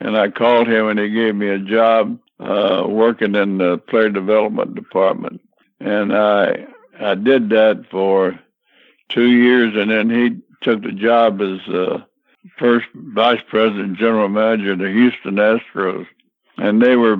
And 0.00 0.16
I 0.16 0.30
called 0.30 0.68
him 0.68 0.88
and 0.88 1.00
he 1.00 1.10
gave 1.10 1.34
me 1.34 1.48
a 1.48 1.58
job 1.58 2.20
uh, 2.38 2.84
working 2.88 3.34
in 3.34 3.58
the 3.58 3.78
player 3.78 4.10
development 4.10 4.76
department. 4.76 5.40
And 5.80 6.16
I 6.16 6.66
I 7.00 7.14
did 7.16 7.50
that 7.50 7.86
for 7.90 8.38
two 9.08 9.30
years, 9.30 9.74
and 9.76 9.90
then 9.90 10.10
he 10.10 10.38
took 10.62 10.82
the 10.82 10.92
job 10.92 11.40
as 11.40 11.60
uh, 11.74 11.98
first 12.58 12.86
vice 12.94 13.40
president, 13.48 13.98
general 13.98 14.28
manager 14.28 14.72
of 14.72 14.78
the 14.78 14.90
Houston 14.90 15.36
Astros. 15.36 16.06
And 16.58 16.80
they 16.80 16.96
were 16.96 17.18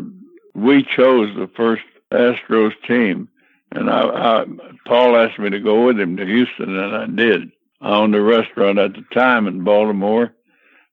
we 0.55 0.83
chose 0.83 1.35
the 1.37 1.51
first 1.55 1.83
Astros 2.11 2.73
team, 2.87 3.29
and 3.73 3.91
I, 3.91 4.03
I 4.03 4.45
Paul 4.87 5.17
asked 5.17 5.39
me 5.39 5.51
to 5.51 5.61
go 5.61 5.85
with 5.85 6.01
him 6.01 6.17
to 6.17 6.25
Houston, 6.25 6.77
and 6.77 6.97
I 6.97 7.07
did. 7.07 7.53
I 7.81 7.97
owned 7.97 8.15
a 8.15 8.23
restaurant 8.23 8.79
at 8.79 8.95
the 8.95 9.05
time 9.13 9.47
in 9.47 9.65
Baltimore, 9.65 10.33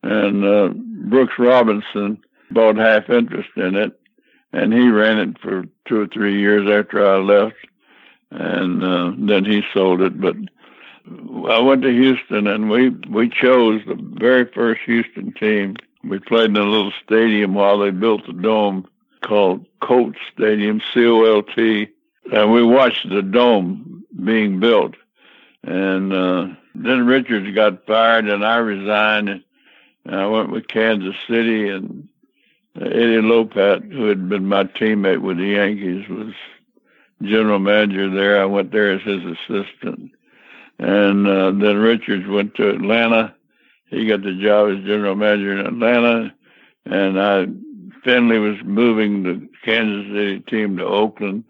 and 0.02 0.44
uh, 0.44 0.70
Brooks 1.10 1.36
Robinson 1.40 2.22
bought 2.52 2.76
half 2.76 3.10
interest 3.10 3.50
in 3.56 3.76
it, 3.76 3.98
and 4.52 4.74
he 4.74 4.90
ran 4.90 5.20
it 5.20 5.40
for 5.40 5.64
two 5.88 6.02
or 6.02 6.08
three 6.08 6.40
years 6.40 6.70
after 6.70 7.08
I 7.08 7.18
left, 7.18 7.56
and 8.32 8.84
uh, 8.84 9.14
then 9.18 9.46
he 9.46 9.64
sold 9.74 10.02
it. 10.02 10.20
But 10.20 10.36
I 11.06 11.60
went 11.60 11.82
to 11.82 11.91
Houston, 11.91 12.47
and 12.47 12.70
we 12.70 12.89
we 13.10 13.30
chose 13.30 13.82
the 13.86 13.95
very 13.95 14.45
first 14.45 14.82
Houston 14.86 15.34
team. 15.34 15.76
We 16.04 16.20
played 16.20 16.51
in 16.51 16.58
a 16.58 16.64
little 16.64 16.93
stadium 17.04 17.54
while 17.54 17.78
they 17.80 17.91
built 17.91 18.26
the 18.26 18.34
dome 18.34 18.88
called 19.22 19.66
Colt 19.82 20.16
Stadium, 20.34 20.82
C 20.93 21.06
O 21.06 21.24
L 21.24 21.43
T, 21.43 21.88
and 22.32 22.51
we 22.51 22.64
watched 22.64 23.10
the 23.10 23.22
dome 23.22 24.06
being 24.24 24.60
built. 24.60 24.95
And 25.64 26.14
uh, 26.14 26.47
then 26.76 27.06
Richards 27.06 27.54
got 27.56 27.86
fired, 27.86 28.28
and 28.28 28.45
I 28.45 28.58
resigned. 28.58 29.43
And 30.06 30.16
I 30.16 30.28
went 30.28 30.51
with 30.51 30.68
Kansas 30.68 31.16
City, 31.28 31.70
and 31.70 32.10
Eddie 32.76 33.22
Lopat, 33.22 33.91
who 33.91 34.08
had 34.08 34.28
been 34.28 34.47
my 34.47 34.66
teammate 34.66 35.22
with 35.22 35.38
the 35.38 35.47
Yankees, 35.47 36.08
was 36.10 36.34
general 37.22 37.60
manager 37.60 38.10
there. 38.10 38.41
I 38.41 38.45
went 38.45 38.72
there 38.72 38.91
as 38.91 39.01
his 39.01 39.24
assistant. 39.24 40.12
And 40.80 41.28
uh, 41.28 41.52
then 41.52 41.78
Richards 41.78 42.28
went 42.28 42.56
to 42.56 42.70
Atlanta. 42.70 43.36
He 43.88 44.08
got 44.08 44.24
the 44.24 44.34
job 44.34 44.72
as 44.72 44.86
general 44.86 45.16
manager 45.16 45.58
in 45.58 45.66
Atlanta. 45.66 46.34
And 46.86 47.22
I 47.22 47.48
Finley 48.04 48.40
was 48.40 48.58
moving 48.64 49.24
the 49.24 49.48
Kansas 49.64 50.12
City 50.12 50.40
team 50.42 50.78
to 50.78 50.86
Oakland, 50.86 51.46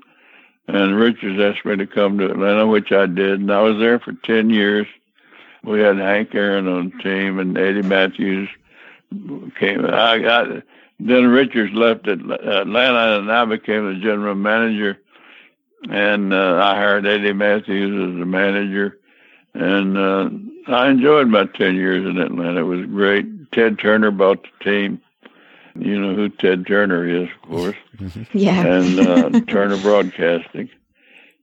and 0.68 0.96
Richards 0.96 1.40
asked 1.42 1.66
me 1.66 1.76
to 1.78 1.88
come 1.88 2.18
to 2.18 2.30
Atlanta, 2.30 2.68
which 2.68 2.92
I 2.92 3.08
did, 3.08 3.40
and 3.40 3.52
I 3.52 3.62
was 3.62 3.80
there 3.80 4.00
for 4.00 4.14
ten 4.14 4.50
years. 4.50 4.88
We 5.64 5.80
had 5.80 5.98
Hank 5.98 6.36
Aaron 6.36 6.68
on 6.68 6.92
the 6.92 7.04
team, 7.04 7.40
and 7.40 7.58
Eddie 7.58 7.82
Mathews 7.82 8.50
came. 9.60 9.86
I 9.86 10.20
got 10.20 10.48
then 11.00 11.28
Richards 11.28 11.74
left 11.74 12.08
Atlanta, 12.08 13.20
and 13.20 13.32
I 13.32 13.46
became 13.46 13.94
the 13.94 14.00
general 14.00 14.36
manager, 14.36 15.00
and 15.90 16.34
uh, 16.34 16.62
I 16.64 16.76
hired 16.76 17.08
Eddie 17.08 17.34
Mathews 17.34 18.14
as 18.14 18.20
the 18.20 18.26
manager, 18.26 19.00
and 19.54 19.98
uh, 19.98 20.30
I 20.68 20.90
enjoyed 20.90 21.28
my 21.28 21.46
ten 21.46 21.76
years 21.76 22.06
in 22.06 22.18
Atlanta. 22.18 22.62
It 22.62 22.64
was 22.64 22.86
great. 22.86 23.52
Ted 23.52 23.78
Turner 23.80 24.12
bought 24.12 24.44
the 24.44 24.64
team 24.64 25.02
you 25.76 26.00
know 26.00 26.14
who 26.14 26.30
Ted 26.30 26.68
Turner 26.68 27.08
is, 27.08 27.30
of 27.30 27.50
course. 27.50 27.76
Yeah. 28.34 28.66
and 28.66 29.00
uh, 29.00 29.40
Turner 29.48 29.78
Broadcasting. 29.82 30.70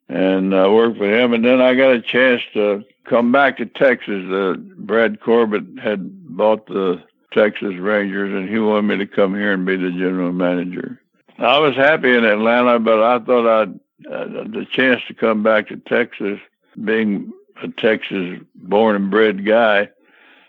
And 0.09 0.55
I 0.55 0.69
worked 0.69 0.99
with 0.99 1.11
him. 1.11 1.33
And 1.33 1.45
then 1.45 1.61
I 1.61 1.75
got 1.75 1.93
a 1.95 2.01
chance 2.01 2.43
to 2.55 2.85
come 3.05 3.33
back 3.33 3.57
to 3.59 3.67
Texas. 3.67 4.25
Uh, 4.31 4.55
Brad 4.77 5.21
Corbett 5.21 5.65
had 5.83 6.37
bought 6.37 6.67
the 6.67 7.03
Texas 7.33 7.75
Rangers, 7.77 8.33
and 8.33 8.49
he 8.49 8.59
wanted 8.59 8.83
me 8.83 8.97
to 8.99 9.07
come 9.07 9.35
here 9.35 9.53
and 9.53 9.65
be 9.65 9.77
the 9.77 9.91
general 9.91 10.33
manager. 10.33 11.01
I 11.39 11.59
was 11.59 11.77
happy 11.77 12.15
in 12.15 12.25
Atlanta, 12.25 12.79
but 12.81 13.03
I 13.03 13.19
thought 13.25 13.47
I'd 13.63 13.81
uh, 14.11 14.25
the 14.25 14.67
chance 14.71 15.01
to 15.09 15.15
come 15.15 15.43
back 15.43 15.69
to 15.69 15.77
Texas, 15.77 16.41
being 16.85 17.33
a 17.63 17.69
Texas 17.69 18.41
born 18.55 18.97
and 18.97 19.11
bred 19.11 19.45
guy, 19.45 19.91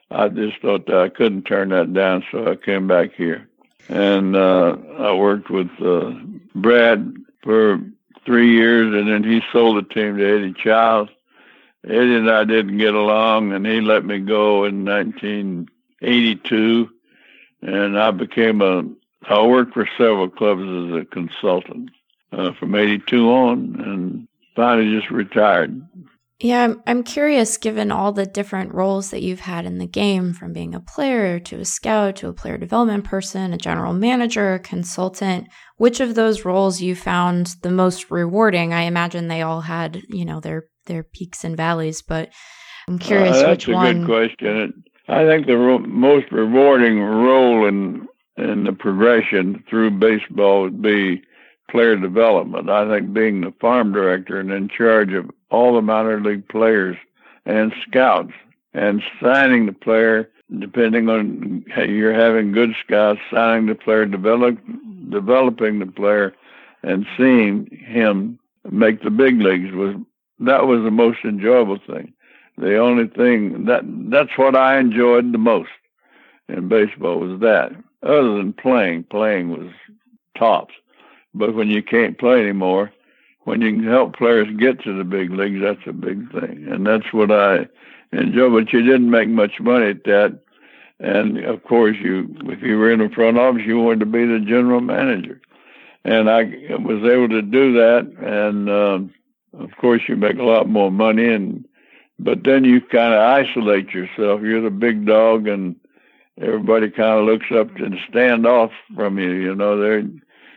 I 0.09 0.29
just 0.29 0.61
thought 0.61 0.93
I 0.93 1.09
couldn't 1.09 1.43
turn 1.43 1.69
that 1.69 1.93
down, 1.93 2.23
so 2.31 2.51
I 2.51 2.55
came 2.55 2.87
back 2.87 3.13
here 3.13 3.49
and 3.89 4.35
uh, 4.35 4.75
I 4.99 5.13
worked 5.13 5.49
with 5.49 5.71
uh, 5.81 6.11
Brad 6.55 7.15
for 7.43 7.81
three 8.25 8.53
years, 8.53 8.93
and 8.93 9.07
then 9.07 9.23
he 9.23 9.41
sold 9.51 9.77
the 9.77 9.83
team 9.93 10.17
to 10.17 10.25
Eddie 10.25 10.53
Chiles. 10.53 11.09
Eddie 11.83 12.15
and 12.15 12.29
I 12.29 12.43
didn't 12.43 12.77
get 12.77 12.93
along, 12.93 13.53
and 13.53 13.65
he 13.65 13.81
let 13.81 14.05
me 14.05 14.19
go 14.19 14.65
in 14.65 14.85
1982, 14.85 16.89
and 17.61 17.99
I 17.99 18.11
became 18.11 18.61
a. 18.61 18.83
I 19.29 19.45
worked 19.45 19.73
for 19.73 19.87
several 19.97 20.29
clubs 20.29 20.63
as 20.63 20.93
a 21.01 21.05
consultant 21.05 21.89
uh, 22.31 22.53
from 22.53 22.75
'82 22.75 23.29
on, 23.29 23.75
and 23.79 24.27
finally 24.55 24.97
just 24.97 25.11
retired. 25.11 25.81
Yeah, 26.41 26.63
I'm, 26.63 26.81
I'm 26.87 27.03
curious, 27.03 27.57
given 27.57 27.91
all 27.91 28.11
the 28.11 28.25
different 28.25 28.73
roles 28.73 29.11
that 29.11 29.21
you've 29.21 29.41
had 29.41 29.65
in 29.65 29.77
the 29.77 29.87
game, 29.87 30.33
from 30.33 30.53
being 30.53 30.73
a 30.73 30.79
player 30.79 31.39
to 31.39 31.59
a 31.59 31.65
scout 31.65 32.15
to 32.17 32.29
a 32.29 32.33
player 32.33 32.57
development 32.57 33.03
person, 33.03 33.53
a 33.53 33.57
general 33.57 33.93
manager, 33.93 34.55
a 34.55 34.59
consultant, 34.59 35.47
which 35.77 35.99
of 35.99 36.15
those 36.15 36.43
roles 36.43 36.81
you 36.81 36.95
found 36.95 37.55
the 37.61 37.69
most 37.69 38.09
rewarding? 38.09 38.73
I 38.73 38.81
imagine 38.81 39.27
they 39.27 39.43
all 39.43 39.61
had, 39.61 40.01
you 40.09 40.25
know, 40.25 40.39
their 40.39 40.65
their 40.87 41.03
peaks 41.03 41.43
and 41.43 41.55
valleys, 41.55 42.01
but 42.01 42.29
I'm 42.87 42.97
curious 42.97 43.37
uh, 43.37 43.49
which 43.49 43.67
that's 43.67 43.67
a 43.67 43.93
good 43.93 44.05
question. 44.05 44.83
I 45.07 45.25
think 45.25 45.45
the 45.45 45.57
ro- 45.57 45.79
most 45.79 46.31
rewarding 46.31 46.99
role 46.99 47.67
in 47.67 48.07
in 48.37 48.63
the 48.63 48.73
progression 48.73 49.63
through 49.69 49.91
baseball 49.91 50.63
would 50.63 50.81
be 50.81 51.21
player 51.69 51.95
development. 51.95 52.69
I 52.69 52.89
think 52.89 53.13
being 53.13 53.41
the 53.41 53.53
farm 53.61 53.93
director 53.93 54.39
and 54.39 54.51
in 54.51 54.69
charge 54.69 55.13
of 55.13 55.29
all 55.51 55.75
the 55.75 55.81
minor 55.81 56.19
league 56.19 56.47
players 56.47 56.97
and 57.45 57.73
scouts 57.87 58.33
and 58.73 59.01
signing 59.21 59.65
the 59.65 59.73
player 59.73 60.29
depending 60.59 61.07
on 61.09 61.63
you're 61.87 62.13
having 62.13 62.51
good 62.51 62.73
scouts 62.83 63.19
signing 63.31 63.67
the 63.67 63.75
player 63.75 64.05
develop 64.05 64.57
developing 65.09 65.79
the 65.79 65.85
player 65.85 66.33
and 66.83 67.05
seeing 67.17 67.67
him 67.67 68.39
make 68.69 69.01
the 69.03 69.09
big 69.09 69.39
leagues 69.41 69.73
was 69.73 69.95
that 70.39 70.65
was 70.65 70.83
the 70.83 70.91
most 70.91 71.19
enjoyable 71.23 71.77
thing. 71.85 72.13
The 72.57 72.77
only 72.77 73.07
thing 73.07 73.65
that 73.65 73.83
that's 74.09 74.37
what 74.37 74.55
i 74.55 74.77
enjoyed 74.77 75.31
the 75.31 75.37
most 75.37 75.69
in 76.49 76.67
baseball 76.67 77.19
was 77.19 77.39
that. 77.41 77.71
Other 78.03 78.37
than 78.37 78.53
playing 78.53 79.05
playing 79.05 79.49
was 79.49 79.71
tops. 80.37 80.73
But 81.33 81.55
when 81.55 81.69
you 81.69 81.81
can't 81.81 82.17
play 82.17 82.41
anymore 82.41 82.91
when 83.43 83.61
you 83.61 83.71
can 83.73 83.83
help 83.83 84.15
players 84.15 84.47
get 84.57 84.81
to 84.83 84.95
the 84.95 85.03
big 85.03 85.31
leagues, 85.31 85.61
that's 85.61 85.87
a 85.87 85.93
big 85.93 86.31
thing, 86.31 86.67
and 86.69 86.85
that's 86.85 87.11
what 87.11 87.31
I 87.31 87.67
enjoy. 88.11 88.49
But 88.49 88.73
you 88.73 88.81
didn't 88.81 89.09
make 89.09 89.29
much 89.29 89.59
money 89.59 89.87
at 89.87 90.03
that, 90.03 90.39
and 90.99 91.43
of 91.45 91.63
course, 91.63 91.97
you 92.01 92.35
if 92.45 92.61
you 92.61 92.77
were 92.77 92.91
in 92.91 92.99
the 92.99 93.09
front 93.09 93.37
office, 93.37 93.63
you 93.65 93.79
wanted 93.79 94.01
to 94.01 94.05
be 94.05 94.25
the 94.25 94.39
general 94.39 94.81
manager, 94.81 95.41
and 96.03 96.29
I 96.29 96.43
was 96.79 97.03
able 97.03 97.29
to 97.29 97.41
do 97.41 97.73
that, 97.73 98.11
and 98.19 98.69
um, 98.69 99.13
of 99.59 99.75
course, 99.77 100.03
you 100.07 100.15
make 100.15 100.37
a 100.37 100.43
lot 100.43 100.69
more 100.69 100.91
money, 100.91 101.33
and 101.33 101.65
but 102.19 102.43
then 102.43 102.63
you 102.63 102.79
kind 102.81 103.13
of 103.13 103.19
isolate 103.19 103.89
yourself. 103.89 104.41
You're 104.41 104.61
the 104.61 104.69
big 104.69 105.07
dog, 105.07 105.47
and 105.47 105.75
everybody 106.39 106.91
kind 106.91 107.19
of 107.19 107.25
looks 107.25 107.47
up 107.51 107.75
and 107.77 107.97
stand 108.07 108.45
off 108.45 108.71
from 108.95 109.17
you. 109.17 109.31
You 109.31 109.55
know, 109.55 109.79
they're 109.79 110.03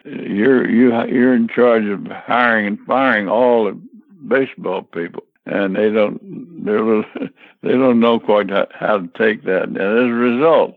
you're 0.04 0.68
you 0.68 0.90
you're 1.06 1.34
in 1.34 1.48
charge 1.48 1.84
of 1.86 2.06
hiring 2.06 2.66
and 2.66 2.78
firing 2.80 3.28
all 3.28 3.64
the 3.64 3.80
baseball 4.28 4.82
people, 4.82 5.22
and 5.46 5.76
they 5.76 5.90
don't 5.90 6.64
they're 6.64 7.02
they 7.62 7.72
don't 7.72 8.00
know 8.00 8.20
quite 8.20 8.50
how, 8.50 8.66
how 8.72 8.98
to 8.98 9.08
take 9.16 9.44
that. 9.44 9.64
And 9.64 9.78
as 9.78 9.82
a 9.84 10.12
result, 10.12 10.76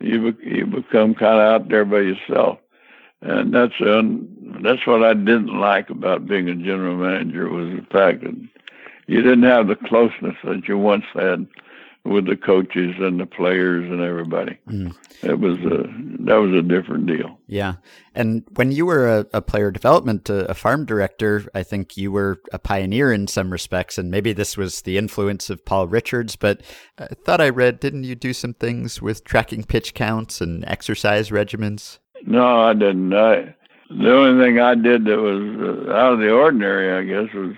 you 0.00 0.32
be, 0.32 0.46
you 0.46 0.66
become 0.66 1.14
kind 1.14 1.40
of 1.40 1.62
out 1.62 1.68
there 1.68 1.84
by 1.84 2.00
yourself, 2.00 2.58
and 3.20 3.54
that's 3.54 3.78
un, 3.80 4.60
that's 4.62 4.86
what 4.86 5.04
I 5.04 5.14
didn't 5.14 5.58
like 5.58 5.90
about 5.90 6.26
being 6.26 6.48
a 6.48 6.54
general 6.54 6.96
manager 6.96 7.48
was 7.50 7.68
the 7.68 7.86
fact 7.90 8.22
that 8.22 8.36
you 9.06 9.20
didn't 9.20 9.42
have 9.42 9.68
the 9.68 9.76
closeness 9.76 10.36
that 10.44 10.66
you 10.66 10.78
once 10.78 11.04
had 11.12 11.46
with 12.04 12.26
the 12.26 12.36
coaches 12.36 12.94
and 12.98 13.20
the 13.20 13.26
players 13.26 13.88
and 13.88 14.00
everybody. 14.00 14.58
Mm. 14.68 14.94
It 15.22 15.38
was 15.38 15.56
a 15.58 15.86
that 16.24 16.34
was 16.34 16.52
a 16.52 16.62
different 16.62 17.06
deal. 17.06 17.38
Yeah. 17.46 17.74
And 18.14 18.44
when 18.54 18.72
you 18.72 18.86
were 18.86 19.08
a, 19.08 19.26
a 19.32 19.40
player 19.40 19.70
development, 19.70 20.28
a, 20.28 20.50
a, 20.50 20.54
farm 20.54 20.84
director, 20.84 21.48
I 21.54 21.62
think 21.62 21.96
you 21.96 22.10
were 22.10 22.40
a 22.52 22.58
pioneer 22.58 23.12
in 23.12 23.28
some 23.28 23.50
respects. 23.50 23.98
And 23.98 24.10
maybe 24.10 24.32
this 24.32 24.56
was 24.56 24.82
the 24.82 24.98
influence 24.98 25.48
of 25.48 25.64
Paul 25.64 25.88
Richards, 25.88 26.36
but 26.36 26.62
I 26.98 27.08
thought 27.24 27.40
I 27.40 27.48
read, 27.48 27.80
didn't 27.80 28.04
you 28.04 28.14
do 28.14 28.32
some 28.32 28.54
things 28.54 29.00
with 29.00 29.24
tracking 29.24 29.64
pitch 29.64 29.94
counts 29.94 30.40
and 30.40 30.64
exercise 30.66 31.30
regimens? 31.30 31.98
No, 32.26 32.60
I 32.60 32.74
didn't. 32.74 33.14
I, 33.14 33.54
the 33.90 34.12
only 34.12 34.44
thing 34.44 34.58
I 34.58 34.74
did 34.74 35.04
that 35.04 35.18
was 35.18 35.88
uh, 35.88 35.92
out 35.92 36.14
of 36.14 36.18
the 36.18 36.30
ordinary, 36.30 36.92
I 36.92 37.04
guess, 37.04 37.34
was 37.34 37.54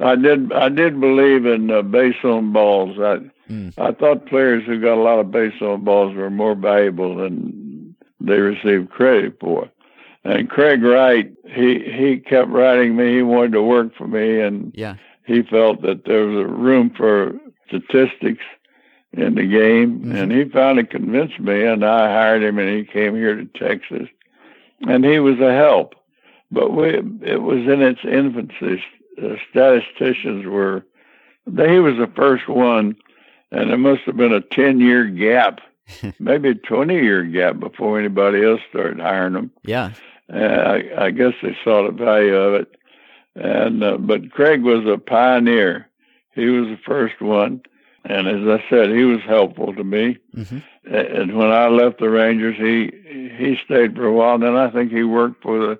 I 0.00 0.16
did 0.16 0.52
I 0.52 0.68
did 0.68 1.00
believe 1.00 1.46
in 1.46 1.70
uh, 1.70 1.82
base 1.82 2.16
on 2.24 2.52
balls. 2.52 2.98
I 2.98 3.18
Mm. 3.50 3.72
I 3.78 3.92
thought 3.92 4.26
players 4.26 4.64
who 4.64 4.80
got 4.80 4.94
a 4.98 5.02
lot 5.02 5.18
of 5.18 5.30
base 5.30 5.60
on 5.60 5.82
balls 5.84 6.14
were 6.14 6.30
more 6.30 6.54
valuable 6.54 7.16
than 7.16 7.96
they 8.20 8.38
received 8.38 8.90
credit 8.90 9.38
for. 9.40 9.68
And 10.24 10.48
Craig 10.48 10.82
Wright, 10.82 11.32
he 11.48 11.80
he 11.80 12.18
kept 12.18 12.50
writing 12.50 12.94
me. 12.96 13.16
He 13.16 13.22
wanted 13.22 13.52
to 13.52 13.62
work 13.62 13.94
for 13.96 14.06
me, 14.06 14.40
and 14.40 14.72
Yeah. 14.76 14.94
he 15.26 15.42
felt 15.42 15.82
that 15.82 16.04
there 16.04 16.26
was 16.26 16.38
a 16.38 16.46
room 16.46 16.90
for 16.90 17.34
statistics 17.66 18.44
in 19.12 19.34
the 19.34 19.46
game, 19.46 20.00
Mhm. 20.00 20.14
and 20.14 20.32
he 20.32 20.44
finally 20.44 20.84
convinced 20.84 21.40
me, 21.40 21.64
and 21.64 21.84
I 21.84 22.06
hired 22.12 22.42
him, 22.44 22.58
and 22.58 22.68
he 22.68 22.84
came 22.84 23.16
here 23.16 23.34
to 23.34 23.46
Texas, 23.46 24.08
and 24.86 25.04
he 25.04 25.18
was 25.18 25.40
a 25.40 25.52
help. 25.54 25.94
But 26.52 26.72
we, 26.72 26.88
it 27.22 27.42
was 27.42 27.60
in 27.66 27.80
its 27.82 28.04
infancy. 28.04 28.82
Uh, 29.20 29.36
statisticians 29.50 30.46
were, 30.46 30.84
he 31.46 31.78
was 31.80 31.96
the 31.96 32.10
first 32.14 32.48
one, 32.48 32.94
and 33.50 33.70
there 33.70 33.78
must 33.78 34.02
have 34.02 34.16
been 34.16 34.32
a 34.32 34.40
10 34.40 34.80
year 34.80 35.04
gap, 35.06 35.60
maybe 36.18 36.50
a 36.50 36.54
20 36.54 36.94
year 36.94 37.24
gap 37.24 37.58
before 37.60 37.98
anybody 37.98 38.44
else 38.44 38.60
started 38.70 39.00
hiring 39.00 39.32
them. 39.34 39.50
Yeah. 39.64 39.92
Uh, 40.32 40.36
I, 40.36 41.06
I 41.06 41.10
guess 41.10 41.34
they 41.42 41.56
saw 41.64 41.84
the 41.86 41.92
value 41.92 42.34
of 42.36 42.54
it. 42.54 42.76
And 43.34 43.82
uh, 43.82 43.96
but 43.98 44.30
Craig 44.32 44.62
was 44.62 44.84
a 44.86 44.98
pioneer. 44.98 45.88
He 46.34 46.46
was 46.46 46.68
the 46.68 46.78
first 46.84 47.20
one, 47.20 47.62
and 48.04 48.26
as 48.28 48.46
I 48.60 48.64
said, 48.68 48.90
he 48.90 49.04
was 49.04 49.20
helpful 49.22 49.74
to 49.74 49.84
me. 49.84 50.18
hmm 50.34 50.58
And 50.84 51.36
when 51.36 51.50
I 51.50 51.68
left 51.68 51.98
the 52.00 52.10
Rangers, 52.10 52.56
he 52.56 52.90
he 53.36 53.56
stayed 53.64 53.94
for 53.94 54.06
a 54.06 54.12
while. 54.12 54.38
Then 54.38 54.56
I 54.56 54.68
think 54.70 54.90
he 54.90 55.04
worked 55.04 55.42
for 55.42 55.58
the 55.58 55.78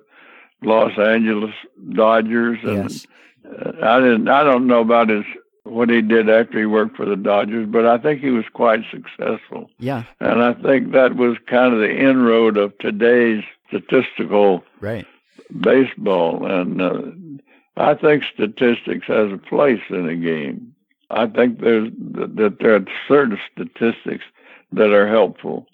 Los 0.61 0.97
Angeles 0.97 1.53
Dodgers, 1.93 2.59
and 2.63 2.89
Yes. 2.89 3.07
uh, 3.45 3.71
I 3.81 3.99
didn't. 3.99 4.29
I 4.29 4.43
don't 4.43 4.67
know 4.67 4.79
about 4.81 5.09
his 5.09 5.25
what 5.63 5.89
he 5.89 6.01
did 6.01 6.29
after 6.29 6.59
he 6.59 6.65
worked 6.65 6.97
for 6.97 7.05
the 7.05 7.15
Dodgers, 7.15 7.67
but 7.69 7.85
I 7.85 7.97
think 7.97 8.19
he 8.21 8.31
was 8.31 8.45
quite 8.53 8.81
successful. 8.89 9.69
Yeah. 9.79 10.03
And 10.19 10.41
I 10.41 10.53
think 10.53 10.91
that 10.93 11.15
was 11.15 11.37
kind 11.47 11.73
of 11.73 11.79
the 11.79 11.91
inroad 11.95 12.57
of 12.57 12.77
today's 12.79 13.43
statistical 13.67 14.63
Right. 14.79 15.05
baseball. 15.59 16.45
And 16.45 16.81
uh, 16.81 17.01
I 17.77 17.93
think 17.93 18.23
statistics 18.33 19.05
has 19.07 19.31
a 19.31 19.37
place 19.37 19.81
in 19.89 20.07
a 20.09 20.15
game. 20.15 20.73
I 21.11 21.27
think 21.27 21.59
there's 21.59 21.89
that 22.13 22.57
there 22.59 22.75
are 22.75 22.85
certain 23.07 23.37
statistics 23.51 24.23
that 24.71 24.91
are 24.93 25.07
helpful. 25.07 25.67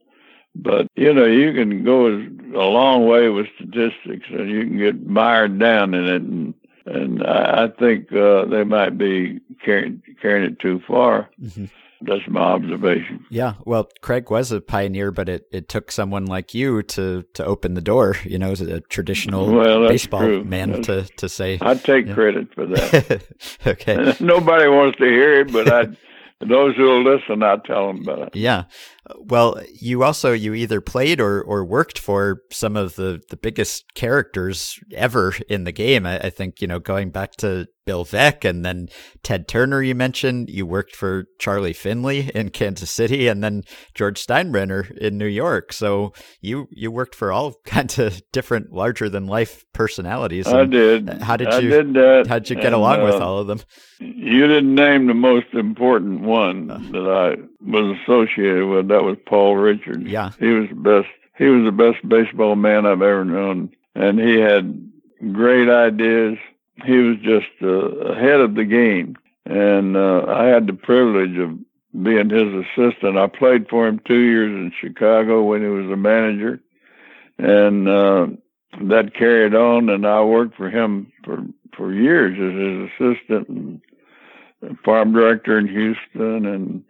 But 0.56 0.88
you 0.96 1.14
know, 1.14 1.26
you 1.26 1.54
can 1.54 1.84
go 1.84 2.08
as- 2.08 2.28
a 2.56 2.66
long 2.66 3.06
way 3.06 3.30
with 3.30 3.46
statistics, 3.56 4.26
and 4.32 4.50
you 4.50 4.62
can 4.66 4.78
get 4.80 5.06
mired 5.08 5.60
down 5.60 5.94
in 5.94 6.06
it. 6.06 6.22
And 6.24 6.54
and 6.88 7.24
I 7.24 7.68
think 7.80 8.12
uh, 8.14 8.46
they 8.46 8.64
might 8.64 8.98
be 8.98 9.40
carrying 9.64 10.02
carrying 10.22 10.52
it 10.52 10.60
too 10.60 10.82
far. 10.88 11.30
hmm 11.54 11.66
That's 12.02 12.28
my 12.28 12.42
observation. 12.42 13.26
Yeah. 13.32 13.56
Well, 13.66 13.90
Craig 14.02 14.30
was 14.30 14.52
a 14.52 14.62
pioneer, 14.62 15.12
but 15.12 15.28
it, 15.30 15.48
it 15.52 15.68
took 15.68 15.92
someone 15.92 16.26
like 16.26 16.54
you 16.54 16.84
to, 16.84 17.24
to 17.34 17.44
open 17.46 17.74
the 17.74 17.82
door, 17.82 18.16
you 18.24 18.38
know, 18.38 18.52
as 18.52 18.62
a 18.62 18.82
traditional 18.82 19.52
Well, 19.52 19.88
baseball 19.88 20.22
true. 20.22 20.44
man 20.44 20.82
to, 20.84 21.04
to 21.18 21.28
say, 21.28 21.58
I 21.60 21.74
take 21.74 22.06
Yeah. 22.08 22.14
credit 22.14 22.54
for 22.54 22.68
that. 22.68 23.24
okay. 23.68 24.14
Nobody 24.20 24.68
wants 24.70 24.98
to 25.00 25.06
hear 25.06 25.42
it, 25.42 25.52
but 25.52 25.68
I, 25.72 25.86
those 26.48 26.76
who 26.76 26.84
will 26.84 27.04
listen, 27.04 27.42
I 27.42 27.58
tell 27.66 27.88
them 27.88 28.02
about 28.08 28.28
it. 28.28 28.36
Yeah. 28.36 28.66
Well, 29.16 29.62
you 29.74 30.04
also 30.04 30.34
you 30.34 30.54
either 30.54 30.82
played 30.82 31.20
or, 31.20 31.42
or 31.42 31.66
worked 31.66 32.00
for 32.00 32.42
some 32.52 32.76
of 32.76 32.96
the, 32.96 33.22
the 33.30 33.38
biggest 33.38 33.94
characters 33.96 34.80
ever 34.94 35.34
in 35.50 35.64
the 35.64 35.72
game. 35.72 36.06
I, 36.06 36.20
I 36.20 36.30
think, 36.30 36.62
you 36.62 36.68
know, 36.68 36.80
going 36.80 37.10
back 37.12 37.34
to 37.38 37.68
Bill 37.86 38.04
Veeck 38.04 38.44
and 38.44 38.66
then 38.66 38.90
Ted 39.24 39.48
Turner 39.48 39.82
you 39.82 39.96
mentioned, 39.96 40.50
you 40.50 40.66
worked 40.66 40.94
for 40.94 41.26
Charlie 41.40 41.72
Finley 41.72 42.30
in 42.36 42.50
Kansas 42.50 42.92
City 42.92 43.30
and 43.30 43.42
then 43.42 43.64
George 43.94 44.26
Steinbrenner 44.26 44.92
in 44.98 45.18
New 45.18 45.26
York. 45.28 45.72
So 45.72 46.12
you 46.42 46.68
you 46.72 46.92
worked 46.92 47.16
for 47.16 47.32
all 47.32 47.54
kinds 47.66 47.98
of 47.98 48.22
different 48.34 48.74
larger 48.74 49.08
than 49.08 49.26
life 49.26 49.64
personalities. 49.74 50.48
I 50.48 50.66
did. 50.66 51.08
How 51.22 51.38
did 51.38 51.48
I 51.48 51.60
you- 51.60 51.70
did 51.70 51.94
that. 51.94 52.26
How'd 52.28 52.50
you 52.50 52.58
get 52.58 52.66
and, 52.66 52.76
along 52.76 53.04
with 53.04 53.16
uh, 53.16 53.20
all 53.26 53.38
of 53.40 53.48
them? 53.48 53.62
You 54.00 54.48
didn't 54.48 54.76
name 54.76 55.08
the 55.08 55.14
most 55.14 55.48
important 55.54 56.22
one 56.22 56.70
Uh. 56.70 56.78
that 56.92 57.08
I 57.10 57.36
was 57.66 57.98
associated 58.04 58.66
with. 58.68 58.90
That 58.98 59.04
was 59.04 59.18
Paul 59.28 59.58
Richards. 59.58 60.06
Yeah. 60.06 60.32
He 60.40 60.48
was 60.48 60.70
the 60.70 60.76
best. 60.76 61.08
He 61.38 61.46
was 61.46 61.64
the 61.66 61.72
best 61.72 62.10
baseball 62.10 62.56
man 62.56 62.88
I've 62.88 63.04
ever 63.04 63.24
known, 63.24 63.70
and 63.94 64.20
he 64.20 64.40
had 64.40 64.92
great 65.34 65.70
ideas. 65.70 66.40
He 66.84 66.98
was 66.98 67.18
just 67.18 67.46
uh, 67.62 67.68
ahead 67.68 68.40
of 68.40 68.56
the 68.56 68.66
game, 68.66 69.16
and 69.46 69.96
uh, 69.96 70.26
I 70.28 70.46
had 70.46 70.66
the 70.66 70.74
privilege 70.74 71.38
of 71.38 71.60
being 72.04 72.32
his 72.32 72.66
assistant. 72.66 73.20
I 73.20 73.28
played 73.28 73.70
for 73.70 73.88
him 73.88 74.02
two 74.04 74.18
years 74.18 74.50
in 74.50 74.72
Chicago 74.82 75.44
when 75.44 75.62
he 75.62 75.68
was 75.68 75.92
a 75.92 75.96
manager, 75.96 76.60
and 77.38 77.88
uh, 77.88 78.28
that 78.82 79.14
carried 79.14 79.54
on. 79.54 79.90
And 79.90 80.08
I 80.08 80.24
worked 80.24 80.58
for 80.58 80.72
him 80.72 81.12
for 81.24 81.46
for 81.76 81.94
years 81.94 82.34
as 82.34 82.90
his 82.98 83.14
assistant 83.14 83.48
and 83.48 84.80
farm 84.84 85.14
director 85.14 85.60
in 85.60 85.68
Houston, 85.68 86.48
and 86.48 86.84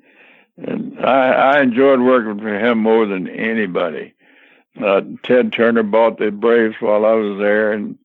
and 0.58 1.00
I, 1.00 1.30
I 1.32 1.62
enjoyed 1.62 2.00
working 2.02 2.40
for 2.40 2.54
him 2.54 2.80
more 2.80 3.06
than 3.06 3.28
anybody. 3.28 4.14
Uh, 4.82 5.02
Ted 5.24 5.54
Turner 5.54 5.84
bought 5.84 6.20
the 6.20 6.32
Braves 6.32 6.76
while 6.80 7.06
I 7.06 7.14
was 7.14 7.40
there, 7.40 7.72
and 7.72 7.98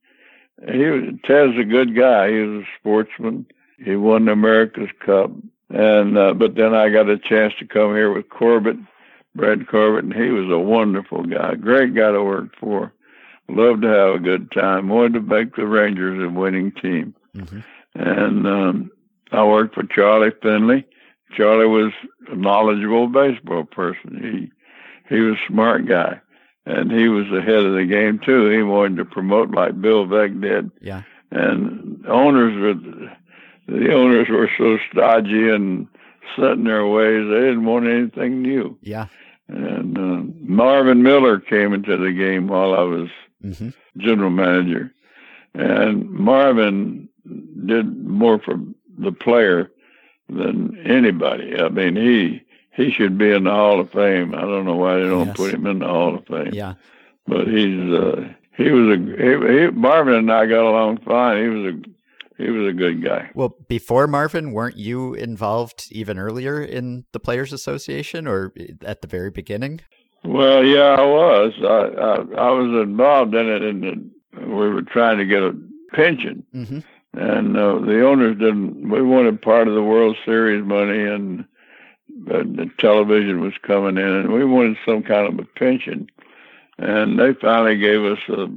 he 0.71 0.85
was 0.87 1.05
Ted's 1.25 1.59
a 1.59 1.65
good 1.65 1.95
guy. 1.97 2.31
He 2.31 2.39
was 2.39 2.63
a 2.63 2.69
sportsman. 2.79 3.47
He 3.79 3.97
won 3.97 4.27
the 4.27 4.33
America's 4.33 4.91
Cup, 5.05 5.31
and 5.71 6.17
uh, 6.17 6.35
but 6.35 6.55
then 6.55 6.75
I 6.75 6.89
got 6.89 7.09
a 7.09 7.19
chance 7.19 7.53
to 7.59 7.67
come 7.67 7.95
here 7.95 8.13
with 8.13 8.29
Corbett, 8.29 8.77
Brad 9.35 9.67
Corbett, 9.67 10.05
and 10.05 10.15
he 10.15 10.31
was 10.31 10.51
a 10.51 10.59
wonderful 10.59 11.25
guy. 11.25 11.55
Great 11.57 11.95
guy 11.95 12.13
to 12.13 12.23
work 12.23 12.57
for. 12.59 12.93
Loved 13.49 13.83
to 13.83 13.89
have 13.89 14.15
a 14.15 14.19
good 14.19 14.51
time. 14.53 14.89
Wanted 14.89 15.15
to 15.15 15.21
make 15.21 15.57
the 15.57 15.67
Rangers 15.67 16.23
a 16.23 16.29
winning 16.29 16.73
team 16.73 17.15
hmm 17.35 17.61
and 17.95 18.47
um, 18.47 18.91
I 19.31 19.45
worked 19.45 19.75
for 19.75 19.85
Charlie 19.85 20.33
Finley. 20.43 20.87
Charlie 21.37 21.67
was 21.67 21.93
a 22.31 22.37
knowledgeable 22.37 23.09
baseball 23.09 23.65
person. 23.65 24.51
He 25.09 25.15
he 25.15 25.21
was 25.21 25.37
a 25.37 25.47
smart 25.53 25.87
guy, 25.87 26.21
and 26.67 26.91
he 26.91 27.09
was 27.09 27.27
ahead 27.33 27.65
of 27.65 27.75
the 27.75 27.85
game 27.85 28.19
too. 28.25 28.49
He 28.51 28.63
wanted 28.63 28.97
to 28.99 29.05
promote 29.05 29.51
like 29.51 29.81
Bill 29.81 30.07
Veeck 30.07 30.41
did, 30.41 30.71
Yeah. 30.81 31.03
and 31.31 32.05
owners 32.07 32.59
were 32.61 32.75
the 33.69 33.93
owners 33.93 34.29
were 34.29 34.51
so 34.59 34.79
stodgy 34.91 35.49
and 35.49 35.87
set 36.37 36.53
in 36.53 36.65
their 36.65 36.87
ways. 36.87 37.27
They 37.29 37.41
didn't 37.41 37.65
want 37.65 37.87
anything 37.87 38.43
new. 38.43 38.77
Yeah. 38.83 39.07
And 39.49 39.99
uh, 39.99 40.23
Marvin 40.41 41.03
Miller 41.03 41.39
came 41.39 41.75
into 41.75 41.97
the 41.97 42.13
game 42.13 42.47
while 42.47 42.75
I 42.75 42.83
was 42.83 43.09
hmm 43.43 43.71
general 43.99 44.31
manager, 44.31 44.91
and 45.55 46.09
Marvin 46.11 47.09
did 47.67 48.07
more 48.07 48.39
for 48.39 48.59
the 48.99 49.13
player 49.13 49.71
than 50.37 50.79
anybody. 50.87 51.55
I 51.59 51.69
mean, 51.69 51.97
he 51.97 52.43
he 52.75 52.91
should 52.91 53.19
be 53.19 53.31
in 53.31 53.45
the 53.45 53.51
Hall 53.51 53.81
of 53.81 53.91
Fame. 53.91 54.35
I 54.35 54.41
don't 54.43 54.65
know 54.65 54.77
why 54.77 54.95
they 54.97 55.09
don't 55.09 55.27
Yes. 55.27 55.37
put 55.37 55.55
him 55.55 55.67
in 55.67 55.81
the 55.81 55.87
Hall 55.89 56.15
of 56.17 56.27
Fame, 56.27 56.53
Yeah. 56.55 56.75
but 57.27 57.47
he's 57.47 57.93
uh, 57.93 58.29
he 58.57 58.71
was 58.71 58.97
a 58.97 59.01
he, 59.01 59.61
he, 59.65 59.71
Marvin 59.71 60.15
and 60.15 60.33
I 60.33 60.47
got 60.47 60.65
along 60.65 60.99
fine. 60.99 61.43
He 61.43 61.49
was 61.49 61.75
a 61.75 62.43
he 62.43 62.51
was 62.51 62.69
a 62.69 62.73
good 62.73 63.05
guy. 63.05 63.31
Well, 63.35 63.57
before 63.69 64.07
Marvin, 64.07 64.53
weren't 64.53 64.77
you 64.79 65.15
involved 65.15 65.85
even 65.93 66.19
earlier 66.19 66.61
in 66.63 67.05
the 67.13 67.21
Players 67.21 67.53
Association 67.53 68.27
or 68.27 68.53
at 68.85 69.01
the 69.03 69.07
very 69.09 69.31
beginning? 69.31 69.81
Well, 70.25 70.65
yeah, 70.65 70.95
I 70.99 71.05
was. 71.05 71.53
I 71.63 71.67
I, 71.67 72.47
I 72.47 72.51
was 72.51 72.83
involved 72.83 73.35
in 73.35 73.49
it, 73.49 73.63
and 73.63 74.11
we 74.39 74.69
were 74.71 74.83
trying 74.83 75.19
to 75.19 75.25
get 75.27 75.43
a 75.43 75.55
pension. 75.93 76.45
hmm 76.53 76.79
and 77.15 77.57
uh, 77.57 77.79
the 77.79 78.07
owners 78.07 78.39
didn't. 78.39 78.89
We 78.89 79.03
wanted 79.03 79.43
part 79.43 79.69
of 79.69 79.75
the 79.75 79.83
World 79.83 80.17
Series 80.25 80.65
money, 80.65 81.05
and 81.05 81.41
uh, 82.31 82.39
the 82.39 82.71
television 82.79 83.41
was 83.41 83.55
coming 83.63 83.97
in, 83.99 84.09
and 84.09 84.33
we 84.33 84.45
wanted 84.45 84.79
some 84.87 85.03
kind 85.03 85.27
of 85.27 85.39
a 85.39 85.49
pension. 85.59 86.09
And 86.79 87.19
they 87.19 87.35
finally 87.35 87.77
gave 87.77 88.03
us 88.03 88.19
a 88.29 88.49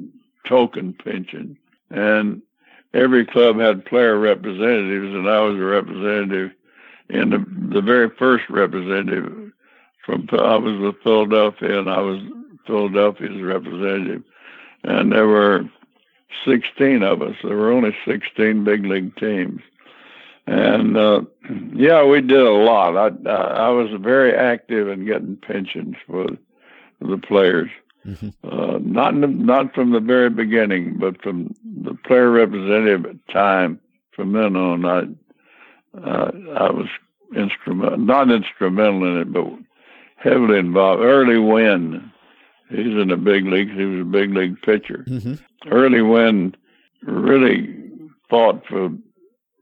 token 0.47 0.93
pension, 0.93 1.57
and 1.89 2.41
every 2.93 3.25
club 3.25 3.59
had 3.59 3.85
player 3.85 4.17
representatives, 4.17 5.13
and 5.13 5.29
I 5.29 5.41
was 5.41 5.57
a 5.57 5.63
representative. 5.63 6.51
And 7.09 7.33
the 7.33 7.45
the 7.75 7.81
very 7.81 8.09
first 8.09 8.49
representative 8.49 9.51
from 10.05 10.27
I 10.31 10.55
was 10.55 10.79
with 10.79 11.01
Philadelphia, 11.03 11.79
and 11.79 11.89
I 11.89 11.99
was 11.99 12.21
Philadelphia's 12.65 13.41
representative, 13.41 14.23
and 14.83 15.11
there 15.11 15.27
were 15.27 15.69
16 16.45 17.03
of 17.03 17.21
us. 17.21 17.35
There 17.43 17.55
were 17.55 17.71
only 17.71 17.95
16 18.05 18.63
big 18.63 18.85
league 18.85 19.15
teams. 19.17 19.61
And 20.47 20.95
uh, 20.95 21.21
yeah, 21.73 22.03
we 22.03 22.21
did 22.21 22.41
a 22.41 22.51
lot. 22.51 22.95
I, 22.97 23.31
I 23.31 23.69
was 23.69 23.89
very 23.99 24.33
active 24.33 24.87
in 24.87 25.05
getting 25.05 25.37
pensions 25.37 25.95
for 26.05 26.27
the 27.01 27.17
players. 27.17 27.69
Uh, 28.43 28.77
not 28.81 29.15
in 29.15 29.21
the, 29.21 29.27
not 29.27 29.73
from 29.73 29.91
the 29.91 29.99
very 29.99 30.29
beginning, 30.29 30.97
but 30.99 31.19
from 31.23 31.55
the 31.83 31.95
player 32.05 32.29
representative 32.29 33.17
time. 33.33 33.79
From 34.11 34.33
then 34.33 34.55
on, 34.55 34.85
I 34.85 34.99
uh, 35.97 36.31
I 36.55 36.69
was 36.69 36.87
instrumental, 37.35 37.97
not 37.97 38.31
instrumental 38.31 39.05
in 39.05 39.21
it, 39.21 39.33
but 39.33 39.47
heavily 40.17 40.59
involved. 40.59 41.01
Early 41.01 41.39
Wynn, 41.39 42.11
he's 42.69 42.95
in 43.01 43.07
the 43.09 43.17
big 43.17 43.45
leagues. 43.45 43.71
He 43.73 43.85
was 43.85 44.01
a 44.01 44.05
big 44.05 44.31
league 44.33 44.61
pitcher. 44.61 45.03
hmm 45.07 45.35
Early 45.67 46.01
Wynn 46.01 46.55
really 47.01 47.73
fought 48.29 48.65
for 48.67 48.91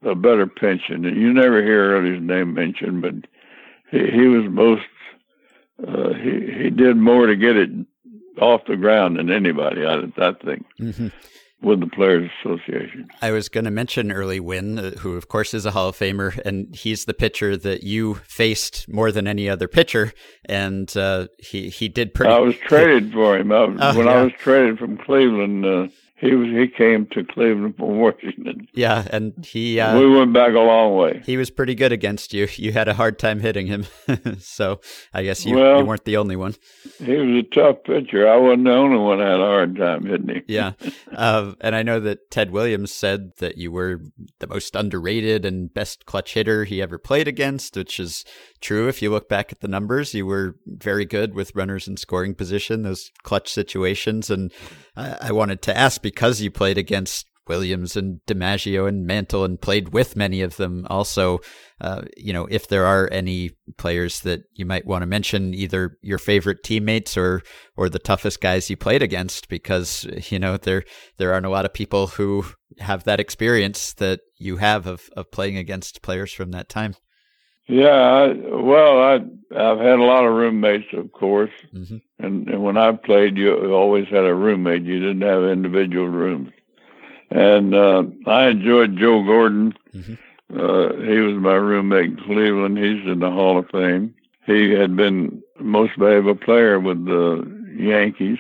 a 0.04 0.16
better 0.16 0.48
pension. 0.48 1.06
And 1.06 1.16
you 1.16 1.32
never 1.32 1.64
hear 1.64 1.96
Early's 1.96 2.22
name 2.22 2.54
mentioned, 2.54 3.02
but 3.02 3.16
he, 3.90 4.12
he 4.12 4.28
was 4.28 4.50
most 4.50 4.84
uh, 5.88 6.14
he 6.14 6.52
he 6.64 6.70
did 6.70 6.98
more 6.98 7.26
to 7.26 7.36
get 7.36 7.56
it 7.56 7.70
off 8.40 8.66
the 8.68 8.76
ground 8.76 9.18
than 9.18 9.30
anybody. 9.32 9.86
I, 9.86 10.04
I 10.18 10.34
think 10.44 10.66
hmm 10.78 11.08
with 11.64 11.80
the 11.80 11.88
Players 11.88 12.30
Association. 12.42 13.08
I 13.22 13.32
was 13.32 13.50
going 13.50 13.64
to 13.66 13.72
mention 13.72 14.12
Early 14.12 14.40
Wynn, 14.40 14.78
uh, 14.78 14.92
who 15.00 15.16
of 15.16 15.28
course 15.30 15.54
is 15.54 15.66
a 15.66 15.72
Hall 15.72 15.90
of 15.90 15.98
Famer, 15.98 16.38
and 16.46 16.76
he's 16.76 17.06
the 17.06 17.14
pitcher 17.14 17.56
that 17.58 17.84
you 17.84 18.16
faced 18.28 18.88
more 18.88 19.12
than 19.12 19.28
any 19.28 19.50
other 19.50 19.68
pitcher, 19.68 20.14
and 20.46 20.96
uh, 20.98 21.28
he 21.40 21.70
he 21.70 21.88
did 21.88 22.14
pretty. 22.14 22.32
I 22.34 22.40
was 22.40 22.56
traded 22.58 23.12
for 23.14 23.38
him. 23.38 23.52
I, 23.52 23.56
Oh, 23.56 23.98
when 23.98 24.06
yeah. 24.08 24.14
I 24.14 24.24
was 24.24 24.34
traded 24.40 24.78
from 24.78 24.98
Cleveland, 24.98 25.66
uh, 25.66 25.88
he 26.24 26.34
was 26.36 26.48
he 26.50 26.68
came 26.68 27.06
to 27.08 27.24
Cleveland 27.24 27.76
from 27.78 28.00
Washington. 28.00 28.68
yeah, 28.74 29.06
and 29.12 29.34
he 29.46 29.80
uh, 29.80 30.00
we 30.00 30.10
went 30.10 30.34
back 30.34 30.54
a 30.54 30.60
long 30.60 30.96
way. 30.96 31.22
he 31.26 31.38
was 31.38 31.50
pretty 31.50 31.76
good 31.76 31.92
against 31.92 32.34
you. 32.34 32.48
You 32.56 32.72
had 32.72 32.88
a 32.88 32.94
hard 32.94 33.20
time 33.20 33.40
hitting 33.42 33.68
him, 33.68 33.86
so 34.40 34.80
I 35.14 35.24
guess 35.24 35.46
you, 35.46 35.56
Well- 35.58 35.80
you 35.80 35.86
weren't 35.86 36.06
the 36.06 36.18
only 36.18 36.36
one. 36.36 36.56
He 37.00 37.16
was 37.16 37.44
a 37.46 37.56
tough 37.56 37.84
pitcher. 37.86 38.28
I 38.30 38.38
wasn't 38.38 38.66
the 38.66 38.74
only 38.74 38.98
one 38.98 39.20
that 39.20 39.28
had 39.28 39.40
a 39.40 39.44
hard 39.44 39.76
time 39.76 40.06
hitting 40.06 40.30
him. 40.30 40.44
Yeah, 40.48 40.74
uh, 41.12 41.54
and 41.62 41.76
I 41.76 41.84
know 41.84 42.00
that 42.00 42.32
Ted 42.32 42.52
Williams 42.52 42.92
said 42.94 43.32
that 43.38 43.58
you 43.58 43.72
were 43.72 44.02
the 44.40 44.48
most 44.48 44.76
underrated 44.76 45.46
and 45.46 45.74
best 45.74 46.06
clutch 46.06 46.34
hitter 46.36 46.64
he 46.64 46.82
ever 46.82 46.98
played 46.98 47.28
against, 47.28 47.76
which 47.76 48.00
is 48.00 48.24
true. 48.64 48.88
If 48.88 49.02
you 49.02 49.12
look 49.12 49.30
back 49.30 49.52
at 49.52 49.60
the 49.60 49.68
numbers, 49.68 50.14
you 50.14 50.26
were 50.26 50.56
very 50.66 51.06
good 51.06 51.36
with 51.36 51.56
runners 51.56 51.88
in 51.88 51.98
scoring 51.98 52.34
position, 52.34 52.82
those 52.82 53.12
clutch 53.22 53.52
situations. 53.52 54.30
And 54.30 54.52
I, 54.96 55.18
I 55.22 55.32
wanted 55.32 55.62
to 55.64 55.78
ask 55.78 56.02
because 56.02 56.42
you 56.42 56.50
played 56.50 56.78
against 56.78 57.28
Williams 57.48 57.98
and 57.98 58.22
DiMaggio 58.26 58.88
and 58.88 59.06
Mantle 59.06 59.44
and 59.44 59.60
played 59.60 59.90
with 59.90 60.16
many 60.16 60.42
of 60.42 60.56
them 60.56 60.88
also, 60.90 61.40
uh, 61.82 62.04
you 62.16 62.32
know, 62.32 62.46
if 62.50 62.68
there 62.70 62.86
are 62.86 63.10
any 63.12 63.52
players 63.78 64.22
that 64.22 64.44
you 64.54 64.66
might 64.66 64.86
want 64.86 65.02
to 65.02 65.08
mention, 65.08 65.54
either 65.54 65.98
your 66.02 66.18
favorite 66.18 66.64
teammates 66.64 67.18
or 67.18 67.42
or 67.76 67.90
the 67.90 68.00
toughest 68.00 68.40
guys 68.40 68.70
you 68.70 68.78
played 68.78 69.02
against, 69.02 69.50
because 69.50 70.08
you 70.32 70.40
know 70.40 70.56
there 70.56 70.84
there 71.18 71.34
aren't 71.34 71.46
a 71.46 71.50
lot 71.50 71.66
of 71.66 71.74
people 71.74 72.08
who 72.08 72.46
have 72.80 73.04
that 73.04 73.20
experience 73.20 73.94
that 73.96 74.22
you 74.38 74.58
have 74.58 74.88
of 74.88 75.10
of 75.18 75.30
playing 75.32 75.58
against 75.58 76.02
players 76.02 76.32
from 76.32 76.52
that 76.52 76.70
time. 76.70 76.96
Yeah, 77.68 77.90
I, 77.90 78.28
well, 78.62 79.00
I 79.02 79.14
I've 79.56 79.80
had 79.80 80.00
a 80.00 80.04
lot 80.04 80.26
of 80.26 80.34
roommates, 80.34 80.88
of 80.94 81.12
course, 81.12 81.52
Mhm. 81.74 82.02
and, 82.20 82.48
and 82.50 82.64
when 82.64 82.76
I 82.78 82.92
played, 82.92 83.38
you 83.38 83.74
always 83.74 84.08
had 84.08 84.26
a 84.26 84.34
roommate. 84.36 84.82
You 84.84 85.00
didn't 85.00 85.22
have 85.22 85.44
individual 85.44 86.08
rooms, 86.10 86.50
and 87.30 87.74
uh, 87.76 88.04
I 88.28 88.48
enjoyed 88.50 88.98
Joe 88.98 89.24
Gordon. 89.24 89.74
Mhm. 89.96 90.18
Uh, 90.54 90.94
he 91.04 91.18
was 91.20 91.36
my 91.36 91.56
roommate 91.56 92.06
in 92.12 92.18
Cleveland. 92.18 92.78
He's 92.78 93.06
in 93.12 93.20
the 93.20 93.32
Hall 93.32 93.58
of 93.58 93.70
Fame. 93.70 94.14
He 94.46 94.72
had 94.72 94.96
been 94.96 95.42
most 95.60 95.96
valuable 95.98 96.36
player 96.36 96.80
with 96.80 97.06
the 97.06 97.48
Yankees, 97.78 98.40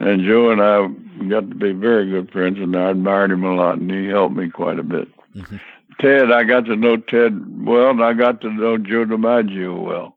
and 0.00 0.22
Joe 0.24 0.50
and 0.50 0.60
I 0.60 0.88
got 1.28 1.48
to 1.50 1.54
be 1.54 1.72
very 1.72 2.10
good 2.10 2.30
friends, 2.32 2.58
and 2.58 2.74
I 2.76 2.90
admired 2.90 3.30
him 3.30 3.44
a 3.44 3.54
lot, 3.54 3.78
and 3.78 3.90
he 3.90 4.06
helped 4.06 4.34
me 4.34 4.48
quite 4.50 4.78
a 4.78 4.82
bit. 4.82 5.08
Mhm. 5.36 5.60
Ted, 6.00 6.32
I 6.32 6.44
got 6.44 6.64
to 6.66 6.76
know 6.76 6.96
Ted 6.96 7.66
well, 7.66 7.90
and 7.90 8.02
I 8.02 8.12
got 8.12 8.40
to 8.42 8.50
know 8.50 8.78
Joe 8.78 9.04
DiMaggio 9.04 9.82
well. 9.82 10.16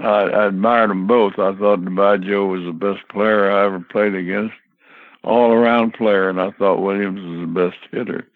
I, 0.00 0.22
I 0.22 0.46
admired 0.46 0.90
them 0.90 1.06
both. 1.06 1.34
I 1.34 1.54
thought 1.54 1.80
DiMaggio 1.80 2.48
was 2.48 2.64
the 2.64 2.72
best 2.72 3.06
player 3.08 3.50
I 3.50 3.66
ever 3.66 3.80
played 3.80 4.14
against, 4.14 4.54
all 5.24 5.52
around 5.52 5.94
player, 5.94 6.28
and 6.30 6.40
I 6.40 6.50
thought 6.52 6.82
Williams 6.82 7.20
was 7.20 7.40
the 7.40 7.70
best 7.70 7.78
hitter. 7.90 8.26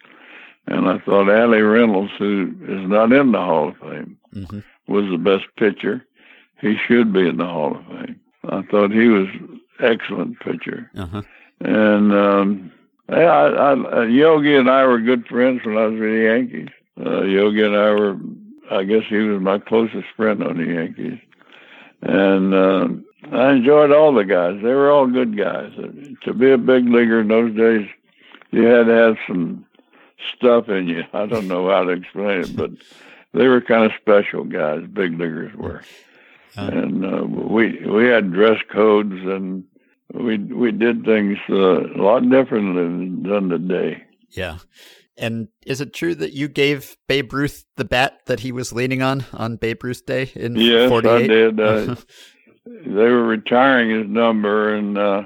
And 0.67 0.87
I 0.89 0.99
thought 0.99 1.29
Allie 1.29 1.61
Reynolds, 1.61 2.11
who 2.19 2.53
is 2.67 2.89
not 2.89 3.13
in 3.13 3.31
the 3.31 3.39
Hall 3.39 3.69
of 3.69 3.77
Fame, 3.77 4.17
hmm 4.33 4.59
was 4.87 5.05
the 5.09 5.17
best 5.17 5.45
pitcher. 5.57 6.05
He 6.61 6.77
should 6.87 7.11
be 7.13 7.27
in 7.27 7.37
the 7.37 7.45
Hall 7.45 7.75
of 7.75 7.85
Fame. 7.87 8.19
I 8.49 8.61
thought 8.63 8.91
he 8.91 9.07
was 9.07 9.27
excellent 9.79 10.39
pitcher. 10.39 10.89
Uh-huh. 10.95 11.21
And 11.59 12.13
um, 12.13 12.71
I, 13.09 13.21
I, 13.21 13.73
I, 13.73 14.05
Yogi 14.05 14.55
and 14.55 14.69
I 14.69 14.85
were 14.85 14.99
good 14.99 15.25
friends 15.27 15.61
when 15.65 15.77
I 15.77 15.85
was 15.85 15.93
with 15.99 16.09
the 16.11 16.23
Yankees. 16.23 16.69
Uh, 16.99 17.21
Yogi 17.23 17.63
and 17.63 17.75
I 17.75 17.91
were, 17.91 18.17
I 18.71 18.83
guess 18.83 19.03
he 19.07 19.17
was 19.17 19.41
my 19.41 19.59
closest 19.59 20.07
friend 20.15 20.43
on 20.43 20.57
the 20.57 20.65
Yankees. 20.73 21.19
And 22.01 22.53
uh, 22.53 22.87
I 23.31 23.51
enjoyed 23.53 23.91
all 23.91 24.13
the 24.13 24.25
guys. 24.25 24.55
They 24.61 24.73
were 24.73 24.91
all 24.91 25.07
good 25.07 25.37
guys. 25.37 25.71
Uh, 25.77 25.87
To 26.25 26.33
be 26.33 26.51
a 26.51 26.57
big 26.57 26.85
leaguer 26.89 27.21
in 27.21 27.27
those 27.29 27.55
days, 27.55 27.87
you 28.51 28.63
had 28.63 28.87
to 28.87 28.93
have 28.93 29.17
some 29.27 29.65
stuff 30.35 30.67
in 30.69 30.87
you. 30.87 31.03
I 31.13 31.25
don't 31.27 31.47
know 31.47 31.69
how 31.69 31.83
to 31.85 31.91
explain 31.91 32.41
it, 32.41 32.55
but 32.55 32.71
they 33.33 33.47
were 33.47 33.61
kind 33.61 33.85
of 33.85 33.91
special 34.01 34.43
guys. 34.43 34.85
Big 34.91 35.11
leaguers 35.13 35.53
were, 35.55 35.81
Uh. 36.57 36.69
and 36.73 37.05
uh, 37.05 37.23
we 37.25 37.85
we 37.85 38.05
had 38.05 38.31
dress 38.33 38.59
codes 38.69 39.13
and 39.13 39.63
we 40.13 40.37
we 40.37 40.71
did 40.71 41.03
things 41.05 41.37
uh, 41.49 41.81
a 41.81 41.99
lot 42.01 42.29
differently 42.29 42.81
than 42.83 43.23
done 43.23 43.49
today. 43.49 44.03
Yeah. 44.31 44.57
And 45.19 45.47
is 45.65 45.81
it 45.81 45.93
true 45.93 46.13
that 46.15 46.33
you 46.33 46.47
gave 46.47 46.95
Babe 47.07 47.33
Ruth 47.33 47.65
the 47.75 47.85
bat 47.85 48.19
that 48.27 48.41
he 48.41 48.51
was 48.51 48.71
leaning 48.71 49.01
on 49.01 49.25
on 49.33 49.55
Babe 49.55 49.83
Ruth 49.83 50.05
Day 50.05 50.31
in 50.35 50.55
Yes, 50.55 50.89
48? 50.89 51.11
I 51.23 51.27
did. 51.27 51.59
Uh, 51.59 51.95
they 52.65 53.09
were 53.09 53.25
retiring 53.25 53.89
his 53.89 54.07
number 54.07 54.75
and 54.75 54.97
uh, 54.97 55.23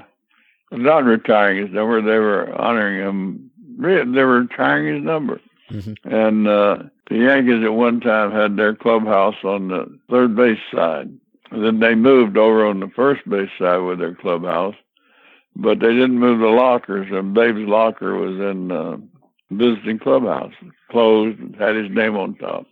not 0.70 1.04
retiring 1.04 1.58
his 1.66 1.74
number. 1.74 2.00
They 2.00 2.18
were 2.18 2.52
honoring 2.58 3.00
him. 3.06 3.50
They 3.78 4.22
were 4.24 4.40
retiring 4.40 4.94
his 4.94 5.04
number. 5.04 5.40
Mhm. 5.70 5.96
And 6.04 6.48
uh, 6.48 6.84
the 7.10 7.16
Yankees 7.18 7.64
at 7.64 7.72
one 7.74 8.00
time 8.00 8.30
had 8.32 8.56
their 8.56 8.74
clubhouse 8.74 9.36
on 9.44 9.68
the 9.68 9.98
third 10.10 10.34
base 10.36 10.58
side. 10.74 11.10
And 11.52 11.64
then 11.64 11.80
they 11.80 11.94
moved 11.94 12.36
over 12.38 12.64
on 12.66 12.80
the 12.80 12.88
first 12.88 13.28
base 13.28 13.50
side 13.58 13.76
with 13.78 13.98
their 13.98 14.14
clubhouse, 14.14 14.74
but 15.54 15.80
they 15.80 15.92
didn't 15.92 16.18
move 16.18 16.40
the 16.40 16.46
lockers. 16.46 17.08
And 17.10 17.34
Babe's 17.34 17.68
locker 17.68 18.14
was 18.16 18.40
in 18.40 18.72
uh, 18.72 18.96
visiting 19.50 19.98
clubhouse, 19.98 20.54
closed, 20.90 21.38
had 21.58 21.76
his 21.76 21.90
name 21.90 22.16
on 22.16 22.34
top. 22.36 22.66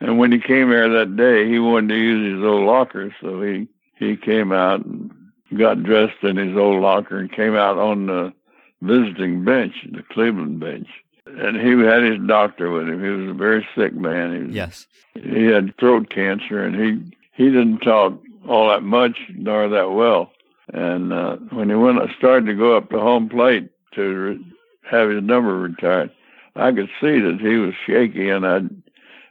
And 0.00 0.16
when 0.18 0.32
he 0.32 0.38
came 0.38 0.68
here 0.68 0.88
that 0.88 1.14
day, 1.16 1.46
he 1.46 1.58
wanted 1.58 1.88
to 1.90 2.00
use 2.00 2.34
his 2.36 2.42
old 2.44 2.64
locker, 2.66 3.14
so 3.20 3.42
he 3.42 3.68
he 3.96 4.16
came 4.16 4.50
out 4.50 4.82
and 4.82 5.10
got 5.58 5.82
dressed 5.82 6.22
in 6.22 6.38
his 6.38 6.56
old 6.56 6.80
locker 6.80 7.18
and 7.18 7.30
came 7.30 7.54
out 7.54 7.76
on 7.76 8.06
the 8.06 8.32
visiting 8.80 9.44
bench, 9.44 9.74
the 9.92 10.02
Cleveland 10.10 10.58
bench. 10.58 10.88
And 11.26 11.60
he 11.60 11.72
had 11.84 12.02
his 12.02 12.18
doctor 12.26 12.70
with 12.70 12.88
him. 12.88 13.04
He 13.04 13.10
was 13.10 13.28
a 13.30 13.34
very 13.34 13.68
sick 13.76 13.92
man. 13.92 14.34
He 14.34 14.42
was, 14.46 14.54
Yes. 14.56 14.86
he 15.12 15.44
had 15.44 15.76
throat 15.76 16.08
cancer, 16.08 16.64
and 16.64 16.74
he 16.74 17.14
he 17.40 17.46
didn't 17.46 17.78
talk 17.78 18.20
all 18.46 18.68
that 18.68 18.82
much 18.82 19.16
nor 19.34 19.66
that 19.68 19.92
well. 19.92 20.30
And 20.74 21.10
uh, 21.12 21.36
when 21.50 21.70
he 21.70 21.74
went, 21.74 21.98
started 22.18 22.44
to 22.46 22.54
go 22.54 22.76
up 22.76 22.90
to 22.90 23.00
home 23.00 23.28
plate 23.30 23.70
to 23.94 24.02
re- 24.02 24.44
have 24.90 25.08
his 25.08 25.22
number 25.22 25.58
retired, 25.58 26.10
I 26.54 26.70
could 26.72 26.90
see 27.00 27.18
that 27.20 27.38
he 27.40 27.56
was 27.56 27.74
shaky, 27.86 28.28
and 28.28 28.46
I 28.46 28.60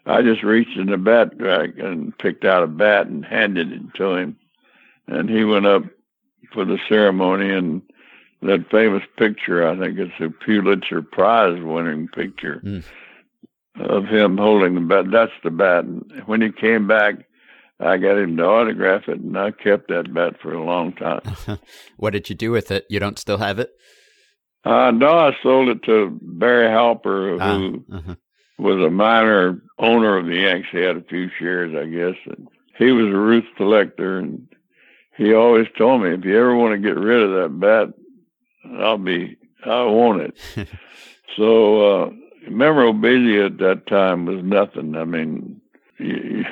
I 0.06 0.22
just 0.24 0.42
reached 0.42 0.78
in 0.78 0.88
the 0.88 0.98
bat 0.98 1.34
rack 1.40 1.78
and 1.78 2.18
picked 2.18 2.46
out 2.46 2.64
a 2.64 2.68
bat 2.68 3.06
and 3.08 3.24
handed 3.24 3.72
it 3.72 3.82
to 3.96 4.16
him, 4.16 4.38
and 5.08 5.30
he 5.30 5.44
went 5.44 5.68
up 5.68 5.84
for 6.54 6.66
the 6.66 6.80
ceremony 6.90 7.52
and. 7.54 7.82
That 8.42 8.70
famous 8.72 9.04
picture, 9.18 9.68
I 9.68 9.78
think 9.78 10.00
it's 10.00 10.14
a 10.22 10.30
Pulitzer 10.30 11.02
Prize 11.02 11.62
winning 11.62 12.08
picture 12.08 12.62
Mm. 12.64 12.86
of 13.82 14.06
him 14.06 14.38
holding 14.38 14.76
the 14.76 14.80
bat. 14.80 15.12
That's 15.12 15.34
the 15.44 15.52
bat. 15.52 15.84
And 15.84 16.10
when 16.26 16.42
he 16.42 16.50
came 16.50 16.88
back, 16.88 17.16
I 17.80 17.98
got 17.98 18.18
him 18.18 18.36
to 18.38 18.44
autograph 18.44 19.08
it, 19.08 19.20
and 19.20 19.38
I 19.38 19.52
kept 19.52 19.88
that 19.88 20.14
bat 20.14 20.36
for 20.42 20.54
a 20.54 20.64
long 20.64 20.94
time. 20.94 21.22
what 21.98 22.12
did 22.12 22.30
you 22.30 22.36
do 22.36 22.52
with 22.52 22.72
it? 22.72 22.86
You 22.90 23.00
don't 23.00 23.18
still 23.18 23.38
have 23.38 23.58
it? 23.60 23.70
Uh, 24.66 24.92
no, 24.92 25.08
I 25.18 25.32
sold 25.42 25.70
it 25.70 25.84
to 25.84 26.18
Barry 26.22 26.68
Halper, 26.68 27.40
who 27.40 27.86
Ah, 27.90 27.98
uh-huh. 27.98 28.16
was 28.58 28.86
a 28.86 28.90
minor 28.90 29.62
owner 29.78 30.18
of 30.18 30.26
the 30.26 30.36
Yanks. 30.36 30.68
He 30.72 30.80
had 30.80 30.98
a 30.98 31.04
few 31.04 31.30
shares, 31.40 31.74
I 31.74 31.86
guess. 31.86 32.16
And 32.26 32.50
he 32.78 32.92
was 32.92 33.08
a 33.08 33.18
Ruth 33.18 33.46
collector, 33.56 34.20
and 34.20 34.46
he 35.16 35.34
always 35.34 35.68
told 35.78 36.02
me, 36.04 36.14
if 36.14 36.26
you 36.26 36.38
ever 36.38 36.56
want 36.56 36.74
to 36.74 36.86
get 36.86 37.00
rid 37.00 37.24
of 37.24 37.32
that 37.32 37.60
bat, 37.60 37.94
I'll 38.82 38.98
be, 38.98 39.38
I 39.66 39.84
want 39.86 40.22
it. 40.22 40.38
so, 41.38 42.04
uh, 42.04 42.10
memorabilia 42.50 43.46
at 43.46 43.58
that 43.60 43.88
time 43.88 44.26
was 44.26 44.44
nothing. 44.44 44.96
I 44.98 45.06
mean, 45.06 45.62
you, 45.98 46.44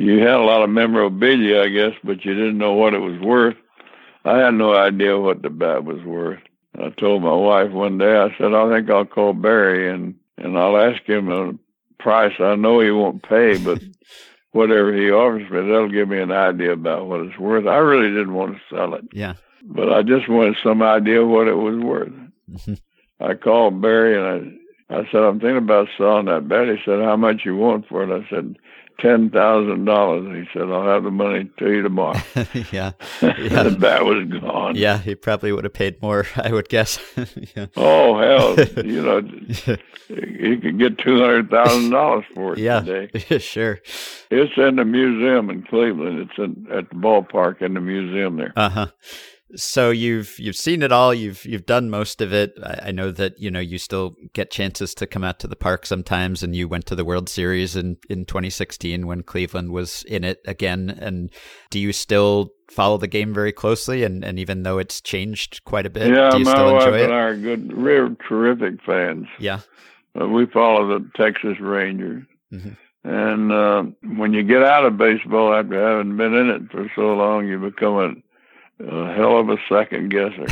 you 0.00 0.18
had 0.20 0.34
a 0.34 0.42
lot 0.42 0.62
of 0.62 0.70
memorabilia, 0.70 1.62
I 1.62 1.68
guess, 1.68 1.94
but 2.02 2.24
you 2.24 2.34
didn't 2.34 2.58
know 2.58 2.72
what 2.74 2.94
it 2.94 2.98
was 3.00 3.18
worth 3.20 3.56
I 4.24 4.36
had 4.38 4.54
no 4.54 4.74
idea 4.74 5.18
what 5.18 5.40
the 5.40 5.48
bat 5.48 5.84
was 5.84 6.02
worth. 6.04 6.40
I 6.78 6.90
told 6.90 7.22
my 7.22 7.32
wife 7.34 7.70
one 7.72 7.96
day, 7.96 8.18
I 8.18 8.28
said, 8.36 8.52
I 8.52 8.68
think 8.70 8.90
I'll 8.90 9.06
call 9.06 9.32
Barry 9.32 9.90
and, 9.90 10.14
and 10.36 10.58
I'll 10.58 10.76
ask 10.76 11.02
him 11.04 11.32
a 11.32 11.54
price 12.02 12.34
I 12.38 12.54
know 12.56 12.80
he 12.80 12.90
won't 12.90 13.22
pay, 13.22 13.56
but 13.56 13.82
whatever 14.52 14.92
he 14.94 15.10
offers 15.10 15.50
me, 15.50 15.60
that'll 15.60 15.88
give 15.88 16.08
me 16.10 16.20
an 16.20 16.32
idea 16.32 16.72
about 16.72 17.06
what 17.06 17.20
it's 17.20 17.38
worth. 17.38 17.66
I 17.66 17.76
really 17.78 18.08
didn't 18.08 18.34
want 18.34 18.56
to 18.56 18.60
sell 18.76 18.92
it, 18.94 19.04
Yeah. 19.14 19.34
but 19.62 19.90
I 19.90 20.02
just 20.02 20.28
wanted 20.28 20.56
some 20.62 20.82
idea 20.82 21.24
what 21.24 21.48
it 21.48 21.54
was 21.56 21.78
worth. 21.78 22.12
Mhm. 22.52 22.78
I 23.20 23.34
called 23.34 23.80
Barry 23.80 24.16
and 24.18 24.60
I, 24.90 24.96
I 24.98 25.04
said, 25.10 25.22
I'm 25.22 25.40
thinking 25.40 25.56
about 25.56 25.88
selling 25.96 26.26
that 26.26 26.46
bat. 26.48 26.68
He 26.68 26.76
said, 26.84 27.00
How 27.00 27.16
much 27.16 27.46
you 27.46 27.56
want 27.56 27.88
for 27.88 28.02
it? 28.02 28.10
I 28.10 28.28
said, 28.28 28.56
ten 29.00 29.30
thousand 29.30 29.84
dollars. 29.84 30.26
He 30.36 30.58
said, 30.58 30.70
I'll 30.70 30.86
have 30.86 31.04
the 31.04 31.10
money 31.10 31.50
to 31.58 31.70
you 31.70 31.82
tomorrow. 31.82 32.20
yeah. 32.72 32.92
Yeah. 33.40 33.62
the 33.62 33.76
bat 33.78 34.04
was 34.04 34.26
gone. 34.28 34.76
Yeah, 34.76 34.98
he 34.98 35.14
probably 35.14 35.52
would 35.52 35.64
have 35.64 35.72
paid 35.72 36.00
more, 36.02 36.26
I 36.36 36.52
would 36.52 36.68
guess. 36.68 36.98
yeah. 37.56 37.66
Oh 37.76 38.18
hell, 38.18 38.84
you 38.84 39.02
know, 39.02 39.20
he 40.08 40.56
could 40.56 40.78
get 40.78 40.98
two 40.98 41.18
hundred 41.18 41.50
thousand 41.50 41.90
dollars 41.90 42.24
for 42.34 42.52
it 42.54 42.58
yeah. 42.58 42.80
today. 42.80 43.38
sure. 43.38 43.80
It's 44.30 44.52
in 44.56 44.76
the 44.76 44.84
museum 44.84 45.50
in 45.50 45.62
Cleveland. 45.62 46.20
It's 46.20 46.38
in, 46.38 46.66
at 46.72 46.88
the 46.90 46.96
ballpark 46.96 47.62
in 47.62 47.74
the 47.74 47.80
museum 47.80 48.36
there. 48.36 48.52
Uh-huh. 48.56 48.86
So 49.56 49.90
you've 49.90 50.38
you've 50.38 50.56
seen 50.56 50.82
it 50.82 50.92
all. 50.92 51.12
You've 51.12 51.44
you've 51.44 51.66
done 51.66 51.90
most 51.90 52.20
of 52.20 52.32
it. 52.32 52.54
I, 52.62 52.88
I 52.88 52.90
know 52.92 53.10
that 53.10 53.38
you 53.38 53.50
know 53.50 53.60
you 53.60 53.78
still 53.78 54.14
get 54.32 54.50
chances 54.50 54.94
to 54.96 55.06
come 55.06 55.24
out 55.24 55.40
to 55.40 55.48
the 55.48 55.56
park 55.56 55.86
sometimes, 55.86 56.42
and 56.42 56.54
you 56.54 56.68
went 56.68 56.86
to 56.86 56.94
the 56.94 57.04
World 57.04 57.28
Series 57.28 57.74
in 57.74 57.96
in 58.08 58.24
2016 58.24 59.06
when 59.06 59.22
Cleveland 59.22 59.72
was 59.72 60.04
in 60.04 60.24
it 60.24 60.40
again. 60.46 60.90
And 60.90 61.30
do 61.70 61.78
you 61.80 61.92
still 61.92 62.50
follow 62.70 62.96
the 62.96 63.08
game 63.08 63.34
very 63.34 63.52
closely? 63.52 64.04
And 64.04 64.24
and 64.24 64.38
even 64.38 64.62
though 64.62 64.78
it's 64.78 65.00
changed 65.00 65.64
quite 65.64 65.86
a 65.86 65.90
bit, 65.90 66.14
yeah, 66.14 66.30
do 66.30 66.38
you 66.38 66.44
my 66.44 66.52
still 66.52 66.72
wife 66.74 66.86
enjoy 66.86 67.02
and 67.02 67.12
it? 67.12 67.14
I 67.14 67.18
are 67.18 67.36
good, 67.36 67.72
real 67.72 68.16
terrific 68.28 68.82
fans. 68.84 69.26
Yeah. 69.38 69.60
Uh, 70.20 70.28
we 70.28 70.46
follow 70.46 70.86
the 70.86 71.10
Texas 71.16 71.58
Rangers. 71.60 72.24
Mhm. 72.52 72.76
And 73.02 73.50
uh, 73.52 73.84
when 74.16 74.34
you 74.34 74.42
get 74.42 74.62
out 74.62 74.84
of 74.84 74.98
baseball 74.98 75.54
after 75.54 75.80
having 75.80 76.16
been 76.16 76.34
in 76.34 76.50
it 76.50 76.70
for 76.70 76.90
so 76.94 77.14
long, 77.14 77.46
you 77.48 77.58
become 77.58 77.94
a, 77.96 78.12
a 78.80 79.12
hell 79.14 79.38
of 79.38 79.48
a 79.48 79.56
second 79.68 80.10
guesser. 80.10 80.46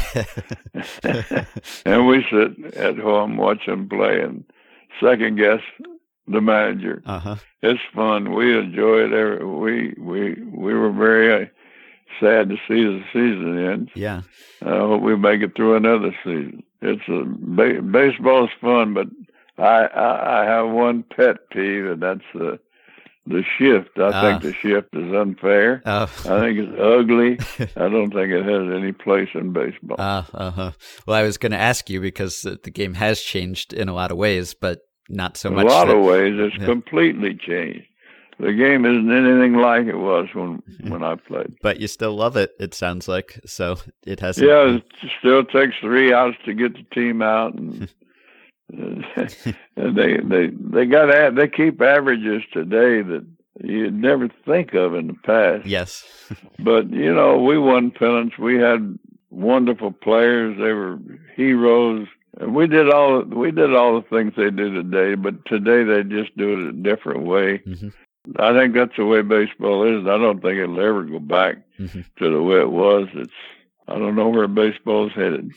and 1.85 2.07
we 2.07 2.25
sit 2.31 2.75
at 2.75 2.99
home, 2.99 3.37
watch 3.37 3.67
them 3.67 3.89
play, 3.89 4.21
and 4.21 4.45
second 5.01 5.37
guess 5.37 5.61
the 6.27 6.41
manager. 6.41 7.03
uh 7.07 7.19
huh. 7.19 7.37
It's 7.63 7.81
fun. 7.95 8.35
We 8.35 8.57
enjoy 8.59 9.07
it. 9.07 9.13
Every, 9.13 9.45
we 9.45 9.95
we 9.99 10.35
we 10.45 10.75
were 10.75 10.93
very 10.93 11.45
uh, 11.45 11.47
sad 12.21 12.51
to 12.51 12.57
see 12.69 12.85
the 12.85 13.03
season 13.13 13.59
end. 13.59 13.91
Yeah. 13.95 14.23
I 14.63 14.71
hope 14.71 15.03
we 15.03 15.17
make 15.17 15.41
it 15.43 15.57
through 15.57 15.77
another 15.77 16.15
season. 16.25 16.63
It's 16.83 17.03
a 17.09 17.25
ba- 17.27 17.83
baseball's 17.83 18.51
fun, 18.61 18.95
but 18.95 19.09
I, 19.57 19.87
I 19.87 20.43
I 20.43 20.45
have 20.45 20.69
one 20.71 21.03
pet 21.03 21.51
peeve, 21.51 21.87
and 21.87 22.03
that's 22.03 22.21
the 22.35 22.61
the 23.29 23.43
shift. 23.59 23.91
I 23.99 24.03
Ah. 24.13 24.21
think 24.23 24.43
the 24.43 24.53
shift 24.55 24.89
is 24.95 25.13
unfair. 25.13 25.83
Oh. 25.87 26.03
I 26.03 26.41
think 26.41 26.59
it's 26.59 26.79
ugly. 26.81 27.39
I 27.77 27.89
don't 27.89 28.13
think 28.13 28.33
it 28.33 28.45
has 28.45 28.75
any 28.77 28.93
place 28.93 29.29
in 29.35 29.53
baseball. 29.53 29.97
Uh, 30.01 30.25
uh-huh. 30.35 30.71
Well, 31.07 31.17
I 31.17 31.23
was 31.23 31.39
going 31.39 31.53
to 31.53 31.59
ask 31.59 31.89
you 31.91 32.01
because 32.01 32.43
the 32.43 32.71
game 32.71 32.95
has 32.95 33.21
changed 33.21 33.73
in 33.73 33.89
a 33.89 33.95
lot 33.95 34.11
of 34.11 34.17
ways, 34.17 34.55
but 34.55 34.81
not 35.09 35.37
so 35.37 35.49
In 35.51 35.57
much. 35.57 35.65
a 35.67 35.69
lot 35.69 35.87
that- 35.89 35.97
of 35.97 36.05
ways, 36.05 36.35
it's 36.39 36.57
Yeah. 36.59 36.67
completely 36.67 37.35
changed. 37.35 37.85
The 38.41 38.53
game 38.53 38.85
isn't 38.85 39.11
anything 39.11 39.55
like 39.55 39.87
it 39.87 39.97
was 39.99 40.29
when 40.33 40.59
Mm-hmm. 40.63 40.91
when 40.91 41.03
I 41.03 41.17
played. 41.17 41.55
but 41.61 41.81
you 41.81 41.89
still 41.89 42.15
love 42.15 42.37
it. 42.37 42.53
It 42.61 42.73
sounds 42.73 43.09
like 43.09 43.41
so. 43.47 43.79
It 44.07 44.21
hasn't. 44.21 44.47
Yeah, 44.47 44.77
it 44.77 44.85
still 45.19 45.45
takes 45.45 45.75
three 45.81 46.13
outs 46.13 46.37
to 46.45 46.55
get 46.55 46.75
the 46.75 46.85
team 46.95 47.21
out, 47.21 47.55
and 47.55 47.89
they 49.77 50.19
they 50.19 50.49
they 50.51 50.87
got 50.87 51.35
they 51.35 51.49
keep 51.49 51.81
averages 51.81 52.43
today 52.53 53.03
that 53.03 53.27
you'd 53.63 53.95
never 53.95 54.29
think 54.45 54.75
of 54.75 54.95
in 54.95 55.07
the 55.09 55.15
past. 55.25 55.67
Yes. 55.67 56.05
But 56.59 56.91
you 56.91 57.15
know, 57.15 57.39
we 57.43 57.57
won 57.59 57.91
pennants. 57.91 58.37
We 58.39 58.57
had 58.59 58.99
wonderful 59.31 59.93
players. 59.93 60.57
They 60.59 60.73
were 60.73 60.99
heroes. 61.35 62.07
And 62.39 62.55
we 62.55 62.67
did 62.67 62.91
all 62.91 63.23
we 63.23 63.51
did 63.51 63.75
all 63.75 64.01
the 64.01 64.07
things 64.09 64.35
they 64.37 64.51
do 64.51 64.73
today, 64.73 65.15
but 65.15 65.45
today 65.47 65.83
they 65.85 66.03
just 66.05 66.37
do 66.37 66.53
it 66.53 66.69
a 66.69 66.73
different 66.73 67.23
way. 67.23 67.59
Mhm. 67.67 67.93
I 68.39 68.53
think 68.53 68.75
that's 68.75 68.97
the 68.97 69.07
way 69.07 69.23
baseball 69.23 69.85
is. 69.85 70.07
I 70.07 70.19
don't 70.19 70.41
think 70.43 70.59
it'll 70.59 70.79
ever 70.81 71.05
go 71.05 71.19
back 71.19 71.57
Mhm. 71.81 72.05
to 72.19 72.31
the 72.31 72.43
way 72.43 72.61
it 72.61 72.71
was. 72.71 73.09
It's 73.15 73.33
I 73.89 73.99
don't 73.99 74.15
know 74.17 74.29
where 74.29 74.47
baseball's 74.49 75.13
headed. 75.13 75.53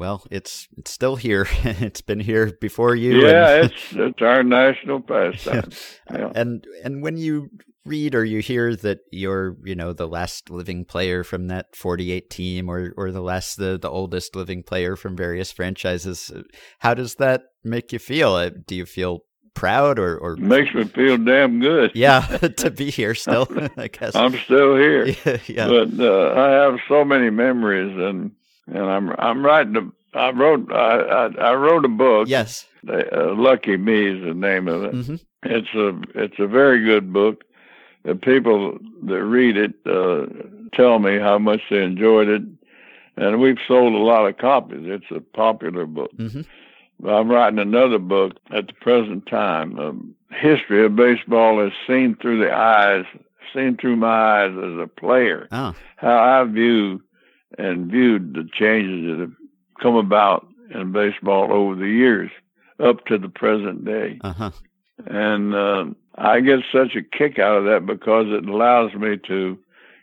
Well, 0.00 0.24
it's 0.30 0.66
it's 0.78 0.90
still 0.90 1.16
here. 1.16 1.46
it's 1.62 2.00
been 2.00 2.20
here 2.20 2.52
before 2.58 2.94
you. 2.94 3.20
Yeah, 3.20 3.56
and, 3.56 3.64
it's 3.70 3.92
it's 3.92 4.22
our 4.22 4.42
national 4.42 5.02
pastime. 5.02 5.70
Yeah. 6.10 6.32
and 6.34 6.66
and 6.82 7.02
when 7.02 7.18
you 7.18 7.50
read 7.84 8.14
or 8.14 8.24
you 8.24 8.40
hear 8.40 8.74
that 8.76 9.00
you're 9.12 9.56
you 9.62 9.74
know 9.74 9.92
the 9.92 10.08
last 10.08 10.48
living 10.50 10.86
player 10.86 11.22
from 11.22 11.48
that 11.48 11.76
48 11.76 12.30
team 12.30 12.70
or 12.70 12.94
or 12.96 13.12
the 13.12 13.20
last 13.20 13.58
the 13.58 13.78
the 13.78 13.90
oldest 13.90 14.34
living 14.34 14.62
player 14.62 14.96
from 14.96 15.16
various 15.16 15.52
franchises, 15.52 16.32
how 16.78 16.94
does 16.94 17.16
that 17.16 17.42
make 17.62 17.92
you 17.92 17.98
feel? 17.98 18.32
Uh, 18.32 18.50
Do 18.66 18.74
you 18.74 18.86
feel 18.86 19.24
proud 19.52 19.98
or 19.98 20.16
or 20.16 20.36
Makes 20.36 20.74
me 20.74 20.84
feel 20.84 21.18
damn 21.18 21.60
good. 21.60 21.90
yeah 21.94 22.20
to 22.56 22.70
be 22.70 22.90
here 22.90 23.14
still? 23.14 23.46
I 23.76 23.88
guess. 23.88 24.16
I'm 24.16 24.34
still 24.38 24.76
here. 24.76 25.08
yeah, 25.26 25.38
yeah. 25.46 25.68
but 25.68 26.00
uh, 26.00 26.32
I 26.40 26.48
have 26.64 26.78
so 26.88 27.04
many 27.04 27.28
memories, 27.28 27.94
and 27.98 28.32
and 28.70 28.84
I'm 28.84 29.10
I'm 29.18 29.44
writing. 29.44 29.76
A, 29.76 30.18
I 30.18 30.30
wrote 30.30 30.72
I, 30.72 30.96
I 30.98 31.26
I 31.50 31.54
wrote 31.54 31.84
a 31.84 31.88
book. 31.88 32.28
yes. 32.28 32.66
Uh, 32.88 33.34
Lucky 33.34 33.76
Me 33.76 34.06
is 34.06 34.24
the 34.24 34.32
name 34.34 34.66
of 34.66 34.84
it. 34.84 34.92
hmm 34.94 35.16
It's 35.44 35.74
a 35.74 36.00
it's 36.14 36.38
a 36.38 36.46
very 36.46 36.82
good 36.84 37.12
book. 37.12 37.44
The 38.04 38.14
people 38.14 38.78
that 39.04 39.22
read 39.22 39.56
it 39.58 39.74
uh, 39.86 40.26
tell 40.74 40.98
me 40.98 41.18
how 41.18 41.38
much 41.38 41.60
they 41.70 41.82
enjoyed 41.82 42.28
it, 42.28 42.42
and 43.16 43.40
we've 43.40 43.58
sold 43.68 43.92
a 43.92 43.98
lot 43.98 44.26
of 44.26 44.38
copies. 44.38 44.80
It's 44.84 45.10
a 45.10 45.20
popular 45.20 45.84
book. 45.86 46.10
hmm 46.16 46.40
I'm 47.06 47.30
writing 47.30 47.58
another 47.58 47.98
book 47.98 48.32
at 48.50 48.66
the 48.66 48.72
present 48.74 49.26
time. 49.26 49.78
Um, 49.78 50.14
history 50.32 50.84
of 50.84 50.96
baseball 50.96 51.64
is 51.66 51.72
seen 51.86 52.14
through 52.20 52.40
the 52.40 52.52
eyes, 52.52 53.04
seen 53.54 53.76
through 53.78 53.96
my 53.96 54.42
eyes 54.44 54.52
as 54.52 54.78
a 54.78 54.86
player 54.86 55.48
Oh. 55.52 55.74
how 55.96 56.18
I 56.18 56.44
view 56.44 57.00
and 57.58 57.90
viewed 57.90 58.34
the 58.34 58.48
changes 58.52 59.06
that 59.10 59.20
have 59.20 59.32
come 59.80 59.96
about 59.96 60.46
in 60.74 60.92
baseball 60.92 61.52
over 61.52 61.74
the 61.74 61.88
years 61.88 62.30
up 62.78 63.04
to 63.06 63.18
the 63.18 63.28
present 63.28 63.84
day. 63.84 64.18
Uh 64.22 64.32
huh. 64.32 64.50
And 65.06 65.54
uh, 65.54 65.86
I 66.16 66.40
get 66.40 66.60
such 66.72 66.94
a 66.94 67.02
kick 67.02 67.38
out 67.38 67.58
of 67.58 67.64
that 67.64 67.86
because 67.86 68.26
it 68.28 68.48
allows 68.48 68.92
me 68.94 69.16
to 69.26 69.58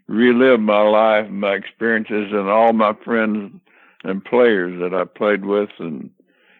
relive 0.07 0.59
my 0.59 0.81
life, 0.81 1.29
my 1.29 1.53
experiences, 1.53 2.31
and 2.31 2.49
all 2.49 2.73
my 2.73 2.93
friends 3.05 3.59
and 4.03 4.23
players 4.25 4.79
that 4.79 4.93
I 4.97 5.03
played 5.05 5.45
with 5.45 5.69
and 5.79 6.09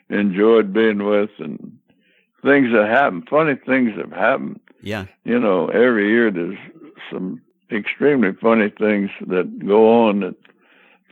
enjoyed 0.10 0.72
being 0.74 1.04
with, 1.04 1.32
and 1.40 1.78
things 2.44 2.72
that 2.74 2.88
happen, 2.88 3.24
funny 3.30 3.56
things 3.66 3.92
have 3.98 4.12
happened 4.12 4.60
Yeah. 4.82 5.06
you 5.26 5.40
know, 5.40 5.68
every 5.68 6.08
year 6.10 6.32
there's 6.32 6.58
some 7.12 7.42
extremely 7.72 8.32
funny 8.34 8.70
things 8.70 9.10
that 9.28 9.60
go 9.66 10.08
on 10.08 10.22
that 10.22 10.36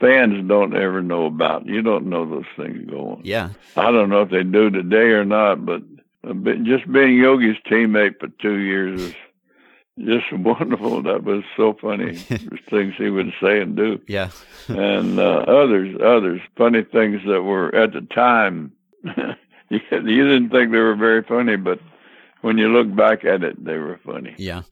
fans 0.00 0.46
don't 0.48 0.76
ever 0.76 1.02
know 1.02 1.26
about. 1.26 1.66
You 1.66 1.82
don't 1.82 2.06
know 2.06 2.28
those 2.28 2.44
things 2.56 2.88
going. 2.90 3.20
Yeah. 3.24 3.50
I 3.76 3.90
don't 3.90 4.10
know 4.10 4.22
if 4.22 4.30
they 4.30 4.42
do 4.42 4.70
today 4.70 5.10
or 5.12 5.24
not, 5.24 5.64
but 5.66 5.82
just 6.64 6.90
being 6.90 7.16
Yogi's 7.16 7.56
teammate 7.70 8.18
for 8.20 8.28
two 8.40 8.56
years 8.58 9.00
is 9.00 9.14
just 9.98 10.32
wonderful. 10.32 11.02
That 11.02 11.24
was 11.24 11.44
so 11.56 11.74
funny. 11.80 12.14
things 12.70 12.94
he 12.98 13.10
would 13.10 13.32
say 13.40 13.60
and 13.60 13.76
do, 13.76 14.00
Yeah. 14.08 14.30
and 14.68 15.18
uh, 15.18 15.44
others, 15.46 15.96
others 16.02 16.40
funny 16.56 16.82
things 16.82 17.20
that 17.26 17.42
were 17.42 17.74
at 17.74 17.92
the 17.92 18.02
time. 18.02 18.72
you 19.04 19.80
you 19.90 20.28
didn't 20.28 20.50
think 20.50 20.72
they 20.72 20.78
were 20.78 20.96
very 20.96 21.22
funny, 21.22 21.56
but 21.56 21.78
when 22.42 22.58
you 22.58 22.68
look 22.68 22.94
back 22.94 23.24
at 23.24 23.42
it, 23.42 23.64
they 23.64 23.76
were 23.78 23.98
funny. 24.04 24.34
Yeah. 24.38 24.62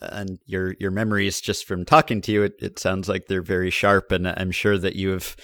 And 0.00 0.38
your 0.46 0.74
your 0.78 0.90
memories 0.90 1.40
just 1.40 1.66
from 1.66 1.84
talking 1.84 2.20
to 2.22 2.32
you, 2.32 2.42
it, 2.44 2.54
it 2.60 2.78
sounds 2.78 3.08
like 3.08 3.26
they're 3.26 3.42
very 3.42 3.70
sharp, 3.70 4.12
and 4.12 4.28
I'm 4.28 4.52
sure 4.52 4.78
that 4.78 4.94
you 4.94 5.10
have 5.10 5.36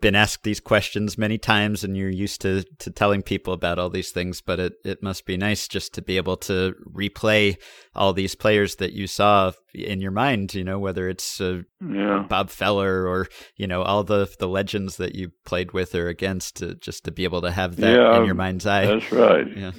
been 0.00 0.14
asked 0.14 0.44
these 0.44 0.60
questions 0.60 1.18
many 1.18 1.38
times, 1.38 1.82
and 1.82 1.96
you're 1.96 2.08
used 2.08 2.40
to, 2.42 2.64
to 2.78 2.90
telling 2.90 3.22
people 3.22 3.52
about 3.52 3.78
all 3.78 3.90
these 3.90 4.10
things. 4.12 4.40
But 4.40 4.60
it, 4.60 4.74
it 4.84 5.02
must 5.02 5.26
be 5.26 5.36
nice 5.36 5.66
just 5.66 5.92
to 5.94 6.02
be 6.02 6.16
able 6.18 6.36
to 6.38 6.74
replay 6.88 7.56
all 7.94 8.12
these 8.12 8.34
players 8.34 8.76
that 8.76 8.92
you 8.92 9.06
saw 9.06 9.52
in 9.74 10.00
your 10.00 10.12
mind. 10.12 10.54
You 10.54 10.64
know, 10.64 10.78
whether 10.78 11.08
it's 11.08 11.40
uh, 11.40 11.62
Yeah. 11.80 12.26
Bob 12.28 12.50
Feller 12.50 13.06
or 13.08 13.28
you 13.56 13.66
know 13.66 13.82
all 13.82 14.04
the 14.04 14.32
the 14.38 14.48
legends 14.48 14.98
that 14.98 15.16
you 15.16 15.32
played 15.44 15.72
with 15.72 15.94
or 15.94 16.08
against, 16.08 16.56
to, 16.56 16.74
just 16.76 17.04
to 17.04 17.10
be 17.10 17.24
able 17.24 17.42
to 17.42 17.50
have 17.50 17.76
that 17.76 17.96
Yeah, 17.96 18.18
in 18.18 18.26
your 18.26 18.34
mind's 18.34 18.66
eye. 18.66 18.86
That's 18.86 19.10
right. 19.10 19.46
Yeah. 19.56 19.72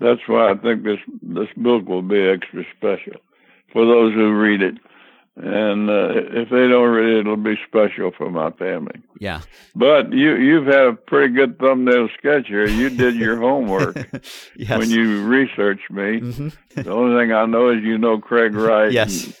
That's 0.00 0.20
why 0.26 0.50
I 0.50 0.54
think 0.56 0.84
this 0.84 0.98
this 1.22 1.48
book 1.56 1.86
will 1.86 2.02
be 2.02 2.20
extra 2.20 2.64
special 2.76 3.20
for 3.74 3.84
those 3.84 4.14
who 4.14 4.32
read 4.32 4.62
it. 4.62 4.76
and 5.36 5.90
uh, 5.90 6.10
if 6.40 6.48
they 6.48 6.68
don't 6.68 6.90
read 6.90 7.16
it, 7.16 7.20
it'll 7.22 7.36
be 7.36 7.56
special 7.66 8.12
for 8.16 8.30
my 8.30 8.50
family. 8.52 9.02
Yeah. 9.18 9.40
But 9.74 10.12
you 10.12 10.36
you've 10.36 10.66
had 10.66 10.84
a 10.86 10.92
pretty 10.92 11.34
good 11.34 11.58
thumbnail 11.58 12.08
sketch 12.16 12.46
here. 12.46 12.68
You 12.68 12.88
did 12.88 13.16
your 13.16 13.36
homework 13.38 13.96
yes. 14.56 14.78
when 14.78 14.90
you 14.90 15.26
researched 15.26 15.90
me. 15.90 16.20
hmm 16.20 16.48
The 16.76 16.88
only 16.90 17.20
thing 17.20 17.32
I 17.32 17.46
know 17.46 17.70
is 17.70 17.82
you 17.82 17.98
know 17.98 18.18
Craig 18.20 18.54
Wright. 18.54 18.92
yes. 18.92 19.34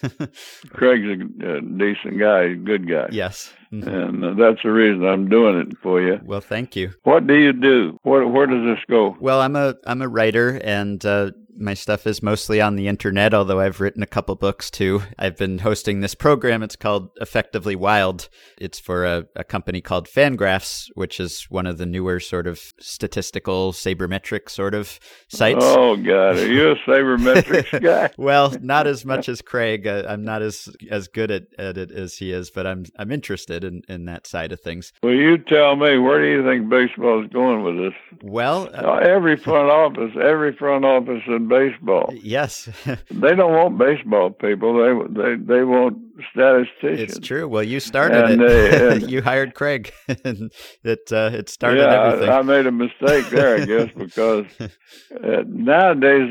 Craig's 0.70 1.06
a, 1.44 1.60
decent 1.60 2.18
guy, 2.18 2.54
good 2.54 2.88
guy. 2.88 3.08
yes. 3.12 3.52
Mhm. 3.72 3.86
And 3.86 4.24
uh, 4.24 4.34
that's 4.34 4.62
the 4.62 4.70
reason 4.72 5.04
I'm 5.04 5.28
doing 5.28 5.58
it 5.60 5.76
for 5.82 6.00
you. 6.00 6.20
Well, 6.24 6.40
thank 6.40 6.76
you. 6.76 6.92
What 7.04 7.26
do 7.26 7.34
you 7.34 7.52
do? 7.52 7.98
Where 8.02 8.26
where 8.26 8.46
does 8.46 8.64
this 8.64 8.84
go? 8.88 9.16
Well, 9.20 9.40
I'm 9.40 9.56
a 9.56 9.74
I'm 9.86 10.00
a 10.02 10.08
writer, 10.08 10.60
and 10.62 11.04
uh, 11.04 11.30
my 11.56 11.74
stuff 11.74 12.06
is 12.06 12.22
mostly 12.22 12.60
on 12.60 12.76
the 12.76 12.88
internet. 12.88 13.34
Although 13.34 13.60
I've 13.60 13.80
written 13.80 14.02
a 14.02 14.06
couple 14.06 14.34
books 14.34 14.70
too. 14.70 15.02
I've 15.18 15.36
been 15.36 15.58
hosting 15.58 16.00
this 16.00 16.14
program. 16.14 16.62
It's 16.62 16.76
called 16.76 17.10
Effectively 17.20 17.76
Wild. 17.76 18.28
It's 18.58 18.78
for 18.78 19.04
a, 19.04 19.26
a 19.36 19.44
company 19.44 19.80
called 19.80 20.06
FanGraphs, 20.08 20.88
which 20.94 21.20
is 21.20 21.44
one 21.50 21.66
of 21.66 21.78
the 21.78 21.86
newer 21.86 22.20
sort 22.20 22.46
of 22.46 22.60
statistical 22.80 23.72
sabermetric 23.72 24.48
sort 24.48 24.74
of 24.74 24.98
sites. 25.28 25.64
Oh 25.64 25.96
God, 25.96 26.36
are 26.38 26.46
you 26.46 26.70
a 26.72 26.76
sabermetrics 26.76 27.80
guy? 27.82 28.10
well, 28.16 28.54
not 28.60 28.86
as 28.86 29.04
much 29.04 29.28
as 29.28 29.42
Craig. 29.42 29.86
Uh, 29.86 30.04
I'm 30.08 30.24
not 30.24 30.42
as 30.42 30.68
as 30.90 31.08
good 31.08 31.30
at, 31.30 31.44
at 31.58 31.76
it 31.78 31.90
as 31.90 32.16
he 32.16 32.32
is, 32.32 32.50
but 32.50 32.66
I'm 32.66 32.84
I'm 32.98 33.12
interested 33.12 33.64
in, 33.64 33.82
in 33.88 34.06
that 34.06 34.26
side 34.26 34.52
of 34.52 34.60
things. 34.60 34.92
Well, 35.02 35.12
you 35.14 35.38
tell 35.38 35.76
me. 35.76 35.98
Where 35.98 36.20
do 36.20 36.26
you 36.28 36.42
think 36.44 36.68
baseball 36.68 37.22
is 37.24 37.30
going 37.30 37.62
with 37.62 37.76
this? 37.76 37.94
Well, 38.22 38.68
uh, 38.74 38.94
Uh, 38.94 38.96
every 38.96 39.36
front 39.36 39.70
office, 39.70 40.12
every 40.22 40.54
front 40.54 40.84
office 40.84 41.22
in 41.26 41.43
baseball, 41.48 42.12
yes, 42.14 42.68
they 43.10 43.34
don't 43.34 43.52
want 43.52 43.78
baseball 43.78 44.30
people. 44.30 44.74
They 44.74 45.20
they 45.20 45.34
they 45.36 45.64
want 45.64 45.98
statisticians. 46.32 47.16
it's 47.16 47.26
true. 47.26 47.48
Well, 47.48 47.62
you 47.62 47.80
started 47.80 48.24
And, 48.30 48.42
it. 48.42 48.82
uh, 48.82 48.88
and- 48.94 49.10
you 49.10 49.22
hired 49.22 49.54
Craig, 49.54 49.92
and 50.24 50.52
it 50.82 51.12
uh, 51.12 51.30
it 51.32 51.48
started 51.48 51.80
yeah, 51.80 52.02
everything. 52.06 52.28
I, 52.30 52.38
I 52.38 52.42
made 52.42 52.66
a 52.66 52.72
mistake 52.72 53.28
there, 53.30 53.56
I 53.60 53.64
guess, 53.64 53.90
because 53.96 54.46
uh, 54.60 55.42
nowadays 55.46 56.30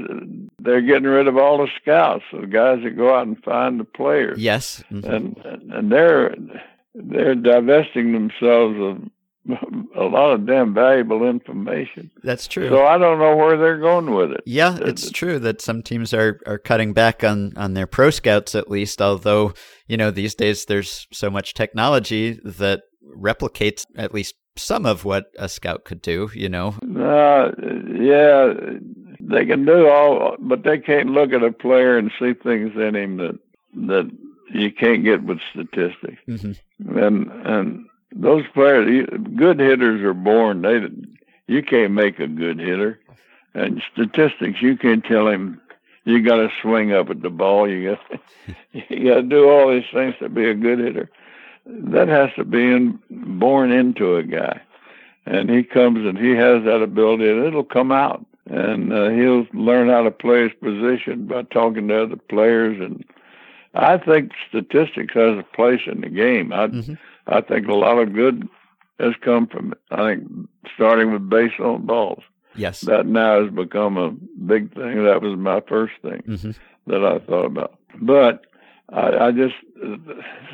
they're 0.59 0.81
getting 0.81 1.07
rid 1.09 1.27
of 1.27 1.37
all 1.37 1.57
the 1.57 1.67
scouts, 1.81 2.23
the 2.31 2.47
guys 2.47 2.79
that 2.83 2.95
go 2.97 3.13
out 3.15 3.27
and 3.27 3.41
find 3.43 3.79
the 3.79 3.83
players, 3.85 4.39
yes, 4.39 4.83
mhm. 4.91 5.03
and 5.07 5.71
and 5.73 5.91
they're 5.91 6.35
they're 6.95 7.35
divesting 7.35 8.13
themselves 8.13 8.77
of 8.79 9.09
a 9.95 10.03
lot 10.03 10.31
of 10.31 10.45
damn 10.45 10.73
valuable 10.73 11.27
information. 11.27 12.09
that's 12.23 12.47
true. 12.47 12.69
So 12.69 12.85
I 12.85 12.97
don't 12.97 13.19
know 13.19 13.35
where 13.35 13.57
they're 13.57 13.79
going 13.79 14.11
with 14.13 14.31
it. 14.31 14.41
Yeah, 14.45 14.77
it's 14.81 15.11
true 15.11 15.39
that 15.39 15.61
some 15.61 15.81
teams 15.83 16.13
are, 16.13 16.39
are 16.45 16.57
cutting 16.57 16.93
back 16.93 17.23
on, 17.23 17.53
on 17.57 17.73
their 17.73 17.87
pro 17.87 18.09
scouts 18.09 18.55
at 18.55 18.71
least, 18.71 19.01
although, 19.01 19.53
you 19.87 19.97
know, 19.97 20.11
these 20.11 20.35
days 20.35 20.65
there's 20.65 21.07
so 21.11 21.29
much 21.29 21.53
technology 21.53 22.39
that 22.43 22.83
replicates 23.17 23.85
at 23.95 24.13
least 24.13 24.35
some 24.55 24.85
of 24.85 25.03
what 25.03 25.25
a 25.37 25.49
scout 25.49 25.83
could 25.83 26.01
do, 26.01 26.29
you 26.33 26.47
know. 26.47 26.75
Uh, 26.97 27.51
yeah, 27.99 28.53
they 29.19 29.45
can 29.45 29.65
do 29.65 29.87
all, 29.89 30.35
but 30.39 30.63
they 30.63 30.77
can't 30.77 31.09
look 31.09 31.33
at 31.33 31.43
a 31.43 31.51
player 31.51 31.97
and 31.97 32.11
see 32.19 32.33
things 32.33 32.71
in 32.75 32.95
him 32.95 33.17
that 33.17 33.39
that 33.87 34.11
you 34.53 34.71
can't 34.71 35.03
get 35.03 35.23
with 35.23 35.39
statistics. 35.51 36.21
hmm 36.27 36.51
And 36.95 37.31
and 37.45 37.85
those 38.15 38.43
players, 38.53 39.07
good 39.35 39.59
hitters 39.59 40.01
are 40.01 40.13
born. 40.13 40.61
They 40.61 40.81
you 41.47 41.61
can't 41.63 41.93
make 41.93 42.19
a 42.19 42.27
good 42.27 42.59
hitter, 42.59 42.99
and 43.53 43.81
statistics 43.91 44.61
you 44.61 44.77
can't 44.77 45.03
tell 45.03 45.27
him. 45.27 45.59
You 46.05 46.21
got 46.21 46.35
to 46.37 46.49
swing 46.61 46.91
up 46.93 47.09
at 47.09 47.21
the 47.21 47.29
ball. 47.29 47.69
You 47.69 47.91
got 47.95 48.21
you 48.89 49.09
got 49.09 49.15
to 49.15 49.23
do 49.23 49.49
all 49.49 49.71
these 49.71 49.85
things 49.93 50.15
to 50.19 50.29
be 50.29 50.47
a 50.49 50.53
good 50.53 50.79
hitter. 50.79 51.09
That 51.65 52.09
has 52.09 52.29
to 52.35 52.43
be 52.43 52.61
in, 52.61 52.99
born 53.09 53.71
into 53.71 54.15
a 54.17 54.23
guy, 54.23 54.61
and 55.25 55.49
he 55.49 55.63
comes 55.63 56.05
and 56.05 56.17
he 56.17 56.31
has 56.31 56.63
that 56.65 56.81
ability, 56.81 57.29
and 57.29 57.45
it'll 57.45 57.63
come 57.63 57.91
out, 57.91 58.25
and 58.49 58.91
uh, 58.91 59.09
he'll 59.09 59.47
learn 59.53 59.87
how 59.87 60.03
to 60.03 60.11
play 60.11 60.43
his 60.43 60.51
position 60.61 61.25
by 61.25 61.43
talking 61.43 61.87
to 61.87 62.03
other 62.03 62.17
players. 62.17 62.81
And 62.81 63.05
I 63.73 63.97
think 63.97 64.33
statistics 64.49 65.13
has 65.13 65.37
a 65.37 65.45
place 65.55 65.81
in 65.87 66.01
the 66.01 66.09
game. 66.09 66.51
I 66.51 66.67
Mhm. 66.67 66.97
I 67.27 67.41
think 67.41 67.67
a 67.67 67.73
lot 67.73 67.99
of 67.99 68.13
good 68.13 68.47
has 68.99 69.13
come 69.21 69.47
from 69.47 69.71
it. 69.73 69.77
I 69.91 70.15
think 70.15 70.49
starting 70.75 71.11
with 71.11 71.29
base 71.29 71.53
on 71.59 71.85
balls. 71.85 72.23
Yes. 72.55 72.81
That 72.81 73.07
now 73.07 73.41
has 73.41 73.51
become 73.51 73.97
a 73.97 74.11
big 74.45 74.73
thing. 74.75 75.03
That 75.03 75.21
was 75.21 75.37
my 75.37 75.61
first 75.67 75.93
thing 76.01 76.21
hmm 76.25 76.51
that 76.85 77.05
I 77.05 77.19
thought 77.19 77.45
about. 77.45 77.79
But 78.01 78.45
I, 78.89 79.27
I 79.27 79.31
just 79.31 79.55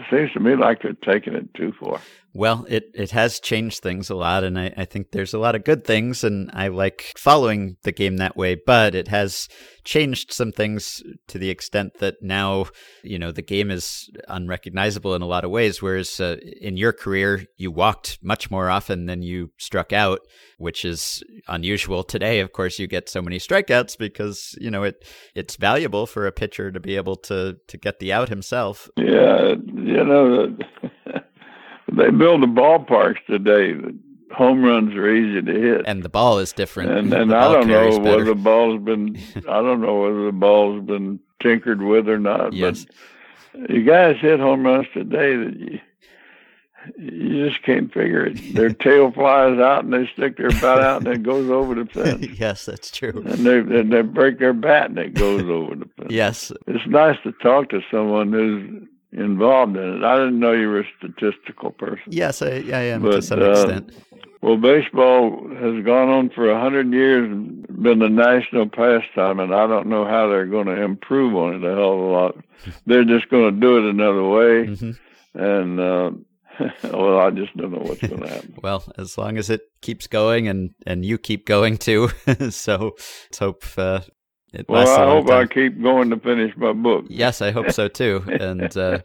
seems 0.09 0.31
to 0.33 0.39
me 0.39 0.55
like 0.55 0.81
they're 0.81 0.93
taking 0.93 1.33
it 1.33 1.53
too 1.53 1.73
far. 1.79 2.01
Well, 2.33 2.65
it, 2.69 2.91
it 2.93 3.09
has 3.11 3.39
changed 3.39 3.81
things 3.81 4.09
a 4.11 4.15
lot, 4.15 4.43
and 4.43 4.59
I, 4.59 4.71
I 4.77 4.85
think 4.85 5.11
there's 5.11 5.33
a 5.33 5.39
lot 5.39 5.55
of 5.55 5.63
good 5.63 5.83
things, 5.83 6.23
and 6.23 6.51
I 6.53 6.67
like 6.67 7.13
following 7.17 7.77
the 7.83 7.91
game 7.91 8.17
that 8.17 8.37
way, 8.37 8.55
but 8.55 8.93
it 8.93 9.07
has 9.07 9.47
changed 9.83 10.31
some 10.31 10.51
things 10.51 11.01
to 11.27 11.39
the 11.39 11.49
extent 11.49 11.93
that 11.99 12.21
now, 12.21 12.67
you 13.03 13.17
know, 13.17 13.31
the 13.31 13.41
game 13.41 13.71
is 13.71 14.11
unrecognizable 14.27 15.15
in 15.15 15.23
a 15.23 15.27
lot 15.27 15.43
of 15.43 15.49
ways, 15.49 15.81
whereas 15.81 16.19
uh, 16.19 16.37
in 16.61 16.77
your 16.77 16.93
career, 16.93 17.47
you 17.57 17.71
walked 17.71 18.19
much 18.21 18.51
more 18.51 18.69
often 18.69 19.07
than 19.07 19.23
you 19.23 19.51
struck 19.57 19.91
out, 19.91 20.19
which 20.59 20.85
is 20.85 21.23
unusual 21.47 22.03
today. 22.03 22.41
Of 22.41 22.53
course, 22.53 22.77
you 22.77 22.85
get 22.85 23.09
so 23.09 23.23
many 23.23 23.39
strikeouts 23.39 23.97
because, 23.97 24.55
you 24.61 24.69
know, 24.69 24.83
it 24.83 25.03
it's 25.33 25.55
valuable 25.55 26.05
for 26.05 26.27
a 26.27 26.31
pitcher 26.31 26.71
to 26.71 26.79
be 26.79 26.95
able 26.95 27.15
to, 27.15 27.57
to 27.67 27.77
get 27.77 27.97
the 27.97 28.13
out 28.13 28.29
himself. 28.29 28.87
Yeah, 28.97 29.18
Uh, 29.19 29.55
you 29.73 30.03
know, 30.03 30.57
they 31.91 32.09
build 32.11 32.41
the 32.43 32.47
ballparks 32.47 33.23
today. 33.27 33.75
Home 34.35 34.63
runs 34.63 34.93
are 34.95 35.09
easy 35.11 35.41
to 35.41 35.51
hit. 35.51 35.81
And 35.87 36.03
the 36.03 36.09
ball 36.09 36.37
is 36.37 36.53
different. 36.53 36.91
and 36.91 37.13
and 37.13 37.33
I 37.33 37.51
don't 37.51 37.67
know 37.67 37.73
carries 37.73 37.97
whether 37.99 38.23
the 38.25 38.35
ball's 38.35 38.79
been 38.81 39.17
I 39.47 39.61
don't 39.61 39.81
know 39.81 40.01
whether 40.01 40.25
the 40.25 40.31
ball's 40.31 40.85
been 40.85 41.19
tinkered 41.41 41.81
with 41.81 42.07
or 42.07 42.19
not. 42.19 42.53
Yes. 42.53 42.85
But 43.53 43.69
you 43.71 43.83
guys 43.83 44.17
hit 44.21 44.39
home 44.39 44.63
runs 44.63 44.85
today 44.93 45.35
that 45.35 45.59
you 45.59 45.79
you 46.97 47.49
just 47.49 47.61
can't 47.63 47.91
figure 47.93 48.25
it. 48.25 48.53
Their 48.53 48.69
tail 48.85 49.11
flies 49.11 49.59
out 49.59 49.83
and 49.83 49.91
they 49.93 50.07
stick 50.13 50.37
their 50.37 50.49
bat 50.49 50.79
out 50.79 51.05
and 51.05 51.07
it 51.13 51.23
goes 51.23 51.49
over 51.49 51.75
the 51.75 51.85
fence. 51.85 52.25
yes, 52.39 52.65
that's 52.65 52.89
true. 52.91 53.23
And 53.25 53.45
they 53.45 53.57
and 53.59 53.91
they 53.91 54.01
break 54.01 54.39
their 54.39 54.53
bat 54.53 54.89
and 54.91 54.97
it 54.99 55.13
goes 55.15 55.41
over 55.43 55.75
the 55.75 55.89
fence. 55.97 56.11
Yes, 56.11 56.51
It's 56.67 56.87
nice 56.87 57.17
to 57.23 57.31
talk 57.33 57.69
to 57.69 57.81
someone 57.91 58.31
who's 58.31 58.87
involved 59.11 59.75
in 59.75 59.97
it. 59.97 60.03
I 60.03 60.17
didn't 60.17 60.39
know 60.39 60.51
you 60.51 60.67
were 60.69 60.81
a 60.81 60.87
statistical 60.97 61.71
person. 61.71 62.03
yes, 62.07 62.41
I, 62.41 62.47
I 62.47 62.81
am 62.93 63.01
to 63.03 63.09
But, 63.09 63.23
some 63.23 63.41
uh, 63.41 63.49
extent. 63.51 63.91
Well, 64.41 64.55
baseball 64.57 65.49
has 65.49 65.83
gone 65.83 66.07
on 66.09 66.29
for 66.29 66.49
a 66.49 66.59
hundred 66.59 66.93
years 66.93 67.29
and 67.29 67.65
been 67.83 67.99
the 67.99 68.07
national 68.09 68.69
pastime, 68.69 69.39
and 69.39 69.53
I 69.53 69.67
don't 69.67 69.87
know 69.87 70.05
how 70.05 70.29
they're 70.29 70.45
going 70.45 70.67
to 70.67 70.81
improve 70.81 71.35
on 71.35 71.55
it 71.55 71.63
a 71.65 71.75
hell 71.75 71.93
of 71.93 71.99
a 71.99 72.03
lot. 72.03 72.35
They're 72.85 73.03
just 73.03 73.29
going 73.29 73.53
to 73.53 73.59
do 73.59 73.77
it 73.77 73.89
another 73.89 74.23
way, 74.23 74.67
hmm 74.75 74.91
and 75.33 75.79
uh, 75.79 76.11
well, 76.83 77.19
I 77.19 77.29
just 77.31 77.55
don't 77.57 77.71
know 77.71 77.79
what's 77.79 78.01
going 78.01 78.21
to 78.21 78.29
happen. 78.29 78.55
Well, 78.63 78.83
as 78.97 79.17
long 79.17 79.37
as 79.37 79.49
it 79.49 79.61
keeps 79.81 80.07
going 80.07 80.47
and 80.47 80.71
and 80.85 81.03
you 81.05 81.17
keep 81.17 81.45
going 81.45 81.77
too, 81.77 82.09
so 82.49 82.95
let's 82.95 83.39
hope 83.39 83.63
uh, 83.77 84.01
Well, 84.67 84.87
I 84.87 85.05
hope 85.05 85.29
I 85.29 85.45
keep 85.45 85.81
going 85.81 86.09
to 86.09 86.17
finish 86.17 86.55
my 86.57 86.73
book. 86.73 87.05
Yes, 87.07 87.41
I 87.41 87.51
hope 87.51 87.71
so 87.71 87.87
too. 87.87 88.23
And 88.39 88.75
uh, 88.77 88.99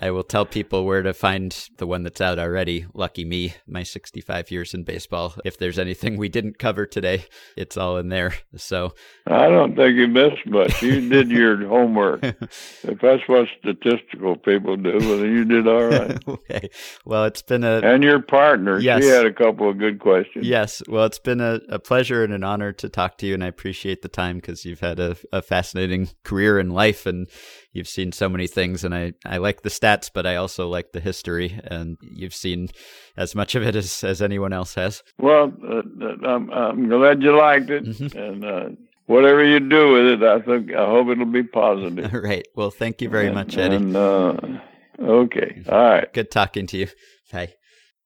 I 0.00 0.10
will 0.10 0.22
tell 0.22 0.46
people 0.46 0.84
where 0.86 1.02
to 1.02 1.12
find 1.12 1.52
the 1.78 1.86
one 1.86 2.04
that's 2.04 2.20
out 2.20 2.38
already. 2.38 2.86
Lucky 2.94 3.24
me, 3.24 3.54
my 3.66 3.82
65 3.82 4.50
years 4.50 4.72
in 4.72 4.84
baseball. 4.84 5.34
If 5.44 5.58
there's 5.58 5.78
anything 5.78 6.16
we 6.16 6.28
didn't 6.28 6.58
cover 6.58 6.86
today, 6.86 7.24
it's 7.56 7.76
all 7.76 7.96
in 7.98 8.08
there. 8.08 8.34
So, 8.56 8.94
I 9.26 9.48
don't 9.48 9.74
think 9.76 9.96
you 9.96 10.06
missed 10.08 10.46
much. 10.46 10.80
You 10.82 11.08
did 11.08 11.28
your 11.30 11.66
homework. 11.66 12.22
If 12.22 13.00
that's 13.00 13.26
what 13.26 13.48
statistical 13.58 14.36
people 14.36 14.76
do, 14.76 14.96
well, 15.00 15.24
you 15.24 15.44
did 15.44 15.66
all 15.66 15.84
right. 15.86 16.18
okay. 16.28 16.70
Well, 17.04 17.24
it's 17.24 17.42
been 17.42 17.64
a 17.64 17.80
And 17.80 18.02
your 18.02 18.20
partner, 18.20 18.78
Yes. 18.78 19.02
she 19.02 19.08
had 19.08 19.26
a 19.26 19.32
couple 19.32 19.68
of 19.68 19.78
good 19.78 19.98
questions. 19.98 20.46
Yes. 20.46 20.82
Well, 20.88 21.04
it's 21.04 21.18
been 21.18 21.40
a, 21.40 21.60
a 21.68 21.78
pleasure 21.78 22.22
and 22.24 22.32
an 22.32 22.44
honor 22.44 22.72
to 22.74 22.88
talk 22.88 23.18
to 23.18 23.26
you, 23.26 23.34
and 23.34 23.42
I 23.44 23.48
appreciate 23.48 24.02
the 24.02 24.08
time 24.08 24.36
because 24.36 24.64
you've 24.64 24.77
had 24.80 24.98
a, 25.00 25.16
a 25.32 25.42
fascinating 25.42 26.08
career 26.24 26.58
in 26.58 26.70
life 26.70 27.06
and 27.06 27.28
you've 27.72 27.88
seen 27.88 28.12
so 28.12 28.28
many 28.28 28.46
things. 28.46 28.84
And 28.84 28.94
I, 28.94 29.12
I 29.24 29.36
like 29.38 29.62
the 29.62 29.68
stats, 29.68 30.10
but 30.12 30.26
I 30.26 30.36
also 30.36 30.68
like 30.68 30.92
the 30.92 31.00
history, 31.00 31.58
and 31.64 31.96
you've 32.00 32.34
seen 32.34 32.68
as 33.16 33.34
much 33.34 33.54
of 33.54 33.62
it 33.62 33.76
as, 33.76 34.02
as 34.04 34.20
anyone 34.22 34.52
else 34.52 34.74
has. 34.74 35.02
Well, 35.18 35.52
uh, 35.66 35.82
uh, 36.04 36.28
I'm, 36.28 36.50
I'm 36.50 36.88
glad 36.88 37.22
you 37.22 37.36
liked 37.36 37.70
it, 37.70 37.84
Mhm. 37.84 38.14
and 38.14 38.44
uh, 38.44 38.68
whatever 39.06 39.44
you 39.44 39.60
do 39.60 39.92
with 39.92 40.06
it, 40.06 40.22
I 40.22 40.40
think 40.40 40.72
I 40.72 40.84
hope 40.86 41.08
it'll 41.08 41.24
be 41.26 41.42
positive. 41.42 42.14
All 42.14 42.20
right. 42.32 42.46
Well, 42.54 42.70
thank 42.70 43.00
you 43.02 43.08
very 43.08 43.26
And- 43.26 43.34
much, 43.34 43.56
Eddie. 43.56 43.76
And, 43.76 43.96
uh, 43.96 44.36
okay, 45.00 45.62
all 45.68 45.82
right. 45.82 46.12
Good 46.12 46.30
talking 46.30 46.66
to 46.68 46.76
you. 46.78 46.88
Bye. 47.32 47.54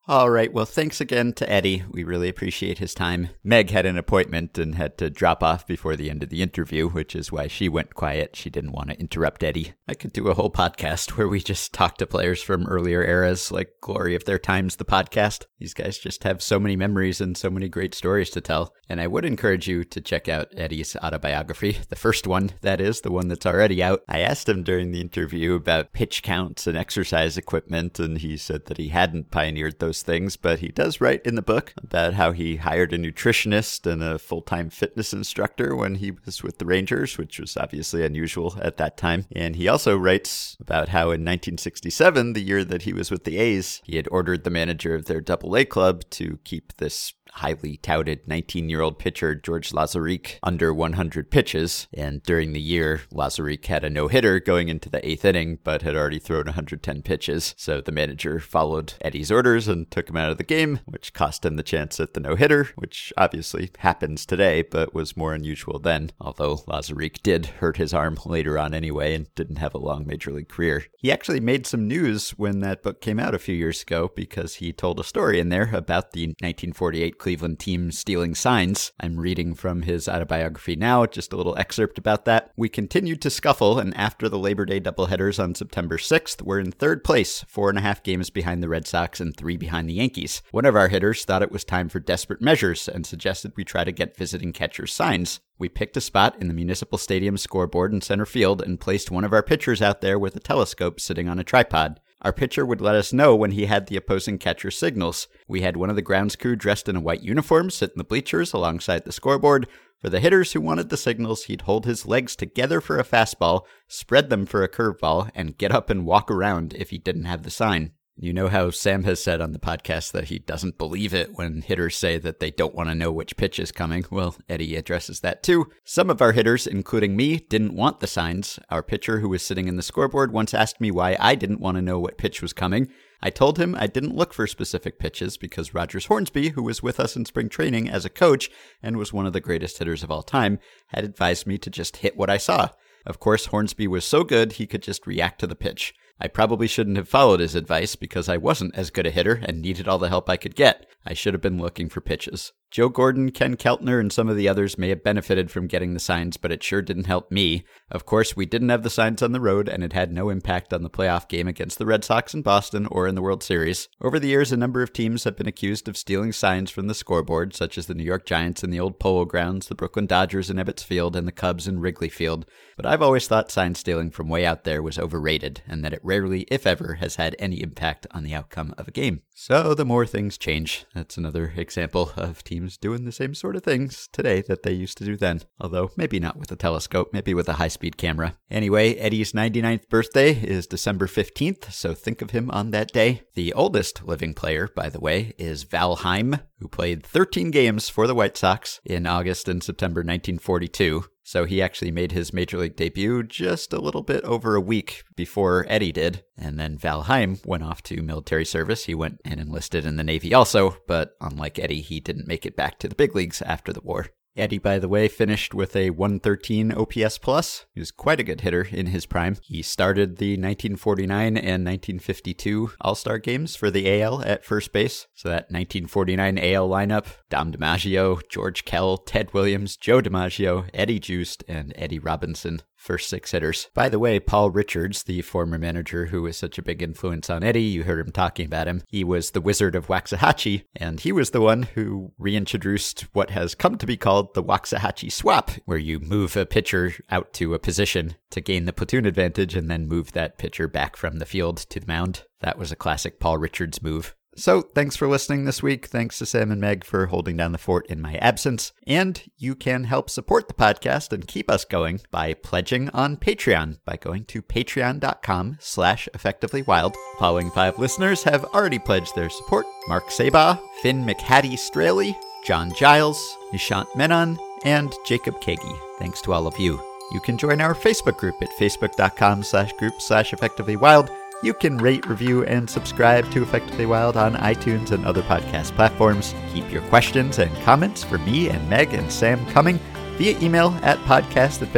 All 0.08 0.30
right. 0.30 0.52
Well, 0.52 0.64
thanks 0.64 1.00
again 1.00 1.32
to 1.34 1.48
Eddie. 1.48 1.84
We 1.88 2.02
really 2.02 2.28
appreciate 2.28 2.78
his 2.78 2.92
time. 2.92 3.28
Meg 3.44 3.70
had 3.70 3.86
an 3.86 3.96
appointment 3.96 4.58
and 4.58 4.74
had 4.74 4.98
to 4.98 5.08
drop 5.08 5.44
off 5.44 5.64
before 5.64 5.94
the 5.94 6.10
end 6.10 6.24
of 6.24 6.28
the 6.28 6.42
interview, 6.42 6.88
which 6.88 7.14
is 7.14 7.30
why 7.30 7.46
she 7.46 7.68
went 7.68 7.94
quiet. 7.94 8.34
She 8.34 8.50
didn't 8.50 8.72
want 8.72 8.90
to 8.90 8.98
interrupt 8.98 9.44
Eddie. 9.44 9.74
I 9.86 9.94
could 9.94 10.12
do 10.12 10.26
a 10.26 10.34
whole 10.34 10.50
podcast 10.50 11.10
where 11.16 11.28
we 11.28 11.38
just 11.38 11.72
talk 11.72 11.98
to 11.98 12.06
players 12.06 12.42
from 12.42 12.66
earlier 12.66 13.04
eras, 13.04 13.52
like 13.52 13.74
Glory 13.80 14.16
of 14.16 14.24
Their 14.24 14.40
Times, 14.40 14.74
the 14.74 14.84
podcast. 14.84 15.44
These 15.60 15.72
guys 15.72 15.98
just 15.98 16.24
have 16.24 16.42
so 16.42 16.58
many 16.58 16.74
memories 16.74 17.20
and 17.20 17.36
so 17.36 17.48
many 17.48 17.68
great 17.68 17.94
stories 17.94 18.30
to 18.30 18.40
tell. 18.40 18.74
And 18.88 19.00
I 19.00 19.06
would 19.06 19.24
encourage 19.24 19.68
you 19.68 19.84
to 19.84 20.00
check 20.00 20.28
out 20.28 20.48
Eddie's 20.56 20.96
autobiography, 20.96 21.78
the 21.88 21.96
first 21.96 22.26
one, 22.26 22.50
that 22.62 22.80
is, 22.80 23.02
the 23.02 23.12
one 23.12 23.28
that's 23.28 23.46
already 23.46 23.80
out. 23.80 24.02
I 24.08 24.18
asked 24.18 24.48
him 24.48 24.64
during 24.64 24.90
the 24.90 25.00
interview 25.00 25.54
about 25.54 25.92
pitch 25.92 26.24
counts 26.24 26.66
and 26.66 26.76
exercise 26.76 27.38
equipment, 27.38 28.00
and 28.00 28.18
he 28.18 28.36
said 28.36 28.66
that 28.66 28.78
he 28.78 28.88
hadn't 28.88 29.30
pioneered 29.30 29.78
those 29.78 29.91
things, 30.00 30.36
but 30.36 30.60
he 30.60 30.68
does 30.68 31.00
write 31.00 31.26
in 31.26 31.34
the 31.34 31.42
book 31.42 31.74
about 31.82 32.14
how 32.14 32.32
he 32.32 32.56
hired 32.56 32.94
a 32.94 32.98
nutritionist 32.98 33.90
and 33.90 34.02
a 34.02 34.18
full 34.18 34.40
time 34.40 34.70
fitness 34.70 35.12
instructor 35.12 35.76
when 35.76 35.96
he 35.96 36.12
was 36.24 36.42
with 36.42 36.58
the 36.58 36.64
Rangers, 36.64 37.18
which 37.18 37.38
was 37.38 37.56
obviously 37.56 38.04
unusual 38.04 38.56
at 38.62 38.78
that 38.78 38.96
time. 38.96 39.26
And 39.36 39.56
he 39.56 39.68
also 39.68 39.98
writes 39.98 40.56
about 40.60 40.88
how 40.88 41.06
in 41.06 41.22
1967, 41.24 42.32
the 42.32 42.40
year 42.40 42.64
that 42.64 42.82
he 42.82 42.94
was 42.94 43.10
with 43.10 43.24
the 43.24 43.36
A's, 43.36 43.82
he 43.84 43.96
had 43.96 44.08
ordered 44.10 44.44
the 44.44 44.50
manager 44.50 44.94
of 44.94 45.04
their 45.04 45.20
double 45.20 45.56
A 45.56 45.64
club 45.64 46.04
to 46.10 46.38
keep 46.44 46.76
this 46.76 47.12
highly 47.32 47.78
touted 47.78 48.26
19 48.28 48.68
year 48.68 48.80
old 48.80 48.98
pitcher 48.98 49.34
George 49.34 49.70
Lauzerique 49.70 50.38
under 50.42 50.72
100 50.72 51.30
pitches. 51.30 51.88
And 51.92 52.22
during 52.22 52.52
the 52.52 52.60
year, 52.60 53.02
Lauzerique 53.12 53.66
had 53.66 53.84
a 53.84 53.90
no 53.90 54.08
hitter 54.08 54.38
going 54.38 54.68
into 54.68 54.88
the 54.88 55.06
eighth 55.06 55.24
inning, 55.24 55.58
but 55.64 55.82
had 55.82 55.96
already 55.96 56.18
thrown 56.18 56.44
110 56.44 57.02
pitches. 57.02 57.54
So 57.56 57.80
the 57.80 57.92
manager 57.92 58.38
followed 58.38 58.94
Eddie's 59.00 59.32
orders 59.32 59.68
and 59.68 59.81
took 59.90 60.08
him 60.08 60.16
out 60.16 60.30
of 60.30 60.38
the 60.38 60.44
game, 60.44 60.80
which 60.86 61.12
cost 61.12 61.44
him 61.44 61.56
the 61.56 61.62
chance 61.62 61.98
at 62.00 62.14
the 62.14 62.20
no 62.20 62.36
hitter, 62.36 62.70
which 62.76 63.12
obviously 63.16 63.70
happens 63.78 64.26
today, 64.26 64.62
but 64.62 64.94
was 64.94 65.16
more 65.16 65.34
unusual 65.34 65.78
then. 65.78 66.10
Although 66.20 66.56
Lauzerique 66.68 67.22
did 67.22 67.46
hurt 67.46 67.76
his 67.76 67.94
arm 67.94 68.18
later 68.24 68.58
on 68.58 68.74
anyway 68.74 69.14
and 69.14 69.34
didn't 69.34 69.56
have 69.56 69.74
a 69.74 69.78
long 69.78 70.06
major 70.06 70.32
league 70.32 70.48
career. 70.48 70.86
He 70.98 71.10
actually 71.10 71.40
made 71.40 71.66
some 71.66 71.88
news 71.88 72.30
when 72.30 72.60
that 72.60 72.82
book 72.82 73.00
came 73.00 73.18
out 73.18 73.34
a 73.34 73.38
few 73.38 73.54
years 73.54 73.82
ago 73.82 74.10
because 74.14 74.56
he 74.56 74.72
told 74.72 75.00
a 75.00 75.04
story 75.04 75.40
in 75.40 75.48
there 75.48 75.70
about 75.74 76.12
the 76.12 76.26
1948 76.26 77.18
Cleveland 77.18 77.58
team 77.58 77.90
stealing 77.90 78.34
signs. 78.34 78.92
I'm 79.00 79.18
reading 79.18 79.54
from 79.54 79.82
his 79.82 80.08
autobiography 80.08 80.76
now, 80.76 81.06
just 81.06 81.32
a 81.32 81.36
little 81.36 81.56
excerpt 81.58 81.98
about 81.98 82.24
that. 82.26 82.52
We 82.56 82.68
continued 82.68 83.20
to 83.22 83.30
scuffle, 83.30 83.78
and 83.78 83.96
after 83.96 84.28
the 84.28 84.38
Labor 84.38 84.64
Day 84.64 84.80
doubleheaders 84.80 85.42
on 85.42 85.54
September 85.54 85.96
6th, 85.96 86.42
we're 86.42 86.60
in 86.60 86.72
third 86.72 87.04
place, 87.04 87.44
four 87.48 87.68
and 87.68 87.78
a 87.78 87.82
half 87.82 88.02
games 88.02 88.30
behind 88.30 88.62
the 88.62 88.68
Red 88.68 88.86
Sox 88.86 89.20
and 89.20 89.36
three 89.36 89.56
behind 89.56 89.71
the 89.88 89.94
Yankees. 89.94 90.42
One 90.50 90.64
of 90.64 90.76
our 90.76 90.88
hitters 90.88 91.24
thought 91.24 91.42
it 91.42 91.50
was 91.50 91.64
time 91.64 91.88
for 91.88 91.98
desperate 91.98 92.40
measures 92.40 92.88
and 92.88 93.06
suggested 93.06 93.52
we 93.56 93.64
try 93.64 93.84
to 93.84 93.92
get 93.92 94.16
visiting 94.16 94.52
catchers 94.52 94.92
signs. 94.92 95.40
We 95.58 95.68
picked 95.68 95.96
a 95.96 96.00
spot 96.00 96.36
in 96.40 96.48
the 96.48 96.54
Municipal 96.54 96.98
Stadium 96.98 97.36
scoreboard 97.36 97.92
in 97.92 98.00
center 98.00 98.26
field 98.26 98.60
and 98.60 98.78
placed 98.78 99.10
one 99.10 99.24
of 99.24 99.32
our 99.32 99.42
pitchers 99.42 99.80
out 99.80 100.00
there 100.00 100.18
with 100.18 100.36
a 100.36 100.40
telescope 100.40 101.00
sitting 101.00 101.28
on 101.28 101.38
a 101.38 101.44
tripod. 101.44 102.00
Our 102.22 102.32
pitcher 102.32 102.64
would 102.64 102.80
let 102.80 102.94
us 102.94 103.12
know 103.12 103.34
when 103.34 103.50
he 103.50 103.66
had 103.66 103.86
the 103.86 103.96
opposing 103.96 104.38
catcher 104.38 104.70
signals. 104.70 105.26
We 105.48 105.62
had 105.62 105.76
one 105.76 105.90
of 105.90 105.96
the 105.96 106.02
grounds 106.02 106.36
crew 106.36 106.54
dressed 106.54 106.88
in 106.88 106.96
a 106.96 107.00
white 107.00 107.22
uniform 107.22 107.70
sit 107.70 107.90
in 107.90 107.98
the 107.98 108.04
bleachers 108.04 108.52
alongside 108.52 109.04
the 109.04 109.12
scoreboard. 109.12 109.66
For 110.02 110.08
the 110.08 110.20
hitters 110.20 110.52
who 110.52 110.60
wanted 110.60 110.88
the 110.88 110.96
signals, 110.96 111.44
he'd 111.44 111.62
hold 111.62 111.86
his 111.86 112.06
legs 112.06 112.34
together 112.34 112.80
for 112.80 112.98
a 112.98 113.04
fastball, 113.04 113.62
spread 113.86 114.30
them 114.30 114.46
for 114.46 114.62
a 114.64 114.68
curveball, 114.68 115.30
and 115.32 115.56
get 115.56 115.70
up 115.70 115.90
and 115.90 116.04
walk 116.04 116.28
around 116.30 116.74
if 116.74 116.90
he 116.90 116.98
didn't 116.98 117.24
have 117.24 117.44
the 117.44 117.50
sign. 117.50 117.92
You 118.14 118.34
know 118.34 118.48
how 118.48 118.70
Sam 118.70 119.04
has 119.04 119.24
said 119.24 119.40
on 119.40 119.52
the 119.52 119.58
podcast 119.58 120.12
that 120.12 120.24
he 120.24 120.38
doesn't 120.38 120.76
believe 120.76 121.14
it 121.14 121.30
when 121.34 121.62
hitters 121.62 121.96
say 121.96 122.18
that 122.18 122.40
they 122.40 122.50
don't 122.50 122.74
want 122.74 122.90
to 122.90 122.94
know 122.94 123.10
which 123.10 123.38
pitch 123.38 123.58
is 123.58 123.72
coming. 123.72 124.04
Well, 124.10 124.36
Eddie 124.50 124.76
addresses 124.76 125.20
that 125.20 125.42
too. 125.42 125.70
Some 125.82 126.10
of 126.10 126.20
our 126.20 126.32
hitters, 126.32 126.66
including 126.66 127.16
me, 127.16 127.38
didn't 127.38 127.74
want 127.74 128.00
the 128.00 128.06
signs. 128.06 128.58
Our 128.68 128.82
pitcher, 128.82 129.20
who 129.20 129.30
was 129.30 129.42
sitting 129.42 129.66
in 129.66 129.76
the 129.76 129.82
scoreboard, 129.82 130.30
once 130.30 130.52
asked 130.52 130.78
me 130.78 130.90
why 130.90 131.16
I 131.18 131.34
didn't 131.34 131.60
want 131.60 131.76
to 131.78 131.82
know 131.82 131.98
what 131.98 132.18
pitch 132.18 132.42
was 132.42 132.52
coming. 132.52 132.88
I 133.22 133.30
told 133.30 133.58
him 133.58 133.74
I 133.74 133.86
didn't 133.86 134.14
look 134.14 134.34
for 134.34 134.46
specific 134.46 134.98
pitches 134.98 135.38
because 135.38 135.72
Rogers 135.72 136.06
Hornsby, 136.06 136.50
who 136.50 136.62
was 136.62 136.82
with 136.82 137.00
us 137.00 137.16
in 137.16 137.24
spring 137.24 137.48
training 137.48 137.88
as 137.88 138.04
a 138.04 138.10
coach 138.10 138.50
and 138.82 138.98
was 138.98 139.14
one 139.14 139.26
of 139.26 139.32
the 139.32 139.40
greatest 139.40 139.78
hitters 139.78 140.02
of 140.02 140.10
all 140.10 140.22
time, 140.22 140.58
had 140.88 141.02
advised 141.04 141.46
me 141.46 141.56
to 141.56 141.70
just 141.70 141.96
hit 141.96 142.16
what 142.16 142.28
I 142.28 142.36
saw. 142.36 142.68
Of 143.06 143.20
course, 143.20 143.46
Hornsby 143.46 143.88
was 143.88 144.04
so 144.04 144.22
good 144.22 144.52
he 144.52 144.66
could 144.66 144.82
just 144.82 145.06
react 145.06 145.40
to 145.40 145.46
the 145.46 145.56
pitch. 145.56 145.94
I 146.20 146.28
probably 146.28 146.66
shouldn't 146.66 146.96
have 146.96 147.08
followed 147.08 147.40
his 147.40 147.54
advice 147.54 147.96
because 147.96 148.28
I 148.28 148.36
wasn't 148.36 148.74
as 148.74 148.90
good 148.90 149.06
a 149.06 149.10
hitter 149.10 149.40
and 149.44 149.60
needed 149.60 149.88
all 149.88 149.98
the 149.98 150.08
help 150.08 150.28
I 150.28 150.36
could 150.36 150.54
get. 150.54 150.86
I 151.04 151.14
should 151.14 151.34
have 151.34 151.40
been 151.40 151.60
looking 151.60 151.88
for 151.88 152.00
pitches. 152.00 152.52
Joe 152.72 152.88
Gordon, 152.88 153.32
Ken 153.32 153.54
Keltner, 153.54 154.00
and 154.00 154.10
some 154.10 154.30
of 154.30 154.36
the 154.36 154.48
others 154.48 154.78
may 154.78 154.88
have 154.88 155.04
benefited 155.04 155.50
from 155.50 155.66
getting 155.66 155.92
the 155.92 156.00
signs, 156.00 156.38
but 156.38 156.50
it 156.50 156.62
sure 156.62 156.80
didn't 156.80 157.04
help 157.04 157.30
me. 157.30 157.64
Of 157.90 158.06
course, 158.06 158.34
we 158.34 158.46
didn't 158.46 158.70
have 158.70 158.82
the 158.82 158.88
signs 158.88 159.20
on 159.20 159.32
the 159.32 159.42
road, 159.42 159.68
and 159.68 159.84
it 159.84 159.92
had 159.92 160.10
no 160.10 160.30
impact 160.30 160.72
on 160.72 160.82
the 160.82 160.88
playoff 160.88 161.28
game 161.28 161.46
against 161.46 161.76
the 161.76 161.84
Red 161.84 162.02
Sox 162.02 162.32
in 162.32 162.40
Boston 162.40 162.86
or 162.86 163.06
in 163.06 163.14
the 163.14 163.20
World 163.20 163.42
Series. 163.42 163.88
Over 164.00 164.18
the 164.18 164.28
years, 164.28 164.52
a 164.52 164.56
number 164.56 164.82
of 164.82 164.94
teams 164.94 165.24
have 165.24 165.36
been 165.36 165.46
accused 165.46 165.86
of 165.86 165.98
stealing 165.98 166.32
signs 166.32 166.70
from 166.70 166.86
the 166.86 166.94
scoreboard, 166.94 167.54
such 167.54 167.76
as 167.76 167.88
the 167.88 167.94
New 167.94 168.04
York 168.04 168.24
Giants 168.24 168.64
in 168.64 168.70
the 168.70 168.80
old 168.80 168.98
Polo 168.98 169.26
Grounds, 169.26 169.68
the 169.68 169.74
Brooklyn 169.74 170.06
Dodgers 170.06 170.48
in 170.48 170.56
Ebbets 170.56 170.82
Field, 170.82 171.14
and 171.14 171.28
the 171.28 171.32
Cubs 171.32 171.68
in 171.68 171.78
Wrigley 171.78 172.08
Field. 172.08 172.46
But 172.78 172.86
I've 172.86 173.02
always 173.02 173.28
thought 173.28 173.50
sign 173.50 173.74
stealing 173.74 174.10
from 174.10 174.30
way 174.30 174.46
out 174.46 174.64
there 174.64 174.82
was 174.82 174.98
overrated, 174.98 175.60
and 175.68 175.84
that 175.84 175.92
it 175.92 176.00
rarely, 176.02 176.46
if 176.50 176.66
ever, 176.66 176.94
has 176.94 177.16
had 177.16 177.36
any 177.38 177.60
impact 177.60 178.06
on 178.12 178.22
the 178.22 178.32
outcome 178.32 178.74
of 178.78 178.88
a 178.88 178.92
game. 178.92 179.20
So 179.34 179.74
the 179.74 179.84
more 179.84 180.06
things 180.06 180.38
change, 180.38 180.86
that's 180.94 181.18
another 181.18 181.52
example 181.54 182.12
of 182.16 182.42
teams 182.42 182.61
doing 182.70 183.04
the 183.04 183.12
same 183.12 183.34
sort 183.34 183.56
of 183.56 183.62
things 183.62 184.08
today 184.12 184.42
that 184.42 184.62
they 184.62 184.72
used 184.72 184.98
to 184.98 185.04
do 185.04 185.16
then. 185.16 185.42
Although 185.60 185.90
maybe 185.96 186.20
not 186.20 186.36
with 186.36 186.50
a 186.52 186.56
telescope, 186.56 187.10
maybe 187.12 187.34
with 187.34 187.48
a 187.48 187.54
high 187.54 187.68
speed 187.68 187.96
camera. 187.96 188.36
Anyway, 188.50 188.94
Eddie's 188.94 189.32
99th 189.32 189.88
birthday 189.88 190.32
is 190.32 190.66
December 190.66 191.06
15th, 191.06 191.72
so 191.72 191.94
think 191.94 192.22
of 192.22 192.30
him 192.30 192.50
on 192.50 192.70
that 192.70 192.92
day. 192.92 193.22
The 193.34 193.52
oldest 193.52 194.04
living 194.04 194.34
player, 194.34 194.68
by 194.74 194.88
the 194.88 195.00
way, 195.00 195.34
is 195.38 195.64
Val 195.64 195.96
Heim, 195.96 196.38
who 196.58 196.68
played 196.68 197.04
13 197.04 197.50
games 197.50 197.88
for 197.88 198.06
the 198.06 198.14
White 198.14 198.36
Sox 198.36 198.80
in 198.84 199.06
August 199.06 199.48
and 199.48 199.62
September 199.62 200.00
1942. 200.00 201.04
So 201.24 201.44
he 201.44 201.62
actually 201.62 201.90
made 201.90 202.12
his 202.12 202.32
major 202.32 202.58
league 202.58 202.76
debut 202.76 203.22
just 203.22 203.72
a 203.72 203.80
little 203.80 204.02
bit 204.02 204.24
over 204.24 204.54
a 204.54 204.60
week 204.60 205.04
before 205.14 205.64
Eddie 205.68 205.92
did. 205.92 206.24
And 206.36 206.58
then 206.58 206.76
Val 206.76 207.02
Heim 207.02 207.38
went 207.44 207.62
off 207.62 207.82
to 207.84 208.02
military 208.02 208.44
service. 208.44 208.84
He 208.84 208.94
went 208.94 209.20
and 209.24 209.40
enlisted 209.40 209.86
in 209.86 209.96
the 209.96 210.04
Navy 210.04 210.34
also, 210.34 210.76
but 210.86 211.16
unlike 211.20 211.58
Eddie, 211.58 211.80
he 211.80 212.00
didn't 212.00 212.26
make 212.26 212.44
it 212.44 212.56
back 212.56 212.78
to 212.80 212.88
the 212.88 212.94
big 212.94 213.14
leagues 213.14 213.40
after 213.42 213.72
the 213.72 213.80
war. 213.80 214.08
Eddie, 214.34 214.58
by 214.58 214.78
the 214.78 214.88
way, 214.88 215.08
finished 215.08 215.52
with 215.52 215.76
a 215.76 215.90
113 215.90 216.72
OPS 216.72 217.18
plus. 217.18 217.66
He 217.74 217.80
was 217.80 217.90
quite 217.90 218.18
a 218.18 218.24
good 218.24 218.40
hitter 218.40 218.62
in 218.70 218.86
his 218.86 219.04
prime. 219.04 219.36
He 219.42 219.60
started 219.60 220.16
the 220.16 220.32
1949 220.32 221.36
and 221.36 221.64
1952 221.64 222.72
All 222.80 222.94
Star 222.94 223.18
games 223.18 223.56
for 223.56 223.70
the 223.70 224.00
AL 224.00 224.22
at 224.22 224.44
first 224.44 224.72
base. 224.72 225.06
So 225.14 225.28
that 225.28 225.50
1949 225.50 226.38
AL 226.38 226.68
lineup 226.68 227.06
Dom 227.28 227.52
DiMaggio, 227.52 228.22
George 228.30 228.64
Kell, 228.64 228.96
Ted 228.96 229.34
Williams, 229.34 229.76
Joe 229.76 230.00
DiMaggio, 230.00 230.68
Eddie 230.72 231.00
Joost, 231.00 231.44
and 231.46 231.74
Eddie 231.76 231.98
Robinson 231.98 232.62
first 232.82 233.08
six 233.08 233.30
hitters. 233.30 233.68
By 233.74 233.88
the 233.88 233.98
way, 233.98 234.18
Paul 234.18 234.50
Richards, 234.50 235.04
the 235.04 235.22
former 235.22 235.56
manager 235.56 236.06
who 236.06 236.22
was 236.22 236.36
such 236.36 236.58
a 236.58 236.62
big 236.62 236.82
influence 236.82 237.30
on 237.30 237.44
Eddie, 237.44 237.62
you 237.62 237.84
heard 237.84 238.04
him 238.04 238.12
talking 238.12 238.44
about 238.44 238.66
him. 238.66 238.82
He 238.88 239.04
was 239.04 239.30
the 239.30 239.40
Wizard 239.40 239.76
of 239.76 239.86
Waxahachie, 239.86 240.64
and 240.74 240.98
he 240.98 241.12
was 241.12 241.30
the 241.30 241.40
one 241.40 241.62
who 241.62 242.12
reintroduced 242.18 243.02
what 243.12 243.30
has 243.30 243.54
come 243.54 243.78
to 243.78 243.86
be 243.86 243.96
called 243.96 244.34
the 244.34 244.42
Waxahachie 244.42 245.12
swap, 245.12 245.52
where 245.64 245.78
you 245.78 246.00
move 246.00 246.36
a 246.36 246.44
pitcher 246.44 246.92
out 247.08 247.32
to 247.34 247.54
a 247.54 247.58
position 247.58 248.16
to 248.30 248.40
gain 248.40 248.64
the 248.64 248.72
platoon 248.72 249.06
advantage 249.06 249.54
and 249.54 249.70
then 249.70 249.86
move 249.86 250.12
that 250.12 250.38
pitcher 250.38 250.66
back 250.66 250.96
from 250.96 251.18
the 251.18 251.26
field 251.26 251.58
to 251.58 251.78
the 251.78 251.86
mound. 251.86 252.24
That 252.40 252.58
was 252.58 252.72
a 252.72 252.76
classic 252.76 253.20
Paul 253.20 253.38
Richards 253.38 253.80
move. 253.80 254.16
So, 254.34 254.62
thanks 254.62 254.96
for 254.96 255.06
listening 255.06 255.44
this 255.44 255.62
week. 255.62 255.86
Thanks 255.86 256.18
to 256.18 256.26
Sam 256.26 256.50
and 256.50 256.60
Meg 256.60 256.84
for 256.84 257.06
holding 257.06 257.36
down 257.36 257.52
the 257.52 257.58
fort 257.58 257.86
in 257.88 258.00
my 258.00 258.14
absence. 258.16 258.72
And 258.86 259.22
you 259.36 259.54
can 259.54 259.84
help 259.84 260.08
support 260.08 260.48
the 260.48 260.54
podcast 260.54 261.12
and 261.12 261.26
keep 261.26 261.50
us 261.50 261.66
going 261.66 262.00
by 262.10 262.32
pledging 262.34 262.88
on 262.90 263.18
Patreon 263.18 263.78
by 263.84 263.96
going 263.96 264.24
to 264.26 264.40
patreon.com 264.40 265.58
slash 265.60 266.08
effectivelywild. 266.14 266.94
Following 267.18 267.50
five 267.50 267.78
listeners 267.78 268.22
have 268.22 268.44
already 268.46 268.78
pledged 268.78 269.14
their 269.14 269.28
support. 269.28 269.66
Mark 269.86 270.08
Sabah, 270.08 270.58
Finn 270.80 271.04
McHattie 271.04 271.58
Straley, 271.58 272.16
John 272.46 272.72
Giles, 272.74 273.36
Nishant 273.52 273.94
Menon, 273.94 274.38
and 274.64 274.94
Jacob 275.04 275.40
Kagi. 275.42 275.78
Thanks 275.98 276.22
to 276.22 276.32
all 276.32 276.46
of 276.46 276.58
you. 276.58 276.80
You 277.12 277.20
can 277.20 277.36
join 277.36 277.60
our 277.60 277.74
Facebook 277.74 278.16
group 278.16 278.36
at 278.40 278.48
facebook.com 278.58 279.42
slash 279.42 279.74
group 279.74 280.00
slash 280.00 280.30
effectivelywild 280.30 281.14
you 281.42 281.52
can 281.52 281.76
rate, 281.78 282.06
review, 282.06 282.44
and 282.44 282.70
subscribe 282.70 283.30
to 283.32 283.42
Effectively 283.42 283.84
Wild 283.84 284.16
on 284.16 284.34
iTunes 284.36 284.92
and 284.92 285.04
other 285.04 285.22
podcast 285.22 285.72
platforms. 285.72 286.34
Keep 286.54 286.70
your 286.70 286.82
questions 286.82 287.38
and 287.38 287.54
comments 287.62 288.04
for 288.04 288.18
me 288.18 288.48
and 288.48 288.70
Meg 288.70 288.94
and 288.94 289.10
Sam 289.10 289.44
coming 289.46 289.78
via 290.16 290.38
email 290.40 290.78
at 290.82 290.98
podcast 291.00 291.60
at 291.62 291.68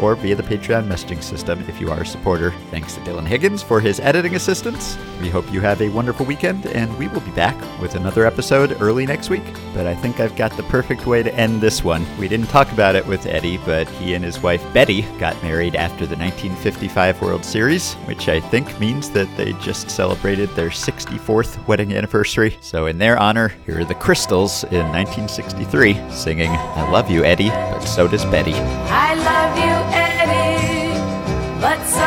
or 0.00 0.14
via 0.14 0.34
the 0.34 0.42
Patreon 0.42 0.86
messaging 0.86 1.22
system 1.22 1.64
if 1.68 1.80
you 1.80 1.90
are 1.90 2.02
a 2.02 2.06
supporter. 2.06 2.52
Thanks 2.70 2.94
to 2.94 3.00
Dylan 3.00 3.26
Higgins 3.26 3.62
for 3.62 3.80
his 3.80 4.00
editing 4.00 4.34
assistance. 4.34 4.96
We 5.20 5.30
hope 5.30 5.50
you 5.52 5.60
have 5.60 5.80
a 5.80 5.88
wonderful 5.88 6.26
weekend, 6.26 6.66
and 6.66 6.96
we 6.98 7.08
will 7.08 7.20
be 7.20 7.30
back 7.32 7.56
with 7.80 7.94
another 7.94 8.26
episode 8.26 8.76
early 8.80 9.06
next 9.06 9.30
week. 9.30 9.44
But 9.74 9.86
I 9.86 9.94
think 9.94 10.20
I've 10.20 10.36
got 10.36 10.56
the 10.56 10.62
perfect 10.64 11.06
way 11.06 11.22
to 11.22 11.34
end 11.34 11.60
this 11.60 11.82
one. 11.82 12.04
We 12.18 12.28
didn't 12.28 12.48
talk 12.48 12.70
about 12.72 12.94
it 12.94 13.06
with 13.06 13.26
Eddie, 13.26 13.58
but 13.58 13.88
he 13.88 14.14
and 14.14 14.24
his 14.24 14.42
wife 14.42 14.62
Betty 14.72 15.02
got 15.18 15.40
married 15.42 15.76
after 15.76 16.06
the 16.06 16.16
1955 16.16 17.22
World 17.22 17.44
Series, 17.44 17.94
which 18.06 18.28
I 18.28 18.40
think 18.40 18.78
means 18.78 19.10
that 19.10 19.34
they 19.36 19.52
just 19.54 19.90
celebrated 19.90 20.48
their 20.50 20.70
64th 20.70 21.66
wedding 21.66 21.94
anniversary. 21.94 22.56
So, 22.60 22.86
in 22.86 22.98
their 22.98 23.18
honor, 23.18 23.48
here 23.66 23.80
are 23.80 23.84
the 23.84 23.94
Crystals 23.94 24.64
in 24.64 24.86
1963 24.92 26.10
singing, 26.10 26.50
I 26.50 26.90
love 26.90 27.10
you, 27.10 27.24
Eddie, 27.24 27.48
but 27.48 27.80
so 27.80 28.06
does 28.08 28.24
Betty. 28.26 28.54
I 28.54 29.14
love 29.14 29.56
you, 29.58 29.83
but 31.64 32.03